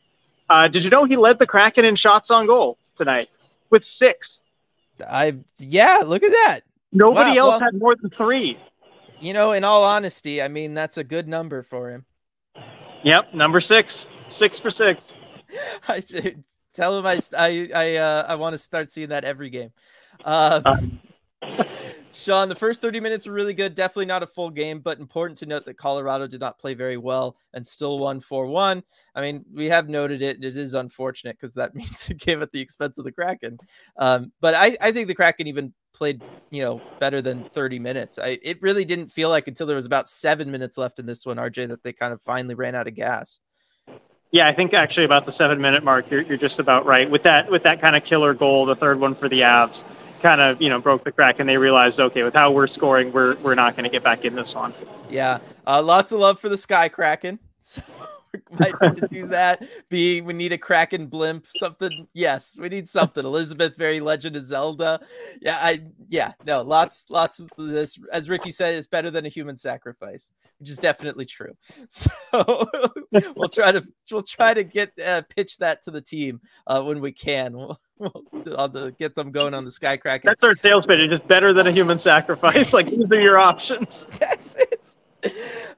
Uh, 0.50 0.68
did 0.68 0.84
you 0.84 0.90
know 0.90 1.04
he 1.04 1.16
led 1.16 1.38
the 1.38 1.46
Kraken 1.46 1.86
in 1.86 1.94
shots 1.94 2.30
on 2.30 2.46
goal 2.46 2.76
tonight 2.96 3.30
with 3.70 3.82
six? 3.82 4.42
I 5.08 5.36
yeah, 5.56 6.02
look 6.04 6.22
at 6.22 6.30
that. 6.30 6.60
Nobody 6.92 7.38
wow, 7.38 7.46
else 7.46 7.60
well, 7.60 7.70
had 7.70 7.80
more 7.80 7.96
than 7.96 8.10
three 8.10 8.58
you 9.20 9.32
know, 9.32 9.52
in 9.52 9.64
all 9.64 9.84
honesty, 9.84 10.42
I 10.42 10.48
mean 10.48 10.74
that's 10.74 10.98
a 10.98 11.04
good 11.04 11.28
number 11.28 11.62
for 11.62 11.90
him. 11.90 12.04
Yep, 13.04 13.34
number 13.34 13.60
six, 13.60 14.06
six 14.28 14.58
for 14.58 14.70
six. 14.70 15.14
I 15.88 16.00
should 16.00 16.44
tell 16.72 16.98
him 16.98 17.06
I 17.06 17.20
I 17.36 17.70
I 17.74 17.96
uh, 17.96 18.26
I 18.28 18.34
want 18.34 18.54
to 18.54 18.58
start 18.58 18.92
seeing 18.92 19.08
that 19.10 19.24
every 19.24 19.50
game. 19.50 19.70
Uh, 20.24 20.60
uh, 20.64 20.76
Sean, 22.12 22.48
the 22.48 22.54
first 22.54 22.80
30 22.80 23.00
minutes 23.00 23.26
were 23.26 23.32
really 23.32 23.54
good. 23.54 23.74
Definitely 23.74 24.06
not 24.06 24.22
a 24.22 24.26
full 24.26 24.50
game, 24.50 24.80
but 24.80 24.98
important 24.98 25.38
to 25.38 25.46
note 25.46 25.64
that 25.66 25.76
Colorado 25.76 26.26
did 26.26 26.40
not 26.40 26.58
play 26.58 26.74
very 26.74 26.96
well 26.96 27.36
and 27.54 27.64
still 27.64 27.98
won 27.98 28.18
4 28.18 28.46
1. 28.46 28.82
I 29.14 29.20
mean, 29.20 29.44
we 29.52 29.66
have 29.66 29.88
noted 29.88 30.22
it. 30.22 30.42
It 30.42 30.56
is 30.56 30.74
unfortunate 30.74 31.36
because 31.38 31.54
that 31.54 31.74
means 31.76 32.08
it 32.10 32.18
came 32.18 32.42
at 32.42 32.50
the 32.50 32.60
expense 32.60 32.98
of 32.98 33.04
the 33.04 33.12
Kraken. 33.12 33.58
Um, 33.96 34.32
but 34.40 34.54
I, 34.54 34.76
I 34.80 34.90
think 34.90 35.06
the 35.06 35.14
Kraken 35.14 35.46
even 35.46 35.72
played, 35.98 36.22
you 36.50 36.62
know, 36.62 36.80
better 36.98 37.20
than 37.20 37.44
30 37.44 37.78
minutes. 37.78 38.18
I, 38.18 38.38
it 38.42 38.62
really 38.62 38.84
didn't 38.84 39.08
feel 39.08 39.28
like 39.28 39.48
until 39.48 39.66
there 39.66 39.76
was 39.76 39.86
about 39.86 40.08
seven 40.08 40.50
minutes 40.50 40.78
left 40.78 40.98
in 40.98 41.06
this 41.06 41.26
one, 41.26 41.36
RJ, 41.36 41.68
that 41.68 41.82
they 41.82 41.92
kind 41.92 42.12
of 42.12 42.20
finally 42.22 42.54
ran 42.54 42.74
out 42.74 42.88
of 42.88 42.94
gas. 42.94 43.40
Yeah, 44.30 44.46
I 44.46 44.54
think 44.54 44.74
actually 44.74 45.04
about 45.04 45.26
the 45.26 45.32
seven 45.32 45.60
minute 45.60 45.82
mark, 45.82 46.10
you're, 46.10 46.22
you're 46.22 46.36
just 46.36 46.58
about 46.58 46.84
right 46.86 47.10
with 47.10 47.22
that 47.22 47.50
with 47.50 47.62
that 47.62 47.80
kind 47.80 47.96
of 47.96 48.04
killer 48.04 48.34
goal, 48.34 48.66
the 48.66 48.76
third 48.76 49.00
one 49.00 49.14
for 49.14 49.28
the 49.28 49.40
Avs 49.40 49.84
kind 50.20 50.40
of 50.40 50.60
you 50.60 50.68
know 50.68 50.80
broke 50.80 51.04
the 51.04 51.12
crack 51.12 51.38
and 51.38 51.48
they 51.48 51.56
realized 51.56 52.00
okay 52.00 52.22
with 52.22 52.34
how 52.34 52.50
we're 52.50 52.66
scoring 52.66 53.12
we're 53.12 53.36
we're 53.36 53.54
not 53.54 53.74
going 53.74 53.84
to 53.84 53.90
get 53.90 54.02
back 54.02 54.24
in 54.24 54.34
this 54.34 54.54
one 54.54 54.74
yeah 55.08 55.38
uh, 55.66 55.82
lots 55.82 56.12
of 56.12 56.18
love 56.18 56.38
for 56.38 56.48
the 56.48 56.56
sky 56.56 56.88
kraken 56.88 57.38
might 58.58 58.74
need 58.80 58.96
to 58.96 59.08
do 59.08 59.26
that. 59.28 59.66
B, 59.88 60.20
we 60.20 60.32
need 60.32 60.52
a 60.52 60.58
Kraken 60.58 61.06
blimp, 61.06 61.46
something. 61.48 62.06
Yes, 62.12 62.56
we 62.58 62.68
need 62.68 62.88
something. 62.88 63.24
Elizabeth, 63.24 63.76
very 63.76 64.00
Legend 64.00 64.36
of 64.36 64.42
Zelda. 64.42 65.00
Yeah, 65.40 65.58
I 65.60 65.82
yeah, 66.08 66.32
no, 66.46 66.62
lots, 66.62 67.06
lots 67.08 67.38
of 67.40 67.50
this. 67.56 67.98
As 68.12 68.28
Ricky 68.28 68.50
said, 68.50 68.74
it's 68.74 68.86
better 68.86 69.10
than 69.10 69.26
a 69.26 69.28
human 69.28 69.56
sacrifice, 69.56 70.32
which 70.58 70.70
is 70.70 70.78
definitely 70.78 71.26
true. 71.26 71.54
So 71.90 72.10
we'll 73.34 73.48
try 73.48 73.72
to 73.72 73.82
we'll 74.10 74.22
try 74.22 74.52
to 74.52 74.62
get 74.62 74.92
uh, 75.04 75.22
pitch 75.34 75.58
that 75.58 75.82
to 75.82 75.90
the 75.90 76.00
team 76.00 76.40
uh, 76.66 76.82
when 76.82 77.00
we 77.00 77.12
can. 77.12 77.56
We'll, 77.56 77.80
we'll 77.98 78.68
the, 78.68 78.94
get 78.98 79.14
them 79.14 79.30
going 79.30 79.54
on 79.54 79.64
the 79.64 79.70
Sky 79.70 79.96
Kraken. 79.96 80.28
That's 80.28 80.44
our 80.44 80.54
sales 80.54 80.86
pitch. 80.86 81.00
It's 81.00 81.18
just 81.18 81.28
better 81.28 81.52
than 81.52 81.66
a 81.66 81.72
human 81.72 81.98
sacrifice. 81.98 82.72
like 82.78 82.90
these 82.90 83.10
are 83.10 83.20
your 83.20 83.38
options. 83.38 84.06
That's 84.18 84.56
it. 84.56 84.77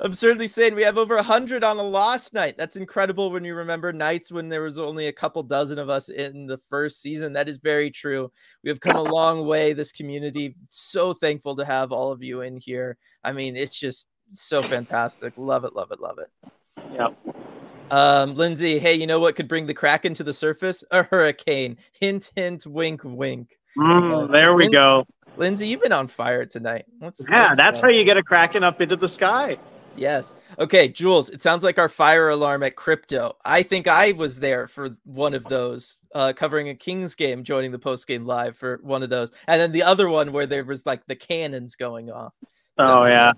Absurdly 0.00 0.46
saying 0.46 0.74
we 0.74 0.82
have 0.82 0.98
over 0.98 1.16
100 1.16 1.62
on 1.64 1.78
a 1.78 1.82
lost 1.82 2.32
night. 2.32 2.56
That's 2.56 2.76
incredible 2.76 3.30
when 3.30 3.44
you 3.44 3.54
remember 3.54 3.92
nights 3.92 4.32
when 4.32 4.48
there 4.48 4.62
was 4.62 4.78
only 4.78 5.08
a 5.08 5.12
couple 5.12 5.42
dozen 5.42 5.78
of 5.78 5.88
us 5.88 6.08
in 6.08 6.46
the 6.46 6.58
first 6.58 7.00
season. 7.02 7.32
That 7.32 7.48
is 7.48 7.58
very 7.58 7.90
true. 7.90 8.30
We 8.62 8.70
have 8.70 8.80
come 8.80 8.96
a 8.96 9.02
long 9.02 9.46
way. 9.46 9.72
This 9.72 9.92
community, 9.92 10.56
so 10.68 11.12
thankful 11.12 11.56
to 11.56 11.64
have 11.64 11.92
all 11.92 12.12
of 12.12 12.22
you 12.22 12.42
in 12.42 12.56
here. 12.56 12.96
I 13.24 13.32
mean, 13.32 13.56
it's 13.56 13.78
just 13.78 14.08
so 14.32 14.62
fantastic. 14.62 15.32
Love 15.36 15.64
it, 15.64 15.74
love 15.74 15.90
it, 15.90 16.00
love 16.00 16.18
it. 16.18 16.30
Yep. 16.92 17.36
Um, 17.90 18.36
Lindsay, 18.36 18.78
hey, 18.78 18.94
you 18.94 19.06
know 19.06 19.18
what 19.18 19.34
could 19.34 19.48
bring 19.48 19.66
the 19.66 19.74
Kraken 19.74 20.14
to 20.14 20.22
the 20.24 20.32
surface? 20.32 20.84
A 20.92 21.02
hurricane. 21.02 21.76
Hint, 21.92 22.30
hint, 22.36 22.66
wink, 22.66 23.00
wink. 23.04 23.58
Mm, 23.76 24.32
there 24.32 24.54
we 24.54 24.64
Lin- 24.64 24.72
go. 24.72 25.06
Lindsay, 25.36 25.68
you've 25.68 25.82
been 25.82 25.92
on 25.92 26.06
fire 26.06 26.44
tonight. 26.44 26.86
What's, 26.98 27.24
yeah, 27.28 27.46
what's 27.46 27.56
that's 27.56 27.80
how 27.80 27.88
you 27.88 28.04
get 28.04 28.16
a 28.16 28.22
Kraken 28.22 28.62
up 28.62 28.80
into 28.80 28.96
the 28.96 29.08
sky. 29.08 29.58
Yes. 29.96 30.34
Okay, 30.58 30.88
Jules, 30.88 31.30
it 31.30 31.42
sounds 31.42 31.64
like 31.64 31.78
our 31.78 31.88
fire 31.88 32.28
alarm 32.28 32.62
at 32.62 32.76
crypto. 32.76 33.36
I 33.44 33.62
think 33.62 33.88
I 33.88 34.12
was 34.12 34.40
there 34.40 34.66
for 34.66 34.96
one 35.04 35.34
of 35.34 35.44
those, 35.44 36.02
uh, 36.14 36.32
covering 36.34 36.68
a 36.68 36.74
Kings 36.74 37.14
game, 37.14 37.42
joining 37.42 37.72
the 37.72 37.78
post 37.78 38.06
game 38.06 38.24
live 38.24 38.56
for 38.56 38.78
one 38.82 39.02
of 39.02 39.10
those. 39.10 39.30
And 39.46 39.60
then 39.60 39.72
the 39.72 39.82
other 39.82 40.08
one 40.08 40.32
where 40.32 40.46
there 40.46 40.64
was 40.64 40.86
like 40.86 41.06
the 41.06 41.16
cannons 41.16 41.76
going 41.76 42.10
off. 42.10 42.34
So, 42.78 43.02
oh, 43.02 43.04
yeah. 43.04 43.32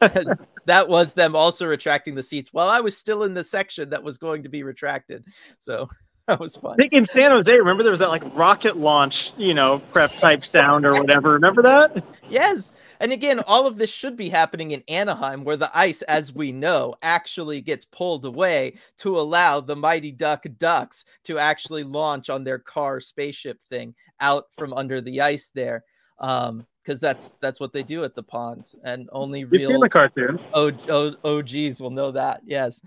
that 0.66 0.88
was 0.88 1.14
them 1.14 1.34
also 1.34 1.66
retracting 1.66 2.14
the 2.14 2.22
seats 2.22 2.52
while 2.52 2.68
I 2.68 2.80
was 2.80 2.96
still 2.96 3.24
in 3.24 3.34
the 3.34 3.42
section 3.42 3.90
that 3.90 4.02
was 4.02 4.18
going 4.18 4.44
to 4.44 4.48
be 4.48 4.62
retracted. 4.62 5.24
So 5.58 5.88
that 6.28 6.40
was 6.40 6.56
fun. 6.56 6.72
I 6.72 6.76
think 6.76 6.94
in 6.94 7.04
San 7.04 7.30
Jose, 7.30 7.52
remember 7.52 7.82
there 7.82 7.90
was 7.90 8.00
that 8.00 8.08
like 8.08 8.24
rocket 8.34 8.78
launch, 8.78 9.32
you 9.36 9.52
know, 9.52 9.80
prep 9.90 10.16
type 10.16 10.42
sound 10.42 10.86
or 10.86 10.92
whatever. 10.92 11.30
Remember 11.30 11.62
that? 11.62 12.02
Yes. 12.28 12.72
And 13.00 13.12
again, 13.12 13.40
all 13.40 13.66
of 13.66 13.76
this 13.76 13.92
should 13.92 14.16
be 14.16 14.30
happening 14.30 14.70
in 14.70 14.82
Anaheim, 14.88 15.44
where 15.44 15.58
the 15.58 15.70
ice, 15.76 16.00
as 16.02 16.34
we 16.34 16.50
know, 16.50 16.94
actually 17.02 17.60
gets 17.60 17.84
pulled 17.84 18.24
away 18.24 18.74
to 18.98 19.20
allow 19.20 19.60
the 19.60 19.76
Mighty 19.76 20.12
Duck 20.12 20.46
Ducks 20.56 21.04
to 21.24 21.38
actually 21.38 21.82
launch 21.82 22.30
on 22.30 22.42
their 22.42 22.58
car 22.58 23.00
spaceship 23.00 23.62
thing 23.62 23.94
out 24.20 24.46
from 24.56 24.72
under 24.72 25.02
the 25.02 25.20
ice 25.20 25.50
there. 25.54 25.84
Um, 26.20 26.66
because 26.84 27.00
that's 27.00 27.32
that's 27.40 27.60
what 27.60 27.72
they 27.72 27.82
do 27.82 28.04
at 28.04 28.14
the 28.14 28.22
pond, 28.22 28.72
and 28.84 29.08
only 29.12 29.40
You've 29.40 29.52
real 29.52 29.64
seen 29.64 29.80
the 29.80 29.88
cartoon. 29.88 30.38
Oh, 30.52 31.42
geez, 31.42 31.80
will 31.80 31.90
know 31.90 32.10
that. 32.10 32.42
Yes. 32.44 32.80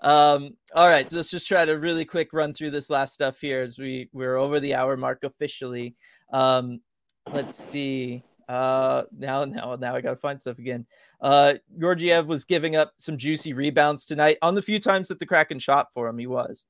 Um. 0.00 0.56
All 0.74 0.88
right. 0.88 1.10
So 1.10 1.16
let's 1.16 1.30
just 1.30 1.46
try 1.46 1.64
to 1.64 1.72
really 1.72 2.04
quick 2.04 2.32
run 2.32 2.54
through 2.54 2.70
this 2.70 2.88
last 2.88 3.12
stuff 3.12 3.40
here 3.40 3.62
as 3.62 3.78
we 3.78 4.08
we're 4.12 4.36
over 4.36 4.58
the 4.58 4.74
hour 4.74 4.96
mark 4.96 5.24
officially. 5.24 5.94
Um. 6.32 6.80
Let's 7.32 7.54
see. 7.54 8.24
Uh. 8.48 9.02
Now, 9.16 9.44
now, 9.44 9.76
now 9.76 9.94
I 9.94 10.00
gotta 10.00 10.16
find 10.16 10.40
stuff 10.40 10.58
again. 10.58 10.86
Uh. 11.20 11.54
Georgiev 11.78 12.28
was 12.28 12.44
giving 12.44 12.76
up 12.76 12.92
some 12.96 13.18
juicy 13.18 13.52
rebounds 13.52 14.06
tonight 14.06 14.38
on 14.40 14.54
the 14.54 14.62
few 14.62 14.80
times 14.80 15.08
that 15.08 15.18
the 15.18 15.26
Kraken 15.26 15.58
shot 15.58 15.92
for 15.92 16.08
him. 16.08 16.18
He 16.18 16.26
was. 16.26 16.66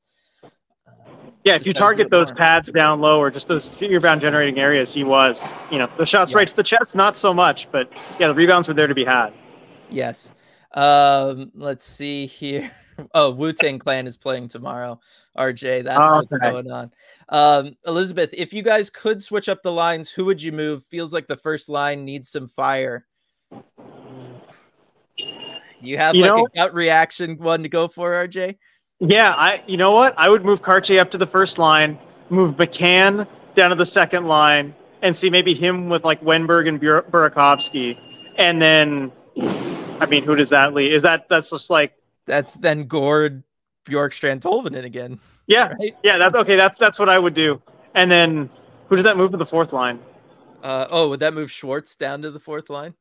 Yeah, 1.45 1.57
if 1.57 1.67
you 1.67 1.73
target 1.73 2.09
those 2.11 2.31
pads 2.31 2.71
down 2.71 3.01
low 3.01 3.19
or 3.19 3.31
just 3.31 3.49
those 3.49 3.81
rebound 3.81 4.21
generating 4.21 4.61
areas, 4.61 4.95
he 4.95 5.03
was. 5.03 5.43
You 5.73 5.79
know, 5.79 5.91
the 5.99 6.07
shots 6.07 6.31
yeah. 6.31 6.39
right 6.39 6.49
to 6.49 6.55
the 6.55 6.63
chest, 6.63 6.95
not 6.95 7.17
so 7.17 7.35
much, 7.35 7.71
but 7.73 7.91
yeah, 8.21 8.29
the 8.29 8.35
rebounds 8.35 8.69
were 8.69 8.75
there 8.75 8.87
to 8.87 8.95
be 8.95 9.05
had. 9.05 9.33
Yes. 9.91 10.33
Um, 10.73 11.51
let's 11.55 11.85
see 11.85 12.27
here. 12.27 12.71
Oh, 13.15 13.31
Wu 13.31 13.55
Tang 13.55 13.79
Clan 13.79 14.07
is 14.07 14.19
playing 14.19 14.49
tomorrow. 14.49 15.01
RJ, 15.37 15.83
that's 15.85 15.99
oh, 15.99 16.19
okay. 16.19 16.27
what's 16.31 16.43
going 16.43 16.71
on. 16.71 16.93
Um, 17.31 17.77
Elizabeth, 17.87 18.35
if 18.35 18.53
you 18.53 18.63
guys 18.63 18.91
could 18.91 19.23
switch 19.23 19.49
up 19.49 19.63
the 19.63 19.73
lines, 19.73 20.11
who 20.11 20.27
would 20.27 20.43
you 20.43 20.53
move? 20.53 20.85
Feels 20.85 21.13
like 21.13 21.27
the 21.27 21.37
first 21.37 21.71
line 21.71 22.05
needs 22.05 22.29
some 22.29 22.47
fire. 22.47 23.07
You 25.81 25.99
have 25.99 26.15
you 26.15 26.23
like 26.23 26.31
know, 26.31 26.47
a 26.47 26.57
gut 26.57 26.75
reaction 26.75 27.39
one 27.39 27.65
to 27.65 27.69
go 27.69 27.89
for, 27.89 28.13
RJ? 28.13 28.57
Yeah, 29.03 29.35
I. 29.37 29.63
You 29.67 29.77
know 29.77 29.91
what? 29.91 30.15
I 30.17 30.29
would 30.29 30.45
move 30.45 30.63
Kartye 30.63 31.01
up 31.01 31.11
to 31.11 31.19
the 31.19 31.27
first 31.27 31.59
line, 31.59 31.99
move 32.31 32.55
McCann 32.55 33.27
down 33.57 33.71
to 33.71 33.77
the 33.77 33.85
second 33.85 34.27
line, 34.27 34.75
and 35.03 35.17
see 35.17 35.29
maybe 35.29 35.55
him 35.55 35.89
with 35.89 36.05
like 36.05 36.21
Wennberg 36.23 36.69
and 36.69 36.81
Bur- 36.81 37.03
Burakovsky, 37.11 37.99
and 38.37 38.63
then, 38.63 39.11
I 40.01 40.07
mean, 40.07 40.23
who 40.23 40.37
does 40.37 40.51
that 40.51 40.73
leave? 40.73 40.93
Is 40.93 41.03
that 41.03 41.27
that's 41.29 41.51
just 41.51 41.69
like 41.69 41.95
that's 42.27 42.55
then 42.55 42.85
Gourde, 42.85 43.43
Bjorkstrand, 43.87 44.41
Tolvanen 44.41 44.85
again? 44.85 45.19
Yeah, 45.49 45.73
right? 45.81 45.97
yeah, 46.05 46.17
that's 46.17 46.37
okay. 46.37 46.55
That's 46.55 46.79
that's 46.79 47.01
what 47.01 47.09
I 47.09 47.19
would 47.19 47.35
do. 47.35 47.61
And 47.95 48.11
then 48.11 48.49
who 48.89 48.95
does 48.95 49.05
that 49.05 49.17
move 49.17 49.33
to 49.33 49.37
the 49.37 49.45
fourth 49.45 49.73
line? 49.73 49.99
Uh, 50.63 50.87
oh, 50.91 51.09
would 51.09 51.21
that 51.21 51.35
move 51.35 51.51
Schwartz 51.51 51.97
down 51.97 52.23
to 52.23 52.31
the 52.31 52.39
fourth 52.39 52.71
line? 52.71 52.95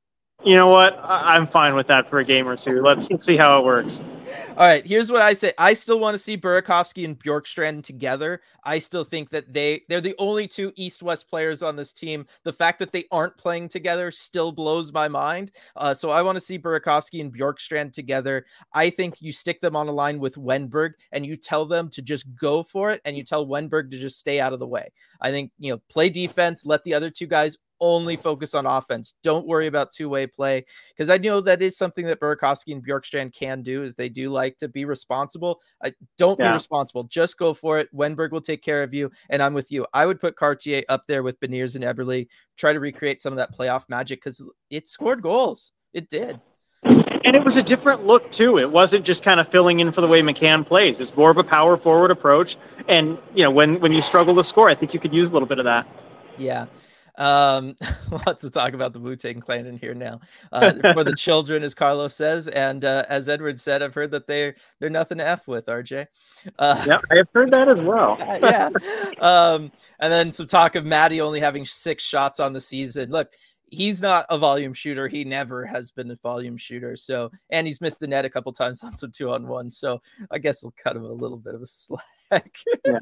You 0.44 0.56
know 0.56 0.68
what? 0.68 1.00
I- 1.04 1.38
am 1.38 1.46
fine 1.46 1.76
with 1.76 1.86
that 1.88 2.10
for 2.10 2.20
a 2.20 2.26
game 2.26 2.48
or 2.48 2.56
two. 2.56 2.82
Let's, 2.82 3.10
see 3.24 3.38
how 3.38 3.60
it 3.60 3.66
works. 3.66 4.04
All 4.58 4.66
right, 4.66 4.86
here's 4.86 5.12
what 5.12 5.22
I 5.22 5.34
say. 5.34 5.54
I 5.58 5.74
still 5.74 6.00
want 6.00 6.16
to 6.16 6.18
see 6.18 6.38
Burakovsky 6.38 7.06
and 7.06 7.20
Bjorkstrand 7.20 7.84
together. 7.84 8.42
I 8.64 8.80
still 8.80 9.04
think 9.04 9.30
that 9.30 9.54
they 9.54 9.84
they're 9.88 10.02
the 10.02 10.16
only 10.18 10.48
two 10.48 10.72
East-West 10.76 11.30
players 11.30 11.62
on 11.62 11.76
this 11.76 11.94
team. 11.94 12.26
The 12.44 12.54
fact 12.54 12.80
that 12.80 12.92
they 12.92 13.06
aren't 13.12 13.38
playing 13.38 13.68
together 13.68 14.10
still 14.12 14.52
blows 14.52 14.92
my 14.92 15.08
mind. 15.08 15.52
Uh, 15.76 15.94
so 15.94 16.10
I 16.10 16.22
want 16.22 16.38
to 16.38 16.40
see 16.40 16.58
Burakovsky 16.58 17.22
and 17.22 17.34
Bjorkstrand 17.34 17.94
together. 17.94 18.46
I 18.74 18.90
think 18.90 19.22
you 19.22 19.32
stick 19.32 19.60
them 19.60 19.76
on 19.76 19.88
a 19.90 19.92
line 19.92 20.20
with 20.20 20.36
Wennberg 20.36 20.94
and 21.12 21.26
you 21.26 21.36
tell 21.36 21.66
them 21.66 21.90
to 21.90 22.02
just 22.02 22.26
go 22.36 22.64
for 22.64 22.92
it 22.92 23.02
and 23.06 23.16
you 23.16 23.24
tell 23.24 23.46
Wennberg 23.46 23.92
to 23.92 24.00
just 24.00 24.20
stay 24.20 24.40
out 24.40 24.54
of 24.54 24.60
the 24.60 24.68
way. 24.68 24.90
I 25.20 25.32
think, 25.32 25.52
you 25.60 25.72
know, 25.72 25.82
play 25.90 26.10
defense, 26.10 26.66
let 26.66 26.84
the 26.84 26.94
other 26.94 27.10
two 27.10 27.28
guys 27.28 27.58
only 27.82 28.16
focus 28.16 28.56
on 28.56 28.66
offense. 28.66 29.16
Don't 29.24 29.46
worry 29.46 29.68
about 29.68 29.92
two-way 29.92 30.28
play 30.28 30.66
because 30.96 31.10
I 31.10 31.18
know 31.18 31.42
that 31.42 31.62
is 31.62 31.78
something 31.78 32.06
that 32.06 32.22
Burakovsky 32.22 32.72
and 32.72 32.86
Bjorkstrand 32.86 33.34
can 33.34 33.62
do 33.62 33.84
is 33.84 33.96
they 33.96 34.08
do 34.08 34.30
like 34.30 34.58
to 34.60 34.70
be 34.70 34.86
responsible. 34.86 35.60
I 35.84 35.94
don't 36.18 36.40
yeah. 36.40 36.50
be 36.50 36.54
responsible. 36.54 37.04
Just 37.06 37.38
go 37.38 37.54
for 37.54 37.80
it. 37.80 37.94
Wennberg 37.94 38.32
will 38.32 38.40
take 38.40 38.62
care 38.62 38.84
of 38.84 38.94
you. 38.94 39.12
And 39.30 39.42
I'm 39.42 39.54
with 39.54 39.72
you. 39.72 39.86
I 39.94 40.06
would 40.06 40.22
put 40.22 40.38
Kartye 40.38 40.84
up 40.88 41.06
there 41.08 41.24
with 41.24 41.40
Beniers 41.42 41.76
and 41.76 41.84
Eberle. 41.84 42.28
try 42.58 42.72
to 42.72 42.80
recreate 42.80 43.20
some 43.20 43.34
of 43.34 43.38
that 43.38 43.58
playoff 43.58 43.90
magic 43.90 44.24
because 44.24 44.44
it 44.70 44.88
scored 44.88 45.22
goals. 45.22 45.72
It 45.94 46.10
did. 46.10 46.40
And 46.84 47.36
it 47.36 47.44
was 47.44 47.58
a 47.58 47.64
different 47.64 48.06
look 48.06 48.32
too. 48.32 48.58
It 48.58 48.72
wasn't 48.72 49.06
just 49.06 49.24
kind 49.24 49.40
of 49.40 49.48
filling 49.48 49.80
in 49.80 49.92
for 49.92 50.02
the 50.02 50.08
way 50.08 50.22
McCann 50.22 50.66
plays. 50.66 51.00
It's 51.00 51.16
more 51.16 51.30
of 51.30 51.38
a 51.38 51.44
power 51.44 51.78
forward 51.78 52.10
approach. 52.10 52.58
And 52.88 53.20
you 53.36 53.44
know, 53.44 53.52
when 53.52 53.80
when 53.80 53.92
you 53.92 54.02
struggle 54.02 54.36
to 54.36 54.44
score, 54.44 54.70
I 54.70 54.76
think 54.76 54.94
you 54.94 55.00
could 55.00 55.14
use 55.14 55.30
a 55.30 55.34
little 55.34 55.48
bit 55.48 55.60
of 55.60 55.66
that. 55.66 55.88
Yeah. 56.38 56.66
Um, 57.18 57.76
lots 58.26 58.42
to 58.42 58.50
talk 58.50 58.74
about 58.74 58.94
the 58.94 59.00
Wu 59.00 59.16
Tang 59.16 59.40
Clan 59.40 59.66
in 59.66 59.78
here 59.78 59.94
now. 59.94 60.20
Uh, 60.52 60.74
for 60.94 61.04
the 61.04 61.16
children, 61.18 61.64
as 61.64 61.74
Carlos 61.74 62.16
says, 62.16 62.48
and 62.48 62.86
uh, 62.86 63.06
as 63.10 63.30
Edward 63.30 63.60
said, 63.60 63.82
I've 63.82 63.94
heard 63.94 64.12
that 64.12 64.28
they're 64.28 64.56
they're 64.80 64.90
nothing 64.90 65.18
to 65.18 65.28
f 65.28 65.48
with. 65.48 65.66
RJ. 65.66 66.08
Uh, 66.60 66.84
yeah, 66.88 67.00
I 67.12 67.18
have 67.18 67.28
heard 67.34 67.52
that 67.52 67.70
as 67.70 67.82
well. 67.82 68.18
yeah. 68.20 68.70
Um, 69.20 69.72
and 70.00 70.12
then 70.12 70.32
some 70.32 70.48
talk 70.48 70.76
of 70.76 70.86
Maddie 70.86 71.22
only 71.22 71.40
having 71.40 71.66
six 71.66 72.04
shots 72.04 72.40
on 72.40 72.54
the 72.54 72.62
season. 72.62 73.10
Look, 73.10 73.32
he's 73.72 74.02
not 74.02 74.26
a 74.30 74.38
volume 74.38 74.74
shooter. 74.74 75.08
He 75.08 75.24
never 75.24 75.66
has 75.66 75.92
been 75.92 76.12
a 76.12 76.16
volume 76.16 76.58
shooter. 76.58 76.96
So, 76.96 77.32
and 77.50 77.66
he's 77.66 77.82
missed 77.82 78.02
the 78.02 78.08
net 78.08 78.26
a 78.26 78.30
couple 78.30 78.52
times 78.52 78.84
on 78.84 78.96
some 78.96 79.12
two 79.12 79.32
on 79.32 79.48
one. 79.48 79.70
So, 79.70 80.02
I 80.30 80.38
guess 80.38 80.62
we'll 80.62 80.74
cut 80.78 80.96
him 80.96 81.06
a 81.06 81.12
little 81.12 81.38
bit 81.38 81.56
of 81.56 81.62
a 81.62 81.68
slack. 81.68 82.56
yeah. 82.86 83.00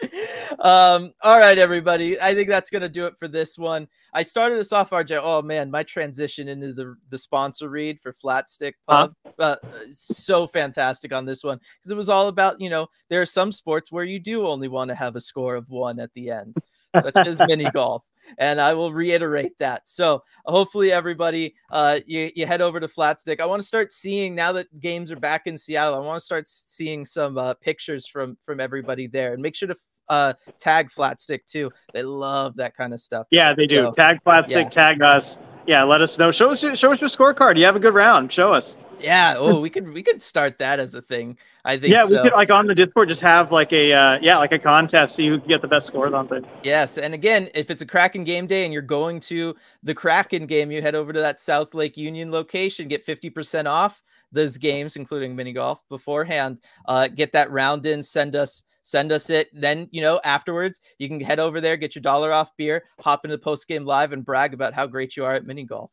um, 0.60 1.12
all 1.22 1.38
right, 1.38 1.58
everybody. 1.58 2.20
I 2.20 2.34
think 2.34 2.48
that's 2.48 2.70
gonna 2.70 2.88
do 2.88 3.06
it 3.06 3.18
for 3.18 3.28
this 3.28 3.58
one. 3.58 3.88
I 4.14 4.22
started 4.22 4.58
us 4.58 4.72
off, 4.72 4.90
RJ. 4.90 5.20
Oh 5.22 5.42
man, 5.42 5.70
my 5.70 5.82
transition 5.82 6.48
into 6.48 6.72
the 6.72 6.96
the 7.08 7.18
sponsor 7.18 7.68
read 7.68 8.00
for 8.00 8.12
Flatstick 8.12 8.74
Pub, 8.88 9.14
huh? 9.26 9.32
uh, 9.38 9.56
so 9.90 10.46
fantastic 10.46 11.12
on 11.12 11.26
this 11.26 11.44
one 11.44 11.58
because 11.58 11.90
it 11.90 11.96
was 11.96 12.08
all 12.08 12.28
about 12.28 12.60
you 12.60 12.70
know 12.70 12.86
there 13.10 13.20
are 13.20 13.26
some 13.26 13.52
sports 13.52 13.92
where 13.92 14.04
you 14.04 14.18
do 14.18 14.46
only 14.46 14.68
want 14.68 14.88
to 14.88 14.94
have 14.94 15.16
a 15.16 15.20
score 15.20 15.56
of 15.56 15.68
one 15.68 16.00
at 16.00 16.12
the 16.14 16.30
end, 16.30 16.56
such 17.00 17.16
as 17.26 17.40
mini 17.46 17.68
golf 17.72 18.04
and 18.38 18.60
I 18.60 18.74
will 18.74 18.92
reiterate 18.92 19.58
that. 19.58 19.88
So 19.88 20.22
hopefully 20.46 20.92
everybody, 20.92 21.54
uh, 21.70 22.00
you, 22.06 22.30
you 22.34 22.46
head 22.46 22.60
over 22.60 22.80
to 22.80 22.86
Flatstick. 22.86 23.40
I 23.40 23.46
want 23.46 23.60
to 23.60 23.66
start 23.66 23.90
seeing 23.90 24.34
now 24.34 24.52
that 24.52 24.80
games 24.80 25.12
are 25.12 25.16
back 25.16 25.46
in 25.46 25.56
Seattle. 25.56 25.94
I 25.94 25.98
want 25.98 26.18
to 26.18 26.24
start 26.24 26.48
seeing 26.48 27.04
some 27.04 27.38
uh, 27.38 27.54
pictures 27.54 28.06
from 28.06 28.36
from 28.42 28.60
everybody 28.60 29.06
there, 29.06 29.32
and 29.32 29.42
make 29.42 29.54
sure 29.54 29.68
to 29.68 29.74
uh, 30.08 30.32
tag 30.58 30.90
Flatstick 30.90 31.46
too. 31.46 31.70
They 31.92 32.02
love 32.02 32.56
that 32.56 32.76
kind 32.76 32.92
of 32.92 33.00
stuff. 33.00 33.26
Yeah, 33.30 33.54
they 33.54 33.66
do. 33.66 33.82
So, 33.82 33.90
tag 33.92 34.20
Flatstick, 34.24 34.64
yeah. 34.64 34.68
tag 34.68 35.02
us. 35.02 35.38
Yeah, 35.66 35.84
let 35.84 36.00
us 36.00 36.18
know. 36.18 36.30
Show 36.30 36.50
us 36.50 36.60
show 36.60 36.92
us 36.92 37.00
your 37.00 37.08
scorecard. 37.08 37.56
You 37.56 37.64
have 37.64 37.76
a 37.76 37.80
good 37.80 37.94
round. 37.94 38.32
Show 38.32 38.52
us. 38.52 38.76
Yeah. 39.02 39.34
Oh, 39.36 39.60
we 39.62 39.70
could 39.70 39.92
we 39.92 40.02
could 40.02 40.22
start 40.22 40.58
that 40.58 40.80
as 40.80 40.94
a 40.94 41.02
thing. 41.02 41.36
I 41.64 41.76
think. 41.76 41.92
Yeah, 41.92 42.06
so. 42.06 42.16
we 42.16 42.28
could 42.28 42.36
like 42.36 42.50
on 42.50 42.66
the 42.66 42.74
Discord 42.74 43.08
just 43.08 43.20
have 43.20 43.52
like 43.52 43.72
a 43.72 43.92
uh, 43.92 44.18
yeah 44.20 44.38
like 44.38 44.52
a 44.52 44.58
contest, 44.58 45.16
see 45.16 45.28
who 45.28 45.38
can 45.38 45.48
get 45.48 45.62
the 45.62 45.68
best 45.68 45.86
scores 45.86 46.12
on 46.12 46.28
things. 46.28 46.46
Yes, 46.62 46.98
and 46.98 47.14
again, 47.14 47.48
if 47.54 47.70
it's 47.70 47.82
a 47.82 47.86
Kraken 47.86 48.24
game 48.24 48.46
day 48.46 48.64
and 48.64 48.72
you're 48.72 48.82
going 48.82 49.20
to 49.20 49.54
the 49.82 49.94
Kraken 49.94 50.46
game, 50.46 50.70
you 50.70 50.82
head 50.82 50.94
over 50.94 51.12
to 51.12 51.20
that 51.20 51.40
South 51.40 51.74
Lake 51.74 51.96
Union 51.96 52.30
location, 52.30 52.88
get 52.88 53.04
fifty 53.04 53.30
percent 53.30 53.68
off 53.68 54.02
those 54.32 54.56
games, 54.56 54.96
including 54.96 55.36
mini 55.36 55.52
golf 55.52 55.82
beforehand. 55.88 56.58
Uh, 56.86 57.08
get 57.08 57.32
that 57.32 57.50
round 57.50 57.86
in. 57.86 58.02
Send 58.02 58.34
us 58.34 58.62
send 58.82 59.12
us 59.12 59.30
it. 59.30 59.48
Then, 59.52 59.88
you 59.90 60.02
know, 60.02 60.20
afterwards, 60.24 60.80
you 60.98 61.08
can 61.08 61.20
head 61.20 61.38
over 61.38 61.60
there, 61.60 61.76
get 61.76 61.94
your 61.94 62.02
dollar 62.02 62.32
off 62.32 62.56
beer, 62.56 62.84
hop 63.00 63.24
into 63.24 63.36
the 63.36 63.42
post 63.42 63.68
game 63.68 63.84
live, 63.84 64.12
and 64.12 64.24
brag 64.24 64.54
about 64.54 64.74
how 64.74 64.86
great 64.86 65.16
you 65.16 65.24
are 65.24 65.34
at 65.34 65.46
mini 65.46 65.64
golf. 65.64 65.92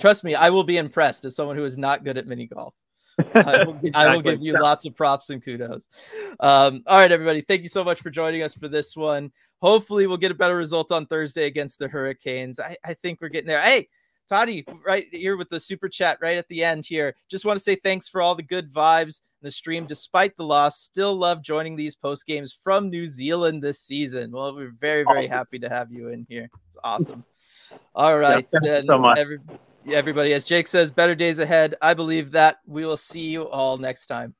Trust 0.00 0.24
me, 0.24 0.34
I 0.34 0.50
will 0.50 0.64
be 0.64 0.78
impressed 0.78 1.24
as 1.24 1.36
someone 1.36 1.56
who 1.56 1.64
is 1.64 1.76
not 1.76 2.04
good 2.04 2.18
at 2.18 2.26
mini 2.26 2.46
golf. 2.46 2.74
I, 3.34 3.64
will, 3.64 3.74
exactly. 3.74 3.90
I 3.94 4.14
will 4.14 4.22
give 4.22 4.42
you 4.42 4.54
lots 4.58 4.86
of 4.86 4.96
props 4.96 5.30
and 5.30 5.42
kudos. 5.42 5.88
Um, 6.40 6.82
all 6.86 6.98
right, 6.98 7.12
everybody. 7.12 7.42
Thank 7.42 7.62
you 7.62 7.68
so 7.68 7.84
much 7.84 8.00
for 8.00 8.10
joining 8.10 8.42
us 8.42 8.54
for 8.54 8.68
this 8.68 8.96
one. 8.96 9.30
Hopefully, 9.60 10.06
we'll 10.06 10.16
get 10.16 10.32
a 10.32 10.34
better 10.34 10.56
result 10.56 10.90
on 10.90 11.06
Thursday 11.06 11.46
against 11.46 11.78
the 11.78 11.88
Hurricanes. 11.88 12.58
I, 12.58 12.76
I 12.84 12.94
think 12.94 13.20
we're 13.20 13.28
getting 13.28 13.48
there. 13.48 13.60
Hey, 13.60 13.88
Toddy, 14.28 14.64
right 14.84 15.06
here 15.12 15.36
with 15.36 15.50
the 15.50 15.60
super 15.60 15.88
chat 15.88 16.18
right 16.20 16.36
at 16.36 16.48
the 16.48 16.64
end 16.64 16.86
here. 16.86 17.14
Just 17.28 17.44
want 17.44 17.58
to 17.58 17.62
say 17.62 17.74
thanks 17.74 18.08
for 18.08 18.22
all 18.22 18.34
the 18.34 18.42
good 18.42 18.72
vibes 18.72 19.20
in 19.20 19.46
the 19.46 19.50
stream 19.50 19.86
despite 19.86 20.36
the 20.36 20.44
loss. 20.44 20.80
Still 20.80 21.14
love 21.14 21.42
joining 21.42 21.76
these 21.76 21.94
post 21.94 22.26
games 22.26 22.52
from 22.52 22.88
New 22.88 23.06
Zealand 23.06 23.62
this 23.62 23.80
season. 23.80 24.32
Well, 24.32 24.54
we're 24.54 24.72
very, 24.80 25.04
very 25.04 25.18
awesome. 25.18 25.36
happy 25.36 25.58
to 25.58 25.68
have 25.68 25.92
you 25.92 26.08
in 26.08 26.26
here. 26.28 26.48
It's 26.66 26.78
awesome. 26.82 27.24
All 27.94 28.18
right. 28.18 28.48
Yeah, 28.52 28.60
then, 28.62 28.86
so 28.86 28.98
much. 28.98 29.18
Every, 29.18 29.38
everybody, 29.86 30.32
as 30.32 30.44
Jake 30.44 30.66
says, 30.66 30.90
better 30.90 31.14
days 31.14 31.38
ahead. 31.38 31.74
I 31.82 31.94
believe 31.94 32.32
that. 32.32 32.58
We 32.66 32.84
will 32.86 32.96
see 32.96 33.28
you 33.30 33.48
all 33.48 33.78
next 33.78 34.06
time. 34.06 34.34